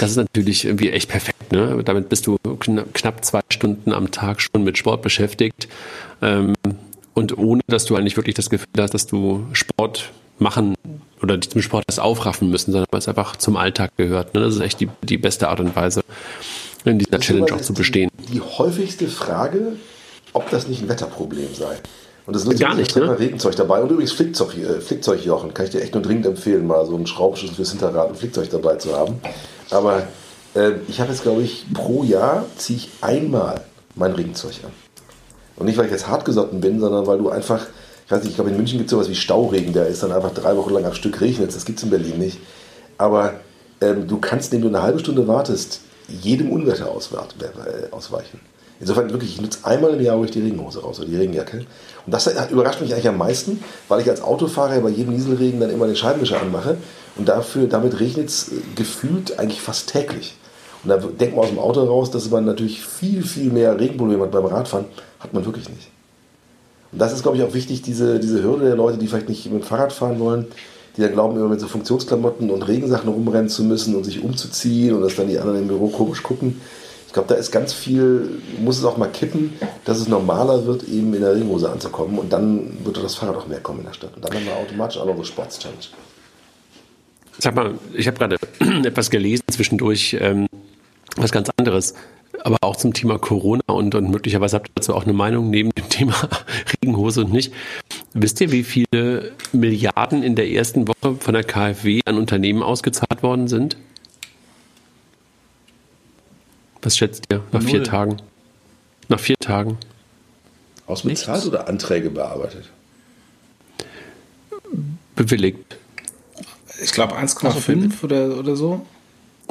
Das 0.00 0.10
ist 0.10 0.16
natürlich 0.16 0.64
irgendwie 0.64 0.90
echt 0.90 1.08
perfekt. 1.08 1.52
Ne? 1.52 1.82
Damit 1.84 2.08
bist 2.08 2.26
du 2.26 2.36
knapp 2.92 3.24
zwei 3.24 3.40
Stunden 3.50 3.92
am 3.92 4.10
Tag 4.10 4.40
schon 4.40 4.64
mit 4.64 4.76
Sport 4.76 5.02
beschäftigt. 5.02 5.68
Ähm, 6.20 6.54
und 7.14 7.38
ohne, 7.38 7.62
dass 7.66 7.84
du 7.84 7.96
eigentlich 7.96 8.16
wirklich 8.16 8.34
das 8.34 8.50
Gefühl 8.50 8.68
hast, 8.78 8.94
dass 8.94 9.06
du 9.06 9.46
Sport 9.52 10.10
machen 10.38 10.74
oder 11.22 11.40
zum 11.40 11.62
Sport 11.62 11.84
das 11.86 11.98
aufraffen 11.98 12.50
müssen, 12.50 12.72
sondern 12.72 12.88
weil 12.90 12.98
es 12.98 13.08
einfach 13.08 13.36
zum 13.36 13.56
Alltag 13.56 13.92
gehört. 13.96 14.34
Ne? 14.34 14.40
Das 14.40 14.54
ist 14.54 14.60
echt 14.60 14.80
die, 14.80 14.88
die 15.02 15.16
beste 15.16 15.48
Art 15.48 15.60
und 15.60 15.74
Weise, 15.74 16.02
in 16.84 16.98
dieser 16.98 17.18
Challenge 17.20 17.54
auch 17.54 17.60
zu 17.60 17.72
bestehen. 17.72 18.10
Die, 18.28 18.32
die 18.32 18.40
häufigste 18.40 19.08
Frage, 19.08 19.76
ob 20.32 20.50
das 20.50 20.68
nicht 20.68 20.82
ein 20.82 20.88
Wetterproblem 20.88 21.54
sei. 21.54 21.76
Und 22.26 22.34
das 22.34 22.44
ist 22.44 22.58
gar 22.58 22.74
nicht, 22.74 22.96
ne? 22.96 23.18
Regenzeug 23.18 23.54
dabei. 23.56 23.82
Und 23.82 23.90
übrigens 23.90 24.12
Flickzeug, 24.12 24.56
äh, 24.56 24.80
Flickzeugjochen. 24.80 25.52
Kann 25.52 25.66
ich 25.66 25.72
dir 25.72 25.82
echt 25.82 25.94
nur 25.94 26.02
dringend 26.02 26.26
empfehlen, 26.26 26.66
mal 26.66 26.84
so 26.86 26.96
einen 26.96 27.06
Schraubenschlüssel 27.06 27.56
fürs 27.56 27.70
Hinterrad 27.70 28.08
und 28.08 28.16
Flickzeug 28.16 28.50
dabei 28.50 28.76
zu 28.76 28.94
haben. 28.96 29.20
Aber 29.70 30.08
äh, 30.54 30.72
ich 30.88 31.00
habe 31.00 31.10
jetzt, 31.10 31.22
glaube 31.22 31.42
ich, 31.42 31.66
pro 31.74 32.02
Jahr 32.02 32.46
ziehe 32.56 32.78
ich 32.78 32.88
einmal 33.02 33.60
mein 33.94 34.12
Regenzeug 34.12 34.54
an. 34.64 34.83
Und 35.56 35.66
nicht, 35.66 35.78
weil 35.78 35.86
ich 35.86 35.92
jetzt 35.92 36.08
hartgesotten 36.08 36.60
bin, 36.60 36.80
sondern 36.80 37.06
weil 37.06 37.18
du 37.18 37.30
einfach, 37.30 37.66
ich 38.04 38.10
weiß 38.10 38.22
nicht, 38.22 38.30
ich 38.30 38.34
glaube 38.36 38.50
in 38.50 38.56
München 38.56 38.78
gibt 38.78 38.88
es 38.88 38.90
sowas 38.90 39.08
wie 39.08 39.14
Stauregen, 39.14 39.72
der 39.72 39.86
ist 39.86 40.02
dann 40.02 40.12
einfach 40.12 40.32
drei 40.32 40.56
Wochen 40.56 40.72
lang 40.72 40.84
am 40.84 40.94
Stück 40.94 41.20
regnet. 41.20 41.54
Das 41.54 41.64
gibt 41.64 41.78
es 41.78 41.84
in 41.84 41.90
Berlin 41.90 42.18
nicht. 42.18 42.38
Aber 42.98 43.34
ähm, 43.80 44.08
du 44.08 44.18
kannst, 44.18 44.52
indem 44.52 44.70
du 44.70 44.76
eine 44.76 44.84
halbe 44.84 44.98
Stunde 44.98 45.26
wartest, 45.28 45.80
jedem 46.08 46.50
Unwetter 46.50 46.86
äh, 46.86 47.92
ausweichen. 47.92 48.40
Insofern 48.80 49.10
wirklich, 49.10 49.36
ich 49.36 49.40
nutze 49.40 49.60
einmal 49.62 49.94
im 49.94 50.00
Jahr 50.00 50.22
ich 50.24 50.32
die 50.32 50.40
Regenhose 50.40 50.82
raus 50.82 50.98
oder 50.98 51.08
die 51.08 51.16
Regenjacke. 51.16 51.58
Und 51.58 52.12
das 52.12 52.26
überrascht 52.50 52.80
mich 52.80 52.92
eigentlich 52.92 53.08
am 53.08 53.18
meisten, 53.18 53.62
weil 53.88 54.00
ich 54.00 54.10
als 54.10 54.20
Autofahrer 54.20 54.80
bei 54.80 54.90
jedem 54.90 55.14
Nieselregen 55.14 55.60
dann 55.60 55.70
immer 55.70 55.86
den 55.86 55.96
Scheibenwischer 55.96 56.40
anmache. 56.40 56.76
Und 57.16 57.28
dafür, 57.28 57.68
damit 57.68 58.00
regnet 58.00 58.28
es 58.28 58.48
äh, 58.48 58.56
gefühlt 58.74 59.38
eigentlich 59.38 59.60
fast 59.60 59.90
täglich. 59.90 60.36
Und 60.82 60.90
da 60.90 60.96
denkt 60.98 61.34
man 61.34 61.44
aus 61.44 61.50
dem 61.50 61.58
Auto 61.58 61.82
raus, 61.84 62.10
dass 62.10 62.28
man 62.30 62.44
natürlich 62.44 62.84
viel, 62.84 63.22
viel 63.22 63.50
mehr 63.50 63.78
Regenprobleme 63.78 64.24
hat 64.24 64.32
beim 64.32 64.44
Radfahren. 64.44 64.86
Hat 65.24 65.32
man 65.32 65.44
wirklich 65.44 65.68
nicht. 65.70 65.88
Und 66.92 66.98
das 67.00 67.12
ist, 67.12 67.22
glaube 67.22 67.38
ich, 67.38 67.42
auch 67.42 67.54
wichtig, 67.54 67.82
diese, 67.82 68.20
diese 68.20 68.42
Hürde 68.42 68.66
der 68.66 68.76
Leute, 68.76 68.98
die 68.98 69.08
vielleicht 69.08 69.28
nicht 69.28 69.46
mit 69.46 69.62
dem 69.62 69.66
Fahrrad 69.66 69.92
fahren 69.92 70.20
wollen, 70.20 70.46
die 70.96 71.00
dann 71.00 71.12
glauben, 71.12 71.36
immer 71.36 71.48
mit 71.48 71.58
so 71.58 71.66
Funktionsklamotten 71.66 72.50
und 72.50 72.62
Regensachen 72.62 73.08
rumrennen 73.08 73.48
zu 73.48 73.64
müssen 73.64 73.96
und 73.96 74.04
sich 74.04 74.22
umzuziehen 74.22 74.94
und 74.94 75.00
dass 75.00 75.16
dann 75.16 75.28
die 75.28 75.38
anderen 75.38 75.62
im 75.62 75.68
Büro 75.68 75.88
komisch 75.88 76.22
gucken. 76.22 76.60
Ich 77.06 77.12
glaube, 77.12 77.28
da 77.28 77.34
ist 77.36 77.50
ganz 77.50 77.72
viel, 77.72 78.42
muss 78.60 78.78
es 78.78 78.84
auch 78.84 78.96
mal 78.96 79.08
kippen, 79.08 79.54
dass 79.84 79.98
es 79.98 80.08
normaler 80.08 80.66
wird, 80.66 80.84
eben 80.84 81.12
in 81.14 81.22
der 81.22 81.34
Regenhose 81.34 81.70
anzukommen 81.70 82.18
und 82.18 82.32
dann 82.32 82.84
wird 82.84 83.02
das 83.02 83.14
Fahrrad 83.14 83.36
auch 83.36 83.46
mehr 83.46 83.60
kommen 83.60 83.80
in 83.80 83.86
der 83.86 83.94
Stadt. 83.94 84.14
Und 84.14 84.24
dann 84.24 84.34
haben 84.34 84.44
wir 84.44 84.54
automatisch 84.54 84.98
auch 84.98 85.06
noch 85.06 85.16
so 85.16 85.24
Sports-Challenge. 85.24 85.86
Sag 87.38 87.54
mal, 87.54 87.74
ich 87.94 88.06
habe 88.06 88.18
gerade 88.18 88.36
etwas 88.84 89.10
gelesen 89.10 89.44
zwischendurch, 89.50 90.16
ähm, 90.20 90.46
was 91.16 91.32
ganz 91.32 91.50
anderes 91.56 91.94
aber 92.44 92.58
auch 92.60 92.76
zum 92.76 92.92
Thema 92.92 93.18
Corona 93.18 93.62
und, 93.66 93.94
und 93.94 94.10
möglicherweise 94.10 94.56
habt 94.56 94.68
ihr 94.68 94.72
dazu 94.76 94.94
auch 94.94 95.04
eine 95.04 95.14
Meinung 95.14 95.50
neben 95.50 95.70
dem 95.70 95.88
Thema 95.88 96.14
Regenhose 96.80 97.22
und 97.22 97.32
nicht. 97.32 97.52
Wisst 98.12 98.40
ihr, 98.40 98.52
wie 98.52 98.62
viele 98.62 99.32
Milliarden 99.52 100.22
in 100.22 100.36
der 100.36 100.48
ersten 100.50 100.86
Woche 100.86 101.16
von 101.18 101.34
der 101.34 101.42
KfW 101.42 102.00
an 102.04 102.18
Unternehmen 102.18 102.62
ausgezahlt 102.62 103.22
worden 103.22 103.48
sind? 103.48 103.76
Was 106.82 106.98
schätzt 106.98 107.24
ihr 107.32 107.42
nach 107.50 107.62
Null. 107.62 107.70
vier 107.70 107.84
Tagen? 107.84 108.16
Nach 109.08 109.18
vier 109.20 109.36
Tagen. 109.36 109.78
Ausbezahlt 110.86 111.36
Nichts. 111.36 111.48
oder 111.48 111.66
Anträge 111.66 112.10
bearbeitet? 112.10 112.70
Bewilligt. 115.16 115.78
Ich 116.82 116.92
glaube 116.92 117.16
1,5 117.16 118.04
oder, 118.04 118.36
oder 118.36 118.54
so. 118.54 118.84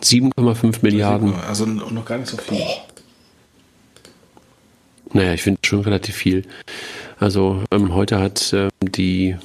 7,5 0.01 0.77
Milliarden. 0.81 1.33
Also 1.47 1.65
noch 1.65 2.05
gar 2.05 2.17
nicht 2.17 2.29
so 2.29 2.37
viel. 2.37 2.61
Naja, 5.13 5.33
ich 5.33 5.43
finde 5.43 5.59
schon 5.63 5.81
relativ 5.81 6.15
viel. 6.15 6.43
Also 7.19 7.63
ähm, 7.71 7.93
heute 7.93 8.19
hat 8.19 8.51
ähm, 8.53 8.69
die, 8.81 9.35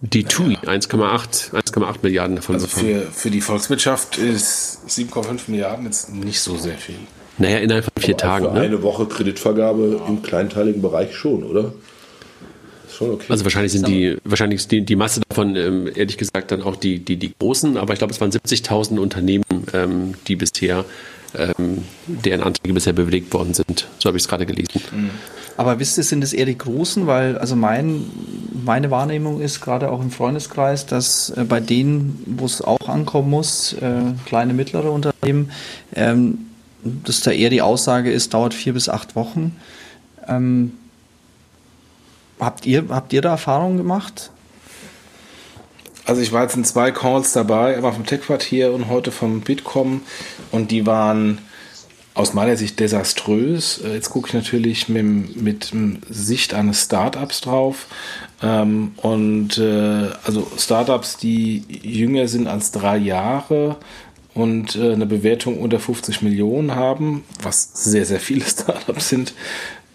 die 0.00 0.24
TUI 0.24 0.56
1,8 0.56 1.52
1,8 1.52 1.96
Milliarden 2.02 2.36
davon 2.36 2.54
also 2.54 2.66
bekommen. 2.66 3.02
Für, 3.02 3.12
für 3.12 3.30
die 3.30 3.40
Volkswirtschaft 3.40 4.16
ist 4.16 4.80
7,5 4.88 5.42
Milliarden 5.48 5.84
jetzt 5.84 6.12
nicht 6.12 6.40
so 6.40 6.56
sehr 6.56 6.78
viel. 6.78 6.96
Naja, 7.36 7.58
innerhalb 7.58 7.84
von 7.84 8.02
vier 8.02 8.14
Aber 8.14 8.22
Tagen. 8.22 8.46
Für 8.46 8.52
ne? 8.54 8.60
eine 8.62 8.82
Woche 8.82 9.06
Kreditvergabe 9.06 10.00
im 10.08 10.22
kleinteiligen 10.22 10.82
Bereich 10.82 11.14
schon, 11.14 11.44
oder? 11.44 11.72
Schon 12.98 13.10
okay. 13.12 13.26
Also 13.28 13.44
wahrscheinlich 13.44 13.72
sind 13.72 13.86
die, 13.86 14.16
wahrscheinlich 14.24 14.60
ist 14.60 14.72
die, 14.72 14.82
die 14.82 14.96
Masse 14.96 15.20
davon, 15.28 15.56
ähm, 15.56 15.88
ehrlich 15.94 16.18
gesagt, 16.18 16.50
dann 16.50 16.62
auch 16.62 16.76
die, 16.76 16.98
die, 16.98 17.16
die 17.16 17.32
großen, 17.38 17.76
aber 17.76 17.92
ich 17.92 17.98
glaube, 17.98 18.12
es 18.12 18.20
waren 18.20 18.30
70.000 18.30 18.98
Unternehmen, 18.98 19.44
ähm, 19.72 20.14
die 20.26 20.36
bisher, 20.36 20.84
ähm, 21.36 21.84
deren 22.06 22.42
Anträge 22.42 22.74
bisher 22.74 22.92
bewilligt 22.92 23.32
worden 23.32 23.54
sind. 23.54 23.86
So 23.98 24.08
habe 24.08 24.16
ich 24.16 24.24
es 24.24 24.28
gerade 24.28 24.46
gelesen. 24.46 24.80
Mhm. 24.92 25.10
Aber 25.56 25.80
wisst 25.80 25.98
ihr, 25.98 26.04
sind 26.04 26.22
es 26.22 26.32
eher 26.32 26.46
die 26.46 26.56
Großen? 26.56 27.06
Weil, 27.06 27.36
also 27.38 27.56
mein, 27.56 28.04
meine 28.64 28.90
Wahrnehmung 28.90 29.40
ist 29.40 29.60
gerade 29.60 29.90
auch 29.90 30.00
im 30.00 30.10
Freundeskreis, 30.10 30.86
dass 30.86 31.30
äh, 31.30 31.44
bei 31.44 31.60
denen, 31.60 32.22
wo 32.26 32.46
es 32.46 32.62
auch 32.62 32.88
ankommen 32.88 33.30
muss, 33.30 33.74
äh, 33.74 34.00
kleine, 34.26 34.54
mittlere 34.54 34.90
Unternehmen, 34.90 35.50
ähm, 35.94 36.38
dass 37.04 37.20
da 37.22 37.32
eher 37.32 37.50
die 37.50 37.60
Aussage 37.62 38.10
ist, 38.10 38.34
dauert 38.34 38.54
vier 38.54 38.72
bis 38.72 38.88
acht 38.88 39.16
Wochen. 39.16 39.56
Ähm, 40.28 40.72
habt, 42.40 42.66
ihr, 42.66 42.84
habt 42.88 43.12
ihr 43.12 43.22
da 43.22 43.30
Erfahrungen 43.30 43.76
gemacht? 43.76 44.30
Also 46.04 46.22
ich 46.22 46.32
war 46.32 46.42
jetzt 46.42 46.56
in 46.56 46.64
zwei 46.64 46.90
Calls 46.90 47.32
dabei, 47.32 47.76
einmal 47.76 47.92
vom 47.92 48.06
Tech-Quartier 48.06 48.72
und 48.72 48.88
heute 48.88 49.10
vom 49.10 49.42
Bitkom 49.42 50.00
und 50.50 50.70
die 50.70 50.86
waren 50.86 51.38
aus 52.18 52.34
meiner 52.34 52.56
Sicht 52.56 52.80
desaströs. 52.80 53.80
Äh, 53.84 53.94
jetzt 53.94 54.10
gucke 54.10 54.28
ich 54.28 54.34
natürlich 54.34 54.88
mit, 54.88 55.36
mit 55.36 55.72
Sicht 56.08 56.52
eines 56.52 56.82
Startups 56.82 57.42
drauf. 57.42 57.86
Ähm, 58.42 58.92
und 58.96 59.58
äh, 59.58 60.08
also 60.24 60.50
Startups, 60.56 61.16
die 61.16 61.62
jünger 61.68 62.26
sind 62.26 62.48
als 62.48 62.72
drei 62.72 62.96
Jahre 62.96 63.76
und 64.34 64.76
äh, 64.76 64.92
eine 64.92 65.06
Bewertung 65.06 65.60
unter 65.60 65.78
50 65.78 66.22
Millionen 66.22 66.74
haben, 66.74 67.24
was 67.42 67.70
sehr, 67.74 68.04
sehr 68.04 68.20
viele 68.20 68.44
Startups 68.46 69.08
sind, 69.08 69.34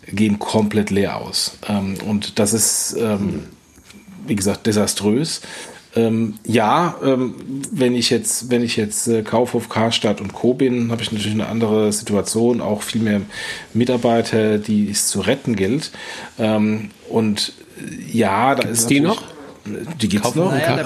gehen 0.07 0.39
komplett 0.39 0.89
leer 0.89 1.17
aus. 1.17 1.57
Ähm, 1.67 1.95
und 2.07 2.39
das 2.39 2.53
ist, 2.53 2.95
ähm, 2.99 3.43
wie 4.27 4.35
gesagt, 4.35 4.65
desaströs. 4.67 5.41
Ähm, 5.95 6.35
ja, 6.43 6.95
ähm, 7.03 7.35
wenn 7.71 7.93
ich 7.93 8.09
jetzt, 8.09 8.49
wenn 8.49 8.63
ich 8.63 8.77
jetzt 8.77 9.07
äh, 9.07 9.21
Kaufhof, 9.21 9.69
Karstadt 9.69 10.21
und 10.21 10.33
Co. 10.33 10.55
bin, 10.55 10.91
habe 10.91 11.03
ich 11.03 11.11
natürlich 11.11 11.33
eine 11.33 11.47
andere 11.47 11.93
Situation, 11.93 12.61
auch 12.61 12.81
viel 12.81 13.01
mehr 13.01 13.21
Mitarbeiter, 13.73 14.57
die 14.57 14.89
es 14.89 15.07
zu 15.07 15.21
retten 15.21 15.55
gilt. 15.55 15.91
Ähm, 16.39 16.89
und 17.09 17.53
äh, 17.77 18.17
ja, 18.17 18.55
da 18.55 18.63
Gibt's 18.63 18.81
ist 18.81 18.89
die 18.89 19.01
noch? 19.01 19.21
Die 20.01 20.09
gibt's 20.09 20.35
noch. 20.35 20.51
Naja, 20.51 20.83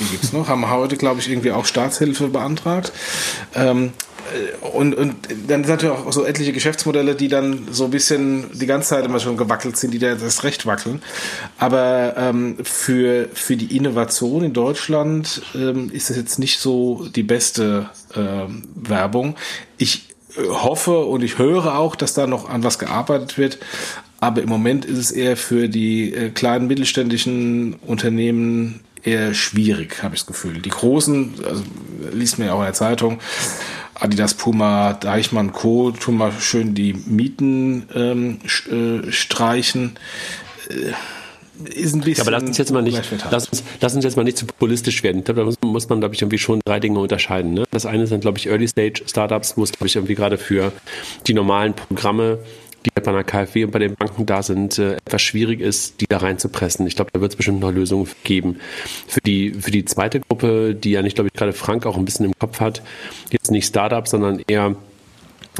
die 0.00 0.04
gibt's 0.04 0.32
noch. 0.32 0.48
Haben 0.48 0.68
heute, 0.70 0.96
glaube 0.96 1.20
ich, 1.20 1.30
irgendwie 1.30 1.52
auch 1.52 1.64
Staatshilfe 1.64 2.28
beantragt. 2.28 2.92
Ähm, 3.54 3.92
und, 4.72 4.94
und 4.94 5.14
dann 5.48 5.64
sind 5.64 5.68
natürlich 5.68 5.96
auch 5.96 6.12
so 6.12 6.24
etliche 6.24 6.52
Geschäftsmodelle, 6.52 7.14
die 7.14 7.28
dann 7.28 7.68
so 7.70 7.84
ein 7.84 7.90
bisschen 7.90 8.46
die 8.52 8.66
ganze 8.66 8.90
Zeit 8.90 9.04
immer 9.04 9.20
schon 9.20 9.36
gewackelt 9.36 9.76
sind, 9.76 9.92
die 9.92 9.98
da 9.98 10.14
das 10.14 10.44
Recht 10.44 10.66
wackeln. 10.66 11.02
Aber 11.58 12.14
ähm, 12.16 12.56
für, 12.62 13.28
für 13.32 13.56
die 13.56 13.76
Innovation 13.76 14.44
in 14.44 14.52
Deutschland 14.52 15.42
ähm, 15.54 15.90
ist 15.92 16.10
das 16.10 16.16
jetzt 16.16 16.38
nicht 16.38 16.58
so 16.58 17.06
die 17.14 17.22
beste 17.22 17.90
ähm, 18.14 18.64
Werbung. 18.74 19.36
Ich 19.78 20.08
äh, 20.36 20.48
hoffe 20.48 21.04
und 21.04 21.22
ich 21.22 21.38
höre 21.38 21.78
auch, 21.78 21.96
dass 21.96 22.14
da 22.14 22.26
noch 22.26 22.48
an 22.48 22.64
was 22.64 22.78
gearbeitet 22.78 23.38
wird. 23.38 23.58
Aber 24.18 24.42
im 24.42 24.48
Moment 24.48 24.84
ist 24.84 24.98
es 24.98 25.10
eher 25.10 25.36
für 25.36 25.68
die 25.68 26.14
äh, 26.14 26.30
kleinen 26.30 26.66
mittelständischen 26.66 27.74
Unternehmen 27.74 28.80
eher 29.06 29.34
schwierig, 29.34 30.02
habe 30.02 30.14
ich 30.14 30.22
das 30.22 30.26
Gefühl. 30.26 30.60
Die 30.60 30.70
großen, 30.70 31.34
also, 31.46 31.62
liest 32.12 32.38
mir 32.38 32.46
ja 32.46 32.52
auch 32.54 32.58
in 32.58 32.64
der 32.64 32.74
Zeitung, 32.74 33.18
Adidas, 34.00 34.34
Puma, 34.34 34.92
Deichmann, 34.94 35.52
Co. 35.52 35.90
tun 35.90 36.16
mal 36.16 36.32
schön 36.32 36.74
die 36.74 36.92
Mieten 36.92 37.88
ähm, 37.94 38.38
äh, 38.70 39.10
streichen. 39.10 39.98
Äh, 40.68 40.92
ist 41.64 41.94
ein 41.94 42.00
bisschen. 42.00 42.16
Ja, 42.16 42.22
aber 42.22 42.32
lass 42.32 42.42
uns 42.42 42.58
jetzt 42.58 42.70
mal 42.70 42.82
nicht, 42.82 43.00
lass 43.30 43.48
uns, 43.48 43.64
lass 43.80 43.94
uns 43.94 44.04
jetzt 44.04 44.16
mal 44.16 44.24
nicht 44.24 44.36
zu 44.36 44.46
populistisch 44.46 45.02
werden. 45.02 45.24
Glaube, 45.24 45.40
da 45.40 45.46
muss, 45.46 45.56
muss 45.62 45.88
man, 45.88 46.00
glaube 46.00 46.14
ich, 46.14 46.20
irgendwie 46.20 46.38
schon 46.38 46.60
drei 46.64 46.80
Dinge 46.80 46.98
unterscheiden. 46.98 47.54
Ne? 47.54 47.64
Das 47.70 47.86
eine 47.86 48.06
sind, 48.06 48.20
glaube 48.20 48.38
ich, 48.38 48.48
Early 48.48 48.68
Stage 48.68 49.02
Startups, 49.06 49.56
wo 49.56 49.64
es, 49.64 49.72
glaube 49.72 49.86
ich, 49.86 49.96
irgendwie 49.96 50.14
gerade 50.14 50.36
für 50.36 50.72
die 51.26 51.34
normalen 51.34 51.72
Programme 51.74 52.38
die 52.86 52.90
halt 52.94 53.04
bei 53.04 53.10
einer 53.10 53.24
KfW 53.24 53.64
und 53.64 53.70
bei 53.70 53.78
den 53.78 53.94
Banken 53.94 54.26
da 54.26 54.42
sind, 54.42 54.78
äh, 54.78 54.94
etwas 54.94 55.22
schwierig 55.22 55.60
ist, 55.60 56.00
die 56.00 56.06
da 56.08 56.18
reinzupressen. 56.18 56.86
Ich 56.86 56.96
glaube, 56.96 57.10
da 57.12 57.20
wird 57.20 57.32
es 57.32 57.36
bestimmt 57.36 57.60
noch 57.60 57.72
Lösungen 57.72 58.08
geben. 58.24 58.58
Für 59.06 59.20
die, 59.20 59.50
für 59.50 59.70
die 59.70 59.84
zweite 59.84 60.20
Gruppe, 60.20 60.74
die 60.74 60.92
ja 60.92 61.02
nicht, 61.02 61.16
glaube 61.16 61.28
ich, 61.28 61.38
gerade 61.38 61.52
Frank 61.52 61.86
auch 61.86 61.96
ein 61.96 62.04
bisschen 62.04 62.26
im 62.26 62.38
Kopf 62.38 62.60
hat, 62.60 62.82
jetzt 63.30 63.50
nicht 63.50 63.66
Startups, 63.66 64.10
sondern 64.10 64.42
eher 64.46 64.76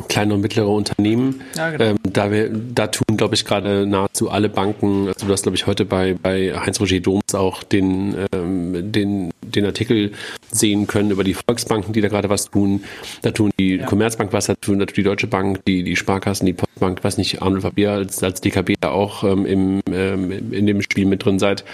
kleine 0.09 0.35
und 0.35 0.41
mittlere 0.41 0.69
Unternehmen. 0.69 1.43
Ja, 1.57 1.71
genau. 1.71 1.85
ähm, 1.85 1.97
da, 2.03 2.31
wir, 2.31 2.51
da 2.51 2.87
tun, 2.89 3.17
glaube 3.17 3.35
ich, 3.35 3.45
gerade 3.45 3.87
nahezu 3.87 4.31
alle 4.31 4.49
Banken, 4.49 5.09
also 5.09 5.27
du 5.27 5.33
hast, 5.33 5.43
glaube 5.43 5.57
ich, 5.57 5.67
heute 5.67 5.85
bei, 5.85 6.15
bei 6.15 6.53
Heinz-Roger 6.55 7.01
Doms 7.01 7.35
auch 7.35 7.63
den, 7.63 8.15
ähm, 8.33 8.93
den, 8.93 9.31
den 9.43 9.65
Artikel 9.65 10.13
sehen 10.51 10.87
können 10.87 11.11
über 11.11 11.25
die 11.25 11.35
Volksbanken, 11.35 11.93
die 11.93 12.01
da 12.01 12.09
gerade 12.09 12.29
was 12.29 12.51
tun. 12.51 12.85
Da 13.23 13.31
tun 13.31 13.51
die 13.59 13.77
ja. 13.77 13.87
Commerzbank 13.87 14.33
was, 14.33 14.47
da 14.47 14.55
tun 14.55 14.79
natürlich 14.79 14.97
die 14.97 15.03
Deutsche 15.03 15.27
Bank, 15.27 15.65
die, 15.67 15.83
die 15.83 15.97
Sparkassen, 15.97 16.47
die 16.47 16.53
Postbank, 16.53 17.03
weiß 17.03 17.19
nicht, 17.19 17.43
Arnold 17.43 17.63
Fabier 17.63 17.93
als, 17.93 18.23
als 18.23 18.41
DKB 18.41 18.75
da 18.81 18.91
auch 18.91 19.25
ähm, 19.25 19.47
im, 19.47 19.81
ähm, 19.91 20.53
in 20.53 20.67
dem 20.67 20.83
Spiel 20.83 21.07
mit 21.07 21.25
drin 21.25 21.39
seid. 21.39 21.65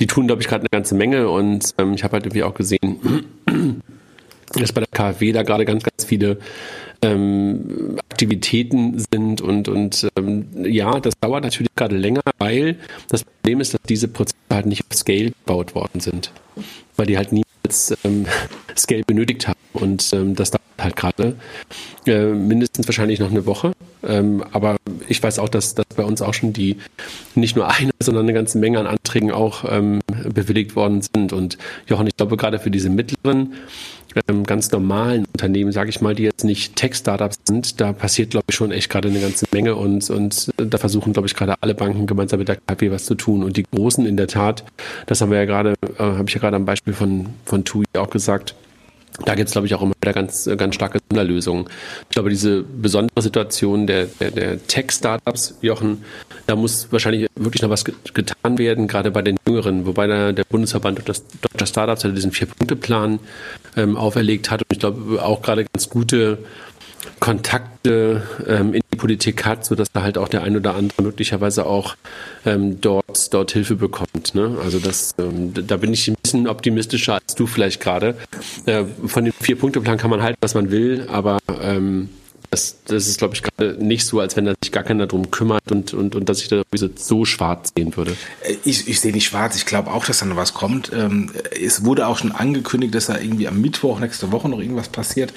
Die 0.00 0.06
tun, 0.06 0.26
glaube 0.26 0.42
ich, 0.42 0.48
gerade 0.48 0.62
eine 0.62 0.70
ganze 0.70 0.94
Menge 0.94 1.28
und 1.28 1.74
ähm, 1.78 1.94
ich 1.94 2.04
habe 2.04 2.14
halt 2.14 2.24
irgendwie 2.26 2.44
auch 2.44 2.54
gesehen, 2.54 3.24
dass 4.54 4.72
bei 4.72 4.80
der 4.80 4.88
KfW 4.90 5.32
da 5.32 5.42
gerade 5.42 5.64
ganz, 5.64 5.82
ganz 5.82 6.04
viele 6.04 6.38
ähm, 7.02 7.98
Aktivitäten 8.10 8.98
sind 9.12 9.40
und, 9.40 9.68
und 9.68 10.08
ähm, 10.16 10.46
ja, 10.64 10.98
das 11.00 11.14
dauert 11.20 11.44
natürlich 11.44 11.74
gerade 11.76 11.96
länger, 11.96 12.22
weil 12.38 12.76
das 13.08 13.24
Problem 13.24 13.60
ist, 13.60 13.74
dass 13.74 13.82
diese 13.88 14.08
Prozesse 14.08 14.36
halt 14.50 14.66
nicht 14.66 14.82
auf 14.90 14.96
Scale 14.96 15.30
gebaut 15.30 15.74
worden 15.74 16.00
sind, 16.00 16.32
weil 16.96 17.06
die 17.06 17.16
halt 17.16 17.32
niemals 17.32 17.94
ähm, 18.04 18.26
Scale 18.76 19.04
benötigt 19.06 19.46
haben 19.46 19.58
und 19.72 20.12
ähm, 20.12 20.34
das 20.34 20.50
dauert 20.50 20.62
halt 20.78 20.96
gerade 20.96 21.36
äh, 22.06 22.26
mindestens 22.26 22.86
wahrscheinlich 22.88 23.20
noch 23.20 23.30
eine 23.30 23.46
Woche, 23.46 23.72
ähm, 24.06 24.44
aber 24.52 24.76
ich 25.08 25.22
weiß 25.22 25.38
auch, 25.38 25.48
dass, 25.48 25.74
dass 25.74 25.86
bei 25.96 26.04
uns 26.04 26.22
auch 26.22 26.34
schon 26.34 26.52
die 26.52 26.76
nicht 27.34 27.56
nur 27.56 27.68
eine, 27.68 27.90
sondern 28.00 28.24
eine 28.24 28.32
ganze 28.32 28.58
Menge 28.58 28.78
an 28.78 28.86
Anträgen 28.86 29.32
auch 29.32 29.64
ähm, 29.68 30.00
bewilligt 30.32 30.76
worden 30.76 31.02
sind. 31.02 31.32
Und 31.32 31.58
Jochen, 31.86 32.06
ich 32.06 32.16
glaube 32.16 32.36
gerade 32.36 32.58
für 32.58 32.70
diese 32.70 32.90
mittleren 32.90 33.54
ähm, 34.28 34.44
ganz 34.44 34.70
normalen 34.70 35.24
Unternehmen, 35.26 35.72
sage 35.72 35.90
ich 35.90 36.00
mal, 36.00 36.14
die 36.14 36.24
jetzt 36.24 36.44
nicht 36.44 36.76
Tech-Startups 36.76 37.38
sind, 37.44 37.80
da 37.80 37.92
passiert, 37.92 38.30
glaube 38.30 38.46
ich, 38.48 38.56
schon 38.56 38.70
echt 38.70 38.90
gerade 38.90 39.08
eine 39.08 39.20
ganze 39.20 39.46
Menge 39.52 39.76
und, 39.76 40.08
und 40.10 40.48
da 40.56 40.78
versuchen, 40.78 41.12
glaube 41.12 41.28
ich, 41.28 41.34
gerade 41.34 41.54
alle 41.60 41.74
Banken 41.74 42.06
gemeinsam 42.06 42.38
mit 42.38 42.48
der 42.48 42.56
KP 42.56 42.90
was 42.90 43.04
zu 43.04 43.14
tun. 43.14 43.42
Und 43.42 43.56
die 43.56 43.64
Großen 43.64 44.06
in 44.06 44.16
der 44.16 44.28
Tat, 44.28 44.64
das 45.06 45.20
haben 45.20 45.30
wir 45.30 45.38
ja 45.38 45.44
gerade, 45.44 45.74
äh, 45.98 46.02
habe 46.02 46.24
ich 46.26 46.34
ja 46.34 46.40
gerade 46.40 46.56
am 46.56 46.64
Beispiel 46.64 46.94
von, 46.94 47.26
von 47.44 47.64
TUI 47.64 47.84
auch 47.96 48.10
gesagt, 48.10 48.54
da 49.24 49.34
gibt 49.34 49.48
es, 49.48 49.52
glaube 49.52 49.66
ich, 49.66 49.74
auch 49.74 49.82
immer 49.82 49.94
wieder 50.00 50.12
ganz, 50.12 50.48
ganz 50.56 50.74
starke 50.74 51.00
Sonderlösungen. 51.10 51.66
Ich 52.02 52.10
glaube, 52.10 52.30
diese 52.30 52.62
besondere 52.62 53.20
Situation 53.20 53.86
der, 53.86 54.06
der, 54.06 54.30
der 54.30 54.66
Tech-Startups, 54.66 55.58
Jochen, 55.60 56.04
da 56.46 56.56
muss 56.56 56.88
wahrscheinlich 56.92 57.28
wirklich 57.34 57.62
noch 57.62 57.70
was 57.70 57.84
getan 57.84 58.58
werden, 58.58 58.86
gerade 58.86 59.10
bei 59.10 59.22
den 59.22 59.36
Jüngeren, 59.46 59.86
wobei 59.86 60.06
der, 60.06 60.32
der 60.32 60.44
Bundesverband 60.44 61.02
Deutscher 61.08 61.66
Startups 61.66 62.04
ja 62.04 62.10
diesen 62.10 62.32
Vier-Punkte-Plan 62.32 63.18
ähm, 63.76 63.96
auferlegt 63.96 64.50
hat 64.50 64.62
und 64.62 64.72
ich 64.72 64.78
glaube 64.78 65.22
auch 65.22 65.42
gerade 65.42 65.64
ganz 65.64 65.88
gute 65.88 66.38
Kontakte 67.20 68.22
ähm, 68.46 68.74
in 68.74 68.82
die 68.92 68.96
Politik 68.96 69.44
hat, 69.44 69.64
sodass 69.64 69.90
da 69.92 70.02
halt 70.02 70.18
auch 70.18 70.28
der 70.28 70.42
ein 70.42 70.56
oder 70.56 70.74
andere 70.74 71.02
möglicherweise 71.02 71.66
auch 71.66 71.96
ähm, 72.44 72.80
dort, 72.80 73.32
dort 73.32 73.52
Hilfe 73.52 73.76
bekommt. 73.76 74.34
Ne? 74.34 74.56
Also 74.62 74.78
das, 74.78 75.14
ähm, 75.18 75.52
da 75.54 75.76
bin 75.76 75.92
ich 75.92 76.08
ein 76.08 76.16
bisschen 76.22 76.48
optimistischer 76.48 77.14
als 77.14 77.34
du 77.34 77.46
vielleicht 77.46 77.80
gerade. 77.80 78.16
Äh, 78.66 78.84
von 79.06 79.24
dem 79.24 79.32
Vier-Punkte-Plan 79.32 79.98
kann 79.98 80.10
man 80.10 80.22
halten, 80.22 80.38
was 80.40 80.54
man 80.54 80.70
will, 80.70 81.06
aber 81.10 81.38
ähm, 81.62 82.08
das, 82.50 82.76
das 82.86 83.06
ist, 83.06 83.18
glaube 83.18 83.34
ich, 83.34 83.42
gerade 83.42 83.84
nicht 83.84 84.06
so, 84.06 84.20
als 84.20 84.36
wenn 84.36 84.46
da 84.46 84.54
sich 84.62 84.72
gar 84.72 84.82
keiner 84.82 85.06
drum 85.06 85.30
kümmert 85.30 85.70
und, 85.70 85.92
und, 85.92 86.14
und 86.14 86.28
dass 86.28 86.40
ich 86.40 86.48
da 86.48 86.62
so 86.96 87.24
schwarz 87.24 87.72
sehen 87.76 87.94
würde. 87.96 88.16
Äh, 88.42 88.56
ich, 88.64 88.88
ich 88.88 89.00
sehe 89.00 89.12
nicht 89.12 89.26
schwarz. 89.26 89.56
Ich 89.56 89.66
glaube 89.66 89.90
auch, 89.90 90.04
dass 90.04 90.20
da 90.20 90.26
noch 90.26 90.36
was 90.36 90.54
kommt. 90.54 90.90
Ähm, 90.92 91.30
es 91.62 91.84
wurde 91.84 92.06
auch 92.06 92.16
schon 92.16 92.32
angekündigt, 92.32 92.94
dass 92.94 93.06
da 93.06 93.18
irgendwie 93.18 93.48
am 93.48 93.60
Mittwoch 93.60 94.00
nächste 94.00 94.32
Woche 94.32 94.48
noch 94.48 94.60
irgendwas 94.60 94.88
passiert. 94.88 95.34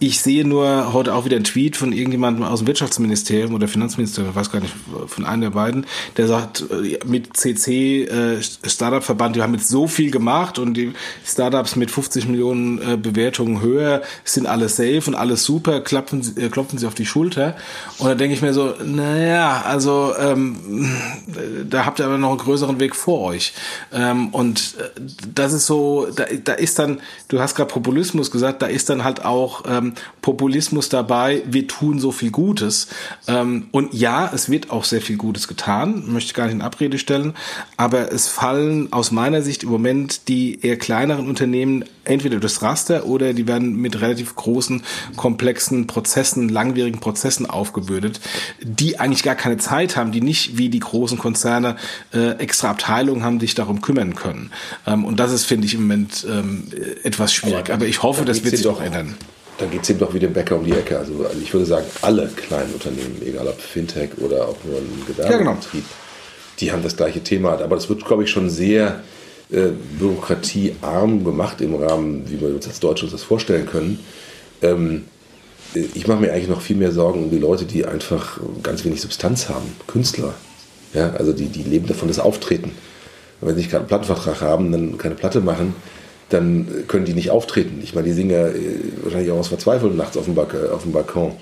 Ich 0.00 0.20
sehe 0.20 0.46
nur 0.46 0.92
heute 0.92 1.14
auch 1.14 1.26
wieder 1.26 1.36
einen 1.36 1.44
Tweet 1.44 1.76
von 1.76 1.92
irgendjemandem 1.92 2.44
aus 2.44 2.60
dem 2.60 2.66
Wirtschaftsministerium 2.66 3.54
oder 3.54 3.68
Finanzministerium, 3.68 4.30
ich 4.30 4.36
weiß 4.36 4.50
gar 4.50 4.60
nicht, 4.60 4.74
von 5.06 5.24
einem 5.26 5.42
der 5.42 5.50
beiden, 5.50 5.86
der 6.16 6.28
sagt, 6.28 6.64
äh, 6.70 6.98
mit 7.04 7.36
CC, 7.36 8.04
äh, 8.04 8.42
Startup-Verband, 8.42 9.36
die 9.36 9.42
haben 9.42 9.54
jetzt 9.54 9.68
so 9.68 9.86
viel 9.86 10.10
gemacht 10.10 10.58
und 10.58 10.74
die 10.74 10.92
Startups 11.26 11.76
mit 11.76 11.90
50 11.90 12.26
Millionen 12.28 13.02
Bewertungen 13.02 13.60
höher 13.60 14.02
sind 14.24 14.46
alles 14.46 14.76
safe 14.76 15.02
und 15.06 15.14
alles 15.14 15.44
super, 15.44 15.80
klappen, 15.80 16.22
klopfen 16.54 16.78
sie 16.78 16.86
auf 16.86 16.94
die 16.94 17.04
Schulter. 17.04 17.56
Und 17.98 18.06
da 18.06 18.14
denke 18.14 18.32
ich 18.32 18.40
mir 18.40 18.54
so, 18.54 18.74
naja, 18.84 19.62
also 19.66 20.14
ähm, 20.16 20.94
da 21.68 21.84
habt 21.84 21.98
ihr 21.98 22.06
aber 22.06 22.16
noch 22.16 22.30
einen 22.30 22.38
größeren 22.38 22.78
Weg 22.78 22.94
vor 22.94 23.22
euch. 23.22 23.54
Ähm, 23.92 24.28
und 24.28 24.76
äh, 24.78 25.00
das 25.34 25.52
ist 25.52 25.66
so, 25.66 26.06
da, 26.14 26.26
da 26.44 26.52
ist 26.52 26.78
dann, 26.78 27.00
du 27.26 27.40
hast 27.40 27.56
gerade 27.56 27.72
Populismus 27.72 28.30
gesagt, 28.30 28.62
da 28.62 28.66
ist 28.66 28.88
dann 28.88 29.02
halt 29.02 29.24
auch 29.24 29.64
ähm, 29.68 29.94
Populismus 30.22 30.88
dabei, 30.88 31.42
wir 31.44 31.66
tun 31.66 31.98
so 31.98 32.12
viel 32.12 32.30
Gutes. 32.30 32.86
Ähm, 33.26 33.66
und 33.72 33.92
ja, 33.92 34.30
es 34.32 34.48
wird 34.48 34.70
auch 34.70 34.84
sehr 34.84 35.00
viel 35.00 35.16
Gutes 35.16 35.48
getan, 35.48 36.04
möchte 36.06 36.28
ich 36.28 36.34
gar 36.34 36.44
nicht 36.44 36.54
in 36.54 36.62
Abrede 36.62 36.98
stellen, 37.00 37.34
aber 37.76 38.12
es 38.12 38.28
fallen 38.28 38.92
aus 38.92 39.10
meiner 39.10 39.42
Sicht 39.42 39.64
im 39.64 39.70
Moment 39.70 40.28
die 40.28 40.60
eher 40.64 40.78
kleineren 40.78 41.28
Unternehmen 41.28 41.84
entweder 42.04 42.38
durchs 42.38 42.62
Raster 42.62 43.06
oder 43.06 43.32
die 43.32 43.46
werden 43.46 43.76
mit 43.76 44.00
relativ 44.00 44.34
großen, 44.36 44.82
komplexen 45.16 45.86
Prozessen, 45.86 46.48
langwierigen 46.48 47.00
Prozessen 47.00 47.48
aufgebürdet, 47.48 48.20
die 48.62 48.98
eigentlich 49.00 49.22
gar 49.22 49.34
keine 49.34 49.56
Zeit 49.56 49.96
haben, 49.96 50.12
die 50.12 50.20
nicht 50.20 50.56
wie 50.58 50.68
die 50.68 50.80
großen 50.80 51.18
Konzerne 51.18 51.76
äh, 52.12 52.32
extra 52.38 52.70
Abteilungen 52.70 53.22
haben, 53.22 53.38
die 53.38 53.46
sich 53.46 53.54
darum 53.54 53.80
kümmern 53.80 54.14
können. 54.14 54.50
Ähm, 54.86 55.04
und 55.04 55.20
das 55.20 55.32
ist, 55.32 55.44
finde 55.44 55.66
ich, 55.66 55.74
im 55.74 55.82
Moment 55.82 56.26
ähm, 56.28 56.64
etwas 57.02 57.32
schwierig. 57.32 57.70
Aber, 57.70 57.86
ich 57.86 58.02
hoffe, 58.02 58.24
das 58.24 58.44
wird 58.44 58.56
sich 58.56 58.66
auch 58.66 58.80
ändern. 58.80 59.14
Dann 59.58 59.70
geht 59.70 59.82
es 59.82 59.90
eben 59.90 60.00
doch 60.00 60.12
wie 60.12 60.18
dem 60.18 60.32
Bäcker 60.32 60.56
um 60.56 60.64
die 60.64 60.72
Ecke. 60.72 60.98
Also 60.98 61.26
ich 61.40 61.52
würde 61.52 61.66
sagen, 61.66 61.86
alle 62.02 62.26
kleinen 62.28 62.72
Unternehmen, 62.72 63.22
egal 63.24 63.46
ob 63.46 63.60
Fintech 63.60 64.10
oder 64.18 64.48
auch 64.48 64.56
nur 64.64 64.78
ein 64.78 65.02
Gewerbebetrieb, 65.06 65.30
ja, 65.30 65.38
genau. 65.38 65.58
die 66.58 66.72
haben 66.72 66.82
das 66.82 66.96
gleiche 66.96 67.22
Thema. 67.22 67.52
Aber 67.60 67.76
das 67.76 67.88
wird, 67.88 68.04
glaube 68.04 68.24
ich, 68.24 68.30
schon 68.30 68.50
sehr 68.50 69.02
äh, 69.50 69.68
bürokratiearm 69.98 71.24
gemacht 71.24 71.60
im 71.60 71.74
Rahmen, 71.74 72.24
wie 72.28 72.40
wir 72.40 72.48
uns 72.48 72.66
als 72.66 72.80
Deutsche 72.80 73.04
uns 73.04 73.12
das 73.12 73.22
vorstellen 73.22 73.66
können. 73.66 74.00
Ähm, 74.62 75.04
ich 75.74 76.06
mache 76.06 76.20
mir 76.20 76.32
eigentlich 76.32 76.48
noch 76.48 76.60
viel 76.60 76.76
mehr 76.76 76.92
Sorgen 76.92 77.24
um 77.24 77.30
die 77.30 77.38
Leute, 77.38 77.64
die 77.64 77.84
einfach 77.84 78.38
ganz 78.62 78.84
wenig 78.84 79.00
Substanz 79.00 79.48
haben. 79.48 79.74
Künstler. 79.86 80.34
Ja, 80.92 81.10
also 81.10 81.32
die, 81.32 81.46
die 81.46 81.64
leben 81.64 81.86
davon, 81.86 82.08
das 82.08 82.20
Auftreten. 82.20 82.70
Und 83.40 83.48
wenn 83.48 83.56
sie 83.56 83.62
nicht 83.62 83.70
gerade 83.70 83.82
einen 83.82 83.88
Plattenvertrag 83.88 84.40
haben, 84.40 84.70
dann 84.70 84.96
keine 84.98 85.16
Platte 85.16 85.40
machen, 85.40 85.74
dann 86.30 86.66
können 86.86 87.04
die 87.04 87.14
nicht 87.14 87.30
auftreten. 87.30 87.80
Ich 87.82 87.94
meine, 87.94 88.06
die 88.06 88.12
singen 88.12 88.30
ja 88.30 88.48
äh, 88.48 88.80
wahrscheinlich 89.02 89.30
auch 89.30 89.38
aus 89.38 89.48
Verzweiflung 89.48 89.96
nachts 89.96 90.16
auf 90.16 90.24
dem, 90.24 90.34
Balkon, 90.34 90.70
auf 90.70 90.82
dem 90.82 90.92
Balkon 90.92 91.32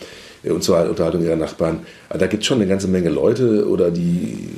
äh, 0.42 0.50
und 0.50 0.64
zur 0.64 0.88
Unterhaltung 0.88 1.22
ihrer 1.22 1.36
Nachbarn. 1.36 1.86
Aber 2.08 2.18
da 2.18 2.26
gibt 2.26 2.42
es 2.42 2.46
schon 2.46 2.58
eine 2.58 2.66
ganze 2.66 2.88
Menge 2.88 3.10
Leute 3.10 3.68
oder 3.68 3.90
die, 3.90 4.48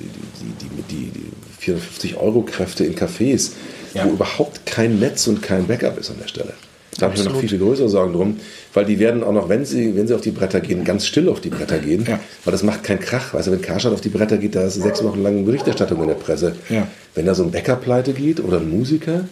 die, 0.61 0.83
die, 0.89 1.11
die 1.11 1.34
450 1.65 2.17
Euro 2.17 2.43
Kräfte 2.43 2.85
in 2.85 2.95
Cafés, 2.95 3.53
ja. 3.95 4.05
wo 4.05 4.11
überhaupt 4.11 4.67
kein 4.67 4.99
Netz 4.99 5.27
und 5.27 5.43
kein 5.43 5.67
Backup 5.67 5.99
ist 5.99 6.11
an 6.11 6.17
der 6.21 6.29
Stelle. 6.29 6.55
Da 6.99 7.07
habe 7.07 7.17
ich 7.17 7.25
mir 7.25 7.31
noch 7.31 7.41
viel, 7.41 7.49
viel 7.49 7.59
größere 7.59 7.89
Sorgen 7.89 8.13
drum, 8.13 8.37
weil 8.73 8.85
die 8.85 8.99
werden 8.99 9.25
auch 9.25 9.33
noch, 9.33 9.49
wenn 9.49 9.65
sie, 9.65 9.97
wenn 9.97 10.07
sie 10.07 10.15
auf 10.15 10.21
die 10.21 10.31
Bretter 10.31 10.61
gehen, 10.61 10.85
ganz 10.85 11.07
still 11.07 11.29
auf 11.29 11.41
die 11.41 11.51
Bretter 11.51 11.79
gehen, 11.79 12.05
ja. 12.09 12.21
weil 12.45 12.53
das 12.53 12.63
macht 12.63 12.85
keinen 12.85 13.01
Krach. 13.01 13.35
Weißt 13.35 13.49
du, 13.49 13.53
wenn 13.53 13.63
Karstadt 13.63 13.93
auf 13.93 14.01
die 14.01 14.11
Bretter 14.11 14.39
geht, 14.39 14.55
da 14.55 14.63
ist 14.63 14.75
sechs 14.75 15.03
Wochen 15.03 15.23
lang 15.23 15.45
Berichterstattung 15.45 16.01
in 16.03 16.09
der 16.09 16.15
Presse. 16.15 16.55
Ja. 16.69 16.87
Wenn 17.15 17.27
da 17.27 17.35
so 17.35 17.43
ein 17.43 17.51
Bäcker 17.51 17.77
pleite 17.77 18.13
geht 18.13 18.39
oder 18.39 18.59
ein 18.59 18.71
Musiker, 18.71 19.25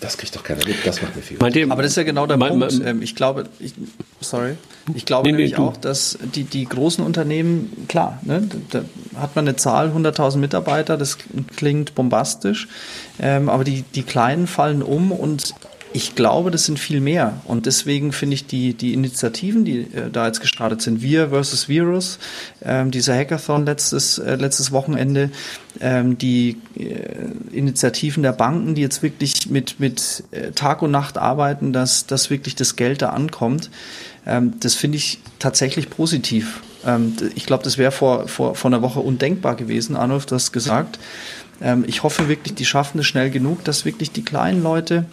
das 0.00 0.16
kriegt 0.16 0.34
doch 0.34 0.42
keiner 0.42 0.64
mit. 0.66 0.76
Das 0.84 1.02
macht 1.02 1.14
mir 1.14 1.22
viel. 1.22 1.38
Aber 1.70 1.82
das 1.82 1.92
ist 1.92 1.96
ja 1.96 2.02
genau 2.02 2.26
der 2.26 2.36
mein, 2.36 2.58
Punkt. 2.58 2.80
Ähm, 2.84 3.02
ich 3.02 3.14
glaube, 3.14 3.44
ich, 3.58 3.74
sorry, 4.20 4.56
ich 4.94 5.04
glaube 5.04 5.28
nee, 5.28 5.32
nämlich 5.32 5.52
nee, 5.52 5.58
auch, 5.58 5.76
dass 5.76 6.18
die, 6.34 6.44
die 6.44 6.64
großen 6.64 7.04
Unternehmen, 7.04 7.86
klar, 7.88 8.18
ne, 8.22 8.48
da 8.70 8.82
hat 9.16 9.36
man 9.36 9.46
eine 9.46 9.56
Zahl, 9.56 9.90
100.000 9.90 10.38
Mitarbeiter, 10.38 10.96
das 10.96 11.18
klingt 11.56 11.94
bombastisch, 11.94 12.68
ähm, 13.20 13.48
aber 13.48 13.64
die, 13.64 13.82
die 13.82 14.02
Kleinen 14.02 14.46
fallen 14.46 14.82
um 14.82 15.12
und 15.12 15.54
ich 15.92 16.14
glaube, 16.14 16.50
das 16.50 16.64
sind 16.64 16.78
viel 16.78 17.00
mehr. 17.00 17.40
Und 17.44 17.66
deswegen 17.66 18.12
finde 18.12 18.34
ich 18.34 18.46
die, 18.46 18.74
die 18.74 18.94
Initiativen, 18.94 19.64
die 19.64 19.80
äh, 19.80 20.10
da 20.12 20.26
jetzt 20.26 20.40
gestartet 20.40 20.82
sind, 20.82 21.02
Wir 21.02 21.30
versus 21.30 21.68
Virus, 21.68 22.18
ähm, 22.62 22.90
dieser 22.90 23.14
Hackathon 23.16 23.66
letztes, 23.66 24.18
äh, 24.18 24.36
letztes 24.36 24.70
Wochenende, 24.72 25.30
ähm, 25.80 26.16
die 26.16 26.58
äh, 26.76 27.56
Initiativen 27.56 28.22
der 28.22 28.32
Banken, 28.32 28.74
die 28.74 28.82
jetzt 28.82 29.02
wirklich 29.02 29.50
mit, 29.50 29.80
mit 29.80 30.24
äh, 30.30 30.52
Tag 30.52 30.82
und 30.82 30.90
Nacht 30.92 31.18
arbeiten, 31.18 31.72
dass, 31.72 32.06
dass 32.06 32.30
wirklich 32.30 32.54
das 32.54 32.76
Geld 32.76 33.02
da 33.02 33.10
ankommt, 33.10 33.70
ähm, 34.26 34.54
das 34.60 34.74
finde 34.74 34.98
ich 34.98 35.18
tatsächlich 35.38 35.90
positiv. 35.90 36.60
Ähm, 36.86 37.16
ich 37.34 37.46
glaube, 37.46 37.64
das 37.64 37.78
wäre 37.78 37.90
vor, 37.90 38.28
vor, 38.28 38.54
vor 38.54 38.70
einer 38.70 38.82
Woche 38.82 39.00
undenkbar 39.00 39.56
gewesen. 39.56 39.96
Arnulf, 39.96 40.26
du 40.26 40.36
hast 40.36 40.52
gesagt. 40.52 40.98
Ähm, 41.60 41.84
ich 41.86 42.02
hoffe 42.02 42.28
wirklich, 42.28 42.54
die 42.54 42.64
schaffen 42.64 43.00
es 43.00 43.06
schnell 43.06 43.30
genug, 43.30 43.64
dass 43.64 43.84
wirklich 43.84 44.12
die 44.12 44.24
kleinen 44.24 44.62
Leute 44.62 45.06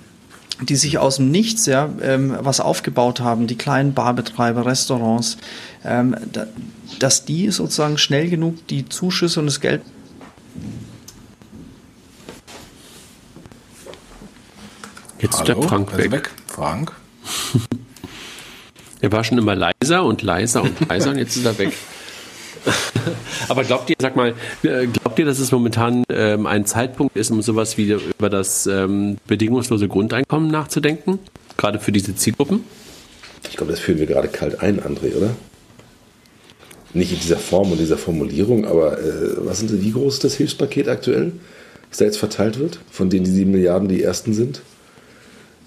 die 0.62 0.76
sich 0.76 0.98
aus 0.98 1.18
dem 1.18 1.30
Nichts 1.30 1.66
ja 1.66 1.90
ähm, 2.02 2.36
was 2.40 2.60
aufgebaut 2.60 3.20
haben, 3.20 3.48
die 3.48 3.58
kleinen 3.58 3.94
Barbetreiber, 3.94 4.66
Restaurants, 4.66 5.38
ähm, 5.86 6.16
da, 6.32 6.48
dass 7.00 7.26
die 7.26 7.52
sozusagen 7.52 7.98
schnell 7.98 8.30
genug 8.30 8.68
die 8.68 8.90
Zuschüsse 8.90 9.40
und 9.40 9.46
das 9.48 9.60
Geld 9.60 9.82
Jetzt 15.20 15.40
ist 15.40 15.48
der 15.48 15.62
Frank 15.62 15.98
weg. 15.98 16.12
weg. 16.12 16.30
Frank? 16.46 16.94
er 19.02 19.12
war 19.12 19.24
schon 19.24 19.38
immer 19.38 19.56
leiser 19.56 20.04
und 20.04 20.22
leiser 20.22 20.62
und 20.62 20.88
leiser 20.88 21.10
und 21.10 21.18
jetzt 21.18 21.36
ist 21.36 21.46
er 21.46 21.58
weg. 21.58 21.74
Aber 23.50 23.64
glaubt 23.64 23.90
ihr, 23.90 23.96
sag 24.00 24.16
mal, 24.16 24.36
äh, 24.64 24.88
glaubt 25.18 25.20
ihr, 25.20 25.32
dass 25.32 25.40
es 25.40 25.52
momentan 25.52 26.04
ähm, 26.10 26.46
ein 26.46 26.68
Zeitpunkt 26.68 27.18
ist, 27.18 27.32
um 27.32 27.42
sowas 27.42 27.76
wie 27.78 27.92
über 27.92 28.30
das 28.30 28.68
ähm, 28.68 29.18
bedingungslose 29.26 29.88
Grundeinkommen 29.88 30.52
nachzudenken? 30.52 31.18
Gerade 31.58 31.80
für 31.80 31.92
diese 31.92 32.16
Zielgruppen? 32.16 32.64
Ich 33.50 33.58
glaube, 33.58 33.72
das 33.72 33.80
führen 33.80 33.98
wir 33.98 34.06
gerade 34.06 34.28
kalt 34.28 34.62
ein, 34.62 34.80
André, 34.80 35.16
oder? 35.16 35.32
Nicht 36.94 37.14
in 37.14 37.20
dieser 37.20 37.38
Form 37.38 37.72
und 37.72 37.80
dieser 37.80 37.98
Formulierung, 37.98 38.66
aber 38.66 39.00
äh, 39.00 39.38
was 39.38 39.60
sind, 39.60 39.82
wie 39.82 39.92
groß 39.92 40.16
ist 40.16 40.24
das 40.24 40.36
Hilfspaket 40.36 40.88
aktuell, 40.88 41.32
das 41.90 41.98
da 41.98 42.06
jetzt 42.06 42.20
verteilt 42.20 42.60
wird, 42.60 42.80
von 42.92 43.10
denen 43.10 43.26
die 43.26 43.32
sieben 43.32 43.52
Milliarden 43.52 43.88
die 43.88 44.04
ersten 44.04 44.34
sind? 44.34 44.62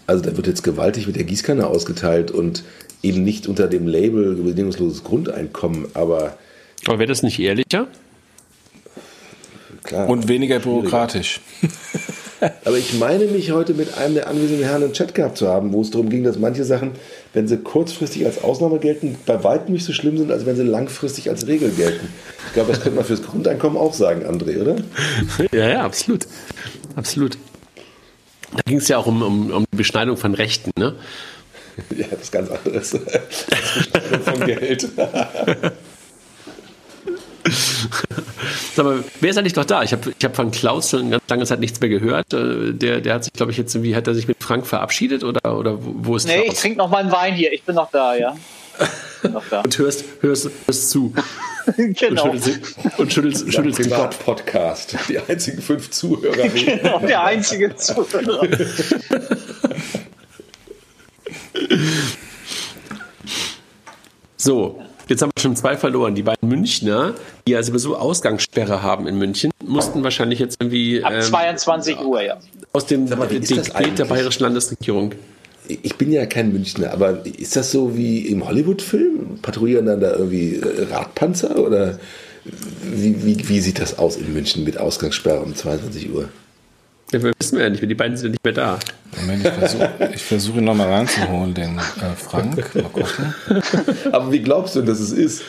Also 0.06 0.22
da 0.22 0.36
wird 0.36 0.46
jetzt 0.46 0.62
gewaltig 0.62 1.08
mit 1.08 1.16
der 1.16 1.24
Gießkanne 1.24 1.66
ausgeteilt 1.66 2.30
und 2.30 2.62
eben 3.02 3.24
nicht 3.24 3.48
unter 3.48 3.66
dem 3.66 3.88
Label 3.88 4.36
bedingungsloses 4.36 5.02
Grundeinkommen, 5.02 5.86
aber 5.94 6.38
aber 6.86 6.98
wäre 6.98 7.08
das 7.08 7.22
nicht 7.22 7.38
ehrlicher? 7.38 7.88
Klar, 9.90 10.08
und 10.08 10.28
weniger 10.28 10.60
bürokratisch. 10.60 11.40
Aber 12.64 12.78
ich 12.78 12.94
meine 12.94 13.24
mich 13.24 13.50
heute 13.50 13.74
mit 13.74 13.98
einem 13.98 14.14
der 14.14 14.28
anwesenden 14.28 14.64
Herren 14.64 14.84
einen 14.84 14.92
Chat 14.92 15.16
gehabt 15.16 15.36
zu 15.36 15.48
haben, 15.48 15.72
wo 15.72 15.82
es 15.82 15.90
darum 15.90 16.08
ging, 16.08 16.22
dass 16.22 16.38
manche 16.38 16.62
Sachen, 16.64 16.92
wenn 17.34 17.48
sie 17.48 17.56
kurzfristig 17.56 18.24
als 18.24 18.44
Ausnahme 18.44 18.78
gelten, 18.78 19.18
bei 19.26 19.42
weitem 19.42 19.72
nicht 19.72 19.84
so 19.84 19.92
schlimm 19.92 20.16
sind, 20.16 20.30
als 20.30 20.46
wenn 20.46 20.54
sie 20.54 20.62
langfristig 20.62 21.28
als 21.28 21.48
Regel 21.48 21.72
gelten. 21.72 22.06
Ich 22.46 22.52
glaube, 22.52 22.70
das 22.70 22.80
könnte 22.80 22.94
man 22.94 23.04
fürs 23.04 23.24
Grundeinkommen 23.24 23.76
auch 23.76 23.92
sagen, 23.92 24.24
André, 24.24 24.60
oder? 24.60 24.76
Ja, 25.52 25.68
ja, 25.68 25.82
absolut. 25.84 26.28
Absolut. 26.94 27.36
Da 28.52 28.62
ging 28.66 28.78
es 28.78 28.86
ja 28.86 28.96
auch 28.96 29.08
um, 29.08 29.22
um, 29.22 29.50
um 29.50 29.64
die 29.72 29.76
Beschneidung 29.76 30.16
von 30.16 30.34
Rechten, 30.34 30.70
ne? 30.78 30.94
Ja, 31.96 32.06
das 32.12 32.20
ist 32.20 32.32
ganz 32.32 32.48
anderes. 32.48 32.90
Das 32.92 33.02
Beschneidung 33.74 34.22
von 34.22 34.46
Geld. 34.46 34.88
Sag 38.74 38.84
mal, 38.84 39.04
wer 39.20 39.30
ist 39.30 39.36
eigentlich 39.36 39.56
noch 39.56 39.64
da? 39.64 39.82
Ich 39.82 39.92
habe 39.92 40.12
ich 40.16 40.24
hab 40.24 40.36
von 40.36 40.50
Klaus 40.50 40.90
schon 40.90 41.10
ganz 41.10 41.22
lange 41.28 41.44
Zeit 41.44 41.60
nichts 41.60 41.80
mehr 41.80 41.88
gehört. 41.88 42.32
Äh, 42.32 42.72
der, 42.72 43.00
der 43.00 43.14
hat 43.14 43.24
sich, 43.24 43.32
glaube 43.32 43.52
ich, 43.52 43.58
jetzt 43.58 43.74
irgendwie, 43.74 43.96
hat 43.96 44.06
er 44.06 44.14
sich 44.14 44.28
mit 44.28 44.42
Frank 44.42 44.66
verabschiedet 44.66 45.24
oder, 45.24 45.58
oder 45.58 45.78
wo 45.80 46.16
ist 46.16 46.26
Nee, 46.26 46.42
Klaus? 46.42 46.54
ich 46.54 46.60
trinke 46.60 46.78
noch 46.78 46.88
mal 46.88 46.98
einen 46.98 47.12
Wein 47.12 47.34
hier. 47.34 47.52
Ich 47.52 47.62
bin 47.64 47.74
noch 47.74 47.90
da, 47.90 48.14
ja. 48.14 48.36
Noch 49.24 49.44
da. 49.50 49.60
Und 49.60 49.76
hörst, 49.76 50.04
hörst, 50.20 50.50
hörst 50.66 50.90
zu. 50.90 51.12
genau. 51.76 52.30
Und 52.30 52.42
schüttelst, 52.42 52.76
und 52.98 53.12
schüttelst, 53.12 53.52
schüttelst 53.52 53.78
den 53.80 53.90
Kopf. 53.90 54.24
Podcast. 54.24 54.96
Die 55.08 55.18
einzigen 55.18 55.60
fünf 55.60 55.90
Zuhörer. 55.90 56.48
genau, 56.48 57.00
der 57.00 57.24
einzige 57.24 57.74
Zuhörer. 57.76 58.48
so, 64.36 64.82
Jetzt 65.10 65.22
haben 65.22 65.32
wir 65.34 65.42
schon 65.42 65.56
zwei 65.56 65.76
verloren. 65.76 66.14
Die 66.14 66.22
beiden 66.22 66.48
Münchner, 66.48 67.14
die 67.44 67.52
ja 67.52 67.62
sowieso 67.64 67.96
Ausgangssperre 67.96 68.80
haben 68.80 69.08
in 69.08 69.18
München, 69.18 69.50
mussten 69.66 70.04
wahrscheinlich 70.04 70.38
jetzt 70.38 70.58
irgendwie. 70.60 71.02
Ab 71.02 71.12
ähm, 71.14 71.22
22 71.22 72.00
Uhr, 72.00 72.22
ja. 72.22 72.36
Aus 72.72 72.86
dem 72.86 73.08
mal, 73.08 73.26
Dekret 73.26 73.98
der 73.98 74.04
bayerischen 74.04 74.44
Landesregierung. 74.44 75.12
Ich 75.66 75.96
bin 75.96 76.12
ja 76.12 76.26
kein 76.26 76.52
Münchner, 76.52 76.92
aber 76.92 77.26
ist 77.26 77.56
das 77.56 77.72
so 77.72 77.96
wie 77.96 78.20
im 78.28 78.46
Hollywood-Film? 78.46 79.40
Patrouillieren 79.42 79.86
dann 79.86 80.00
da 80.00 80.12
irgendwie 80.12 80.54
äh, 80.54 80.86
Radpanzer 80.92 81.58
oder 81.58 81.98
wie, 82.44 83.24
wie, 83.24 83.48
wie 83.48 83.60
sieht 83.60 83.80
das 83.80 83.98
aus 83.98 84.16
in 84.16 84.32
München 84.32 84.62
mit 84.62 84.78
Ausgangssperre 84.78 85.40
um 85.40 85.56
22 85.56 86.12
Uhr? 86.12 86.28
Ja, 87.12 87.22
wir 87.22 87.32
wissen 87.38 87.58
ja 87.58 87.68
nicht, 87.68 87.82
die 87.82 87.94
beiden 87.94 88.16
sind 88.16 88.26
ja 88.26 88.30
nicht 88.32 88.44
mehr 88.44 88.52
da. 88.54 88.78
Moment, 89.20 89.44
ich 89.44 89.52
versuche 89.52 89.90
versuch 90.16 90.56
ihn 90.56 90.64
nochmal 90.64 90.92
reinzuholen, 90.92 91.54
den 91.54 91.78
äh, 91.78 91.80
Frank. 92.16 92.74
Mal 92.74 92.84
gucken. 92.84 93.34
Aber 94.12 94.30
wie 94.30 94.40
glaubst 94.40 94.76
du, 94.76 94.82
dass 94.82 95.00
es 95.00 95.10
ist? 95.10 95.42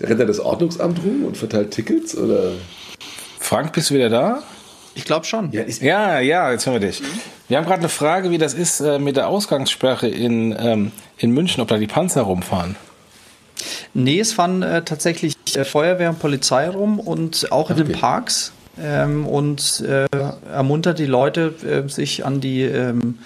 Rennt 0.00 0.20
er 0.20 0.26
das 0.26 0.38
Ordnungsamt 0.38 1.00
rum 1.04 1.24
und 1.24 1.36
verteilt 1.36 1.72
Tickets? 1.72 2.16
Oder? 2.16 2.52
Frank, 3.40 3.72
bist 3.72 3.90
du 3.90 3.94
wieder 3.94 4.08
da? 4.10 4.42
Ich 4.94 5.04
glaube 5.04 5.26
schon. 5.26 5.50
Ja, 5.52 5.62
ja, 5.80 6.20
ja, 6.20 6.52
jetzt 6.52 6.66
hören 6.66 6.80
wir 6.80 6.88
dich. 6.88 7.02
Wir 7.48 7.56
haben 7.56 7.64
gerade 7.64 7.80
eine 7.80 7.88
Frage, 7.88 8.30
wie 8.30 8.38
das 8.38 8.54
ist 8.54 8.80
äh, 8.80 8.98
mit 8.98 9.16
der 9.16 9.28
Ausgangssperre 9.28 10.08
in, 10.08 10.54
ähm, 10.58 10.92
in 11.18 11.30
München, 11.32 11.60
ob 11.62 11.68
da 11.68 11.78
die 11.78 11.86
Panzer 11.86 12.22
rumfahren. 12.22 12.76
Nee, 13.94 14.20
es 14.20 14.32
fahren 14.32 14.62
äh, 14.62 14.82
tatsächlich 14.82 15.34
äh, 15.56 15.64
Feuerwehr 15.64 16.10
und 16.10 16.18
Polizei 16.20 16.68
rum 16.68 17.00
und 17.00 17.50
auch 17.50 17.70
in 17.70 17.80
Okay. 17.80 17.92
den 17.92 17.98
Parks 18.00 18.52
ähm, 18.82 19.26
und 19.26 19.80
äh, 19.80 20.06
ermuntert 20.52 20.98
die 20.98 21.06
Leute, 21.06 21.54
äh, 21.64 21.88
sich 21.88 22.24
an 22.24 22.40
die 22.40 22.62
ähm, 22.62 23.18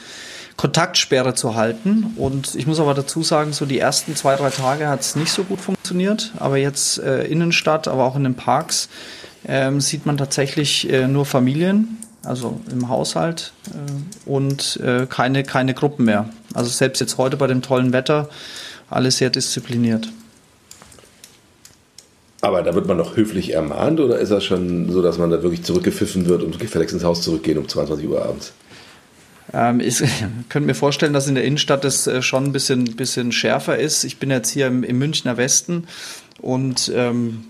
Kontaktsperre 0.56 1.34
zu 1.34 1.54
halten. 1.54 2.14
Und 2.16 2.54
ich 2.54 2.66
muss 2.66 2.80
aber 2.80 2.94
dazu 2.94 3.22
sagen, 3.22 3.52
so 3.52 3.66
die 3.66 3.78
ersten 3.78 4.14
zwei, 4.16 4.36
drei 4.36 4.50
Tage 4.50 4.88
hat 4.88 5.00
es 5.00 5.16
nicht 5.16 5.32
so 5.32 5.44
gut 5.44 5.60
funktioniert. 5.60 6.32
Aber 6.38 6.56
jetzt 6.56 6.98
äh, 6.98 7.24
Innenstadt, 7.24 7.88
aber 7.88 8.04
auch 8.04 8.16
in 8.16 8.24
den 8.24 8.34
Parks 8.34 8.88
ähm, 9.46 9.80
sieht 9.80 10.06
man 10.06 10.16
tatsächlich 10.16 10.90
äh, 10.90 11.08
nur 11.08 11.26
Familien, 11.26 11.98
also 12.24 12.60
im 12.70 12.88
Haushalt 12.88 13.52
äh, 13.70 14.28
und 14.28 14.78
äh, 14.80 15.06
keine, 15.06 15.42
keine 15.42 15.74
Gruppen 15.74 16.04
mehr. 16.04 16.28
Also 16.54 16.70
selbst 16.70 17.00
jetzt 17.00 17.18
heute 17.18 17.36
bei 17.36 17.46
dem 17.46 17.62
tollen 17.62 17.92
Wetter, 17.92 18.28
alles 18.88 19.16
sehr 19.16 19.30
diszipliniert. 19.30 20.08
Aber 22.44 22.62
da 22.62 22.74
wird 22.74 22.88
man 22.88 22.96
noch 22.96 23.16
höflich 23.16 23.54
ermahnt 23.54 24.00
oder 24.00 24.18
ist 24.18 24.32
das 24.32 24.42
schon 24.42 24.90
so, 24.90 25.00
dass 25.00 25.16
man 25.16 25.30
da 25.30 25.44
wirklich 25.44 25.62
zurückgepfiffen 25.62 26.26
wird 26.26 26.42
und 26.42 26.58
gefälligst 26.58 26.92
ins 26.92 27.04
Haus 27.04 27.22
zurückgehen 27.22 27.56
um 27.56 27.68
22 27.68 28.08
Uhr 28.08 28.20
abends? 28.24 28.52
Ähm, 29.52 29.78
ich 29.78 29.98
könnte 30.48 30.66
mir 30.66 30.74
vorstellen, 30.74 31.12
dass 31.12 31.28
in 31.28 31.36
der 31.36 31.44
Innenstadt 31.44 31.84
das 31.84 32.08
äh, 32.08 32.20
schon 32.20 32.46
ein 32.46 32.52
bisschen, 32.52 32.96
bisschen 32.96 33.30
schärfer 33.30 33.78
ist. 33.78 34.02
Ich 34.02 34.18
bin 34.18 34.28
jetzt 34.30 34.50
hier 34.50 34.66
im, 34.66 34.82
im 34.82 34.98
Münchner 34.98 35.36
Westen 35.36 35.86
und 36.40 36.90
ähm, 36.92 37.44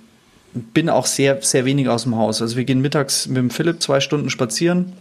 bin 0.53 0.91
auch 0.91 1.07
sehr, 1.07 1.41
sehr 1.41 1.65
wenig 1.65 1.89
aus 1.89 2.03
dem 2.03 2.17
Haus. 2.17 2.43
Also 2.43 2.57
wir 2.57 2.65
gehen 2.65 2.83
mittags 2.83 3.27
mit 3.27 3.39
dem 3.39 3.49
Philipp 3.49 3.81
zwei 3.81 4.01
Stunden 4.01 4.29
spazieren 4.29 4.93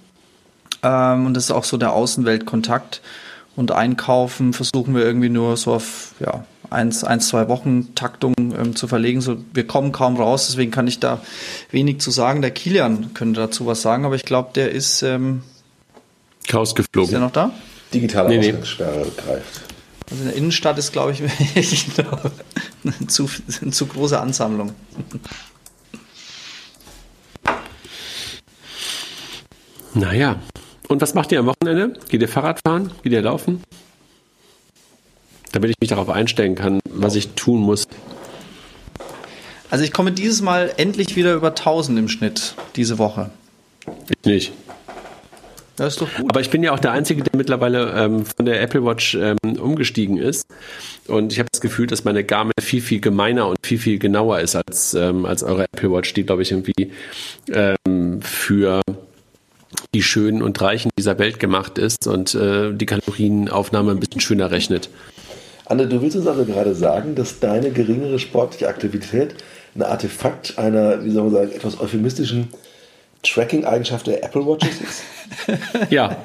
ähm, 0.84 1.26
und 1.26 1.34
das 1.34 1.46
ist 1.46 1.52
auch 1.52 1.66
so 1.66 1.76
der 1.76 1.92
Außenweltkontakt. 1.92 3.02
Und 3.58 3.74
einkaufen 3.74 4.54
versuchen 4.54 4.96
wir 4.96 5.04
irgendwie 5.04 5.28
nur 5.28 5.58
so 5.58 5.74
auf 5.74 6.14
ja, 6.22 6.46
eins, 6.72 7.04
eins 7.04 7.28
zwei 7.28 7.48
Wochen 7.48 7.94
Taktung 7.96 8.34
ähm, 8.40 8.76
zu 8.76 8.88
verlegen. 8.88 9.22
So, 9.22 9.38
wir 9.54 9.68
kommen 9.68 9.92
kaum 9.92 10.16
raus, 10.18 10.48
deswegen 10.48 10.72
kann 10.72 10.88
ich 10.88 11.00
da 11.00 11.22
wenig 11.70 12.00
zu 12.00 12.12
sagen. 12.12 12.42
Der 12.42 12.52
Kilian 12.52 13.14
könnte 13.14 13.40
dazu 13.40 13.66
was 13.66 13.82
sagen, 13.82 14.06
aber 14.06 14.16
ich 14.16 14.26
glaube, 14.26 14.52
der 14.56 14.72
ist, 14.72 15.02
ähm, 15.04 15.44
ist 16.48 17.12
der 17.12 17.20
noch 17.20 17.32
da? 17.32 17.52
Digitale 17.94 18.30
Nee, 18.30 18.38
nee. 18.40 18.52
Greift. 18.52 19.62
Also 20.10 20.24
in 20.24 20.30
der 20.30 20.36
Innenstadt 20.36 20.78
ist, 20.78 20.92
glaube 20.92 21.12
ich, 21.12 21.22
eine 22.84 23.08
zu, 23.08 23.30
eine 23.62 23.72
zu 23.72 23.86
große 23.86 24.20
Ansammlung. 24.20 24.74
Naja. 29.94 30.40
Und 30.88 31.02
was 31.02 31.14
macht 31.14 31.32
ihr 31.32 31.40
am 31.40 31.46
Wochenende? 31.46 31.98
Geht 32.10 32.22
ihr 32.22 32.28
Fahrrad 32.28 32.60
fahren? 32.66 32.92
Geht 33.04 33.14
ihr 33.14 33.22
laufen? 33.22 33.62
Damit 35.52 35.72
ich 35.72 35.76
mich 35.80 35.90
darauf 35.90 36.10
einstellen 36.10 36.56
kann, 36.56 36.80
was 36.90 37.16
ich 37.16 37.30
tun 37.30 37.62
muss. 37.62 37.88
Also 39.70 39.84
ich 39.84 39.94
komme 39.94 40.12
dieses 40.12 40.42
Mal 40.42 40.74
endlich 40.78 41.16
wieder 41.16 41.34
über 41.34 41.50
1000 41.50 41.98
im 41.98 42.10
Schnitt 42.10 42.56
diese 42.76 42.98
Woche. 42.98 43.30
Ich 44.10 44.26
nicht. 44.26 44.54
Das 45.78 45.94
ist 45.94 46.02
doch 46.02 46.14
gut. 46.14 46.30
Aber 46.30 46.42
ich 46.42 46.50
bin 46.50 46.62
ja 46.62 46.74
auch 46.74 46.80
der 46.80 46.92
Einzige, 46.92 47.24
der 47.24 47.36
mittlerweile 47.38 47.92
ähm, 47.94 48.26
von 48.26 48.46
der 48.46 48.62
Apple 48.62 48.84
Watch 48.86 49.16
ähm, 49.16 49.38
umgestiegen 49.60 50.18
ist. 50.18 50.46
Und 51.08 51.32
ich 51.32 51.40
habe 51.40 51.48
das 51.52 51.62
Gefühl, 51.62 51.88
dass 51.88 52.04
meine 52.04 52.24
Garmin 52.24 52.54
viel, 52.62 52.82
viel 52.82 53.00
gemeiner 53.00 53.48
und 53.48 53.58
viel, 53.64 53.80
viel 53.80 53.98
genauer 53.98 54.42
ist 54.42 54.56
als, 54.56 54.94
ähm, 54.94 55.26
als 55.26 55.42
eure 55.42 55.66
Apple 55.74 55.92
Watch, 55.92 56.14
die, 56.14 56.24
glaube 56.24 56.42
ich, 56.44 56.52
irgendwie 56.52 56.92
ähm, 57.52 58.22
für 58.22 58.82
die 59.96 60.04
Schönen 60.04 60.42
und 60.42 60.62
Reichen 60.62 60.92
dieser 60.98 61.18
Welt 61.18 61.40
gemacht 61.40 61.78
ist 61.78 62.08
und 62.08 62.36
äh, 62.36 62.74
die 62.74 62.86
Kalorienaufnahme 62.86 63.92
ein 63.92 64.00
bisschen 64.00 64.22
schöner 64.22 64.52
rechnet. 64.52 64.90
Anne, 65.72 65.88
du 65.88 66.02
willst 66.02 66.18
uns 66.18 66.28
also 66.28 66.44
gerade 66.44 66.76
sagen, 66.76 67.16
dass 67.16 67.40
deine 67.40 67.72
geringere 67.72 68.20
sportliche 68.20 68.68
Aktivität 68.68 69.36
ein 69.74 69.84
Artefakt 69.84 70.58
einer, 70.58 71.02
wie 71.06 71.12
soll 71.12 71.24
man 71.24 71.32
sagen, 71.32 71.52
etwas 71.54 71.80
euphemistischen 71.80 72.50
Tracking-Eigenschaft 73.24 74.06
der 74.08 74.22
Apple 74.22 74.46
Watches 74.46 74.82
ist? 74.82 75.04
Ja, 75.90 76.18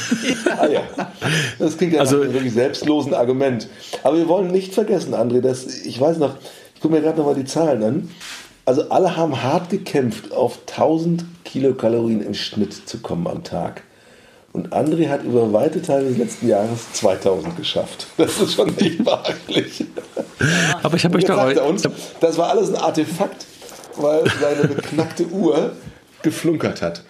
Ah 0.58 0.66
ja, 0.66 0.80
das 1.60 1.76
klingt 1.78 1.92
ja 1.92 2.00
Also- 2.00 2.16
nach 2.16 2.24
einem 2.24 2.32
wirklich 2.34 2.54
selbstlosen 2.54 3.14
Argument. 3.14 3.68
Aber 4.02 4.16
wir 4.16 4.26
wollen 4.26 4.50
nicht 4.50 4.74
vergessen, 4.74 5.14
André, 5.14 5.40
dass 5.42 5.64
ich 5.64 6.00
weiß 6.00 6.16
noch, 6.18 6.34
ich 6.74 6.80
gucke 6.80 6.94
mir 6.94 7.02
gerade 7.02 7.18
nochmal 7.18 7.36
die 7.36 7.44
Zahlen 7.44 7.84
an. 7.84 8.10
Also 8.64 8.90
alle 8.90 9.16
haben 9.16 9.44
hart 9.44 9.70
gekämpft, 9.70 10.32
auf 10.32 10.58
1000 10.66 11.24
Kilokalorien 11.44 12.20
im 12.20 12.34
Schnitt 12.34 12.88
zu 12.88 12.98
kommen 12.98 13.28
am 13.28 13.44
Tag. 13.44 13.84
Und 14.52 14.74
André 14.74 15.08
hat 15.08 15.24
über 15.24 15.52
weite 15.52 15.80
Teile 15.80 16.08
des 16.08 16.18
letzten 16.18 16.48
Jahres 16.48 16.92
2000 16.92 17.56
geschafft. 17.56 18.06
Das 18.18 18.38
ist 18.38 18.54
schon 18.54 18.74
nicht 18.74 19.02
beachtlich. 19.04 19.84
aber 20.82 20.96
ich 20.96 21.04
habe 21.04 21.16
euch 21.16 21.24
doch 21.24 21.66
uns, 21.66 21.88
das 22.20 22.36
war 22.36 22.50
alles 22.50 22.68
ein 22.68 22.76
Artefakt, 22.76 23.46
weil 23.96 24.24
seine 24.40 24.68
beknackte 24.68 25.26
Uhr 25.28 25.72
geflunkert 26.22 26.82
hat. 26.82 27.02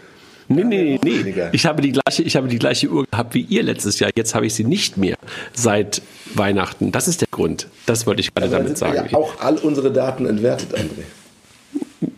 Nee, 0.49 0.65
nee, 0.65 1.01
nee. 1.03 1.49
Ich 1.53 1.67
habe, 1.67 1.83
die 1.83 1.93
gleiche, 1.93 2.23
ich 2.23 2.37
habe 2.37 2.47
die 2.49 2.59
gleiche 2.59 2.89
Uhr 2.89 3.07
gehabt 3.11 3.35
wie 3.35 3.41
ihr 3.41 3.63
letztes 3.63 3.99
Jahr. 3.99 4.11
Jetzt 4.15 4.35
habe 4.35 4.47
ich 4.47 4.55
sie 4.55 4.65
nicht 4.65 4.97
mehr 4.97 5.17
seit 5.55 6.03
Weihnachten. 6.35 6.93
Das 6.93 7.09
ist 7.09 7.23
der 7.23 7.29
Grund. 7.31 7.69
Das 7.87 8.07
wollte 8.07 8.21
ich 8.21 8.35
gerade 8.35 8.51
Dann 8.51 8.65
damit 8.65 8.79
sagen. 8.79 9.09
ja 9.11 9.19
auch 9.19 9.41
all 9.41 9.57
unsere 9.59 9.91
Daten 9.91 10.27
entwertet, 10.27 10.75
André. 10.75 11.05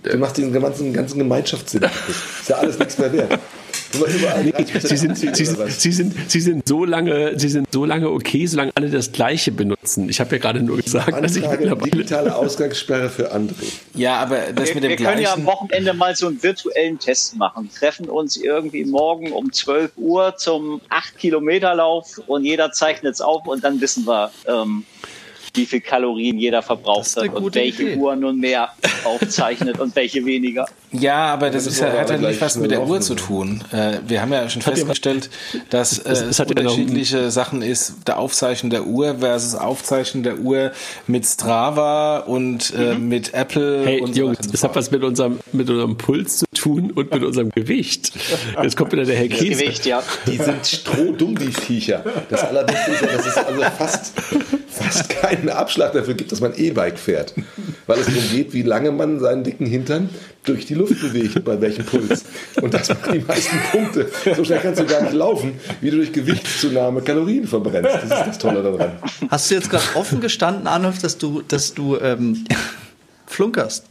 Du 0.02 0.18
machst 0.18 0.36
diesen 0.36 0.52
ganzen, 0.52 0.92
ganzen 0.92 1.18
Gemeinschaftssinn. 1.18 1.82
Ist 2.40 2.48
ja 2.48 2.56
alles 2.56 2.78
nichts 2.78 2.98
mehr 2.98 3.12
wert. 3.12 3.38
Wenn 3.94 4.12
wir 4.12 4.18
überall 4.18 4.42
30% 4.42 4.88
Sie 4.88 4.96
sind, 4.96 5.10
abziehen 5.10 5.34
sie, 5.34 5.42
oder 5.42 5.54
sind, 5.54 5.58
was? 5.58 5.82
sie, 5.82 5.92
sind, 5.92 6.30
sie, 6.30 6.40
sind 6.40 6.68
so 6.68 6.84
lange, 6.84 7.38
sie 7.38 7.48
sind 7.48 7.68
so 7.72 7.84
lange 7.84 8.10
okay, 8.10 8.46
solange 8.46 8.72
alle 8.74 8.90
das 8.90 9.12
Gleiche 9.12 9.52
benutzen. 9.52 10.08
Ich 10.08 10.20
habe 10.20 10.36
ja 10.36 10.42
gerade 10.42 10.62
nur 10.62 10.76
gesagt, 10.78 11.12
dass 11.22 11.36
ich 11.36 11.48
mittlerweile. 11.48 11.90
digitale 11.90 12.34
Ausgangssperre 12.34 13.10
für 13.10 13.34
André. 13.34 13.72
Ja, 13.94 14.16
aber 14.16 14.52
das 14.54 14.68
Wir, 14.68 14.74
mit 14.76 14.84
dem 14.84 14.90
wir 14.90 14.96
können 14.96 15.20
ja 15.20 15.32
am 15.32 15.42
gleichen. 15.42 15.46
Wochenende 15.46 15.94
mal 15.94 16.14
so 16.16 16.26
einen 16.26 16.42
virtuellen 16.42 16.98
Test 16.98 17.36
machen. 17.36 17.70
Treffen 17.76 18.08
uns 18.08 18.36
irgendwie 18.36 18.84
morgen 18.84 19.32
um 19.32 19.52
12 19.52 19.92
Uhr 19.96 20.36
zum 20.36 20.80
8-Kilometer-Lauf 20.90 22.20
und 22.26 22.44
jeder 22.44 22.72
zeichnet 22.72 23.14
es 23.14 23.20
auf 23.20 23.46
und 23.46 23.64
dann 23.64 23.80
wissen 23.80 24.06
wir, 24.06 24.30
ähm, 24.46 24.84
wie 25.54 25.66
viel 25.66 25.80
Kalorien 25.80 26.38
jeder 26.38 26.62
verbraucht 26.62 27.16
hat 27.16 27.34
und 27.34 27.54
welche 27.54 27.82
Idee. 27.82 27.96
Uhr 27.96 28.16
nun 28.16 28.38
mehr 28.40 28.70
aufzeichnet 29.04 29.78
und 29.80 29.94
welche 29.96 30.24
weniger. 30.24 30.66
Ja, 30.92 31.26
aber 31.32 31.50
das 31.50 31.66
ist 31.66 31.80
ja, 31.80 31.92
hat 31.92 32.10
ja 32.10 32.18
nicht 32.18 32.40
was 32.40 32.56
mit 32.56 32.70
der 32.70 32.86
Uhr 32.86 33.00
zu 33.00 33.14
tun. 33.14 33.62
Äh, 33.72 33.98
wir 34.06 34.20
haben 34.22 34.32
ja 34.32 34.48
schon 34.48 34.62
festgestellt, 34.62 35.28
dass 35.70 35.98
äh, 36.06 36.10
Es- 36.12 36.40
unterschiedliche 36.40 37.30
Sachen 37.30 37.62
ist, 37.62 37.94
der 38.06 38.18
Aufzeichnen 38.18 38.70
der 38.70 38.86
Uhr 38.86 39.16
versus 39.18 39.54
Aufzeichnen 39.54 40.22
der 40.22 40.38
Uhr 40.38 40.72
mit 41.06 41.26
Strava 41.26 42.18
und 42.18 42.72
äh, 42.78 42.94
mit 42.94 43.34
Apple 43.34 43.82
Hey, 43.84 44.00
und 44.00 44.14
so 44.14 44.20
Jungs, 44.20 44.38
das 44.50 44.62
hat 44.64 44.74
was 44.76 44.90
mit 44.90 45.02
unserem, 45.02 45.40
mit 45.52 45.68
unserem 45.68 45.96
Puls 45.96 46.38
zu 46.38 46.53
tun 46.64 46.92
und 46.92 47.12
mit 47.12 47.22
unserem 47.22 47.50
Gewicht. 47.50 48.12
Jetzt 48.62 48.76
kommt 48.76 48.92
wieder 48.92 49.04
der 49.04 49.16
Herr 49.16 49.28
Käse. 49.28 49.62
Gewicht, 49.62 49.84
ja. 49.84 50.02
Die 50.26 50.38
sind 50.38 50.66
strohdumm, 50.66 51.36
die 51.36 51.52
Viecher. 51.52 52.02
Das 52.30 52.42
Allerbeste 52.42 52.90
ist 52.92 53.02
ja, 53.02 53.08
dass 53.08 53.26
es 53.26 53.36
also 53.36 53.60
fast, 53.76 54.12
fast 54.68 55.10
keinen 55.10 55.50
Abschlag 55.50 55.92
dafür 55.92 56.14
gibt, 56.14 56.32
dass 56.32 56.40
man 56.40 56.54
E-Bike 56.56 56.98
fährt. 56.98 57.34
Weil 57.86 57.98
es 57.98 58.06
darum 58.06 58.22
geht, 58.32 58.54
wie 58.54 58.62
lange 58.62 58.92
man 58.92 59.20
seinen 59.20 59.44
dicken 59.44 59.66
Hintern 59.66 60.08
durch 60.44 60.64
die 60.64 60.72
Luft 60.72 60.98
bewegt, 61.02 61.44
bei 61.44 61.60
welchem 61.60 61.84
Puls. 61.84 62.24
Und 62.62 62.72
das 62.72 62.88
macht 62.88 63.12
die 63.12 63.18
meisten 63.18 63.58
Punkte. 63.70 64.08
So 64.34 64.42
schnell 64.42 64.60
kannst 64.60 64.80
du 64.80 64.86
gar 64.86 65.02
nicht 65.02 65.12
laufen, 65.12 65.52
wie 65.82 65.90
du 65.90 65.98
durch 65.98 66.12
Gewichtszunahme 66.12 67.02
Kalorien 67.02 67.46
verbrennst. 67.46 67.94
Das 67.94 68.04
ist 68.04 68.10
das 68.10 68.38
Tolle 68.38 68.62
daran. 68.62 68.92
Hast 69.28 69.50
du 69.50 69.54
jetzt 69.54 69.68
gerade 69.68 69.84
offen 69.96 70.22
gestanden, 70.22 70.66
Arnulf, 70.66 70.98
dass 70.98 71.18
du, 71.18 71.42
dass 71.46 71.74
du 71.74 71.98
ähm, 71.98 72.46
flunkerst? 73.26 73.84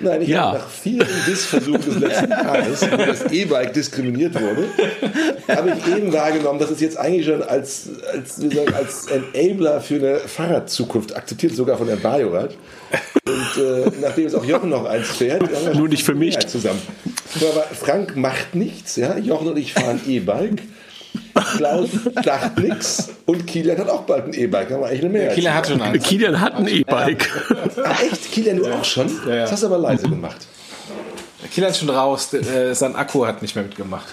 Nein, 0.00 0.22
ich 0.22 0.28
Ja. 0.28 0.42
habe 0.46 0.58
nach 0.58 0.68
vielen 0.68 1.06
Dissversuchen 1.26 1.84
des 1.84 1.98
letzten 2.00 2.30
Jahres, 2.30 2.82
wo 2.90 2.96
das 2.96 3.24
E-Bike 3.30 3.72
diskriminiert 3.72 4.34
wurde, 4.40 4.64
habe 5.48 5.72
ich 5.76 5.96
eben 5.96 6.12
wahrgenommen, 6.12 6.58
dass 6.58 6.70
es 6.70 6.80
jetzt 6.80 6.96
eigentlich 6.98 7.26
schon 7.26 7.42
als, 7.42 7.88
als, 8.12 8.40
wie 8.42 8.54
sagen, 8.54 8.74
als 8.74 9.06
Enabler 9.32 9.80
für 9.80 9.94
eine 9.96 10.18
Fahrradzukunft 10.18 11.14
akzeptiert, 11.16 11.54
sogar 11.54 11.78
von 11.78 11.86
der 11.86 11.96
Biorad. 11.96 12.56
Und 13.26 13.62
äh, 13.62 13.90
nachdem 14.02 14.26
es 14.26 14.34
auch 14.34 14.44
Jochen 14.44 14.70
noch 14.70 14.84
eins 14.84 15.08
fährt, 15.08 15.42
Nur 15.74 15.88
nicht 15.88 16.04
für 16.04 16.14
mich. 16.14 16.38
Zusammen. 16.46 16.80
Aber 17.36 17.62
Frank 17.72 18.16
macht 18.16 18.54
nichts, 18.54 18.96
ja. 18.96 19.16
Jochen 19.18 19.48
und 19.48 19.56
ich 19.58 19.72
fahren 19.74 20.00
E-Bike. 20.06 20.62
Klaus 21.56 21.88
sagt 22.24 22.58
nichts 22.58 23.10
und 23.26 23.46
Kilian 23.46 23.78
hat 23.78 23.88
auch 23.88 24.02
bald 24.02 24.26
ein 24.26 24.34
E-Bike. 24.34 24.70
Haben 24.70 24.80
wir 24.80 24.86
eigentlich 24.86 25.00
eine 25.02 25.10
Mehrheit. 25.10 25.34
Kieler 25.34 25.54
hat 25.54 25.68
schon 25.68 25.80
eins. 25.82 26.02
Kilian 26.04 26.40
hat 26.40 26.54
ein 26.56 26.66
E-Bike. 26.68 27.30
Ah, 27.84 27.96
echt? 28.10 28.32
Kilian, 28.32 28.56
du 28.58 28.66
auch 28.72 28.84
schon? 28.84 29.08
Ja, 29.26 29.34
ja. 29.34 29.40
Das 29.42 29.52
hast 29.52 29.62
du 29.62 29.66
aber 29.66 29.78
leise 29.78 30.08
gemacht. 30.08 30.46
Kieler 31.52 31.68
ist 31.68 31.78
schon 31.78 31.90
raus. 31.90 32.32
Äh, 32.34 32.74
sein 32.74 32.96
Akku 32.96 33.26
hat 33.26 33.42
nicht 33.42 33.54
mehr 33.54 33.64
mitgemacht. 33.64 34.06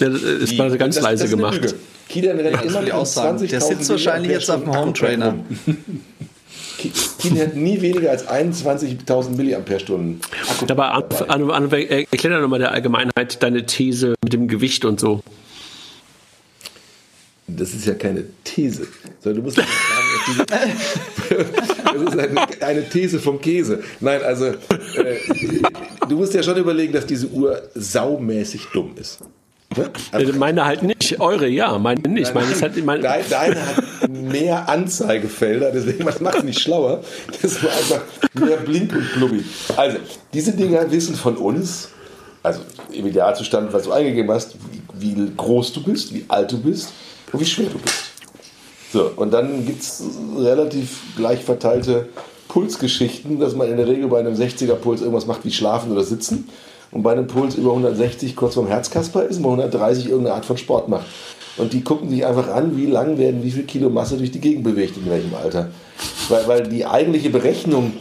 Ja, 0.00 0.08
Das 0.08 0.22
ist 0.22 0.56
mal 0.58 0.76
ganz 0.76 0.96
Das- 0.96 1.04
leise 1.04 1.22
das 1.24 1.30
ist 1.32 1.34
eine 1.34 1.42
gemacht. 1.42 1.62
Lüge. 1.62 1.74
Kilian 2.08 2.38
rennt 2.40 2.62
immer 2.62 2.74
will 2.74 2.78
ich 2.80 2.84
mit 2.84 2.92
auch 2.92 3.06
sagen. 3.06 3.38
20.000 3.38 3.50
Der 3.50 3.60
sitzt 3.60 3.88
wahrscheinlich 3.90 4.30
jetzt 4.32 4.50
auf 4.50 4.62
dem 4.62 4.70
rum. 4.70 4.92
Ki- 6.78 6.92
Kilian 7.20 7.46
hat 7.48 7.56
nie 7.56 7.80
weniger 7.80 8.10
als 8.10 8.26
21.000 8.28 9.36
Milliampere-Stunden. 9.36 10.20
Akku 10.50 10.66
Aber 10.70 10.92
an, 10.92 11.04
dabei. 11.08 11.28
an, 11.30 11.50
an, 11.50 11.70
erklär 11.72 12.34
doch 12.34 12.40
nochmal 12.42 12.58
der 12.58 12.72
Allgemeinheit 12.72 13.42
deine 13.42 13.64
These 13.64 14.14
mit 14.22 14.32
dem 14.32 14.48
Gewicht 14.48 14.84
und 14.84 15.00
so. 15.00 15.20
Das 17.46 17.74
ist 17.74 17.86
ja 17.86 17.94
keine 17.94 18.24
These. 18.42 18.86
Sondern 19.20 19.42
du 19.42 19.42
musst 19.42 19.56
sagen, 19.56 19.68
das 21.92 22.02
ist 22.02 22.18
eine, 22.18 22.62
eine, 22.62 22.88
These 22.88 23.18
vom 23.18 23.40
Käse. 23.40 23.82
Nein, 24.00 24.22
also 24.22 24.46
äh, 24.46 24.54
du 26.08 26.16
musst 26.16 26.32
ja 26.32 26.42
schon 26.42 26.56
überlegen, 26.56 26.92
dass 26.92 27.06
diese 27.06 27.28
Uhr 27.28 27.62
saumäßig 27.74 28.68
dumm 28.72 28.94
ist. 28.98 29.20
Ne? 29.76 29.90
Also, 30.12 30.32
meine 30.34 30.64
halt 30.64 30.82
nicht, 30.82 31.20
eure 31.20 31.46
ja, 31.48 31.76
meine 31.78 32.00
nicht. 32.08 32.34
Meine 32.34 32.50
ist 32.50 32.62
halt, 32.62 32.82
meine 32.84 33.02
deine, 33.02 33.24
deine 33.28 33.66
hat 33.66 34.08
mehr 34.08 34.68
Anzeigefelder, 34.68 35.70
deswegen 35.70 36.04
macht 36.04 36.36
es 36.36 36.44
nicht 36.44 36.60
schlauer. 36.60 37.02
Das 37.42 37.62
war 37.62 37.70
einfach 37.70 38.02
mehr 38.34 38.56
Blink 38.58 38.92
und 38.94 39.12
Blubbi. 39.14 39.44
Also, 39.76 39.98
diese 40.32 40.52
Dinger 40.52 40.90
wissen 40.90 41.14
von 41.14 41.36
uns, 41.36 41.88
also 42.42 42.60
im 42.92 43.06
Idealzustand, 43.06 43.72
was 43.72 43.82
du 43.82 43.92
eingegeben 43.92 44.30
hast, 44.30 44.56
wie 44.98 45.14
groß 45.36 45.72
du 45.74 45.82
bist, 45.82 46.14
wie 46.14 46.24
alt 46.28 46.50
du 46.52 46.62
bist 46.62 46.92
und 47.34 47.40
wie 47.40 47.44
schwer 47.44 47.66
du 47.66 47.78
bist. 47.78 48.12
So, 48.92 49.10
und 49.16 49.32
dann 49.32 49.66
gibt 49.66 49.82
es 49.82 50.04
relativ 50.38 51.00
gleich 51.16 51.42
verteilte 51.44 52.08
Pulsgeschichten, 52.46 53.40
dass 53.40 53.56
man 53.56 53.68
in 53.68 53.76
der 53.76 53.88
Regel 53.88 54.06
bei 54.06 54.20
einem 54.20 54.34
60er 54.34 54.74
Puls 54.74 55.00
irgendwas 55.00 55.26
macht 55.26 55.44
wie 55.44 55.50
Schlafen 55.50 55.90
oder 55.90 56.04
Sitzen 56.04 56.48
und 56.92 57.02
bei 57.02 57.10
einem 57.10 57.26
Puls 57.26 57.56
über 57.56 57.70
160 57.70 58.36
kurz 58.36 58.54
vorm 58.54 58.68
Herzkasper 58.68 59.24
ist 59.24 59.38
und 59.38 59.42
bei 59.42 59.48
130 59.48 60.06
irgendeine 60.06 60.36
Art 60.36 60.44
von 60.44 60.56
Sport 60.56 60.88
macht. 60.88 61.06
Und 61.56 61.72
die 61.72 61.82
gucken 61.82 62.08
sich 62.08 62.24
einfach 62.24 62.48
an, 62.48 62.76
wie 62.76 62.86
lang 62.86 63.18
werden 63.18 63.42
wie 63.42 63.50
viel 63.50 63.64
Kilo 63.64 63.90
Masse 63.90 64.16
durch 64.16 64.30
die 64.30 64.40
Gegend 64.40 64.62
bewegt 64.62 64.96
in 64.96 65.10
welchem 65.10 65.34
Alter. 65.34 65.70
Weil, 66.28 66.46
weil 66.46 66.62
die 66.68 66.86
eigentliche 66.86 67.30
Berechnung, 67.30 67.94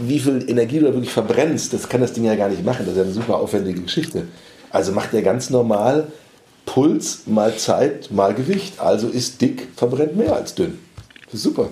wie 0.00 0.18
viel 0.18 0.44
Energie 0.48 0.80
du 0.80 0.86
da 0.86 0.92
wirklich 0.92 1.12
verbrennst, 1.12 1.72
das 1.72 1.88
kann 1.88 2.02
das 2.02 2.12
Ding 2.12 2.24
ja 2.24 2.34
gar 2.34 2.50
nicht 2.50 2.64
machen. 2.64 2.84
Das 2.84 2.90
ist 2.90 2.98
ja 2.98 3.04
eine 3.04 3.12
super 3.12 3.36
aufwendige 3.36 3.80
Geschichte. 3.80 4.28
Also 4.70 4.92
macht 4.92 5.14
er 5.14 5.22
ganz 5.22 5.48
normal 5.48 6.08
Puls 6.66 7.22
mal 7.26 7.56
Zeit 7.56 8.10
mal 8.10 8.34
Gewicht. 8.34 8.78
Also 8.80 9.08
ist 9.08 9.40
dick, 9.40 9.68
verbrennt 9.76 10.16
mehr 10.16 10.36
als 10.36 10.54
dünn. 10.54 10.78
Das 11.24 11.34
ist 11.34 11.42
super. 11.44 11.70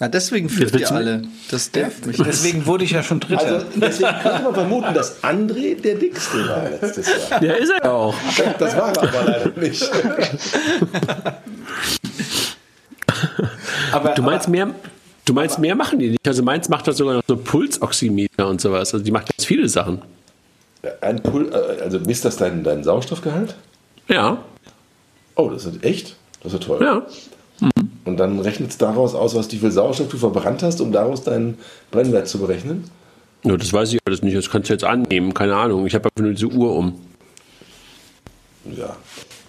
Ja, 0.00 0.08
deswegen 0.08 0.48
führt 0.48 0.74
ihr 0.74 0.90
alle. 0.90 1.22
Das 1.50 1.72
nervt 1.72 2.06
mich. 2.06 2.16
Deswegen 2.16 2.66
wurde 2.66 2.84
ich 2.84 2.90
ja 2.90 3.02
schon 3.04 3.20
Dritter. 3.20 3.44
Also 3.44 3.66
deswegen 3.76 4.10
könnte 4.20 4.42
man 4.42 4.54
vermuten, 4.54 4.94
dass 4.94 5.22
André 5.22 5.80
der 5.80 5.94
Dickste 5.94 6.48
war 6.48 6.68
letztes 6.68 7.06
Jahr. 7.06 7.42
Ja, 7.42 7.52
ist 7.52 7.70
er 7.70 7.84
ja 7.84 7.92
auch. 7.92 8.14
Das 8.58 8.76
war 8.76 8.92
er 8.96 9.02
aber 9.02 9.24
leider 9.24 9.60
nicht. 9.60 9.88
aber, 13.92 14.08
du 14.14 14.22
meinst 14.22 14.48
mehr, 14.48 14.74
du 15.24 15.34
meinst 15.34 15.58
mehr 15.60 15.76
machen 15.76 15.98
die 16.00 16.08
nicht. 16.10 16.26
Also 16.26 16.42
meins 16.42 16.68
macht 16.68 16.88
das 16.88 16.96
sogar 16.96 17.14
noch 17.14 17.22
so 17.28 17.36
Pulsoximeter 17.36 18.48
und 18.48 18.60
sowas. 18.60 18.92
Also 18.92 19.04
die 19.04 19.12
macht 19.12 19.26
ganz 19.26 19.44
viele 19.44 19.68
Sachen. 19.68 20.02
Ein 21.00 21.22
Pul 21.22 21.52
äh, 21.52 21.80
also 21.80 22.00
misst 22.00 22.24
das 22.24 22.36
deinen, 22.38 22.64
deinen 22.64 22.82
Sauerstoffgehalt? 22.82 23.54
Ja. 24.08 24.38
Oh, 25.34 25.48
das 25.48 25.64
ist 25.64 25.84
echt? 25.84 26.16
Das 26.42 26.52
ist 26.52 26.62
toll. 26.62 26.80
Ja. 26.82 27.06
Mhm. 27.60 27.90
Und 28.04 28.16
dann 28.16 28.40
rechnet 28.40 28.70
es 28.70 28.78
daraus 28.78 29.14
aus, 29.14 29.34
was 29.34 29.50
wie 29.52 29.58
viel 29.58 29.70
Sauerstoff 29.70 30.08
du 30.08 30.18
verbrannt 30.18 30.62
hast, 30.62 30.80
um 30.80 30.92
daraus 30.92 31.22
deinen 31.22 31.58
Brennwert 31.90 32.28
zu 32.28 32.38
berechnen? 32.38 32.84
Ja, 33.44 33.56
das 33.56 33.72
weiß 33.72 33.92
ich 33.92 34.00
alles 34.04 34.22
nicht. 34.22 34.36
Das 34.36 34.50
kannst 34.50 34.68
du 34.68 34.74
jetzt 34.74 34.84
annehmen. 34.84 35.34
Keine 35.34 35.56
Ahnung. 35.56 35.86
Ich 35.86 35.94
habe 35.94 36.04
einfach 36.04 36.22
nur 36.22 36.32
diese 36.32 36.46
Uhr 36.46 36.74
um. 36.74 37.00
Ja. 38.76 38.96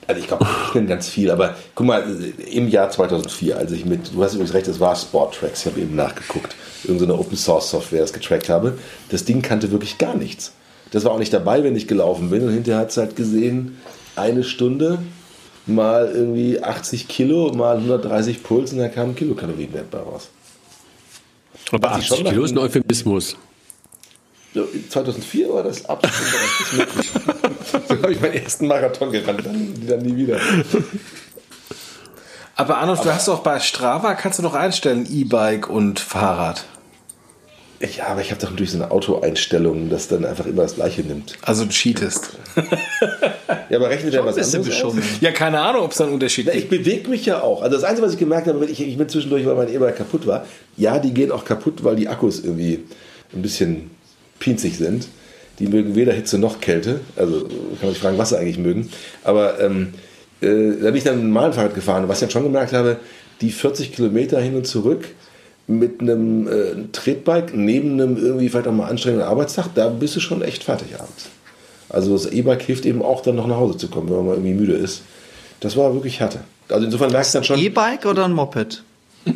Also 0.08 0.20
ich 0.20 0.28
glaube, 0.28 0.46
ich 0.66 0.74
kenne 0.74 0.88
ganz 0.88 1.08
viel, 1.08 1.32
aber 1.32 1.56
guck 1.76 1.88
mal, 1.88 2.04
im 2.52 2.68
Jahr 2.68 2.90
2004, 2.90 3.58
als 3.58 3.72
ich 3.72 3.86
mit, 3.86 4.14
du 4.14 4.22
hast 4.22 4.34
übrigens 4.34 4.54
recht, 4.54 4.68
das 4.68 4.80
war 4.80 4.96
Sporttracks, 4.96 5.62
ich 5.62 5.72
habe 5.72 5.80
eben 5.80 5.96
nachgeguckt, 5.96 6.56
irgendeine 6.84 7.18
Open 7.18 7.38
Source 7.38 7.70
Software 7.70 8.02
das 8.02 8.12
getrackt 8.12 8.50
habe, 8.50 8.78
das 9.10 9.24
Ding 9.24 9.42
kannte 9.42 9.72
wirklich 9.72 9.98
gar 9.98 10.16
nichts. 10.16 10.52
Das 10.92 11.06
war 11.06 11.12
auch 11.12 11.20
nicht 11.20 11.34
dabei, 11.34 11.64
wenn 11.64 11.76
ich 11.76 11.88
gelaufen 11.88 12.30
bin 12.30 12.46
und 12.46 12.52
hinterher 12.52 12.82
hat 12.82 12.90
es 12.90 12.98
halt 12.98 13.16
gesehen, 13.16 13.78
eine 14.16 14.44
Stunde 14.44 15.00
mal 15.66 16.12
irgendwie 16.14 16.62
80 16.62 17.08
Kilo 17.08 17.52
mal 17.54 17.78
130 17.78 18.44
Puls 18.44 18.74
und 18.74 18.80
da 18.80 18.90
kam 18.90 19.10
ein 19.10 19.16
Kilokalorienwert 19.16 19.90
bei 19.90 20.00
raus. 20.00 20.30
Aber 21.72 21.92
80 21.92 22.26
Kilo 22.26 22.44
ist 22.44 22.52
ein 22.52 22.58
Euphemismus. 22.58 23.38
2004 24.90 25.50
war 25.52 25.64
das 25.64 25.86
absolut 25.86 26.74
möglich. 26.74 27.12
so 27.88 27.96
habe 27.96 28.14
ich 28.14 28.22
meinen 28.22 28.34
ersten 28.34 28.68
Marathon 28.68 29.12
gerannt, 29.12 29.46
dann, 29.46 29.74
dann 29.88 30.00
nie 30.02 30.16
wieder. 30.16 30.40
Aber 32.56 32.78
Arnold, 32.78 33.04
du 33.04 33.12
hast 33.12 33.28
doch 33.28 33.40
bei 33.40 33.60
Strava, 33.60 34.14
kannst 34.14 34.38
du 34.38 34.44
doch 34.44 34.54
einstellen, 34.54 35.08
E-Bike 35.10 35.70
und 35.70 36.00
Fahrrad. 36.00 36.66
Ja, 37.84 38.08
aber 38.08 38.22
ich 38.22 38.32
habe 38.32 38.40
doch 38.40 38.50
natürlich 38.50 38.72
so 38.72 38.78
eine 38.78 38.92
Auto-Einstellung, 38.92 39.90
das 39.90 40.08
dann 40.08 40.24
einfach 40.24 40.46
immer 40.46 40.62
das 40.62 40.76
gleiche 40.76 41.02
nimmt. 41.02 41.34
Also 41.42 41.66
du 41.66 41.72
cheatest. 41.72 42.30
ja, 43.70 43.78
aber 43.78 43.90
rechnet 43.90 44.14
der 44.14 44.26
was 44.26 44.38
anderes 44.38 44.84
aus? 44.84 44.96
Ja, 45.20 45.32
keine 45.32 45.60
Ahnung, 45.60 45.84
ob 45.84 45.92
es 45.92 45.98
da 45.98 46.06
einen 46.06 46.14
Unterschied 46.14 46.46
gibt. 46.46 46.58
Ich 46.58 46.70
bewege 46.70 47.10
mich 47.10 47.26
ja 47.26 47.42
auch. 47.42 47.62
Also 47.62 47.76
das 47.76 47.84
Einzige, 47.84 48.08
was 48.08 48.14
ich 48.14 48.20
gemerkt 48.20 48.48
habe, 48.48 48.66
ich, 48.66 48.80
ich 48.80 48.98
bin 48.98 49.10
zwischendurch, 49.10 49.46
weil 49.46 49.56
mein 49.56 49.74
E-Bike 49.74 49.98
kaputt 49.98 50.26
war. 50.26 50.46
Ja, 50.78 50.98
die 50.98 51.14
gehen 51.14 51.30
auch 51.32 51.44
kaputt, 51.44 51.84
weil 51.84 51.98
die 51.98 52.08
Akkus 52.08 52.42
irgendwie 52.42 52.86
ein 53.34 53.42
bisschen 53.42 53.92
pinzig 54.40 54.78
sind. 54.78 55.08
Die 55.60 55.68
mögen 55.68 55.96
weder 55.96 56.14
Hitze 56.14 56.38
noch 56.38 56.62
Kälte. 56.62 57.02
Also 57.18 57.42
kann 57.42 57.50
man 57.82 57.90
sich 57.92 58.00
fragen, 58.00 58.18
was 58.18 58.30
sie 58.30 58.40
eigentlich 58.40 58.60
mögen. 58.60 58.90
Aber 59.26 59.60
ähm, 59.60 59.94
äh, 60.40 60.48
da 60.82 60.86
bin 60.86 60.96
ich 60.96 61.04
dann 61.04 61.20
ein 61.20 61.28
normalen 61.28 61.52
Fahrrad 61.52 61.76
gefahren. 61.76 62.08
Was 62.08 62.18
ich 62.18 62.22
dann 62.22 62.32
schon 62.32 62.44
gemerkt 62.44 62.72
habe, 62.72 62.98
die 63.42 63.52
40 63.52 63.92
Kilometer 63.92 64.40
hin 64.40 64.56
und 64.56 64.66
zurück 64.66 65.06
mit 65.68 66.02
einem 66.02 66.48
äh, 66.48 66.52
Tretbike 66.92 67.56
neben 67.56 67.94
einem 67.94 68.18
irgendwie 68.18 68.50
vielleicht 68.50 68.68
auch 68.68 68.74
mal 68.74 68.90
anstrengenden 68.90 69.28
Arbeitstag, 69.28 69.70
da 69.76 69.88
bist 69.90 70.16
du 70.16 70.20
schon 70.20 70.42
echt 70.42 70.64
fertig 70.64 71.00
abends. 71.00 71.30
Also 71.90 72.14
das 72.14 72.26
E-Bike 72.26 72.62
hilft 72.62 72.86
eben 72.86 73.02
auch 73.02 73.22
dann 73.22 73.36
noch 73.36 73.48
nach 73.48 73.58
Hause 73.58 73.78
zu 73.78 73.88
kommen, 73.88 74.10
wenn 74.10 74.18
man 74.18 74.26
mal 74.26 74.34
irgendwie 74.34 74.54
müde 74.54 74.74
ist. 74.74 75.04
Das 75.60 75.78
war 75.78 75.94
wirklich 75.94 76.20
härter. 76.20 76.42
Also 76.70 76.86
insofern 76.86 77.12
merkst 77.12 77.34
du 77.34 77.38
dann 77.38 77.46
schon. 77.46 77.60
E-Bike 77.60 78.06
oder 78.06 78.26
ein 78.26 78.34
Moped? 78.34 78.84
ja, 79.26 79.34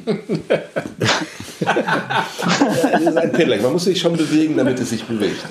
das 2.91 3.01
ist 3.01 3.17
ein 3.17 3.31
Pedelec. 3.31 3.61
Man 3.61 3.71
muss 3.71 3.85
sich 3.85 3.99
schon 3.99 4.17
bewegen, 4.17 4.57
damit 4.57 4.79
es 4.79 4.89
sich 4.89 5.03
bewegt. 5.03 5.45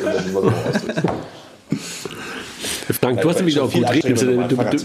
Frank, 3.01 3.21
du 3.23 3.31
hast 3.31 3.37
nämlich 3.37 3.59
auch 3.59 3.73
gut 3.73 3.91
reden. 3.91 4.15
Du, 4.49 4.57
du, 4.57 4.79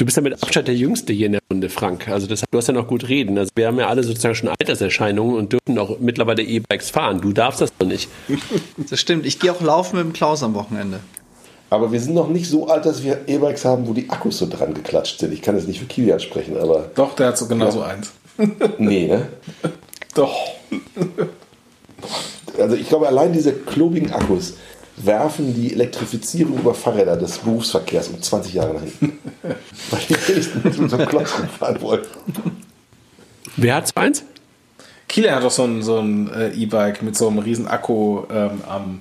Du 0.00 0.06
bist 0.06 0.16
ja 0.16 0.22
mit 0.22 0.42
Abstand 0.42 0.66
der 0.66 0.74
Jüngste 0.74 1.12
hier 1.12 1.26
in 1.26 1.32
der 1.32 1.42
Runde, 1.52 1.68
Frank. 1.68 2.08
Also 2.08 2.26
das, 2.26 2.42
du 2.50 2.56
hast 2.56 2.68
ja 2.68 2.72
noch 2.72 2.86
gut 2.86 3.10
reden. 3.10 3.36
Also 3.36 3.50
wir 3.54 3.66
haben 3.66 3.78
ja 3.78 3.88
alle 3.88 4.02
sozusagen 4.02 4.34
schon 4.34 4.48
Alterserscheinungen 4.48 5.36
und 5.36 5.52
dürfen 5.52 5.78
auch 5.78 5.98
mittlerweile 6.00 6.42
E-Bikes 6.42 6.88
fahren. 6.88 7.20
Du 7.20 7.34
darfst 7.34 7.60
das 7.60 7.70
noch 7.78 7.86
nicht. 7.86 8.08
Das 8.88 8.98
stimmt. 8.98 9.26
Ich 9.26 9.40
gehe 9.40 9.52
auch 9.52 9.60
laufen 9.60 9.98
mit 9.98 10.06
dem 10.06 10.12
Klaus 10.14 10.42
am 10.42 10.54
Wochenende. 10.54 11.00
Aber 11.68 11.92
wir 11.92 12.00
sind 12.00 12.14
noch 12.14 12.30
nicht 12.30 12.48
so 12.48 12.66
alt, 12.66 12.86
dass 12.86 13.04
wir 13.04 13.18
E-Bikes 13.26 13.66
haben, 13.66 13.86
wo 13.86 13.92
die 13.92 14.08
Akkus 14.08 14.38
so 14.38 14.48
dran 14.48 14.72
geklatscht 14.72 15.20
sind. 15.20 15.34
Ich 15.34 15.42
kann 15.42 15.54
jetzt 15.54 15.68
nicht 15.68 15.80
für 15.80 15.86
Kiwi 15.86 16.14
ansprechen, 16.14 16.56
aber. 16.56 16.90
Doch, 16.94 17.14
der 17.14 17.26
hat 17.26 17.36
so 17.36 17.46
genau 17.46 17.66
ja. 17.66 17.70
so 17.70 17.82
eins. 17.82 18.12
Nee, 18.78 19.06
ne? 19.06 19.28
Doch. 20.14 20.34
Also 22.58 22.74
ich 22.74 22.88
glaube, 22.88 23.06
allein 23.06 23.34
diese 23.34 23.52
klobigen 23.52 24.14
Akkus, 24.14 24.54
werfen 25.04 25.54
die 25.54 25.72
Elektrifizierung 25.72 26.58
über 26.58 26.74
Fahrräder 26.74 27.16
des 27.16 27.38
Berufsverkehrs 27.38 28.08
um 28.08 28.20
20 28.20 28.54
Jahre 28.54 28.74
nach 28.74 28.82
hinten. 28.82 29.18
Weil 29.90 30.00
die 30.08 30.28
wenigstens 30.28 30.78
mit 30.78 30.90
so 30.90 30.96
einem 30.96 31.08
Klotz 31.08 31.38
rumfahren 31.38 31.80
wollen. 31.80 32.02
Wer 33.56 33.76
hat 33.76 33.96
eins? 33.96 34.24
Kieler 35.08 35.34
hat 35.34 35.42
doch 35.42 35.50
so 35.50 35.64
ein, 35.64 35.82
so 35.82 35.98
ein 35.98 36.32
äh, 36.32 36.50
E-Bike 36.50 37.02
mit 37.02 37.16
so 37.16 37.28
einem 37.28 37.38
riesen 37.38 37.66
Akku 37.66 38.22
ähm, 38.30 38.62
am 38.68 39.00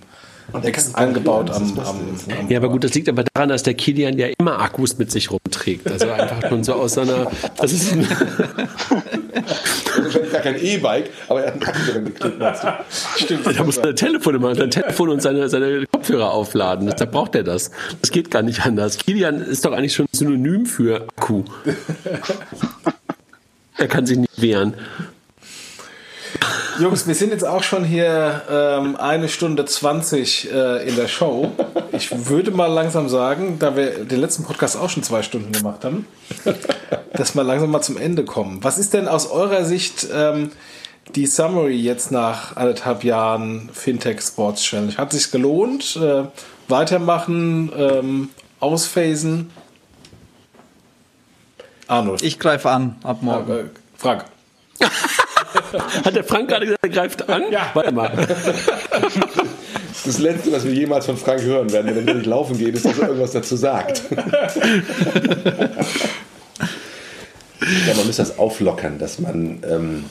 und 0.51 0.65
Ex 0.65 0.95
angebaut 0.95 1.49
am, 1.51 1.77
am, 1.80 1.85
am, 1.85 2.49
Ja, 2.49 2.57
aber 2.57 2.69
gut, 2.69 2.84
das 2.84 2.93
liegt 2.93 3.09
aber 3.09 3.23
daran, 3.34 3.49
dass 3.49 3.63
der 3.63 3.73
Kilian 3.73 4.17
ja 4.17 4.27
immer 4.38 4.59
Akkus 4.59 4.97
mit 4.97 5.11
sich 5.11 5.31
rumträgt. 5.31 5.89
Also 5.89 6.09
einfach 6.09 6.47
schon 6.49 6.63
so 6.63 6.73
aus 6.73 6.93
seiner. 6.93 7.31
Das 7.57 7.71
ist 7.71 7.93
ein 7.93 8.07
wahrscheinlich 10.03 10.31
gar 10.31 10.41
kein 10.41 10.61
E-Bike, 10.61 11.09
aber 11.27 11.43
er 11.43 11.47
hat 11.47 11.53
einen 11.53 11.63
Akku 11.63 11.91
drin 11.91 12.05
geklebt. 12.05 12.43
Stimmt. 13.17 13.57
Da 13.57 13.63
muss 13.63 13.76
sein 13.76 13.95
Telefon 13.95 14.35
immer, 14.35 14.55
sein 14.55 14.71
Telefon 14.71 15.09
und 15.09 15.21
seine, 15.21 15.49
seine 15.49 15.85
Kopfhörer 15.91 16.31
aufladen. 16.31 16.91
Da 16.95 17.05
braucht 17.05 17.35
er 17.35 17.43
das. 17.43 17.71
Das 18.01 18.11
geht 18.11 18.31
gar 18.31 18.41
nicht 18.41 18.65
anders. 18.65 18.97
Kilian 18.97 19.41
ist 19.41 19.65
doch 19.65 19.71
eigentlich 19.71 19.93
schon 19.93 20.07
Synonym 20.11 20.65
für 20.65 21.07
Akku. 21.15 21.43
er 23.77 23.88
kann 23.88 24.05
sich 24.05 24.17
nicht 24.17 24.41
wehren. 24.41 24.73
Jungs, 26.80 27.07
wir 27.07 27.15
sind 27.15 27.31
jetzt 27.31 27.45
auch 27.45 27.64
schon 27.64 27.84
hier 27.84 28.41
ähm, 28.49 28.95
eine 28.95 29.27
Stunde 29.27 29.65
20 29.65 30.51
äh, 30.51 30.88
in 30.88 30.95
der 30.95 31.07
Show. 31.07 31.51
Ich 31.91 32.30
würde 32.30 32.51
mal 32.51 32.68
langsam 32.68 33.10
sagen, 33.10 33.60
da 33.60 33.76
wir 33.76 34.06
den 34.06 34.22
letzten 34.22 34.43
Podcast 34.43 34.77
auch 34.77 34.89
schon 34.89 35.03
zwei 35.03 35.22
Stunden 35.22 35.51
gemacht 35.51 35.84
haben, 35.84 36.06
dass 37.14 37.35
wir 37.35 37.43
langsam 37.43 37.72
mal 37.72 37.81
zum 37.81 37.97
Ende 37.97 38.23
kommen. 38.23 38.64
Was 38.64 38.77
ist 38.77 38.93
denn 38.93 39.07
aus 39.07 39.30
eurer 39.30 39.65
Sicht 39.65 40.07
ähm, 40.14 40.51
die 41.15 41.26
Summary 41.26 41.76
jetzt 41.76 42.11
nach 42.11 42.56
anderthalb 42.56 43.03
Jahren 43.03 43.69
Fintech 43.73 44.22
Sports 44.22 44.64
Challenge? 44.64 44.95
Hat 44.95 45.11
sich 45.11 45.31
gelohnt? 45.31 45.97
Äh, 45.97 46.23
weitermachen? 46.69 47.72
Ähm, 47.76 48.30
ausphasen? 48.61 49.51
Arnold. 51.88 52.22
Ich 52.22 52.39
greife 52.39 52.69
an 52.69 52.95
ab 53.03 53.22
morgen. 53.22 53.51
Äh, 53.51 53.64
Frank. 53.97 54.26
Hat 56.05 56.15
der 56.15 56.23
Frank 56.23 56.49
gerade 56.49 56.65
gesagt, 56.65 56.83
er 56.83 56.89
greift 56.89 57.29
an? 57.29 57.43
Ja. 57.51 57.71
Warte 57.73 57.91
mal. 57.91 58.11
Das 60.05 60.17
Letzte, 60.19 60.51
was 60.51 60.65
wir 60.65 60.73
jemals 60.73 61.05
von 61.05 61.17
Frank 61.17 61.41
hören 61.41 61.71
werden, 61.71 61.95
wenn 61.95 62.07
er 62.07 62.13
nicht 62.15 62.25
laufen 62.25 62.57
geht, 62.57 62.75
ist, 62.75 62.85
dass 62.85 62.97
er 62.97 63.07
irgendwas 63.09 63.31
dazu 63.31 63.55
sagt. 63.55 64.03
Ich 67.61 67.83
glaube, 67.83 67.97
man 67.97 68.07
müsste 68.07 68.23
das 68.23 68.39
auflockern, 68.39 68.97
dass 68.97 69.19
man 69.19 69.59
ähm, 69.69 70.05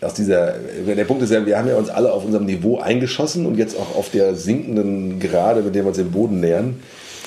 aus 0.00 0.14
dieser. 0.14 0.54
Der 0.86 1.04
Punkt 1.04 1.22
ist 1.22 1.30
ja, 1.30 1.44
wir 1.44 1.58
haben 1.58 1.68
ja 1.68 1.76
uns 1.76 1.88
alle 1.88 2.12
auf 2.12 2.24
unserem 2.24 2.46
Niveau 2.46 2.78
eingeschossen 2.78 3.46
und 3.46 3.56
jetzt 3.56 3.76
auch 3.76 3.96
auf 3.96 4.10
der 4.10 4.34
sinkenden 4.34 5.18
Gerade, 5.18 5.62
mit 5.62 5.74
der 5.74 5.84
wir 5.84 5.88
uns 5.88 5.96
dem 5.96 6.10
Boden 6.10 6.40
nähern. 6.40 6.80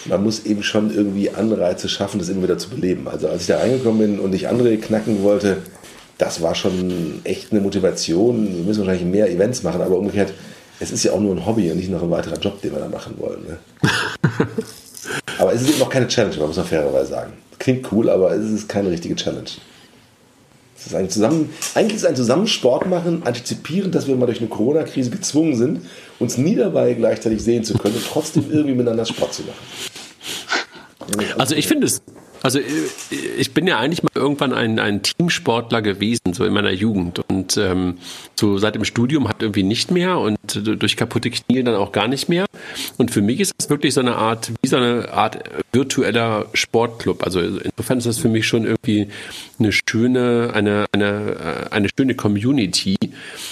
Man 0.06 0.24
muss 0.24 0.46
eben 0.46 0.64
schon 0.64 0.94
irgendwie 0.94 1.30
Anreize 1.30 1.88
schaffen, 1.88 2.20
das 2.20 2.30
immer 2.30 2.44
wieder 2.44 2.58
zu 2.58 2.70
beleben. 2.70 3.08
Also 3.08 3.28
als 3.30 3.42
ich 3.42 3.48
da 3.48 3.60
reingekommen 3.60 4.00
bin 4.00 4.20
und 4.20 4.36
ich 4.36 4.48
andere 4.48 4.78
knacken 4.78 5.24
wollte, 5.24 5.58
das 6.18 6.42
war 6.42 6.56
schon 6.56 7.22
echt 7.24 7.52
eine 7.52 7.62
Motivation. 7.62 8.48
Wir 8.56 8.64
müssen 8.64 8.80
wahrscheinlich 8.86 9.06
mehr 9.06 9.30
Events 9.30 9.64
machen, 9.64 9.82
aber 9.82 9.98
umgekehrt, 9.98 10.34
es 10.80 10.92
ist 10.92 11.04
ja 11.04 11.12
auch 11.14 11.20
nur 11.20 11.36
ein 11.36 11.46
Hobby 11.46 11.72
und 11.72 11.78
nicht 11.78 11.90
noch 11.90 12.04
ein 12.04 12.12
weiterer 12.12 12.38
Job, 12.38 12.62
den 12.62 12.74
wir 12.74 12.80
da 12.80 12.88
machen 12.88 13.16
wollen. 13.18 13.46
Ne? 13.48 13.58
aber 15.38 15.54
es 15.54 15.62
ist 15.62 15.70
eben 15.70 15.80
noch 15.80 15.90
keine 15.90 16.08
Challenge, 16.08 16.36
man 16.38 16.48
muss 16.48 16.58
man 16.58 16.66
fairerweise 16.66 17.10
sagen. 17.10 17.34
Klingt 17.60 17.92
cool, 17.92 18.10
aber 18.10 18.34
es 18.34 18.50
ist 18.52 18.68
keine 18.68 18.90
richtige 18.90 19.16
Challenge. 19.16 19.50
Es 20.78 20.88
ist 20.88 20.96
ein 20.96 21.10
zusammen, 21.10 21.50
eigentlich 21.76 21.96
ist 21.96 22.02
es 22.02 22.10
ein 22.10 22.16
Zusammensport 22.16 22.88
machen, 22.88 23.24
antizipieren, 23.24 23.92
dass 23.92 24.08
wir 24.08 24.16
mal 24.16 24.26
durch 24.26 24.40
eine 24.40 24.50
Corona-Krise 24.50 25.12
gezwungen 25.12 25.56
sind, 25.56 25.82
uns 26.20 26.38
nie 26.38 26.56
dabei 26.56 26.94
gleichzeitig 26.94 27.42
sehen 27.42 27.64
zu 27.64 27.78
können 27.78 27.96
und 27.96 28.06
trotzdem 28.06 28.52
irgendwie 28.52 28.76
miteinander 28.76 29.06
Sport 29.06 29.34
zu 29.34 29.44
machen. 29.44 29.56
Also 31.38 31.56
ich 31.56 31.68
finde 31.68 31.88
es 31.88 32.02
also 32.44 32.60
äh, 32.60 32.64
ich 33.38 33.54
bin 33.54 33.66
ja 33.66 33.80
eigentlich 33.80 34.04
mal 34.04 34.12
irgendwann 34.14 34.54
ein, 34.54 34.78
ein 34.78 35.02
Teamsportler 35.02 35.82
gewesen, 35.82 36.34
so 36.34 36.46
in 36.46 36.54
meiner 36.54 36.72
Jugend. 36.72 37.22
Und 37.30 37.58
ähm, 37.58 37.98
so 38.36 38.58
seit 38.58 38.76
dem 38.76 38.86
Studium 38.86 39.28
hat 39.28 39.42
irgendwie 39.42 39.64
nicht 39.64 39.90
mehr 39.90 40.20
und 40.20 40.38
durch 40.54 40.98
kaputte 40.98 41.32
Knie 41.32 41.64
dann 41.64 41.76
auch 41.76 41.92
gar 41.92 42.08
nicht 42.08 42.30
mehr. 42.30 42.46
Und 42.98 43.12
für 43.12 43.22
mich 43.22 43.40
ist 43.40 43.54
das 43.58 43.70
wirklich 43.70 43.94
so 43.94 44.02
eine 44.02 44.16
Art, 44.16 44.52
wie 44.62 44.68
so 44.68 44.78
eine 44.78 45.12
Art 45.12 45.40
virtueller 45.72 46.46
Sportclub. 46.54 47.24
Also 47.24 47.40
insofern 47.40 47.98
ist 47.98 48.08
das 48.08 48.20
für 48.20 48.30
mich 48.30 48.46
schon 48.46 48.66
irgendwie 48.66 49.08
eine 49.60 49.72
schöne, 49.72 50.52
eine, 50.54 50.86
eine, 50.92 51.68
äh, 51.72 51.74
eine 51.74 51.88
schöne 51.98 52.16
Community. 52.16 52.96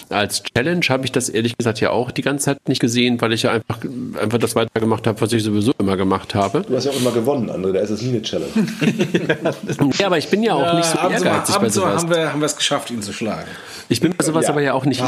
Als 0.09 0.43
Challenge 0.43 0.85
habe 0.89 1.05
ich 1.05 1.11
das 1.11 1.29
ehrlich 1.29 1.57
gesagt 1.57 1.79
ja 1.79 1.91
auch 1.91 2.11
die 2.11 2.21
ganze 2.21 2.45
Zeit 2.45 2.67
nicht 2.67 2.81
gesehen, 2.81 3.21
weil 3.21 3.33
ich 3.33 3.43
ja 3.43 3.51
einfach, 3.51 3.79
einfach 4.19 4.37
das 4.37 4.55
weitergemacht 4.55 5.07
habe, 5.07 5.19
was 5.21 5.31
ich 5.31 5.43
sowieso 5.43 5.71
immer 5.79 5.97
gemacht 5.97 6.35
habe. 6.35 6.63
Du 6.67 6.75
hast 6.75 6.85
ja 6.85 6.91
auch 6.91 6.99
immer 6.99 7.11
gewonnen, 7.11 7.49
André, 7.49 7.71
da 7.71 7.79
ist 7.79 7.91
es 7.91 8.01
nie 8.01 8.09
eine 8.09 8.21
Challenge. 8.21 8.51
ja, 9.97 10.07
aber 10.07 10.17
ich 10.17 10.27
bin 10.29 10.43
ja 10.43 10.55
auch 10.55 10.61
ja, 10.61 10.73
nicht 10.75 10.89
so 10.89 10.97
ehrgeizig 10.97 11.55
bei 11.57 11.69
sowas. 11.69 12.03
Haben 12.03 12.09
wir, 12.09 12.33
haben 12.33 12.41
wir 12.41 12.45
es 12.45 12.55
geschafft, 12.55 12.91
ihn 12.91 13.01
zu 13.01 13.13
schlagen. 13.13 13.47
Ich 13.89 13.99
bin 13.99 14.13
bei 14.15 14.23
sowas 14.23 14.45
ja, 14.45 14.51
aber 14.51 14.61
ja 14.61 14.73
auch 14.73 14.85
nicht, 14.85 15.03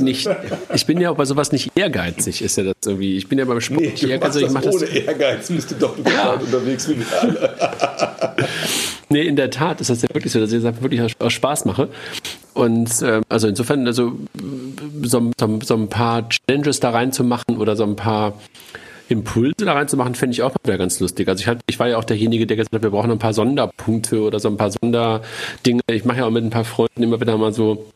nicht, 0.00 0.28
ich 0.74 0.86
bin 0.86 1.00
ja 1.00 1.10
auch 1.10 1.16
bei 1.16 1.24
sowas 1.24 1.52
nicht 1.52 1.70
ehrgeizig, 1.76 2.42
ist 2.42 2.56
ja 2.56 2.64
das 2.64 2.74
irgendwie. 2.84 3.16
Ich 3.16 3.28
bin 3.28 3.38
ja 3.38 3.44
beim 3.44 3.60
Sport 3.60 3.80
nee, 3.80 3.90
nicht 3.90 4.02
ehrgeizig. 4.02 4.42
Ich 4.42 4.50
ohne 4.50 4.64
das 4.64 4.82
Ehrgeiz 4.82 5.48
bist 5.48 5.70
du 5.70 5.74
doch 5.76 5.96
ja. 6.04 6.32
unterwegs 6.32 6.88
wie 6.88 6.98
wir 6.98 7.06
alle. 7.20 7.54
nee, 9.08 9.22
in 9.22 9.36
der 9.36 9.50
Tat 9.50 9.80
ist 9.80 9.90
das 9.90 10.02
ja 10.02 10.08
wirklich 10.12 10.32
so, 10.32 10.40
dass 10.40 10.52
ich 10.52 10.62
das 10.62 10.82
wirklich 10.82 11.00
aus 11.18 11.32
Spaß 11.32 11.64
mache. 11.64 11.88
Und 12.54 12.90
ähm, 13.02 13.22
also 13.28 13.48
insofern, 13.48 13.86
also 13.86 14.12
so, 15.02 15.32
so, 15.38 15.60
so 15.62 15.74
ein 15.74 15.88
paar 15.88 16.28
Challenges 16.28 16.80
da 16.80 16.90
reinzumachen 16.90 17.58
oder 17.58 17.76
so 17.76 17.84
ein 17.84 17.96
paar 17.96 18.34
Impulse 19.08 19.64
da 19.64 19.74
reinzumachen, 19.74 20.14
fände 20.14 20.34
ich 20.34 20.42
auch 20.42 20.54
wieder 20.64 20.78
ganz 20.78 21.00
lustig. 21.00 21.28
Also 21.28 21.40
ich, 21.40 21.48
halt, 21.48 21.60
ich 21.66 21.78
war 21.78 21.88
ja 21.88 21.98
auch 21.98 22.04
derjenige, 22.04 22.46
der 22.46 22.56
gesagt 22.56 22.74
hat, 22.74 22.82
wir 22.82 22.90
brauchen 22.90 23.10
ein 23.10 23.18
paar 23.18 23.34
Sonderpunkte 23.34 24.20
oder 24.22 24.40
so 24.40 24.48
ein 24.48 24.56
paar 24.56 24.70
Sonderdinge. 24.70 25.82
Ich 25.90 26.04
mache 26.04 26.18
ja 26.18 26.26
auch 26.26 26.30
mit 26.30 26.44
ein 26.44 26.50
paar 26.50 26.64
Freunden 26.64 27.02
immer 27.02 27.20
wieder 27.20 27.36
mal 27.36 27.52
so 27.52 27.86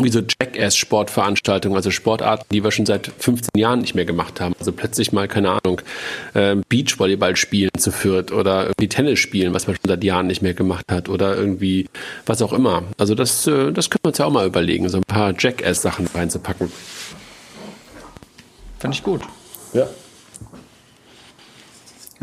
wie 0.00 0.08
so 0.08 0.20
Jackass-Sportveranstaltungen, 0.20 1.76
also 1.76 1.90
Sportarten, 1.90 2.46
die 2.50 2.64
wir 2.64 2.70
schon 2.70 2.86
seit 2.86 3.12
15 3.18 3.50
Jahren 3.60 3.80
nicht 3.80 3.94
mehr 3.94 4.06
gemacht 4.06 4.40
haben. 4.40 4.54
Also 4.58 4.72
plötzlich 4.72 5.12
mal, 5.12 5.28
keine 5.28 5.50
Ahnung, 5.50 5.82
äh, 6.32 6.56
Beachvolleyball 6.68 7.36
spielen 7.36 7.70
zu 7.76 7.92
führt 7.92 8.32
oder 8.32 8.64
irgendwie 8.64 8.88
Tennis 8.88 9.18
spielen, 9.18 9.52
was 9.52 9.66
man 9.66 9.76
schon 9.76 9.88
seit 9.88 10.02
Jahren 10.02 10.28
nicht 10.28 10.40
mehr 10.40 10.54
gemacht 10.54 10.86
hat 10.90 11.10
oder 11.10 11.36
irgendwie 11.36 11.88
was 12.24 12.40
auch 12.40 12.54
immer. 12.54 12.84
Also 12.96 13.14
das, 13.14 13.46
äh, 13.46 13.70
das 13.72 13.90
können 13.90 14.00
wir 14.04 14.08
uns 14.08 14.18
ja 14.18 14.24
auch 14.24 14.32
mal 14.32 14.46
überlegen, 14.46 14.88
so 14.88 14.96
ein 14.96 15.04
paar 15.06 15.34
Jackass-Sachen 15.38 16.08
reinzupacken. 16.14 16.72
Fand 18.78 18.94
ich 18.94 19.02
gut. 19.02 19.20
Ja, 19.74 19.88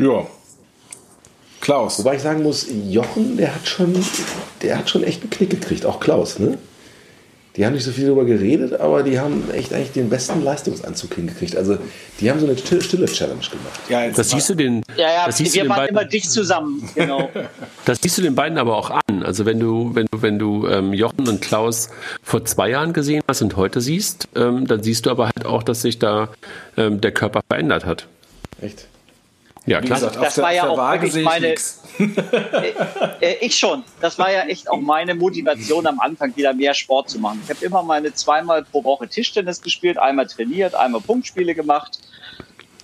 ja. 0.00 0.26
Klaus. 1.60 1.98
Wobei 1.98 2.16
ich 2.16 2.22
sagen 2.22 2.42
muss, 2.42 2.66
Jochen, 2.88 3.36
der 3.36 3.54
hat 3.54 3.68
schon, 3.68 3.94
der 4.62 4.78
hat 4.78 4.88
schon 4.88 5.04
echt 5.04 5.20
einen 5.20 5.30
Knick 5.30 5.50
gekriegt, 5.50 5.84
auch 5.84 6.00
Klaus, 6.00 6.38
ne? 6.38 6.58
Die 7.56 7.66
haben 7.66 7.74
nicht 7.74 7.84
so 7.84 7.90
viel 7.90 8.04
darüber 8.04 8.24
geredet, 8.24 8.78
aber 8.78 9.02
die 9.02 9.18
haben 9.18 9.50
echt 9.50 9.72
eigentlich 9.74 9.90
den 9.90 10.08
besten 10.08 10.42
Leistungsanzug 10.44 11.14
hingekriegt. 11.14 11.56
Also 11.56 11.78
die 12.20 12.30
haben 12.30 12.38
so 12.38 12.46
eine 12.46 12.56
stille 12.56 13.06
Challenge 13.06 13.40
gemacht. 13.40 13.80
Ja, 13.88 14.08
das 14.08 14.30
siehst 14.30 14.50
du 14.50 14.54
den. 14.54 14.84
Ja, 14.96 15.12
ja, 15.12 15.26
das 15.26 15.38
siehst 15.38 15.56
wir 15.56 15.68
waren 15.68 15.88
immer 15.88 16.04
dicht 16.04 16.30
zusammen. 16.30 16.88
Genau. 16.94 17.28
das 17.84 17.98
siehst 18.00 18.18
du 18.18 18.22
den 18.22 18.36
beiden 18.36 18.56
aber 18.56 18.76
auch 18.76 18.90
an. 18.90 19.24
Also 19.24 19.46
wenn 19.46 19.58
du, 19.58 19.90
wenn 19.94 20.06
du, 20.12 20.22
wenn 20.22 20.38
du 20.38 20.68
ähm, 20.68 20.92
Jochen 20.92 21.28
und 21.28 21.42
Klaus 21.42 21.90
vor 22.22 22.44
zwei 22.44 22.70
Jahren 22.70 22.92
gesehen 22.92 23.22
hast 23.26 23.42
und 23.42 23.56
heute 23.56 23.80
siehst, 23.80 24.28
ähm, 24.36 24.68
dann 24.68 24.84
siehst 24.84 25.06
du 25.06 25.10
aber 25.10 25.26
halt 25.26 25.44
auch, 25.44 25.64
dass 25.64 25.82
sich 25.82 25.98
da 25.98 26.28
ähm, 26.76 27.00
der 27.00 27.10
Körper 27.10 27.40
verändert 27.48 27.84
hat. 27.84 28.06
Echt? 28.62 28.86
Ja, 29.66 29.80
klar. 29.80 30.00
Gesagt, 30.00 30.16
das 30.16 30.38
war 30.38 30.52
ja 30.52 30.68
auch 30.68 30.92
wirklich 30.92 31.24
meine. 31.24 31.54
Äh, 33.20 33.34
ich 33.42 33.58
schon. 33.58 33.84
Das 34.00 34.18
war 34.18 34.32
ja 34.32 34.44
echt 34.44 34.70
auch 34.70 34.80
meine 34.80 35.14
Motivation 35.14 35.86
am 35.86 36.00
Anfang, 36.00 36.34
wieder 36.34 36.54
mehr 36.54 36.72
Sport 36.72 37.10
zu 37.10 37.18
machen. 37.18 37.42
Ich 37.44 37.50
habe 37.50 37.62
immer 37.62 37.82
meine 37.82 38.14
zweimal 38.14 38.64
pro 38.64 38.82
Woche 38.84 39.06
Tischtennis 39.06 39.60
gespielt, 39.60 39.98
einmal 39.98 40.26
trainiert, 40.26 40.74
einmal 40.74 41.02
Punktspiele 41.02 41.54
gemacht 41.54 41.98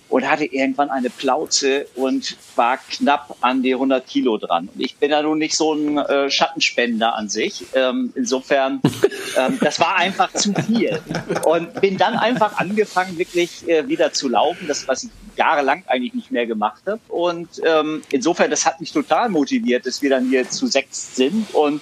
und 0.09 0.29
hatte 0.29 0.45
irgendwann 0.45 0.89
eine 0.89 1.09
Plauze 1.09 1.87
und 1.95 2.37
war 2.55 2.77
knapp 2.77 3.35
an 3.41 3.61
die 3.61 3.73
100 3.73 4.05
Kilo 4.07 4.37
dran. 4.37 4.69
Und 4.73 4.81
ich 4.81 4.95
bin 4.97 5.11
ja 5.11 5.21
nun 5.21 5.37
nicht 5.37 5.55
so 5.55 5.73
ein 5.73 5.97
äh, 5.97 6.29
Schattenspender 6.29 7.15
an 7.15 7.29
sich. 7.29 7.65
Ähm, 7.73 8.13
insofern, 8.15 8.81
ähm, 9.37 9.57
das 9.61 9.79
war 9.79 9.95
einfach 9.97 10.33
zu 10.33 10.53
viel. 10.53 10.99
Und 11.45 11.81
bin 11.81 11.97
dann 11.97 12.15
einfach 12.15 12.57
angefangen, 12.57 13.17
wirklich 13.17 13.67
äh, 13.67 13.87
wieder 13.87 14.13
zu 14.13 14.29
laufen, 14.29 14.67
das, 14.67 14.87
was 14.87 15.03
ich 15.03 15.09
jahrelang 15.35 15.83
eigentlich 15.87 16.13
nicht 16.13 16.31
mehr 16.31 16.47
gemacht 16.47 16.81
habe. 16.87 17.01
Und 17.09 17.61
ähm, 17.65 18.01
insofern, 18.11 18.49
das 18.49 18.65
hat 18.65 18.79
mich 18.79 18.91
total 18.91 19.29
motiviert, 19.29 19.85
dass 19.85 20.01
wir 20.01 20.09
dann 20.09 20.29
hier 20.29 20.49
zu 20.49 20.67
sechs 20.67 21.15
sind 21.15 21.53
und 21.53 21.81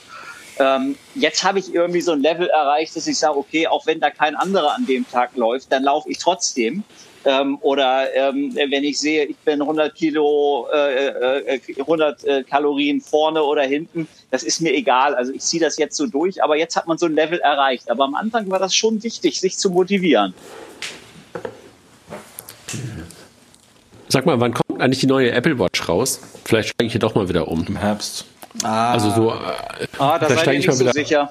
ähm, 0.57 0.95
jetzt 1.15 1.43
habe 1.43 1.60
ich 1.60 1.73
irgendwie 1.73 2.02
so 2.02 2.14
ein 2.14 2.22
Level 2.22 2.47
erreicht, 2.47 2.95
dass 2.95 3.07
ich 3.07 3.18
sage, 3.18 3.38
okay, 3.38 3.68
auch 3.68 3.85
wenn 3.85 3.99
da 3.99 4.10
kein 4.10 4.35
anderer 4.35 4.73
an 4.76 4.85
dem 4.85 5.10
Tag 5.10 5.35
läuft, 5.35 5.72
dann 5.72 5.84
laufe 5.84 6.10
ich 6.10 6.18
trotzdem. 6.18 6.84
Ähm, 7.26 7.57
oder 7.61 8.14
ähm, 8.15 8.56
wenn 8.56 8.84
ich 8.84 8.99
sehe, 8.99 9.26
ich 9.26 9.38
bin 9.38 9.61
100 9.61 9.95
Kilo, 9.95 10.68
äh, 10.72 11.56
äh, 11.56 11.60
100 11.80 12.23
äh, 12.23 12.43
Kalorien 12.43 13.02
vorne 13.02 13.41
oder 13.43 13.64
hinten, 13.64 14.07
das 14.30 14.43
ist 14.43 14.61
mir 14.61 14.73
egal. 14.73 15.15
Also 15.15 15.34
ich 15.34 15.41
ziehe 15.41 15.61
das 15.61 15.77
jetzt 15.77 15.97
so 15.97 16.06
durch, 16.06 16.43
aber 16.43 16.56
jetzt 16.56 16.76
hat 16.76 16.88
man 16.88 16.99
so 16.99 17.07
ein 17.07 17.15
Level 17.15 17.39
erreicht. 17.39 17.89
Aber 17.89 18.03
am 18.03 18.14
Anfang 18.14 18.49
war 18.52 18.60
das 18.60 18.76
schon 18.76 19.02
wichtig, 19.03 19.39
sich 19.39 19.57
zu 19.57 19.72
motivieren. 19.72 20.35
Sag 24.07 24.27
mal, 24.27 24.39
wann 24.39 24.53
kommt 24.53 24.80
eigentlich 24.80 24.99
die 24.99 25.07
neue 25.07 25.31
Apple 25.31 25.57
Watch 25.57 25.89
raus? 25.89 26.19
Vielleicht 26.45 26.69
steige 26.69 26.85
ich 26.85 26.91
hier 26.93 27.02
doch 27.02 27.15
mal 27.15 27.27
wieder 27.27 27.47
um. 27.47 27.65
Im 27.68 27.76
Herbst. 27.76 28.26
Ah. 28.64 28.93
Also 28.93 29.10
so. 29.10 29.31
Äh, 29.31 29.88
ah, 29.97 30.19
da, 30.19 30.27
da 30.27 30.38
steige 30.38 30.60
ich 30.60 30.68
mal 30.68 30.80
wieder. 30.80 30.93
So 30.93 30.99
sicher. 30.99 31.30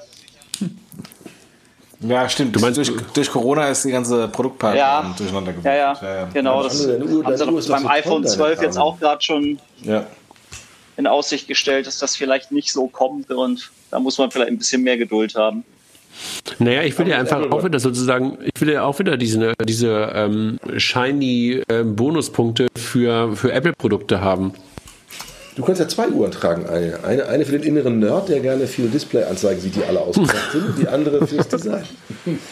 Ja, 2.07 2.29
stimmt. 2.29 2.55
Du 2.55 2.59
meinst, 2.59 2.77
durch, 2.77 2.91
durch 3.13 3.29
Corona 3.29 3.69
ist 3.69 3.85
die 3.85 3.91
ganze 3.91 4.27
Produktpalette 4.27 4.79
ja. 4.79 5.13
durcheinander 5.17 5.51
geworden. 5.51 5.67
Ja, 5.67 5.75
ja, 5.75 5.99
ja, 6.01 6.15
ja. 6.15 6.29
genau. 6.33 6.63
Das 6.63 6.85
haben 6.85 7.61
sie 7.61 7.69
beim 7.69 7.83
so 7.83 7.89
iPhone 7.89 8.25
12 8.25 8.61
jetzt 8.61 8.77
auch 8.77 8.99
gerade 8.99 9.21
schon 9.21 9.59
ja. 9.83 10.05
in 10.97 11.07
Aussicht 11.07 11.47
gestellt, 11.47 11.87
dass 11.87 11.99
das 11.99 12.15
vielleicht 12.15 12.51
nicht 12.51 12.71
so 12.71 12.87
kommt 12.87 13.29
und 13.31 13.71
da 13.91 13.99
muss 13.99 14.17
man 14.17 14.31
vielleicht 14.31 14.51
ein 14.51 14.57
bisschen 14.57 14.83
mehr 14.83 14.97
Geduld 14.97 15.35
haben. 15.35 15.63
Naja, 16.59 16.83
ich 16.83 16.97
will 16.97 17.07
ja 17.07 17.17
einfach 17.17 17.51
auch 17.51 17.63
wieder 17.63 17.79
sozusagen, 17.79 18.37
ich 18.41 18.61
will 18.61 18.71
ja 18.71 18.83
auch 18.83 18.97
wieder 18.99 19.17
diese, 19.17 19.53
diese 19.63 20.11
ähm, 20.13 20.59
shiny 20.77 21.61
ähm, 21.69 21.95
Bonuspunkte 21.95 22.67
für, 22.75 23.35
für 23.35 23.51
Apple-Produkte 23.51 24.21
haben. 24.21 24.53
Du 25.55 25.63
kannst 25.63 25.79
ja 25.79 25.87
zwei 25.87 26.09
Uhren 26.09 26.31
tragen. 26.31 26.67
Eine, 26.67 27.03
eine, 27.03 27.27
eine 27.27 27.45
für 27.45 27.53
den 27.53 27.63
inneren 27.63 27.99
Nerd, 27.99 28.27
der 28.27 28.41
gerne 28.41 28.67
viele 28.67 28.89
Display-Anzeigen 28.89 29.61
sieht, 29.61 29.75
die 29.77 29.83
alle 29.83 30.01
ausgemacht 30.01 30.51
sind, 30.51 30.77
die 30.77 30.87
andere 30.87 31.25
fürs 31.25 31.47
Design. 31.47 31.83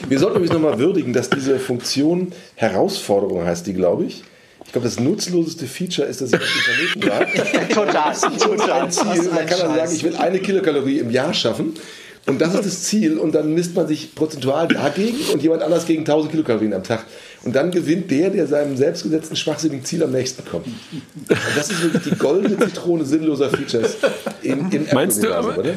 Wir 0.08 0.20
sollten 0.20 0.38
übrigens 0.38 0.54
nochmal 0.54 0.80
würdigen, 0.80 1.12
dass 1.12 1.30
diese 1.30 1.60
Funktion 1.60 2.32
Herausforderung 2.56 3.44
heißt, 3.46 3.68
die 3.68 3.74
glaube 3.74 4.06
ich. 4.06 4.24
Ich 4.66 4.72
glaube, 4.72 4.88
das 4.88 5.00
nutzloseste 5.00 5.68
Feature 5.68 6.08
ist, 6.08 6.22
dass 6.22 6.32
ich 6.32 6.40
auf 6.40 6.94
dem 6.94 7.02
Planeten 7.02 7.76
war. 7.76 7.86
total, 7.86 8.16
total. 8.38 8.92
Ziel. 8.92 9.30
Man 9.30 9.46
kann 9.46 9.60
dann 9.60 9.76
sagen, 9.76 9.92
ich 9.94 10.04
will 10.04 10.16
eine 10.16 10.40
Kilokalorie 10.40 11.00
im 11.00 11.12
Jahr 11.12 11.34
schaffen. 11.34 11.74
Und 12.26 12.40
das 12.40 12.54
ist 12.54 12.66
das 12.66 12.84
Ziel. 12.84 13.18
Und 13.18 13.36
dann 13.36 13.54
misst 13.54 13.76
man 13.76 13.88
sich 13.88 14.16
prozentual 14.16 14.70
dagegen 14.70 15.18
und 15.34 15.44
jemand 15.44 15.62
anders 15.62 15.86
gegen 15.86 16.02
1000 16.02 16.32
Kilokalorien 16.32 16.74
am 16.74 16.84
Tag. 16.84 17.06
Und 17.44 17.54
dann 17.54 17.72
gewinnt 17.72 18.10
der, 18.10 18.30
der 18.30 18.48
seinem 18.48 18.78
selbstgesetzten 18.78 19.36
schwachsinnigen 19.36 19.84
Ziel 19.84 20.02
am 20.04 20.12
nächsten 20.12 20.46
kommt. 20.46 20.68
Und 20.68 20.78
das 21.56 21.70
ist 21.70 21.84
wirklich 21.84 22.04
die 22.04 22.18
goldene 22.18 22.58
Zitrone 22.58 23.04
sinnloser 23.04 23.50
Features 23.50 23.98
in, 24.42 24.72
in 24.72 24.88
Meinst 24.94 25.22
du 25.24 25.34
aber, 25.34 25.58
oder? 25.58 25.74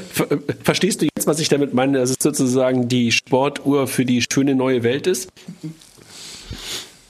verstehst 0.63 1.03
du 1.03 1.07
jetzt, 1.07 1.27
was 1.27 1.41
ich 1.41 1.49
damit 1.49 1.75
meine, 1.75 1.99
dass 1.99 2.11
es 2.11 2.17
sozusagen 2.21 2.89
die 2.89 3.11
Sportuhr 3.11 3.89
für 3.89 4.05
die 4.05 4.23
schöne 4.23 4.55
neue 4.55 4.85
Welt 4.85 5.09
ist? 5.09 5.29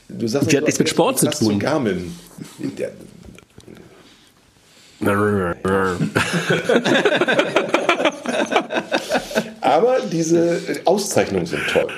Du 0.08 0.26
sagst, 0.26 0.50
die 0.50 0.56
hat 0.56 0.64
nichts 0.64 0.78
mit 0.78 0.88
Sport 0.88 1.18
zu 1.18 1.28
tun. 1.30 1.58
Garmin. 1.58 2.14
Aber 9.60 9.98
diese 10.10 10.58
Auszeichnungen 10.86 11.44
sind 11.44 11.60
toll. 11.70 11.88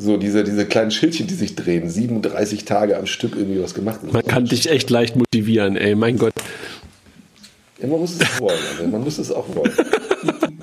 So 0.00 0.16
diese, 0.16 0.44
diese 0.44 0.64
kleinen 0.64 0.90
Schildchen, 0.90 1.26
die 1.26 1.34
sich 1.34 1.56
drehen, 1.56 1.90
37 1.90 2.64
Tage 2.64 2.96
am 2.96 3.04
Stück 3.04 3.36
irgendwie 3.36 3.62
was 3.62 3.74
gemacht. 3.74 4.00
Man 4.10 4.24
kann 4.24 4.46
dich 4.46 4.70
echt 4.70 4.88
leicht 4.88 5.14
motivieren, 5.14 5.76
ey, 5.76 5.94
mein 5.94 6.16
Gott. 6.16 6.32
Ja, 7.78 7.86
man 7.86 8.00
muss 8.00 8.18
es 8.18 8.40
wollen, 8.40 8.58
also 8.70 8.88
man 8.88 9.04
muss 9.04 9.18
es 9.18 9.30
auch 9.30 9.54
wollen. 9.54 9.70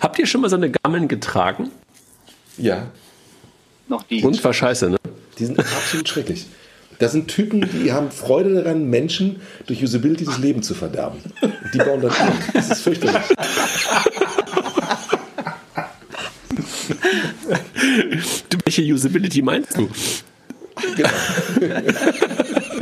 Habt 0.00 0.18
ihr 0.18 0.26
schon 0.26 0.40
mal 0.40 0.50
so 0.50 0.56
eine 0.56 0.68
Garmin 0.68 1.06
getragen? 1.06 1.70
Ja, 2.56 2.90
Noch 3.86 4.02
die. 4.02 4.24
Und 4.24 4.42
war 4.42 4.52
scheiße, 4.52 4.90
ne? 4.90 4.96
die 5.38 5.46
sind 5.46 5.60
absolut 5.60 6.08
schrecklich. 6.08 6.46
Das 6.98 7.12
sind 7.12 7.28
Typen, 7.28 7.68
die 7.84 7.92
haben 7.92 8.10
Freude 8.10 8.52
daran, 8.52 8.90
Menschen 8.90 9.40
durch 9.66 9.80
Usability 9.80 10.24
das 10.24 10.38
Leben 10.38 10.64
zu 10.64 10.74
verderben. 10.74 11.20
Die 11.72 11.78
bauen 11.78 12.00
das 12.00 12.18
um. 12.18 12.32
Das 12.52 12.68
ist 12.68 12.82
fürchterlich. 12.82 13.22
Welche 18.64 18.82
Usability 18.82 19.42
meinst 19.42 19.76
du? 19.76 19.88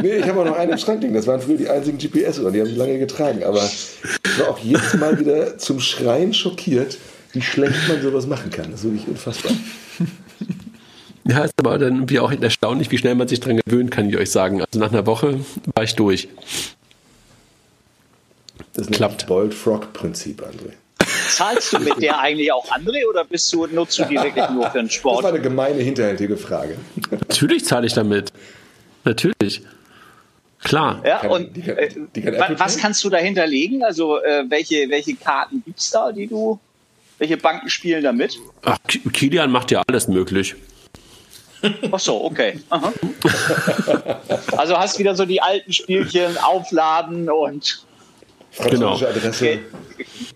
Nee, 0.02 0.16
ich 0.16 0.28
habe 0.28 0.40
auch 0.40 0.44
noch 0.44 0.56
einen 0.56 0.72
im 0.72 0.78
Schrank 0.78 1.00
liegen. 1.02 1.14
Das 1.14 1.26
waren 1.26 1.40
früher 1.40 1.56
die 1.56 1.68
einzigen 1.68 1.98
GPS 1.98 2.38
oder 2.38 2.50
die 2.50 2.60
haben 2.60 2.68
sie 2.68 2.74
lange 2.74 2.98
getragen. 2.98 3.42
Aber 3.44 3.64
ich 3.64 4.38
war 4.38 4.50
auch 4.50 4.58
jedes 4.58 4.94
Mal 4.94 5.18
wieder 5.18 5.56
zum 5.58 5.80
Schreien 5.80 6.34
schockiert, 6.34 6.98
wie 7.32 7.40
schlecht 7.40 7.88
man 7.88 8.02
sowas 8.02 8.26
machen 8.26 8.50
kann. 8.50 8.70
Das 8.70 8.80
ist 8.80 8.90
wirklich 8.90 9.08
unfassbar. 9.08 9.52
Ja, 11.24 11.44
ist 11.44 11.54
aber 11.58 11.78
dann 11.78 11.94
irgendwie 11.94 12.20
auch 12.20 12.30
erstaunlich, 12.30 12.90
wie 12.90 12.98
schnell 12.98 13.14
man 13.14 13.26
sich 13.26 13.40
dran 13.40 13.58
gewöhnen 13.64 13.90
kann, 13.90 14.08
ich 14.08 14.16
euch 14.16 14.30
sagen. 14.30 14.60
Also 14.60 14.78
nach 14.78 14.92
einer 14.92 15.06
Woche 15.06 15.40
war 15.74 15.82
ich 15.82 15.96
durch. 15.96 16.28
Das 18.74 18.86
ist 18.86 18.92
Klappt. 18.92 19.22
das 19.22 19.28
Bold 19.28 19.54
Frog 19.54 19.92
Prinzip, 19.92 20.42
André. 20.42 20.74
Zahlst 21.30 21.72
du 21.72 21.78
mit 21.78 22.00
der 22.02 22.18
eigentlich 22.18 22.50
auch 22.52 22.70
andere 22.70 22.98
oder 23.08 23.24
bist 23.24 23.52
du, 23.52 23.66
nutzt 23.66 23.98
du 23.98 24.04
die 24.04 24.16
wirklich 24.16 24.48
nur 24.50 24.70
für 24.70 24.78
den 24.78 24.86
Das 24.88 25.04
war 25.04 25.12
Sport? 25.14 25.24
eine 25.26 25.40
gemeine, 25.40 25.82
hinterhältige 25.82 26.36
Frage. 26.36 26.76
Natürlich 27.10 27.64
zahle 27.64 27.86
ich 27.86 27.92
damit. 27.94 28.32
Natürlich. 29.04 29.62
Klar. 30.64 31.00
Ja, 31.04 31.18
Kann- 31.18 31.30
und 31.30 31.56
die 31.56 31.62
kann- 31.62 31.76
äh, 31.76 31.88
die 32.14 32.22
kann 32.22 32.34
Apple 32.34 32.58
was 32.58 32.76
kannst 32.78 33.04
du 33.04 33.10
dahinter 33.10 33.46
legen? 33.46 33.84
Also 33.84 34.20
äh, 34.22 34.44
welche, 34.48 34.88
welche 34.88 35.14
Karten 35.14 35.62
gibt 35.64 35.78
es 35.78 35.90
da, 35.90 36.10
die 36.10 36.26
du, 36.26 36.58
welche 37.18 37.36
Banken 37.36 37.68
spielen 37.68 38.02
da 38.02 38.12
mit? 38.12 38.36
Ach, 38.64 38.78
Ki- 38.88 39.00
Kilian 39.12 39.50
macht 39.50 39.70
ja 39.70 39.82
alles 39.86 40.08
möglich. 40.08 40.56
Ach 41.90 42.00
so, 42.00 42.24
okay. 42.24 42.60
Aha. 42.70 42.92
Also 44.56 44.76
hast 44.76 44.98
wieder 44.98 45.14
so 45.14 45.24
die 45.24 45.40
alten 45.40 45.72
Spielchen 45.72 46.36
aufladen 46.38 47.30
und 47.30 47.84
Französische 48.56 48.70
Genau. 48.70 48.92
Adresse. 48.94 49.44
okay. 49.44 49.58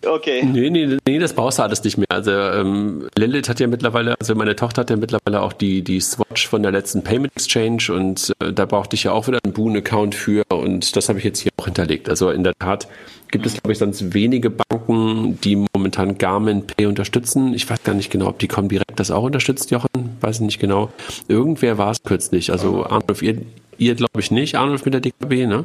okay. 0.07 0.43
Nee, 0.45 0.71
nee, 0.71 0.99
nee, 1.07 1.19
das 1.19 1.33
brauchst 1.33 1.59
du 1.59 1.63
alles 1.63 1.83
nicht 1.85 1.97
mehr. 1.97 2.07
Also 2.11 2.31
ähm, 2.31 3.09
Lilith 3.17 3.49
hat 3.49 3.61
ja 3.61 3.67
mittlerweile, 3.67 4.15
also 4.19 4.35
meine 4.35 4.55
Tochter 4.57 4.83
hat 4.83 4.91
ja 4.91 4.97
mittlerweile 4.97 5.41
auch 5.43 5.53
die, 5.53 5.83
die 5.83 6.01
Swatch 6.01 6.47
von 6.47 6.63
der 6.63 6.73
letzten 6.73 7.03
Payment 7.03 7.33
Exchange 7.35 7.85
und 7.91 8.33
äh, 8.41 8.53
da 8.53 8.67
brauchte 8.67 8.95
ich 8.97 9.05
ja 9.05 9.13
auch 9.13 9.27
wieder 9.27 9.39
einen 9.43 9.53
Boon-Account 9.55 10.15
für 10.15 10.45
und 10.51 10.95
das 10.97 11.09
habe 11.09 11.19
ich 11.19 11.25
jetzt 11.25 11.41
hier 11.41 11.53
auch 11.57 11.65
hinterlegt. 11.65 12.09
Also 12.09 12.31
in 12.31 12.45
der 12.45 12.53
Tat 12.59 12.89
gibt 13.31 13.47
es, 13.47 13.55
glaube 13.55 13.73
ich, 13.73 13.79
sonst 13.79 14.13
wenige 14.13 14.51
Banken, 14.51 15.39
die 15.43 15.65
momentan 15.75 16.19
Garmin 16.19 16.67
Pay 16.67 16.87
unterstützen. 16.87 17.55
Ich 17.55 17.69
weiß 17.71 17.85
gar 17.85 17.95
nicht 17.95 18.11
genau, 18.11 18.27
ob 18.27 18.39
die 18.39 18.49
Comdirect 18.49 18.99
das 18.99 19.11
auch 19.11 19.23
unterstützt, 19.23 19.71
Jochen, 19.71 20.17
weiß 20.21 20.37
ich 20.37 20.43
nicht 20.43 20.59
genau. 20.59 20.91
Irgendwer 21.29 21.79
war 21.79 21.91
es 21.93 22.03
kürzlich. 22.03 22.51
Also 22.53 22.85
Arnulf, 22.85 23.23
ihr, 23.23 23.41
ihr 23.79 23.95
glaube 23.95 24.19
ich 24.21 24.31
nicht, 24.31 24.57
Arnulf 24.57 24.85
mit 24.85 24.95
der 24.95 25.01
DKB, 25.01 25.47
ne? 25.47 25.65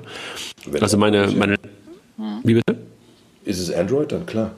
Wenn 0.68 0.84
Also 0.84 0.98
meine, 0.98 1.28
meine, 1.36 1.56
wie 2.18 2.54
bitte? 2.54 2.78
Ist 3.44 3.60
es 3.60 3.72
Android? 3.74 4.12
Dann 4.12 4.26
klar. 4.26 4.52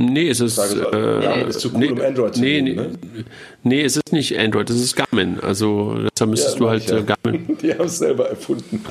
Nee, 0.00 0.28
es 0.30 0.40
ist. 0.40 0.58
Äh, 0.58 1.20
Garmin 1.20 1.48
ist 1.48 1.60
zu 1.60 1.70
cool, 1.74 1.92
um 1.92 2.00
Android 2.00 2.34
zu 2.34 2.40
nee, 2.40 2.62
nehmen, 2.62 2.98
nee, 3.12 3.24
nee, 3.62 3.82
es 3.82 3.96
ist 3.96 4.12
nicht 4.12 4.38
Android, 4.38 4.70
es 4.70 4.80
ist 4.80 4.96
Garmin. 4.96 5.38
Also 5.40 5.98
deshalb 6.14 6.30
müsstest 6.30 6.58
du 6.58 6.70
halt 6.70 6.88
Ja, 6.88 6.98
äh, 6.98 7.02
Garmin. 7.02 7.58
Die 7.62 7.72
haben 7.72 7.84
es 7.84 7.98
selber 7.98 8.30
erfunden. 8.30 8.82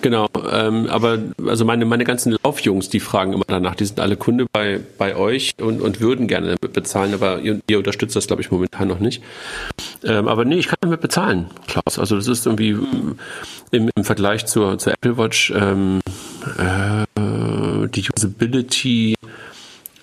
Genau. 0.00 0.28
Ähm, 0.52 0.86
aber 0.86 1.18
also 1.44 1.64
meine, 1.64 1.84
meine 1.84 2.04
ganzen 2.04 2.36
Laufjungs, 2.44 2.88
die 2.88 3.00
fragen 3.00 3.32
immer 3.32 3.44
danach, 3.48 3.74
die 3.74 3.84
sind 3.84 3.98
alle 3.98 4.16
Kunde 4.16 4.46
bei, 4.52 4.78
bei 4.96 5.16
euch 5.16 5.54
und, 5.60 5.82
und 5.82 6.00
würden 6.00 6.28
gerne 6.28 6.46
damit 6.54 6.72
bezahlen, 6.72 7.14
aber 7.14 7.40
ihr, 7.40 7.58
ihr 7.68 7.78
unterstützt 7.78 8.14
das, 8.14 8.28
glaube 8.28 8.40
ich, 8.40 8.52
momentan 8.52 8.86
noch 8.86 9.00
nicht. 9.00 9.24
Ähm, 10.04 10.28
aber 10.28 10.44
nee, 10.44 10.58
ich 10.58 10.68
kann 10.68 10.78
damit 10.82 11.00
bezahlen, 11.00 11.46
Klaus. 11.66 11.98
Also 11.98 12.14
das 12.14 12.28
ist 12.28 12.46
irgendwie 12.46 12.78
im, 13.72 13.90
im 13.92 14.04
Vergleich 14.04 14.46
zur, 14.46 14.78
zur 14.78 14.92
Apple 14.92 15.18
Watch 15.18 15.52
ähm, 15.56 15.98
äh, 16.58 17.88
die 17.88 18.04
Usability 18.16 19.14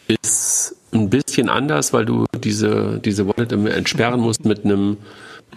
ist 0.07 0.76
ein 0.94 1.10
bisschen 1.10 1.49
anders, 1.49 1.94
weil 1.94 2.06
du 2.06 2.26
diese, 2.44 2.99
diese 3.03 3.27
Wallet 3.27 3.52
immer 3.52 3.72
entsperren 3.72 4.19
musst 4.19 4.45
mit 4.45 4.65
einem 4.65 4.98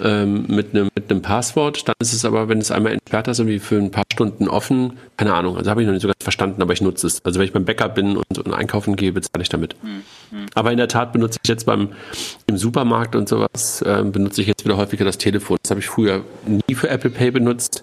ähm, 0.00 0.46
mit 0.48 0.74
einem 0.74 0.88
mit 0.94 1.10
einem 1.10 1.22
Passwort. 1.22 1.88
Dann 1.88 1.94
ist 2.00 2.12
es 2.12 2.24
aber, 2.24 2.48
wenn 2.48 2.58
es 2.58 2.70
einmal 2.70 2.92
entsperrt 2.92 3.28
hast, 3.28 3.38
irgendwie 3.38 3.58
für 3.58 3.76
ein 3.76 3.90
paar 3.90 4.04
Stunden 4.12 4.48
offen. 4.48 4.98
Keine 5.16 5.34
Ahnung, 5.34 5.56
also 5.56 5.70
habe 5.70 5.82
ich 5.82 5.86
noch 5.86 5.92
nicht 5.92 6.02
so 6.02 6.08
ganz 6.08 6.22
verstanden, 6.22 6.62
aber 6.62 6.72
ich 6.72 6.80
nutze 6.80 7.06
es. 7.06 7.24
Also 7.24 7.38
wenn 7.38 7.46
ich 7.46 7.52
beim 7.52 7.64
Bäcker 7.64 7.88
bin 7.88 8.16
und, 8.16 8.38
und 8.38 8.52
einkaufen 8.52 8.96
gehe, 8.96 9.12
bezahle 9.12 9.42
ich 9.42 9.48
damit. 9.48 9.76
Aber 10.54 10.70
in 10.70 10.78
der 10.78 10.88
Tat 10.88 11.12
benutze 11.12 11.38
ich 11.42 11.48
jetzt 11.48 11.66
beim 11.66 11.90
im 12.46 12.56
Supermarkt 12.56 13.16
und 13.16 13.28
sowas, 13.28 13.82
ähm, 13.86 14.12
benutze 14.12 14.40
ich 14.40 14.46
jetzt 14.46 14.64
wieder 14.64 14.76
häufiger 14.76 15.04
das 15.04 15.18
Telefon. 15.18 15.58
Das 15.62 15.70
habe 15.70 15.80
ich 15.80 15.86
früher 15.86 16.22
nie 16.46 16.74
für 16.74 16.88
Apple 16.88 17.10
Pay 17.10 17.32
benutzt. 17.32 17.82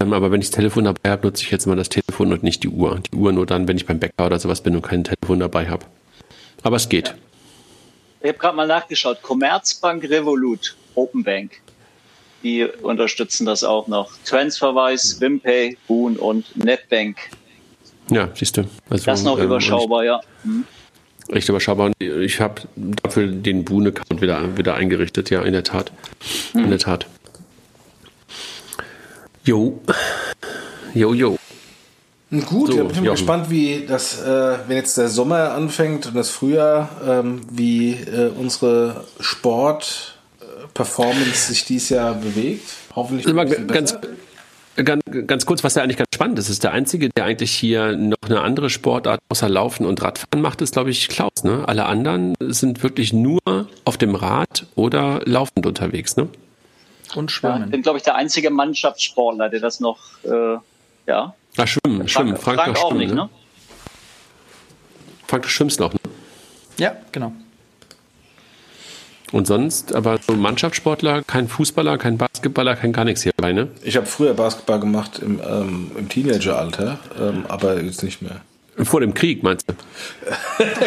Ähm, 0.00 0.12
aber 0.12 0.30
wenn 0.30 0.40
ich 0.40 0.48
das 0.48 0.56
Telefon 0.56 0.84
dabei 0.84 1.10
habe, 1.10 1.26
nutze 1.26 1.42
ich 1.42 1.50
jetzt 1.50 1.66
immer 1.66 1.76
das 1.76 1.88
Telefon 1.88 2.32
und 2.32 2.42
nicht 2.42 2.62
die 2.62 2.68
Uhr. 2.68 3.00
Die 3.10 3.16
Uhr 3.16 3.32
nur 3.32 3.46
dann, 3.46 3.68
wenn 3.68 3.76
ich 3.76 3.86
beim 3.86 3.98
Bäcker 3.98 4.26
oder 4.26 4.38
sowas 4.38 4.62
bin 4.62 4.74
und 4.76 4.82
kein 4.82 5.04
Telefon 5.04 5.40
dabei 5.40 5.68
habe. 5.68 5.86
Aber 6.62 6.76
es 6.76 6.88
geht. 6.88 7.14
Ich 8.20 8.28
habe 8.28 8.38
gerade 8.38 8.56
mal 8.56 8.66
nachgeschaut. 8.66 9.22
Commerzbank 9.22 10.04
Revolut, 10.04 10.76
Open 10.94 11.22
Bank. 11.22 11.60
Die 12.42 12.64
unterstützen 12.64 13.46
das 13.46 13.64
auch 13.64 13.88
noch. 13.88 14.12
Transferwise, 14.24 15.20
Wimpay, 15.20 15.76
Boon 15.86 16.16
und 16.16 16.56
Netbank. 16.56 17.16
Ja, 18.10 18.28
siehst 18.34 18.56
du. 18.56 18.64
Also, 18.88 19.04
Das 19.04 19.22
noch 19.22 19.38
ähm, 19.38 19.46
überschaubar, 19.46 20.04
ja. 20.04 20.20
und 20.44 20.64
Echt 21.28 21.48
überschaubar. 21.48 21.92
Ich 21.98 22.40
habe 22.40 22.62
dafür 22.76 23.26
den 23.26 23.64
Boon-Account 23.64 24.22
wieder, 24.22 24.56
wieder 24.56 24.74
eingerichtet, 24.74 25.30
ja, 25.30 25.42
in 25.42 25.52
der 25.52 25.64
Tat. 25.64 25.92
In 26.54 26.70
der 26.70 26.78
Tat. 26.78 27.06
Jo. 29.48 29.80
Jo, 30.92 31.14
jo. 31.14 31.38
Gut, 32.30 32.70
So, 32.70 32.72
ich 32.72 32.76
bin 32.88 33.04
Jochen. 33.04 33.16
gespannt, 33.16 33.48
wie 33.48 33.86
das, 33.88 34.20
äh, 34.20 34.58
wenn 34.66 34.76
jetzt 34.76 34.98
der 34.98 35.08
Sommer 35.08 35.52
anfängt 35.52 36.04
und 36.06 36.14
das 36.14 36.28
Frühjahr, 36.28 36.90
ähm, 37.06 37.40
wie 37.50 37.92
äh, 37.92 38.30
unsere 38.38 39.06
Sport-Performance 39.20 41.48
sich 41.48 41.64
dieses 41.64 41.88
Jahr 41.88 42.12
bewegt. 42.12 42.68
Hoffentlich 42.94 43.32
mal 43.32 43.48
ganz, 43.48 43.94
besser. 43.94 44.00
ganz, 44.84 45.00
ganz 45.26 45.46
kurz, 45.46 45.64
was 45.64 45.76
ja 45.76 45.82
eigentlich 45.82 45.96
ganz 45.96 46.08
spannend 46.14 46.38
ist, 46.38 46.50
ist 46.50 46.62
der 46.62 46.72
Einzige, 46.72 47.08
der 47.16 47.24
eigentlich 47.24 47.52
hier 47.52 47.96
noch 47.96 48.18
eine 48.26 48.42
andere 48.42 48.68
Sportart 48.68 49.18
außer 49.30 49.48
Laufen 49.48 49.86
und 49.86 50.02
Radfahren 50.02 50.42
macht, 50.42 50.60
ist, 50.60 50.74
glaube 50.74 50.90
ich, 50.90 51.08
Klaus. 51.08 51.42
Ne? 51.42 51.64
Alle 51.66 51.86
anderen 51.86 52.34
sind 52.48 52.82
wirklich 52.82 53.14
nur 53.14 53.40
auf 53.86 53.96
dem 53.96 54.14
Rad 54.14 54.66
oder 54.74 55.22
laufend 55.24 55.64
unterwegs. 55.64 56.18
Ne? 56.18 56.28
Und 57.14 57.30
Ich 57.30 57.36
Schwimmen. 57.36 57.70
bin, 57.70 57.82
glaube 57.82 57.98
ich, 57.98 58.04
der 58.04 58.14
einzige 58.16 58.50
Mannschaftssportler, 58.50 59.48
der 59.48 59.60
das 59.60 59.80
noch, 59.80 59.98
äh, 60.24 60.56
ja. 61.06 61.34
Ah, 61.56 61.66
schwimmen, 61.66 62.06
schwimmen. 62.08 62.36
Frank, 62.36 62.58
Frank 62.58 62.74
doch 62.74 62.82
auch 62.84 62.88
schwimmen, 62.90 63.00
nicht, 63.00 63.14
ne? 63.14 63.28
Frank, 65.26 65.42
du 65.42 65.48
schwimmst 65.48 65.80
noch. 65.80 65.92
Ne? 65.92 65.98
Ja, 66.78 66.96
genau. 67.12 67.32
Und 69.30 69.46
sonst, 69.46 69.94
aber 69.94 70.18
so 70.26 70.34
Mannschaftssportler, 70.34 71.22
kein 71.22 71.48
Fußballer, 71.48 71.98
kein 71.98 72.16
Basketballer, 72.16 72.76
kein 72.76 72.92
gar 72.94 73.04
nichts 73.04 73.22
hierbei, 73.22 73.52
ne? 73.52 73.68
Ich 73.82 73.96
habe 73.96 74.06
früher 74.06 74.32
Basketball 74.32 74.80
gemacht 74.80 75.18
im, 75.18 75.40
ähm, 75.46 75.90
im 75.98 76.08
Teenageralter, 76.08 76.98
ähm, 77.20 77.44
aber 77.48 77.82
jetzt 77.82 78.02
nicht 78.02 78.22
mehr. 78.22 78.40
Vor 78.84 79.00
dem 79.00 79.14
Krieg, 79.14 79.42
meinst 79.42 79.68
du? 79.68 79.74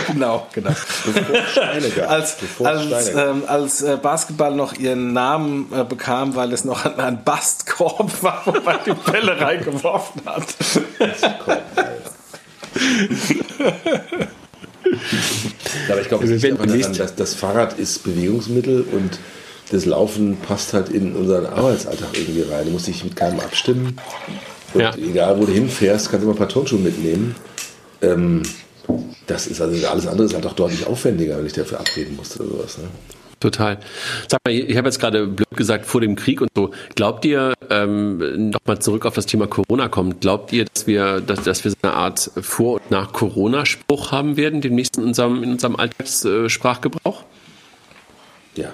genau, 0.12 0.48
genau. 0.54 0.70
Bevor 0.70 1.92
gab. 1.96 2.10
als, 2.10 2.38
Bevor 2.38 2.68
als, 2.68 3.10
ähm, 3.10 3.44
als 3.48 3.82
äh, 3.82 3.98
Basketball 4.02 4.56
noch 4.56 4.74
ihren 4.74 5.14
Namen 5.14 5.72
äh, 5.74 5.84
bekam, 5.84 6.36
weil 6.36 6.54
es 6.54 6.64
noch 6.64 6.86
ein, 6.86 7.00
ein 7.00 7.24
Bastkorb 7.24 8.12
war, 8.24 8.42
wo 8.46 8.52
man 8.62 8.78
die 8.86 8.94
Bälle 9.12 9.40
reingeworfen 9.40 10.22
hat. 10.26 10.46
Aber 15.90 16.02
ich 16.02 16.08
glaube, 16.08 16.26
es 16.26 16.42
liegt 16.42 16.60
daran, 16.60 16.94
dass 16.94 17.16
das 17.16 17.34
Fahrrad 17.34 17.78
ist 17.78 18.04
Bewegungsmittel 18.04 18.86
und 18.92 19.20
das 19.72 19.86
Laufen 19.86 20.38
passt 20.38 20.74
halt 20.74 20.90
in 20.90 21.16
unseren 21.16 21.46
Arbeitsalltag 21.46 22.10
irgendwie 22.14 22.42
rein. 22.42 22.66
Du 22.66 22.72
musst 22.72 22.88
dich 22.88 23.04
mit 23.04 23.16
keinem 23.16 23.40
abstimmen. 23.40 23.98
Und 24.74 24.82
Ja. 24.82 24.94
egal, 24.96 25.40
wo 25.40 25.46
du 25.46 25.54
hinfährst, 25.54 26.10
kannst 26.10 26.24
du 26.24 26.28
immer 26.30 26.36
ein 26.36 26.38
paar 26.38 26.50
Turnschuhe 26.50 26.80
mitnehmen. 26.80 27.36
Ähm, 28.02 28.44
das 29.28 29.48
ist 29.48 29.62
also 29.62 29.88
alles 29.88 30.08
andere 30.08 30.26
ist 30.26 30.34
halt 30.34 30.46
auch 30.46 30.54
deutlich 30.54 30.86
aufwendiger, 30.86 31.38
wenn 31.38 31.46
ich 31.46 31.54
dafür 31.54 31.80
abreden 31.80 32.16
musste 32.16 32.44
oder 32.44 32.58
sowas. 32.58 32.78
Ne? 32.78 32.86
Total. 33.42 33.80
Sag 34.28 34.40
mal, 34.46 34.54
ich 34.54 34.78
habe 34.78 34.88
jetzt 34.88 35.00
gerade 35.00 35.26
blöd 35.26 35.50
gesagt 35.58 35.88
vor 35.88 36.00
dem 36.00 36.16
Krieg 36.16 36.42
und 36.42 36.50
so. 36.56 36.72
Glaubt 36.96 37.26
ihr, 37.26 37.54
ähm, 37.72 38.52
nochmal 38.52 38.80
zurück 38.80 39.06
auf 39.08 39.16
das 39.16 39.26
Thema 39.26 39.48
Corona 39.48 39.88
kommt, 39.88 40.22
glaubt 40.22 40.54
ihr, 40.54 40.66
dass 40.66 40.86
wir, 40.86 41.22
dass, 41.22 41.44
dass 41.44 41.64
wir 41.64 41.72
so 41.72 41.78
eine 41.82 41.94
Art 41.94 42.32
Vor- 42.40 42.76
und 42.76 42.92
nach 42.92 43.14
Corona-Spruch 43.14 44.12
haben 44.12 44.38
werden, 44.38 44.62
demnächst 44.62 44.98
in 44.98 45.04
unserem, 45.06 45.42
in 45.42 45.54
unserem 45.54 45.76
Alltagssprachgebrauch? 45.76 47.24
Ja. 48.56 48.74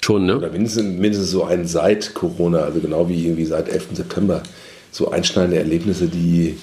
Schon, 0.00 0.26
ne? 0.26 0.36
Oder 0.36 0.50
mindestens, 0.50 0.98
mindestens 0.98 1.30
so 1.30 1.44
ein 1.44 1.66
seit 1.66 2.12
Corona, 2.14 2.58
also 2.58 2.80
genau 2.80 3.08
wie 3.08 3.24
irgendwie 3.24 3.46
seit 3.46 3.68
11. 3.68 3.90
September, 3.92 4.42
so 4.94 5.10
einschneidende 5.10 5.58
Erlebnisse, 5.58 6.06
die, 6.06 6.56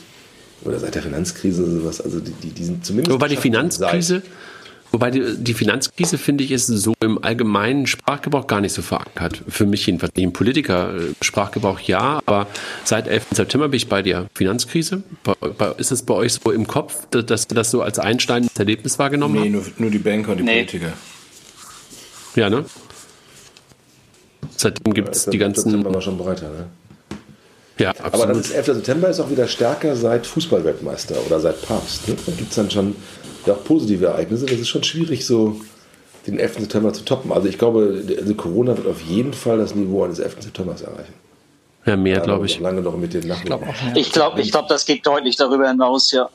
oder 0.63 0.79
seit 0.79 0.95
der 0.95 1.01
Finanzkrise 1.03 1.63
oder 1.63 1.71
sowas, 1.81 1.99
also 1.99 2.19
die, 2.21 2.31
die, 2.31 2.49
die 2.51 2.63
sind 2.63 2.85
zumindest. 2.85 3.13
Wobei 3.13 3.27
die 3.27 3.35
Finanzkrise, 3.35 4.21
wobei 4.93 5.11
die, 5.11 5.35
die 5.37 5.53
Finanzkrise, 5.53 6.17
finde 6.17 6.45
ich, 6.45 6.51
ist 6.51 6.67
so 6.67 6.93
im 7.01 7.21
allgemeinen 7.21 7.87
Sprachgebrauch 7.87 8.47
gar 8.47 8.61
nicht 8.61 8.71
so 8.71 8.81
verankert. 8.81 9.43
Für 9.49 9.65
mich 9.65 9.85
jedenfalls. 9.85 10.15
Nicht 10.15 10.23
im 10.23 10.31
Politiker-Sprachgebrauch 10.31 11.81
ja, 11.81 12.21
aber 12.25 12.47
seit 12.85 13.09
11. 13.09 13.25
September 13.31 13.67
bin 13.67 13.77
ich 13.77 13.89
bei 13.89 14.01
dir. 14.01 14.27
Finanzkrise? 14.33 15.03
Bei, 15.25 15.33
bei, 15.33 15.71
ist 15.77 15.91
es 15.91 16.03
bei 16.03 16.13
euch 16.13 16.31
so 16.33 16.51
im 16.51 16.67
Kopf, 16.67 17.07
dass 17.11 17.47
ihr 17.49 17.55
das 17.55 17.69
so 17.69 17.81
als 17.81 17.99
einschneidendes 17.99 18.55
Erlebnis 18.57 18.97
wahrgenommen 18.97 19.33
Nee, 19.41 19.53
habt? 19.53 19.77
nur, 19.79 19.85
nur 19.87 19.89
die 19.91 19.99
Banker 19.99 20.31
und 20.31 20.37
die 20.37 20.43
Nee. 20.43 20.63
Politiker. 20.63 20.93
Ja, 22.35 22.49
ne? 22.49 22.63
Seitdem 24.55 24.93
gibt 24.93 25.13
es 25.15 25.25
Ja, 25.25 25.31
die 25.31 25.37
ganzen. 25.37 25.63
September 25.71 25.93
war 25.93 26.01
schon 26.01 26.17
breiter, 26.17 26.49
ne? 26.49 26.67
Ja, 27.81 27.89
Aber 27.99 28.25
dann 28.25 28.37
absolut. 28.37 28.45
ist 28.45 28.51
11. 28.51 28.65
September 28.77 29.09
ist 29.09 29.19
auch 29.19 29.29
wieder 29.29 29.47
stärker 29.47 29.95
seit 29.95 30.27
Fußballweltmeister 30.27 31.15
oder 31.25 31.39
seit 31.39 31.61
Papst. 31.63 32.07
Ne? 32.07 32.15
Da 32.25 32.31
gibt 32.33 32.49
es 32.49 32.55
dann 32.55 32.69
schon 32.69 32.95
ja, 33.45 33.53
auch 33.53 33.63
positive 33.63 34.05
Ereignisse. 34.05 34.45
Das 34.45 34.59
ist 34.59 34.69
schon 34.69 34.83
schwierig, 34.83 35.25
so 35.25 35.59
den 36.27 36.39
11. 36.39 36.59
September 36.59 36.93
zu 36.93 37.03
toppen. 37.03 37.31
Also 37.31 37.47
ich 37.47 37.57
glaube, 37.57 38.03
also 38.19 38.33
Corona 38.35 38.77
wird 38.77 38.87
auf 38.87 39.01
jeden 39.01 39.33
Fall 39.33 39.57
das 39.57 39.73
Niveau 39.75 40.03
eines 40.03 40.19
11. 40.19 40.37
Septembers 40.41 40.81
erreichen. 40.81 41.13
Ja, 41.85 41.97
mehr, 41.97 42.17
Ja, 42.17 42.23
glaube 42.23 42.45
ich. 42.45 42.59
Lange 42.59 42.81
noch 42.81 42.95
mit 42.95 43.13
den. 43.13 43.23
Ich 43.95 44.11
glaube, 44.11 44.41
ich 44.41 44.51
glaub, 44.51 44.67
das 44.67 44.85
geht 44.85 45.05
deutlich 45.05 45.35
darüber 45.35 45.67
hinaus, 45.67 46.11
ja. 46.11 46.29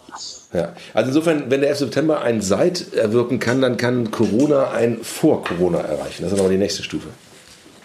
Ja. 0.52 0.72
Also 0.92 1.08
insofern, 1.10 1.44
wenn 1.50 1.60
der 1.60 1.70
11. 1.70 1.78
September 1.80 2.22
ein 2.22 2.40
Seit 2.40 2.94
erwirken 2.94 3.38
kann, 3.38 3.60
dann 3.60 3.76
kann 3.76 4.10
Corona 4.10 4.70
ein 4.72 4.98
Vor 5.02 5.44
Corona 5.44 5.78
erreichen. 5.78 6.24
Das 6.24 6.32
ist 6.32 6.40
aber 6.40 6.48
die 6.48 6.56
nächste 6.56 6.82
Stufe. 6.82 7.08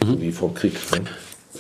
Mhm. 0.03 0.07
So 0.07 0.21
wie 0.21 0.31
vor 0.31 0.49
dem 0.49 0.55
Krieg. 0.55 0.73
Ne? 0.91 1.01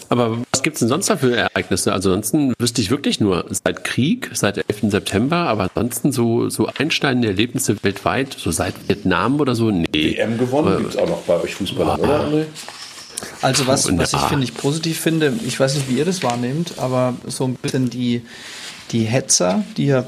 Aber 0.09 0.37
was 0.61 0.63
gibt 0.63 0.75
es 0.75 0.79
denn 0.81 0.89
sonst 0.89 1.09
da 1.09 1.17
für 1.17 1.35
Ereignisse? 1.35 1.91
Also 1.91 2.09
ansonsten 2.09 2.53
wüsste 2.59 2.81
ich 2.81 2.91
wirklich 2.91 3.19
nur 3.19 3.45
seit 3.49 3.83
Krieg, 3.83 4.29
seit 4.33 4.57
11. 4.57 4.91
September, 4.91 5.37
aber 5.37 5.71
ansonsten 5.73 6.11
so, 6.11 6.49
so 6.49 6.67
einschneidende 6.67 7.29
Erlebnisse 7.29 7.83
weltweit, 7.83 8.35
so 8.37 8.51
seit 8.51 8.75
Vietnam 8.87 9.39
oder 9.39 9.55
so, 9.55 9.71
nee. 9.71 10.13
EM 10.13 10.37
gewonnen 10.37 10.77
gibt 10.77 10.91
es 10.91 10.97
auch 10.97 11.07
noch 11.07 11.23
bei 11.23 11.41
euch 11.41 11.55
Fußballern, 11.55 11.99
oder 11.99 12.25
André? 12.27 12.45
Also 13.41 13.65
was, 13.65 13.85
der 13.85 13.97
was 13.97 14.13
ich 14.13 14.19
finde 14.19 14.43
ich 14.43 14.55
positiv 14.55 14.99
finde, 14.99 15.33
ich 15.47 15.59
weiß 15.59 15.73
nicht, 15.75 15.89
wie 15.89 15.97
ihr 15.97 16.05
das 16.05 16.21
wahrnehmt, 16.21 16.75
aber 16.77 17.15
so 17.25 17.45
ein 17.45 17.55
bisschen 17.55 17.89
die, 17.89 18.21
die 18.91 19.05
Hetzer, 19.05 19.63
die 19.77 19.87
ja, 19.87 20.05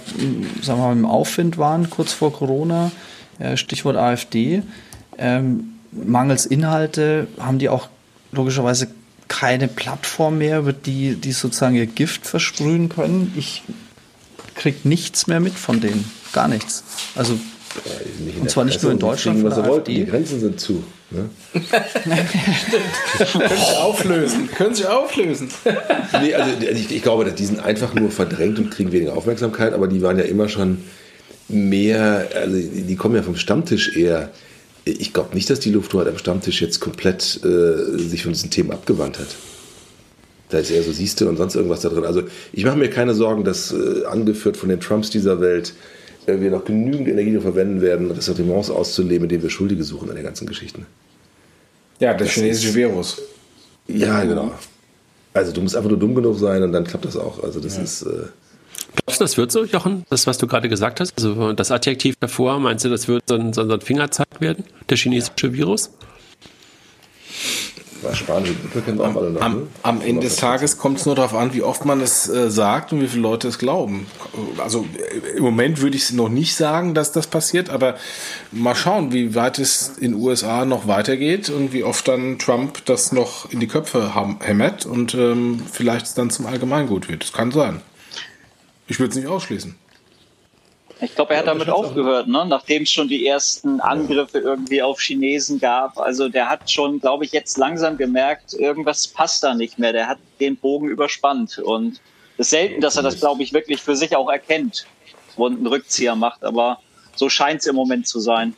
sagen 0.61 0.79
wir 0.79 0.85
mal, 0.85 0.91
im 0.91 1.05
Aufwind 1.07 1.57
waren 1.57 1.89
kurz 1.89 2.13
vor 2.13 2.31
Corona, 2.31 2.91
äh, 3.39 3.57
Stichwort 3.57 3.97
AfD, 3.97 4.61
ähm, 5.17 5.79
mangels 5.91 6.45
Inhalte 6.45 7.27
haben 7.39 7.57
die 7.57 7.69
auch 7.69 7.87
logischerweise 8.31 8.87
keine 9.27 9.67
Plattform 9.67 10.37
mehr, 10.37 10.59
über 10.59 10.73
die 10.73 11.15
die 11.15 11.31
sozusagen 11.31 11.75
ihr 11.75 11.85
Gift 11.87 12.25
versprühen 12.27 12.89
können. 12.89 13.33
Ich 13.37 13.63
krieg 14.55 14.85
nichts 14.85 15.27
mehr 15.27 15.39
mit 15.39 15.53
von 15.53 15.81
denen, 15.81 16.09
gar 16.31 16.47
nichts. 16.47 16.83
Also 17.15 17.37
Nicht 18.19 18.39
Und 18.39 18.49
zwar 18.49 18.65
nicht 18.65 18.81
nur 18.83 18.91
in 18.91 18.99
Deutschland 18.99 19.37
kriegen, 19.37 19.49
von 19.49 19.51
was 19.51 19.55
sie 19.57 19.61
der 19.61 19.71
wollten. 19.71 19.91
AfD. 19.91 20.05
Die 20.05 20.09
Grenzen 20.11 20.39
sind 20.39 20.59
zu. 20.59 20.83
Ne? 21.09 21.29
Können 23.31 23.49
sich 23.49 23.77
auflösen. 23.77 24.49
Können 24.55 24.75
sich 24.75 24.87
auflösen. 24.87 25.49
Nee, 26.21 26.33
also 26.35 26.51
ich, 26.61 26.91
ich 26.91 27.01
glaube, 27.01 27.31
die 27.31 27.45
sind 27.45 27.59
einfach 27.59 27.93
nur 27.95 28.11
verdrängt 28.11 28.59
und 28.59 28.69
kriegen 28.69 28.91
weniger 28.91 29.15
Aufmerksamkeit, 29.15 29.73
aber 29.73 29.87
die 29.87 30.01
waren 30.03 30.17
ja 30.17 30.23
immer 30.25 30.47
schon 30.47 30.83
mehr, 31.47 32.27
also 32.35 32.55
die 32.55 32.95
kommen 32.95 33.15
ja 33.15 33.23
vom 33.23 33.35
Stammtisch 33.35 33.95
eher. 33.95 34.29
Ich 34.85 35.13
glaube 35.13 35.33
nicht, 35.33 35.49
dass 35.49 35.59
die 35.61 35.71
Lufthoheit 35.71 36.07
am 36.07 36.17
Stammtisch 36.17 36.61
jetzt 36.61 36.79
komplett 36.79 37.39
äh, 37.43 37.97
sich 37.97 38.23
von 38.23 38.33
diesen 38.33 38.49
Themen 38.49 38.71
abgewandt 38.71 39.17
hat. 39.19 39.27
Da 40.49 40.59
ist 40.59 40.71
eher 40.71 40.83
so 40.83 40.91
siehste 40.91 41.27
und 41.29 41.37
sonst 41.37 41.55
irgendwas 41.55 41.81
da 41.81 41.89
drin. 41.89 42.03
Also 42.03 42.23
ich 42.51 42.65
mache 42.65 42.77
mir 42.77 42.89
keine 42.89 43.13
Sorgen, 43.13 43.43
dass 43.43 43.71
äh, 43.71 44.05
angeführt 44.05 44.57
von 44.57 44.69
den 44.69 44.79
Trumps 44.81 45.09
dieser 45.09 45.39
Welt 45.39 45.73
äh, 46.25 46.39
wir 46.39 46.51
noch 46.51 46.65
genügend 46.65 47.07
Energie 47.07 47.39
verwenden 47.39 47.81
werden, 47.81 48.11
Ressentiments 48.11 48.69
auszuleben, 48.69 49.23
indem 49.25 49.41
wir 49.41 49.49
Schuldige 49.49 49.83
suchen 49.83 50.09
an 50.09 50.15
der 50.15 50.23
ganzen 50.23 50.47
Geschichte. 50.47 50.81
Ja, 51.99 52.13
das 52.13 52.29
chinesische 52.29 52.69
ist- 52.69 52.75
Virus. 52.75 53.21
Ja, 53.87 54.23
genau. 54.23 54.51
Also 55.33 55.51
du 55.51 55.61
musst 55.61 55.75
einfach 55.75 55.89
nur 55.89 55.99
dumm 55.99 56.13
genug 56.13 56.37
sein 56.37 56.61
und 56.61 56.73
dann 56.73 56.83
klappt 56.83 57.05
das 57.05 57.15
auch. 57.17 57.41
Also 57.43 57.59
das 57.59 57.77
ist... 57.77 58.01
Äh, 58.03 58.25
Glaubst 58.95 59.19
du, 59.19 59.23
das 59.23 59.37
wird 59.37 59.51
so, 59.51 59.65
Jochen? 59.65 60.05
Das, 60.09 60.27
was 60.27 60.37
du 60.37 60.47
gerade 60.47 60.69
gesagt 60.69 60.99
hast? 60.99 61.13
Also 61.17 61.53
das 61.53 61.71
Adjektiv 61.71 62.15
davor, 62.19 62.59
meinst 62.59 62.85
du, 62.85 62.89
das 62.89 63.07
wird 63.07 63.23
so 63.27 63.35
ein, 63.35 63.53
so 63.53 63.61
ein 63.61 63.81
Fingerzeig 63.81 64.27
werden? 64.39 64.65
Der 64.89 64.97
chinesische 64.97 65.53
Virus? 65.53 65.89
Am, 69.41 69.53
ne? 69.53 69.67
am 69.81 70.01
Ende 70.01 70.23
des 70.23 70.35
Tages 70.35 70.77
kommt 70.77 70.99
es 70.99 71.05
nur 71.05 71.15
darauf 71.15 71.33
an, 71.33 71.53
wie 71.53 71.63
oft 71.63 71.85
man 71.85 72.01
es 72.01 72.27
äh, 72.27 72.51
sagt 72.51 72.91
und 72.91 73.01
wie 73.01 73.07
viele 73.07 73.21
Leute 73.21 73.47
es 73.47 73.57
glauben. 73.57 74.07
Also 74.57 74.85
äh, 74.97 75.37
im 75.37 75.43
Moment 75.43 75.81
würde 75.81 75.95
ich 75.95 76.03
es 76.03 76.11
noch 76.11 76.27
nicht 76.27 76.55
sagen, 76.55 76.93
dass 76.93 77.13
das 77.13 77.27
passiert, 77.27 77.69
aber 77.69 77.95
mal 78.51 78.75
schauen, 78.75 79.13
wie 79.13 79.35
weit 79.35 79.57
es 79.57 79.93
in 79.99 80.11
den 80.11 80.21
USA 80.21 80.65
noch 80.65 80.85
weitergeht 80.85 81.49
und 81.49 81.71
wie 81.71 81.83
oft 81.83 82.07
dann 82.07 82.39
Trump 82.39 82.83
das 82.85 83.13
noch 83.13 83.49
in 83.51 83.61
die 83.61 83.67
Köpfe 83.67 84.13
hämmert 84.41 84.85
und 84.85 85.15
ähm, 85.15 85.63
vielleicht 85.71 86.07
es 86.07 86.13
dann 86.13 86.29
zum 86.29 86.45
Allgemeingut 86.45 87.07
wird. 87.07 87.23
Das 87.23 87.31
kann 87.31 87.51
sein. 87.51 87.81
Ich 88.87 88.99
würde 88.99 89.11
es 89.11 89.15
nicht 89.15 89.27
ausschließen. 89.27 89.75
Ich 91.01 91.15
glaube, 91.15 91.33
er 91.33 91.39
hat 91.39 91.47
damit 91.47 91.69
aufgehört, 91.69 92.27
ne? 92.27 92.45
nachdem 92.47 92.83
es 92.83 92.91
schon 92.91 93.09
die 93.09 93.27
ersten 93.27 93.81
Angriffe 93.81 94.39
irgendwie 94.39 94.81
auf 94.81 95.01
Chinesen 95.01 95.59
gab. 95.59 95.97
Also 95.97 96.29
der 96.29 96.49
hat 96.49 96.71
schon, 96.71 96.99
glaube 97.01 97.25
ich, 97.25 97.31
jetzt 97.31 97.57
langsam 97.57 97.97
gemerkt, 97.97 98.53
irgendwas 98.53 99.07
passt 99.07 99.43
da 99.43 99.53
nicht 99.53 99.77
mehr. 99.79 99.91
Der 99.91 100.07
hat 100.07 100.19
den 100.39 100.55
Bogen 100.55 100.87
überspannt. 100.87 101.57
Und 101.57 101.99
es 102.37 102.47
ist 102.47 102.49
selten, 102.51 102.79
dass 102.79 102.95
er 102.95 103.03
das, 103.03 103.19
glaube 103.19 103.43
ich, 103.43 103.53
wirklich 103.53 103.81
für 103.81 103.95
sich 103.95 104.15
auch 104.15 104.29
erkennt 104.29 104.85
und 105.35 105.57
einen 105.57 105.67
Rückzieher 105.67 106.15
macht. 106.15 106.43
Aber 106.43 106.79
so 107.15 107.27
scheint 107.27 107.61
es 107.61 107.67
im 107.67 107.75
Moment 107.75 108.07
zu 108.07 108.19
sein. 108.19 108.55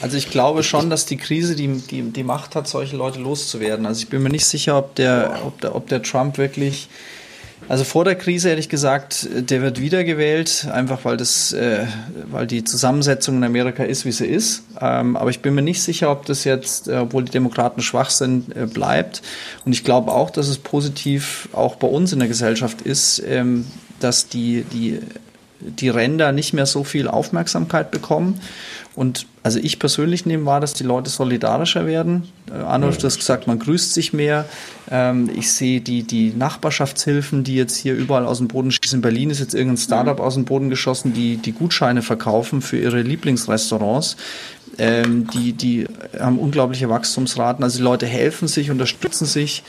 Also 0.00 0.16
ich 0.16 0.30
glaube 0.30 0.62
schon, 0.62 0.88
dass 0.88 1.04
die 1.04 1.16
Krise 1.16 1.56
die, 1.56 1.68
die, 1.68 2.02
die 2.02 2.22
Macht 2.22 2.54
hat, 2.54 2.68
solche 2.68 2.96
Leute 2.96 3.18
loszuwerden. 3.18 3.86
Also 3.86 4.02
ich 4.02 4.08
bin 4.08 4.22
mir 4.22 4.30
nicht 4.30 4.46
sicher, 4.46 4.78
ob 4.78 4.94
der, 4.94 5.42
ob 5.44 5.60
der, 5.60 5.74
ob 5.74 5.88
der 5.88 6.02
Trump 6.02 6.38
wirklich. 6.38 6.88
Also 7.68 7.84
vor 7.84 8.04
der 8.04 8.16
Krise 8.16 8.50
hätte 8.50 8.60
ich 8.60 8.68
gesagt, 8.68 9.28
der 9.32 9.62
wird 9.62 9.80
wiedergewählt, 9.80 10.68
einfach 10.70 11.04
weil 11.04 11.16
das, 11.16 11.52
äh, 11.52 11.86
weil 12.30 12.46
die 12.46 12.64
Zusammensetzung 12.64 13.36
in 13.36 13.44
Amerika 13.44 13.84
ist, 13.84 14.04
wie 14.04 14.12
sie 14.12 14.26
ist. 14.26 14.64
Ähm, 14.80 15.16
aber 15.16 15.30
ich 15.30 15.40
bin 15.40 15.54
mir 15.54 15.62
nicht 15.62 15.82
sicher, 15.82 16.10
ob 16.10 16.26
das 16.26 16.44
jetzt, 16.44 16.88
äh, 16.88 16.96
obwohl 16.96 17.24
die 17.24 17.30
Demokraten 17.30 17.80
schwach 17.80 18.10
sind, 18.10 18.54
äh, 18.56 18.66
bleibt. 18.66 19.22
Und 19.64 19.72
ich 19.72 19.84
glaube 19.84 20.12
auch, 20.12 20.30
dass 20.30 20.48
es 20.48 20.58
positiv 20.58 21.48
auch 21.52 21.76
bei 21.76 21.88
uns 21.88 22.12
in 22.12 22.18
der 22.18 22.28
Gesellschaft 22.28 22.82
ist, 22.82 23.22
ähm, 23.26 23.66
dass 24.00 24.28
die, 24.28 24.64
die, 24.64 24.98
die 25.64 25.88
Ränder 25.88 26.32
nicht 26.32 26.52
mehr 26.52 26.66
so 26.66 26.84
viel 26.84 27.08
Aufmerksamkeit 27.08 27.90
bekommen. 27.90 28.40
Und 28.94 29.26
also 29.42 29.58
ich 29.58 29.78
persönlich 29.78 30.26
nehme 30.26 30.44
wahr, 30.44 30.60
dass 30.60 30.74
die 30.74 30.84
Leute 30.84 31.08
solidarischer 31.08 31.86
werden. 31.86 32.28
Äh, 32.50 32.58
Arnold 32.62 32.94
hat 32.94 33.04
das 33.04 33.16
gesagt, 33.16 33.46
man 33.46 33.58
grüßt 33.58 33.94
sich 33.94 34.12
mehr. 34.12 34.44
Ähm, 34.90 35.30
ich 35.34 35.50
sehe 35.50 35.80
die, 35.80 36.02
die 36.02 36.32
Nachbarschaftshilfen, 36.36 37.42
die 37.42 37.54
jetzt 37.54 37.76
hier 37.76 37.94
überall 37.94 38.26
aus 38.26 38.38
dem 38.38 38.48
Boden 38.48 38.70
schießen. 38.70 38.98
In 38.98 39.02
Berlin 39.02 39.30
ist 39.30 39.40
jetzt 39.40 39.54
irgendein 39.54 39.78
Startup 39.78 40.20
aus 40.20 40.34
dem 40.34 40.44
Boden 40.44 40.68
geschossen, 40.68 41.14
die 41.14 41.38
die 41.38 41.52
Gutscheine 41.52 42.02
verkaufen 42.02 42.60
für 42.60 42.76
ihre 42.76 43.00
Lieblingsrestaurants. 43.00 44.16
Ähm, 44.78 45.26
die, 45.28 45.54
die 45.54 45.86
haben 46.18 46.38
unglaubliche 46.38 46.90
Wachstumsraten. 46.90 47.64
Also 47.64 47.78
die 47.78 47.84
Leute 47.84 48.06
helfen 48.06 48.46
sich, 48.46 48.70
unterstützen 48.70 49.24
sich. 49.24 49.62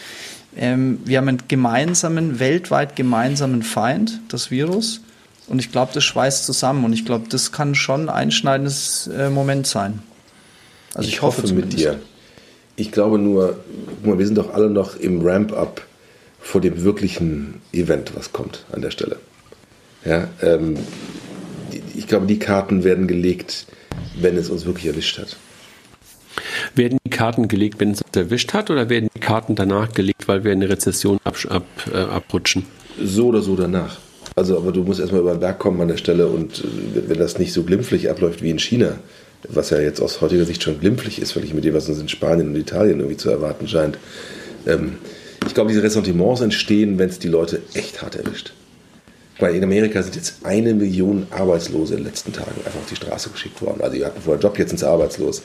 Ähm, 0.55 0.99
wir 1.05 1.17
haben 1.17 1.29
einen 1.29 1.43
gemeinsamen, 1.47 2.39
weltweit 2.39 2.95
gemeinsamen 2.95 3.63
Feind, 3.63 4.19
das 4.27 4.51
Virus. 4.51 5.01
Und 5.47 5.59
ich 5.59 5.71
glaube, 5.71 5.91
das 5.93 6.03
schweißt 6.03 6.45
zusammen. 6.45 6.85
Und 6.85 6.93
ich 6.93 7.05
glaube, 7.05 7.25
das 7.29 7.51
kann 7.51 7.75
schon 7.75 8.03
ein 8.03 8.09
einschneidendes 8.09 9.07
äh, 9.07 9.29
Moment 9.29 9.67
sein. 9.67 10.01
Also 10.93 11.09
ich, 11.09 11.21
hoffe, 11.21 11.41
mit 11.41 11.49
zumindest. 11.49 11.79
dir. 11.79 11.99
Ich 12.75 12.91
glaube 12.91 13.19
nur, 13.19 13.59
guck 13.87 14.05
mal, 14.05 14.19
wir 14.19 14.25
sind 14.25 14.37
doch 14.37 14.53
alle 14.53 14.69
noch 14.69 14.95
im 14.95 15.21
Ramp-up 15.21 15.85
vor 16.39 16.61
dem 16.61 16.83
wirklichen 16.83 17.61
Event, 17.71 18.15
was 18.15 18.33
kommt 18.33 18.65
an 18.71 18.81
der 18.81 18.91
Stelle. 18.91 19.17
Ja, 20.05 20.27
ähm, 20.41 20.77
ich 21.95 22.07
glaube, 22.07 22.25
die 22.25 22.39
Karten 22.39 22.83
werden 22.83 23.07
gelegt, 23.07 23.65
wenn 24.19 24.37
es 24.37 24.49
uns 24.49 24.65
wirklich 24.65 24.87
erwischt 24.87 25.17
hat. 25.17 25.37
Werden 26.75 26.97
die 27.05 27.09
Karten 27.09 27.47
gelegt, 27.47 27.79
wenn 27.79 27.91
es 27.91 28.01
uns 28.01 28.15
erwischt 28.15 28.53
hat, 28.53 28.69
oder 28.69 28.89
werden 28.89 29.09
die 29.15 29.19
Karten 29.19 29.55
danach 29.55 29.93
gelegt, 29.93 30.27
weil 30.27 30.43
wir 30.43 30.51
in 30.51 30.61
eine 30.61 30.69
Rezession 30.69 31.19
ab, 31.23 31.37
ab, 31.49 31.65
äh, 31.93 31.97
abrutschen? 31.97 32.65
So 33.01 33.27
oder 33.27 33.41
so 33.41 33.55
danach. 33.55 33.97
Also, 34.35 34.57
aber 34.57 34.71
du 34.71 34.83
musst 34.83 34.99
erstmal 34.99 35.21
über 35.21 35.31
den 35.31 35.39
Berg 35.39 35.59
kommen 35.59 35.79
an 35.81 35.87
der 35.87 35.97
Stelle 35.97 36.27
und 36.27 36.59
äh, 36.59 37.07
wenn 37.07 37.19
das 37.19 37.37
nicht 37.39 37.53
so 37.53 37.63
glimpflich 37.63 38.09
abläuft 38.09 38.41
wie 38.41 38.49
in 38.49 38.59
China, 38.59 38.95
was 39.47 39.69
ja 39.69 39.79
jetzt 39.79 40.01
aus 40.01 40.21
heutiger 40.21 40.45
Sicht 40.45 40.63
schon 40.63 40.79
glimpflich 40.79 41.21
ist, 41.21 41.35
weil 41.35 41.43
ich 41.43 41.53
mit 41.53 41.65
dem, 41.65 41.73
was 41.73 41.89
uns 41.89 41.99
in 41.99 42.09
Spanien 42.09 42.49
und 42.49 42.55
Italien 42.55 42.99
irgendwie 42.99 43.17
zu 43.17 43.29
erwarten 43.29 43.67
scheint. 43.67 43.97
Ähm, 44.65 44.97
ich 45.45 45.53
glaube, 45.53 45.69
diese 45.69 45.83
Ressentiments 45.83 46.41
entstehen, 46.41 46.97
wenn 46.97 47.09
es 47.09 47.19
die 47.19 47.27
Leute 47.27 47.61
echt 47.73 48.01
hart 48.01 48.15
erwischt. 48.15 48.53
Weil 49.39 49.55
in 49.55 49.63
Amerika 49.63 50.01
sind 50.01 50.15
jetzt 50.15 50.45
eine 50.45 50.73
Million 50.73 51.27
Arbeitslose 51.31 51.95
in 51.95 51.99
den 51.99 52.05
letzten 52.05 52.31
Tagen 52.31 52.51
einfach 52.65 52.79
auf 52.79 52.89
die 52.89 52.95
Straße 52.95 53.29
geschickt 53.29 53.61
worden. 53.61 53.81
Also 53.81 53.97
die 53.97 54.05
hatten 54.05 54.21
vorher 54.21 54.41
Job, 54.41 54.57
jetzt 54.57 54.69
sind 54.69 54.77
sie 54.77 54.87
arbeitslos. 54.87 55.41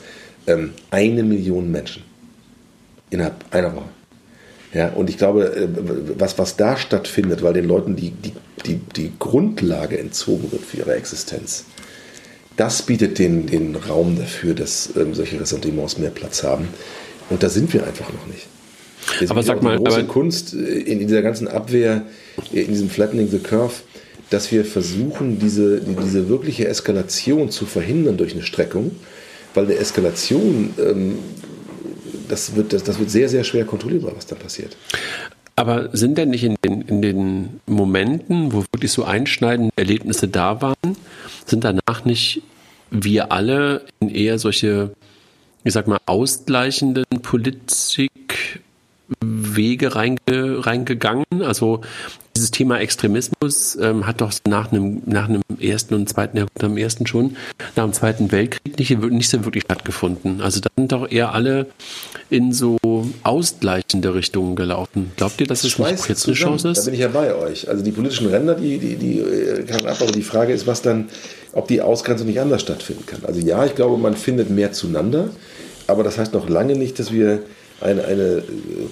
Ähm, 0.47 0.73
eine 0.89 1.23
Million 1.23 1.69
Menschen 1.69 2.03
innerhalb 3.09 3.43
einer 3.51 3.75
Woche. 3.75 3.89
Ja, 4.73 4.89
und 4.89 5.09
ich 5.09 5.17
glaube, 5.17 5.55
äh, 5.55 5.67
was, 6.17 6.37
was 6.37 6.55
da 6.55 6.77
stattfindet, 6.77 7.41
weil 7.41 7.53
den 7.53 7.65
Leuten 7.65 7.95
die, 7.95 8.11
die, 8.11 8.33
die, 8.65 8.75
die 8.95 9.11
Grundlage 9.17 9.97
entzogen 9.97 10.51
wird 10.51 10.63
für 10.63 10.77
ihre 10.77 10.93
Existenz, 10.93 11.65
das 12.55 12.81
bietet 12.81 13.19
den, 13.19 13.47
den 13.47 13.75
Raum 13.75 14.17
dafür, 14.17 14.53
dass 14.53 14.89
ähm, 14.95 15.13
solche 15.13 15.39
Ressentiments 15.39 15.97
mehr 15.97 16.09
Platz 16.09 16.43
haben. 16.43 16.67
Und 17.29 17.41
da 17.41 17.49
sind 17.49 17.73
wir 17.73 17.87
einfach 17.87 18.11
noch 18.11 18.27
nicht. 18.27 18.47
Deswegen 19.13 19.31
aber 19.31 19.43
sag 19.43 19.63
mal, 19.63 19.77
große 19.77 19.97
aber 19.99 20.07
Kunst 20.07 20.53
äh, 20.53 20.57
in 20.57 20.99
dieser 20.99 21.21
ganzen 21.21 21.47
Abwehr, 21.47 22.05
äh, 22.53 22.61
in 22.61 22.67
diesem 22.67 22.89
Flattening 22.89 23.29
the 23.29 23.39
Curve, 23.39 23.75
dass 24.29 24.51
wir 24.51 24.65
versuchen, 24.65 25.39
diese, 25.39 25.81
diese 25.81 26.29
wirkliche 26.29 26.67
Eskalation 26.67 27.49
zu 27.49 27.65
verhindern 27.65 28.17
durch 28.17 28.33
eine 28.33 28.43
Streckung, 28.43 28.91
weil 29.53 29.65
eine 29.65 29.75
Eskalation, 29.75 30.73
ähm, 30.77 31.17
das, 32.29 32.55
wird, 32.55 32.73
das, 32.73 32.83
das 32.83 32.99
wird 32.99 33.09
sehr, 33.09 33.29
sehr 33.29 33.43
schwer 33.43 33.65
kontrollierbar, 33.65 34.13
was 34.15 34.25
da 34.25 34.35
passiert. 34.35 34.77
Aber 35.55 35.89
sind 35.91 36.17
denn 36.17 36.29
nicht 36.29 36.45
in 36.45 36.55
den, 36.63 36.81
in 36.83 37.01
den 37.01 37.59
Momenten, 37.65 38.53
wo 38.53 38.63
wirklich 38.71 38.93
so 38.93 39.03
einschneidende 39.03 39.73
Erlebnisse 39.75 40.29
da 40.29 40.61
waren, 40.61 40.95
sind 41.45 41.65
danach 41.65 42.05
nicht 42.05 42.43
wir 42.91 43.31
alle 43.33 43.85
in 43.99 44.09
eher 44.09 44.39
solche, 44.39 44.93
ich 45.65 45.73
sag 45.73 45.87
mal, 45.87 45.99
ausgleichenden 46.05 47.03
Politikwege 47.21 48.15
reinge, 49.95 50.17
reingegangen? 50.65 51.25
Also 51.41 51.81
dieses 52.35 52.51
Thema 52.51 52.79
Extremismus 52.79 53.75
ähm, 53.81 54.07
hat 54.07 54.21
doch 54.21 54.31
nach 54.47 54.71
einem, 54.71 55.01
nach 55.05 55.27
einem 55.27 55.41
ersten 55.59 55.93
und 55.93 56.07
zweiten 56.07 56.37
Jahrhundert, 56.37 56.63
am 56.63 56.77
ersten 56.77 57.05
schon, 57.05 57.35
nach 57.75 57.83
dem 57.83 57.91
Zweiten 57.91 58.31
Weltkrieg 58.31 58.79
nicht, 58.79 58.97
nicht 58.97 59.29
so 59.29 59.43
wirklich 59.43 59.63
stattgefunden. 59.63 60.39
Also 60.39 60.61
da 60.61 60.69
sind 60.77 60.93
doch 60.93 61.11
eher 61.11 61.33
alle 61.33 61.67
in 62.29 62.53
so 62.53 62.77
ausgleichende 63.23 64.13
Richtungen 64.13 64.55
gelaufen. 64.55 65.11
Glaubt 65.15 65.39
ihr, 65.41 65.47
dass 65.47 65.63
es 65.63 65.77
nicht 65.79 65.89
jetzt 65.89 66.07
eine 66.07 66.15
zusammen. 66.15 66.35
Chance 66.57 66.63
Da 66.67 66.71
ist? 66.71 66.85
bin 66.85 66.93
ich 66.93 66.99
ja 66.99 67.07
bei 67.07 67.33
euch. 67.35 67.67
Also 67.67 67.83
die 67.83 67.91
politischen 67.91 68.27
Ränder, 68.27 68.55
die, 68.55 68.77
die, 68.77 68.95
die 68.95 69.19
äh, 69.19 69.63
kann 69.63 69.85
ab, 69.85 69.97
aber 69.99 70.11
die 70.11 70.21
Frage 70.21 70.53
ist, 70.53 70.67
was 70.67 70.81
dann, 70.81 71.09
ob 71.53 71.67
die 71.67 71.81
Ausgrenzung 71.81 72.27
nicht 72.27 72.39
anders 72.39 72.61
stattfinden 72.61 73.05
kann. 73.05 73.21
Also 73.25 73.39
ja, 73.39 73.65
ich 73.65 73.75
glaube, 73.75 73.97
man 73.97 74.15
findet 74.15 74.49
mehr 74.49 74.71
zueinander, 74.71 75.29
aber 75.87 76.03
das 76.03 76.17
heißt 76.17 76.33
noch 76.33 76.47
lange 76.47 76.75
nicht, 76.75 76.99
dass 76.99 77.11
wir 77.11 77.39
eine, 77.81 78.05
eine 78.05 78.23
äh, 78.37 78.43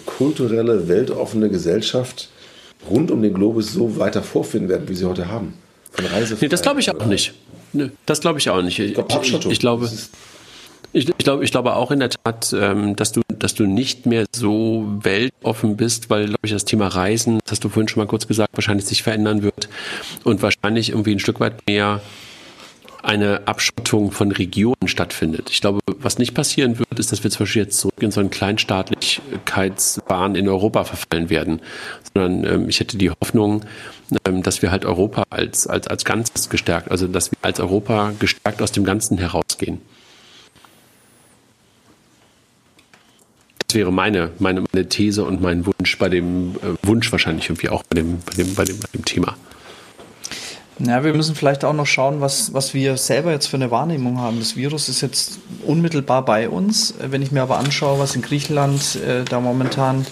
kulturelle, 0.06 0.88
weltoffene 0.88 1.50
Gesellschaft 1.50 2.30
rund 2.90 3.12
um 3.12 3.22
den 3.22 3.34
Globus 3.34 3.72
so 3.74 3.98
weiter 4.00 4.24
vorfinden 4.24 4.70
werden, 4.70 4.88
wie 4.88 4.96
sie 4.96 5.06
heute 5.06 5.28
haben. 5.30 5.54
Von 5.92 6.06
Reise 6.06 6.38
Nee, 6.40 6.48
das 6.48 6.62
glaube 6.62 6.80
ich 6.80 6.90
auch 6.90 7.06
nicht. 7.06 7.34
Nee, 7.74 7.92
das 8.06 8.22
glaube 8.22 8.40
ich 8.40 8.50
auch 8.50 8.62
nicht. 8.62 8.80
Ich, 8.80 8.94
glaube, 8.94 9.10
ich, 9.12 9.16
Abschottung. 9.16 9.52
ich 9.52 9.60
glaube, 9.60 9.86
Das 9.86 10.10
ich, 10.94 11.10
ich, 11.10 11.18
glaube, 11.18 11.44
ich 11.44 11.52
glaube 11.52 11.76
auch 11.76 11.92
in 11.92 12.00
der 12.00 12.10
Tat, 12.10 12.56
ähm, 12.58 12.96
dass 12.96 13.12
du, 13.12 13.22
dass 13.40 13.56
du 13.56 13.66
nicht 13.66 14.06
mehr 14.06 14.26
so 14.36 14.86
weltoffen 15.02 15.78
bist, 15.78 16.10
weil, 16.10 16.26
glaube 16.26 16.42
ich, 16.44 16.52
das 16.52 16.66
Thema 16.66 16.88
Reisen, 16.88 17.40
das 17.44 17.54
hast 17.54 17.64
du 17.64 17.70
vorhin 17.70 17.88
schon 17.88 18.02
mal 18.02 18.08
kurz 18.08 18.28
gesagt, 18.28 18.50
wahrscheinlich 18.56 18.86
sich 18.86 19.04
verändern 19.04 19.44
wird 19.44 19.70
und 20.24 20.42
wahrscheinlich 20.42 20.90
irgendwie 20.90 21.14
ein 21.14 21.20
Stück 21.20 21.40
weit 21.40 21.66
mehr 21.68 22.02
eine 23.04 23.48
Abschottung 23.48 24.12
von 24.12 24.34
Regionen 24.34 24.88
stattfindet. 24.88 25.50
Ich 25.50 25.62
glaube, 25.62 25.80
was 26.00 26.20
nicht 26.20 26.34
passieren 26.34 26.78
wird, 26.78 27.00
ist, 27.00 27.10
dass 27.12 27.24
wir 27.24 27.32
zum 27.32 27.46
Beispiel 27.46 27.64
jetzt 27.64 27.80
zurück 27.80 28.02
in 28.02 28.12
so 28.12 28.20
einen 28.20 28.30
Kleinstaatlichkeitswahn 28.30 30.36
in 30.36 30.50
Europa 30.50 30.84
verfallen 30.84 31.30
werden, 31.30 31.62
sondern 32.14 32.44
ähm, 32.44 32.70
ich 32.70 32.82
hätte 32.82 32.98
die 32.98 33.10
Hoffnung, 33.10 33.64
ähm, 34.26 34.44
dass 34.44 34.62
wir 34.62 34.72
halt 34.72 34.84
Europa 34.84 35.24
als, 35.30 35.68
als, 35.68 35.88
als 35.88 36.04
Ganzes 36.04 36.50
gestärkt, 36.50 36.92
also 36.92 37.08
dass 37.08 37.32
wir 37.32 37.38
als 37.42 37.62
Europa 37.62 38.12
gestärkt 38.20 38.62
aus 38.62 38.74
dem 38.74 38.84
Ganzen 38.84 39.18
herausgehen. 39.18 39.80
Das 43.68 43.76
wäre 43.76 43.92
meine, 43.92 44.32
meine, 44.40 44.64
meine 44.72 44.88
These 44.88 45.26
und 45.26 45.42
mein 45.42 45.66
Wunsch 45.66 45.98
bei 45.98 46.08
dem 46.08 46.56
äh, 46.56 46.88
Wunsch 46.88 47.12
wahrscheinlich 47.12 47.50
irgendwie 47.50 47.68
auch 47.68 47.84
bei 47.84 47.96
dem, 47.96 48.20
bei 48.26 48.34
dem, 48.34 48.56
bei 48.56 48.64
dem, 48.64 48.80
bei 48.80 48.88
dem 48.94 49.04
Thema. 49.04 49.36
Ja, 50.80 51.04
wir 51.04 51.14
müssen 51.14 51.36
vielleicht 51.36 51.66
auch 51.66 51.74
noch 51.74 51.86
schauen, 51.86 52.22
was, 52.22 52.54
was 52.54 52.74
wir 52.74 52.96
selber 52.96 53.32
jetzt 53.32 53.48
für 53.48 53.58
eine 53.58 53.70
Wahrnehmung 53.70 54.20
haben. 54.20 54.40
Das 54.40 54.56
Virus 54.56 54.88
ist 54.88 55.02
jetzt 55.02 55.40
unmittelbar 55.66 56.24
bei 56.24 56.48
uns. 56.48 56.94
Wenn 57.00 57.22
ich 57.22 57.34
mir 57.34 57.42
aber 57.42 57.58
anschaue, 57.58 58.00
was 58.00 58.16
in 58.16 58.22
Griechenland 58.22 58.96
äh, 59.06 59.26
da 59.26 59.42
momentan 59.42 60.06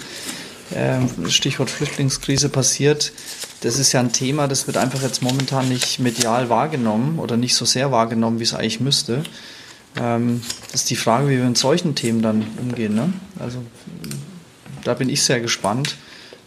äh, 0.71 1.29
Stichwort 1.29 1.69
Flüchtlingskrise 1.69 2.49
passiert, 2.49 3.13
das 3.61 3.79
ist 3.79 3.93
ja 3.93 4.01
ein 4.01 4.11
Thema, 4.11 4.49
das 4.49 4.67
wird 4.67 4.75
einfach 4.75 5.01
jetzt 5.01 5.21
momentan 5.21 5.69
nicht 5.69 5.99
medial 5.99 6.49
wahrgenommen 6.49 7.19
oder 7.19 7.37
nicht 7.37 7.55
so 7.55 7.63
sehr 7.63 7.91
wahrgenommen, 7.91 8.39
wie 8.39 8.43
es 8.43 8.53
eigentlich 8.53 8.81
müsste. 8.81 9.23
Ähm, 9.99 10.41
das 10.71 10.81
ist 10.81 10.89
die 10.89 10.95
Frage, 10.95 11.29
wie 11.29 11.37
wir 11.37 11.45
mit 11.45 11.57
solchen 11.57 11.95
Themen 11.95 12.21
dann 12.21 12.45
umgehen. 12.61 12.95
Ne? 12.95 13.13
Also 13.39 13.59
da 14.83 14.93
bin 14.93 15.09
ich 15.09 15.23
sehr 15.23 15.39
gespannt, 15.39 15.95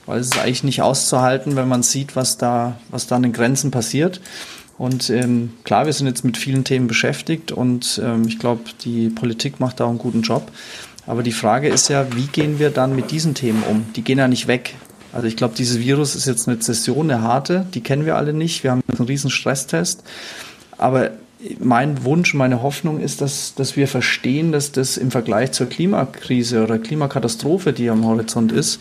weil 0.07 0.21
es 0.21 0.29
ist 0.29 0.39
eigentlich 0.39 0.65
nicht 0.65 0.83
auszuhalten, 0.83 1.57
wenn 1.57 1.69
man 1.69 1.83
sieht, 1.83 2.17
was 2.17 2.39
da, 2.39 2.79
was 2.91 3.07
da 3.07 3.17
an 3.17 3.23
den 3.23 3.33
Grenzen 3.33 3.71
passiert. 3.71 4.21
Und 4.79 5.11
ähm, 5.11 5.55
klar, 5.65 5.87
wir 5.87 5.93
sind 5.93 6.07
jetzt 6.07 6.25
mit 6.25 6.37
vielen 6.37 6.63
Themen 6.63 6.87
beschäftigt 6.87 7.51
und 7.51 8.01
ähm, 8.03 8.27
ich 8.29 8.39
glaube, 8.39 8.63
die 8.85 9.09
Politik 9.09 9.59
macht 9.59 9.81
da 9.81 9.85
auch 9.85 9.91
einen 9.91 9.99
guten 9.99 10.23
Job. 10.23 10.53
Aber 11.07 11.23
die 11.23 11.33
Frage 11.33 11.69
ist 11.69 11.89
ja, 11.89 12.07
wie 12.15 12.27
gehen 12.27 12.59
wir 12.59 12.71
dann 12.71 12.95
mit 12.95 13.11
diesen 13.11 13.35
Themen 13.35 13.65
um? 13.69 13.87
Die 13.97 14.03
gehen 14.03 14.19
ja 14.19 14.29
nicht 14.29 14.47
weg. 14.47 14.75
Also 15.13 15.27
ich 15.27 15.37
glaube, 15.37 15.55
dieses 15.57 15.81
Virus 15.81 16.15
ist 16.15 16.27
jetzt 16.27 16.47
eine 16.47 16.59
Zession, 16.59 17.11
eine 17.11 17.23
harte, 17.23 17.67
die 17.75 17.81
kennen 17.81 18.05
wir 18.05 18.17
alle 18.17 18.35
nicht. 18.35 18.63
Wir 18.63 18.71
haben 18.71 18.83
einen 18.87 19.09
riesen 19.09 19.31
Stresstest. 19.31 20.05
Aber 20.77 21.11
mein 21.61 22.05
Wunsch, 22.05 22.35
meine 22.35 22.63
Hoffnung 22.63 23.01
ist, 23.01 23.21
dass, 23.21 23.55
dass 23.55 23.77
wir 23.77 23.87
verstehen, 23.87 24.53
dass 24.53 24.73
das 24.73 24.97
im 24.97 25.11
Vergleich 25.11 25.53
zur 25.53 25.69
Klimakrise 25.69 26.63
oder 26.63 26.79
Klimakatastrophe, 26.79 27.73
die 27.73 27.91
am 27.91 28.05
Horizont 28.05 28.51
ist, 28.51 28.81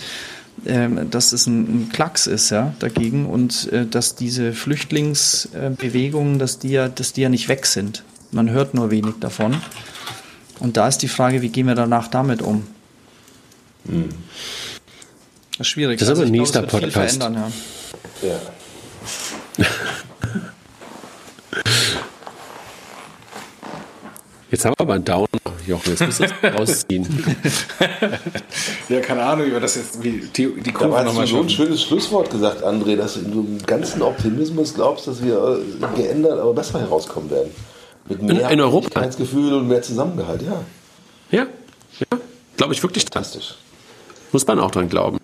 ähm, 0.65 1.09
dass 1.11 1.34
es 1.34 1.45
ein, 1.45 1.59
ein 1.61 1.89
Klacks 1.89 2.25
ist, 2.25 2.49
ja, 2.49 2.73
dagegen 2.79 3.27
und 3.27 3.71
äh, 3.71 3.85
dass 3.85 4.15
diese 4.15 4.53
Flüchtlingsbewegungen, 4.53 6.39
dass 6.39 6.57
die 6.57 6.69
ja, 6.69 6.89
dass 6.89 7.13
die 7.13 7.21
ja 7.21 7.29
nicht 7.29 7.47
weg 7.47 7.67
sind. 7.67 8.03
Man 8.31 8.49
hört 8.49 8.73
nur 8.73 8.89
wenig 8.89 9.15
davon. 9.19 9.55
Und 10.59 10.75
da 10.75 10.88
ist 10.88 10.97
die 10.99 11.07
Frage, 11.07 11.43
wie 11.43 11.49
gehen 11.49 11.67
wir 11.67 11.75
danach 11.75 12.07
damit 12.07 12.41
um? 12.41 12.65
Das 13.85 15.59
ist 15.59 15.67
schwierig. 15.67 15.99
Das 15.99 16.09
ist 16.09 16.17
aber 16.17 16.25
ein 16.25 16.31
nächster 16.31 16.67
viel 16.67 16.81
Podcast. 16.81 17.21
ja. 17.21 17.51
Ja. 18.23 19.65
Jetzt 24.49 24.63
haben 24.63 24.73
wir 24.77 24.81
aber 24.81 24.93
einen 24.93 25.03
Downer, 25.03 25.27
Jochen, 25.65 25.89
jetzt 25.89 25.99
müssen 26.05 26.27
wir 26.41 26.51
es 26.53 26.59
rausziehen. 26.59 27.05
Ja, 28.89 29.01
keine 29.01 29.23
Ahnung, 29.23 29.47
über 29.47 29.59
das 29.59 29.75
jetzt 29.75 30.01
wie 30.01 30.21
die, 30.33 30.61
die 30.61 30.71
Kurve 30.71 30.95
hast 30.97 31.05
nochmal 31.05 31.25
du 31.25 31.31
so 31.31 31.37
ein 31.41 31.49
schon. 31.49 31.65
schönes 31.65 31.83
Schlusswort 31.83 32.29
gesagt, 32.29 32.63
André, 32.63 32.95
dass 32.95 33.15
du 33.15 33.19
im 33.41 33.57
ganzen 33.65 34.01
Optimismus 34.01 34.73
glaubst, 34.73 35.07
dass 35.07 35.21
wir 35.21 35.59
äh, 35.59 35.95
geändert, 36.01 36.39
aber 36.39 36.53
besser 36.53 36.79
herauskommen 36.79 37.29
werden. 37.29 37.51
Mit 38.07 38.21
mehr 38.21 38.49
in 38.49 38.61
Europa? 38.61 39.05
Gefühl 39.05 39.53
und 39.53 39.67
mehr 39.67 39.81
Zusammengehalt, 39.81 40.41
ja. 40.41 40.63
Ja, 41.31 41.47
ja, 41.99 42.17
glaube 42.55 42.73
ich 42.73 42.81
wirklich 42.81 43.03
dran. 43.03 43.23
Fantastisch. 43.25 43.55
Muss 44.31 44.47
man 44.47 44.59
auch 44.59 44.71
dran 44.71 44.87
glauben. 44.87 45.17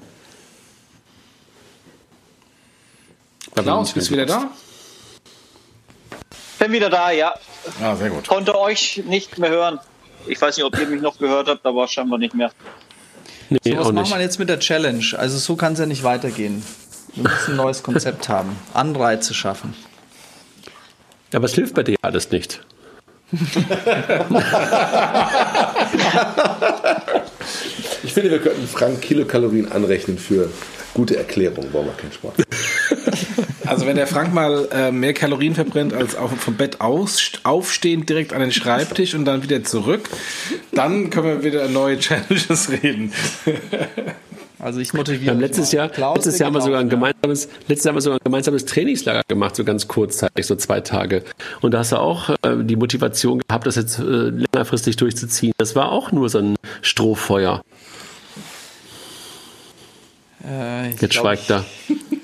Klaus, 3.55 3.93
bist 3.93 4.09
du 4.09 4.13
wieder 4.13 4.25
da? 4.25 4.51
Bin 6.63 6.71
wieder 6.71 6.89
da, 6.89 7.11
ja. 7.11 7.33
Ah, 7.81 7.93
sehr 7.93 8.09
gut. 8.09 8.25
Konnte 8.25 8.57
euch 8.57 9.03
nicht 9.05 9.37
mehr 9.37 9.49
hören. 9.49 9.79
Ich 10.27 10.41
weiß 10.41 10.55
nicht, 10.55 10.65
ob 10.65 10.79
ihr 10.79 10.87
mich 10.87 11.01
noch 11.01 11.17
gehört 11.17 11.49
habt, 11.49 11.65
aber 11.65 11.85
scheinbar 11.89 12.17
nicht 12.17 12.33
mehr. 12.33 12.51
Nee, 13.49 13.59
So, 13.65 13.79
was 13.79 13.91
machen 13.91 14.11
wir 14.11 14.21
jetzt 14.21 14.39
mit 14.39 14.47
der 14.47 14.59
Challenge? 14.59 15.03
Also 15.17 15.37
so 15.39 15.57
kann 15.57 15.73
es 15.73 15.79
ja 15.79 15.85
nicht 15.85 16.03
weitergehen. 16.03 16.63
Wir 17.15 17.23
müssen 17.23 17.51
ein 17.51 17.57
neues 17.57 17.83
Konzept 17.83 18.29
haben. 18.29 18.55
Anreize 18.73 19.33
schaffen. 19.33 19.73
Aber 21.33 21.43
es 21.43 21.53
hilft 21.53 21.73
bei 21.73 21.83
dir 21.83 21.97
alles 22.01 22.31
nicht. 22.31 22.61
Ich 28.03 28.13
finde, 28.13 28.31
wir 28.31 28.39
könnten 28.39 28.67
Frank 28.69 29.01
Kilokalorien 29.01 29.69
anrechnen 29.69 30.17
für 30.17 30.49
gute 30.93 31.17
Erklärung. 31.17 31.73
Wollen 31.73 31.87
wir 31.87 31.93
keinen 31.93 32.13
Sport. 32.13 32.35
Also 33.65 33.85
wenn 33.85 33.95
der 33.95 34.07
Frank 34.07 34.33
mal 34.33 34.67
äh, 34.73 34.91
mehr 34.91 35.13
Kalorien 35.13 35.55
verbrennt 35.55 35.93
als 35.93 36.15
auf, 36.15 36.31
vom 36.31 36.55
Bett 36.55 36.81
aus, 36.81 37.31
aufstehend 37.43 38.09
direkt 38.09 38.33
an 38.33 38.41
den 38.41 38.51
Schreibtisch 38.51 39.15
und 39.15 39.23
dann 39.23 39.41
wieder 39.41 39.63
zurück, 39.63 40.09
dann 40.73 41.09
können 41.09 41.27
wir 41.27 41.43
wieder 41.43 41.67
neue 41.69 41.97
Challenges 41.97 42.69
reden. 42.83 43.13
Also 44.59 44.79
ich 44.79 44.93
motiviere. 44.93 45.23
Wir 45.23 45.31
haben 45.31 45.37
euch 45.37 45.41
letztes 45.43 45.71
mal. 45.71 45.77
Jahr, 45.77 45.89
Klaus, 45.89 46.15
letztes 46.17 46.39
Jahr 46.39 46.47
haben 46.47 46.55
wir 46.55 46.61
sogar 46.61 46.79
ein 46.79 46.87
auch, 46.87 46.91
ja. 46.91 46.97
gemeinsames, 46.97 47.49
letztes 47.67 47.83
Jahr 47.83 47.91
haben 47.91 47.97
wir 47.97 48.01
sogar 48.01 48.19
ein 48.19 48.23
gemeinsames 48.23 48.65
Trainingslager 48.65 49.21
gemacht, 49.27 49.55
so 49.55 49.63
ganz 49.63 49.87
kurzzeitig, 49.87 50.45
so 50.45 50.55
zwei 50.55 50.81
Tage. 50.81 51.23
Und 51.61 51.73
da 51.73 51.79
hast 51.79 51.91
du 51.91 51.97
auch 51.97 52.29
äh, 52.29 52.63
die 52.63 52.75
Motivation 52.75 53.39
gehabt, 53.39 53.67
das 53.67 53.75
jetzt 53.75 53.99
äh, 53.99 54.03
längerfristig 54.03 54.95
durchzuziehen. 54.95 55.53
Das 55.57 55.75
war 55.75 55.91
auch 55.91 56.11
nur 56.11 56.29
so 56.29 56.39
ein 56.39 56.55
Strohfeuer. 56.81 57.61
Äh, 60.45 60.91
ich 60.91 61.01
Jetzt 61.01 61.11
glaub, 61.11 61.23
schweigt 61.23 61.49
er. 61.49 61.65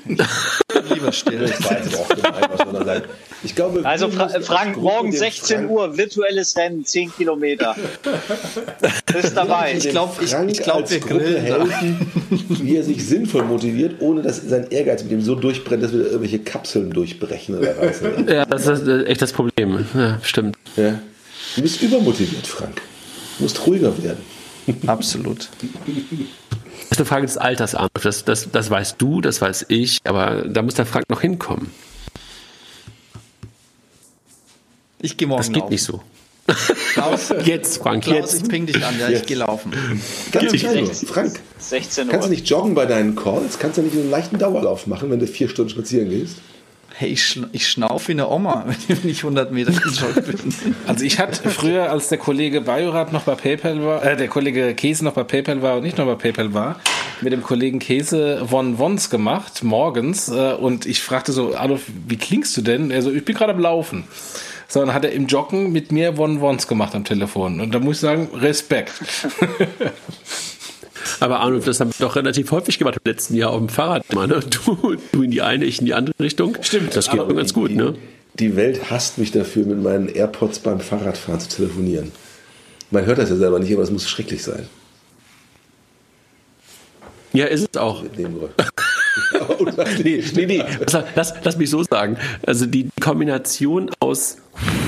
ich- 0.99 1.01
Lieber 1.01 1.11
still. 1.11 1.39
Das 1.39 1.63
war 1.63 1.77
jetzt 1.77 1.93
aber 1.93 2.03
auch 2.03 2.09
gemein, 2.09 2.49
was 2.51 2.65
man 2.65 2.73
da 2.76 2.85
sagt. 2.85 3.09
Ich 3.43 3.55
glaube, 3.55 3.85
Also 3.85 4.09
Fra 4.09 4.27
Frank, 4.41 4.77
morgen 4.77 5.11
dem 5.11 5.17
16 5.19 5.57
Frank- 5.59 5.71
Uhr, 5.71 5.97
virtuelles 5.97 6.55
Rennen, 6.57 6.84
10 6.85 7.11
Kilometer. 7.15 7.76
Ist 9.17 9.35
dabei. 9.35 9.73
Ich 9.77 9.89
glaube, 9.89 10.13
ich, 10.23 10.34
ich 10.34 10.61
glaub, 10.63 10.89
wir 10.89 10.99
Gruppe 10.99 11.19
grillen. 11.23 11.41
helfen, 11.43 12.11
wie 12.61 12.76
er 12.76 12.84
sich 12.84 13.05
sinnvoll 13.05 13.43
motiviert, 13.43 14.01
ohne 14.01 14.21
dass 14.21 14.41
sein 14.41 14.67
Ehrgeiz 14.69 15.03
mit 15.03 15.11
ihm 15.11 15.21
so 15.21 15.35
durchbrennt, 15.35 15.84
dass 15.84 15.91
wir 15.91 15.99
da 15.99 16.05
irgendwelche 16.05 16.39
Kapseln 16.39 16.91
durchbrechen 16.91 17.57
oder 17.57 17.77
reißen. 17.77 18.27
Ja, 18.27 18.45
das 18.45 18.67
ist 18.67 18.88
äh, 18.88 19.03
echt 19.05 19.21
das 19.21 19.31
Problem. 19.34 19.85
Ja, 19.95 20.19
stimmt. 20.23 20.57
Ja. 20.76 20.99
Du 21.55 21.61
bist 21.61 21.81
übermotiviert, 21.81 22.45
Frank. 22.45 22.81
Du 23.38 23.43
musst 23.43 23.65
ruhiger 23.65 23.93
werden. 24.03 24.19
Absolut. 24.85 25.49
Das 26.90 26.98
ist 26.98 26.99
eine 26.99 27.06
Frage 27.06 27.26
des 27.28 27.38
Alters, 27.38 27.76
Arnulf. 27.76 28.02
Das, 28.02 28.26
das, 28.26 28.49
das 28.52 28.70
weißt 28.70 28.95
du, 28.99 29.22
das 29.22 29.41
weiß 29.41 29.66
ich, 29.70 29.99
aber 30.06 30.44
da 30.48 30.61
muss 30.64 30.74
der 30.74 30.86
Frank 30.88 31.06
noch 31.10 31.22
hinkommen. 31.22 31.72
Ich 35.02 35.16
gehe 35.18 35.28
morgen 35.28 35.40
Das 35.40 35.48
geht 35.49 35.57
laufen. 35.57 35.70
nicht 35.72 35.84
so. 35.84 36.02
Klaus, 36.94 37.30
Jetzt, 37.45 37.78
Frank, 37.78 38.03
Klaus 38.03 38.34
jetzt. 38.34 38.41
ich 38.44 38.49
ping 38.49 38.66
dich 38.66 38.84
an. 38.84 38.99
Ja, 38.99 39.07
ich 39.07 39.18
Jetzt. 39.18 39.28
gehe 39.28 39.38
laufen. 39.38 39.72
Ganz 40.32 40.52
Ich- 40.52 40.64
nur. 40.64 40.88
Frank, 40.94 41.40
16 41.60 42.07
kannst 42.10 42.26
du 42.26 42.30
Uhr. 42.30 42.36
nicht 42.36 42.49
joggen 42.49 42.74
bei 42.74 42.86
deinen 42.88 43.16
Calls? 43.16 43.60
Kannst 43.60 43.78
du 43.78 43.84
nicht 43.84 43.95
einen 43.95 44.10
leichten 44.10 44.40
Dauerlauf 44.40 44.88
machen, 44.88 45.11
wenn 45.11 45.20
du 45.20 45.28
vier 45.28 45.48
Stunden 45.48 45.70
spazieren 45.70 46.10
gehst? 46.10 46.38
Hey, 46.99 47.11
ich, 47.11 47.26
schn 47.26 47.45
ich 47.53 47.65
schnauf 47.65 48.09
wie 48.09 48.11
eine 48.11 48.27
Oma, 48.27 48.65
wenn 48.89 49.09
ich 49.09 49.19
100 49.19 49.53
Meter 49.53 49.71
gejoggt 49.71 50.26
bin. 50.26 50.53
Also 50.85 51.05
ich 51.05 51.17
hatte 51.17 51.49
früher, 51.49 51.89
als 51.89 52.09
der 52.09 52.17
Kollege 52.17 52.59
Bajorat 52.59 53.13
noch 53.13 53.21
bei 53.21 53.35
PayPal 53.35 53.81
war, 53.85 54.03
äh, 54.03 54.17
der 54.17 54.27
Kollege 54.27 54.76
Käse 54.76 55.05
noch 55.05 55.13
bei 55.13 55.23
PayPal 55.23 55.61
war 55.61 55.77
und 55.77 55.84
nicht 55.84 55.97
noch 55.97 56.05
bei 56.05 56.15
PayPal 56.15 56.53
war, 56.53 56.77
mit 57.21 57.31
dem 57.31 57.41
Kollegen 57.41 57.80
Käse 57.80 58.45
One 58.51 58.80
Wons 58.80 59.09
gemacht, 59.09 59.63
morgens. 59.63 60.27
Äh, 60.27 60.55
und 60.55 60.85
ich 60.85 61.01
fragte 61.01 61.31
so, 61.31 61.55
Adolf, 61.55 61.84
wie 62.05 62.17
klingst 62.17 62.57
du 62.57 62.61
denn? 62.61 62.91
Er 62.91 63.01
so, 63.01 63.13
ich 63.13 63.23
bin 63.23 63.34
gerade 63.34 63.53
am 63.53 63.59
Laufen. 63.61 64.03
So, 64.67 64.81
dann 64.81 64.93
hat 64.93 65.05
er 65.05 65.13
im 65.13 65.27
Joggen 65.27 65.71
mit 65.71 65.93
mir 65.93 66.19
One 66.19 66.41
Wons 66.41 66.67
gemacht 66.67 66.95
am 66.95 67.05
Telefon. 67.05 67.61
Und 67.61 67.73
da 67.73 67.80
muss 67.80 67.95
ich 67.95 68.01
sagen, 68.01 68.27
Respekt. 68.34 68.91
Aber 71.19 71.39
Arnulf, 71.39 71.65
das 71.65 71.80
haben 71.80 71.91
wir 71.97 72.07
doch 72.07 72.15
relativ 72.15 72.51
häufig 72.51 72.80
gemacht 72.80 72.97
im 73.03 73.11
letzten 73.11 73.35
Jahr 73.35 73.51
auf 73.51 73.59
dem 73.59 73.69
Fahrrad. 73.69 74.13
Mal, 74.13 74.27
ne? 74.27 74.39
du, 74.39 74.97
du 75.11 75.23
in 75.23 75.31
die 75.31 75.41
eine, 75.41 75.65
ich 75.65 75.80
in 75.80 75.85
die 75.85 75.93
andere 75.93 76.13
Richtung. 76.19 76.57
Stimmt. 76.61 76.95
Das 76.95 77.09
geht 77.09 77.19
auch 77.19 77.34
ganz 77.34 77.53
gut, 77.53 77.71
die, 77.71 77.76
ne? 77.76 77.95
Die 78.35 78.55
Welt 78.55 78.89
hasst 78.89 79.17
mich 79.17 79.31
dafür, 79.31 79.65
mit 79.65 79.81
meinen 79.81 80.07
AirPods 80.07 80.59
beim 80.59 80.80
Fahrradfahren 80.80 81.39
zu 81.39 81.49
telefonieren. 81.49 82.11
Man 82.91 83.05
hört 83.05 83.17
das 83.17 83.30
ja 83.30 83.35
selber 83.35 83.59
nicht, 83.59 83.73
aber 83.73 83.84
es 83.84 83.91
muss 83.91 84.09
schrecklich 84.09 84.43
sein. 84.43 84.67
Ja, 87.34 87.45
ist 87.45 87.69
es 87.71 87.77
auch. 87.77 88.03
Nee, 90.03 90.23
nee, 90.35 90.45
nee. 90.45 90.63
Lass, 90.80 91.03
lass, 91.15 91.34
lass 91.43 91.57
mich 91.57 91.69
so 91.69 91.84
sagen. 91.84 92.17
Also 92.45 92.65
die 92.65 92.89
Kombination 93.01 93.91
aus 93.99 94.38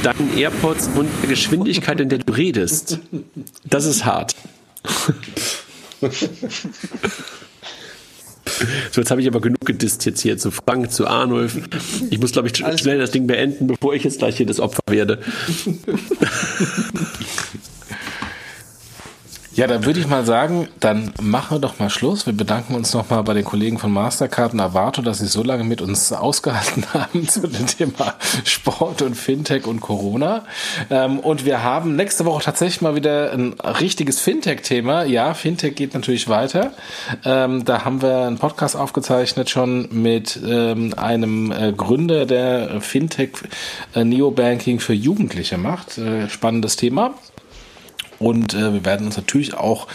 deinen 0.03 0.37
AirPods 0.37 0.89
und 0.95 1.09
der 1.21 1.29
Geschwindigkeit, 1.29 1.99
in 1.99 2.09
der 2.09 2.19
du 2.19 2.33
redest, 2.33 2.99
das 3.65 3.85
ist 3.85 4.05
hart. 4.05 4.35
So, 8.91 9.01
jetzt 9.01 9.11
habe 9.11 9.21
ich 9.21 9.27
aber 9.27 9.41
genug 9.41 9.65
gedisst 9.65 10.05
jetzt 10.05 10.21
hier 10.21 10.37
zu 10.37 10.51
Frank, 10.51 10.91
zu 10.91 11.07
Arnulf. 11.07 11.57
Ich 12.09 12.19
muss, 12.19 12.31
glaube 12.31 12.49
ich, 12.49 12.57
schnell 12.57 12.99
das 12.99 13.11
Ding 13.11 13.27
beenden, 13.27 13.67
bevor 13.67 13.93
ich 13.93 14.03
jetzt 14.03 14.19
gleich 14.19 14.37
hier 14.37 14.45
das 14.45 14.59
Opfer 14.59 14.81
werde. 14.89 15.19
Ja, 19.53 19.67
dann 19.67 19.85
würde 19.85 19.99
ich 19.99 20.07
mal 20.07 20.25
sagen, 20.25 20.69
dann 20.79 21.11
machen 21.21 21.57
wir 21.57 21.59
doch 21.59 21.77
mal 21.77 21.89
Schluss. 21.89 22.25
Wir 22.25 22.31
bedanken 22.31 22.73
uns 22.73 22.93
nochmal 22.93 23.21
bei 23.23 23.33
den 23.33 23.43
Kollegen 23.43 23.79
von 23.79 23.91
Mastercard 23.91 24.53
und 24.53 24.61
Avato, 24.61 25.01
dass 25.01 25.17
sie 25.17 25.27
so 25.27 25.43
lange 25.43 25.65
mit 25.65 25.81
uns 25.81 26.13
ausgehalten 26.13 26.85
haben 26.93 27.27
zu 27.27 27.45
dem 27.47 27.67
Thema 27.67 28.15
Sport 28.45 29.01
und 29.01 29.15
Fintech 29.15 29.67
und 29.67 29.81
Corona. 29.81 30.45
Ähm, 30.89 31.19
und 31.19 31.43
wir 31.43 31.63
haben 31.63 31.97
nächste 31.97 32.23
Woche 32.23 32.43
tatsächlich 32.43 32.81
mal 32.81 32.95
wieder 32.95 33.33
ein 33.33 33.53
richtiges 33.59 34.21
Fintech-Thema. 34.21 35.03
Ja, 35.03 35.33
Fintech 35.33 35.75
geht 35.75 35.93
natürlich 35.95 36.29
weiter. 36.29 36.71
Ähm, 37.25 37.65
da 37.65 37.83
haben 37.83 38.01
wir 38.01 38.27
einen 38.27 38.37
Podcast 38.37 38.77
aufgezeichnet 38.77 39.49
schon 39.49 39.89
mit 39.91 40.39
ähm, 40.47 40.93
einem 40.95 41.51
äh, 41.51 41.73
Gründer, 41.73 42.25
der 42.25 42.79
Fintech 42.79 43.31
äh, 43.95 44.05
Neobanking 44.05 44.79
für 44.79 44.93
Jugendliche 44.93 45.57
macht. 45.57 45.97
Äh, 45.97 46.29
spannendes 46.29 46.77
Thema. 46.77 47.15
Und 48.21 48.53
äh, 48.53 48.71
wir 48.71 48.85
werden 48.85 49.07
uns 49.07 49.17
natürlich 49.17 49.55
auch 49.55 49.87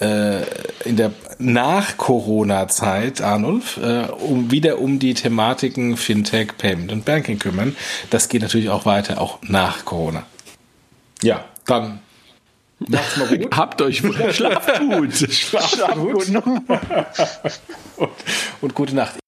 äh, 0.00 0.40
in 0.86 0.96
der 0.96 1.12
Nach-Corona-Zeit, 1.38 3.20
Arnulf, 3.20 3.76
äh, 3.76 4.06
um, 4.06 4.50
wieder 4.50 4.78
um 4.78 4.98
die 4.98 5.12
Thematiken 5.12 5.98
Fintech, 5.98 6.56
Payment 6.56 6.90
und 6.92 7.04
Banking 7.04 7.38
kümmern. 7.38 7.76
Das 8.08 8.30
geht 8.30 8.40
natürlich 8.40 8.70
auch 8.70 8.86
weiter, 8.86 9.20
auch 9.20 9.38
nach 9.42 9.84
Corona. 9.84 10.24
Ja, 11.22 11.44
dann 11.66 12.00
macht's 12.78 13.18
mal 13.18 13.36
gut. 13.36 13.48
Habt 13.54 13.82
euch 13.82 13.98
schlaft 14.32 14.80
gut. 14.80 15.12
Schlaft 15.30 15.94
gut. 15.94 16.28
und, 17.96 18.10
und 18.62 18.74
gute 18.74 18.94
Nacht. 18.94 19.18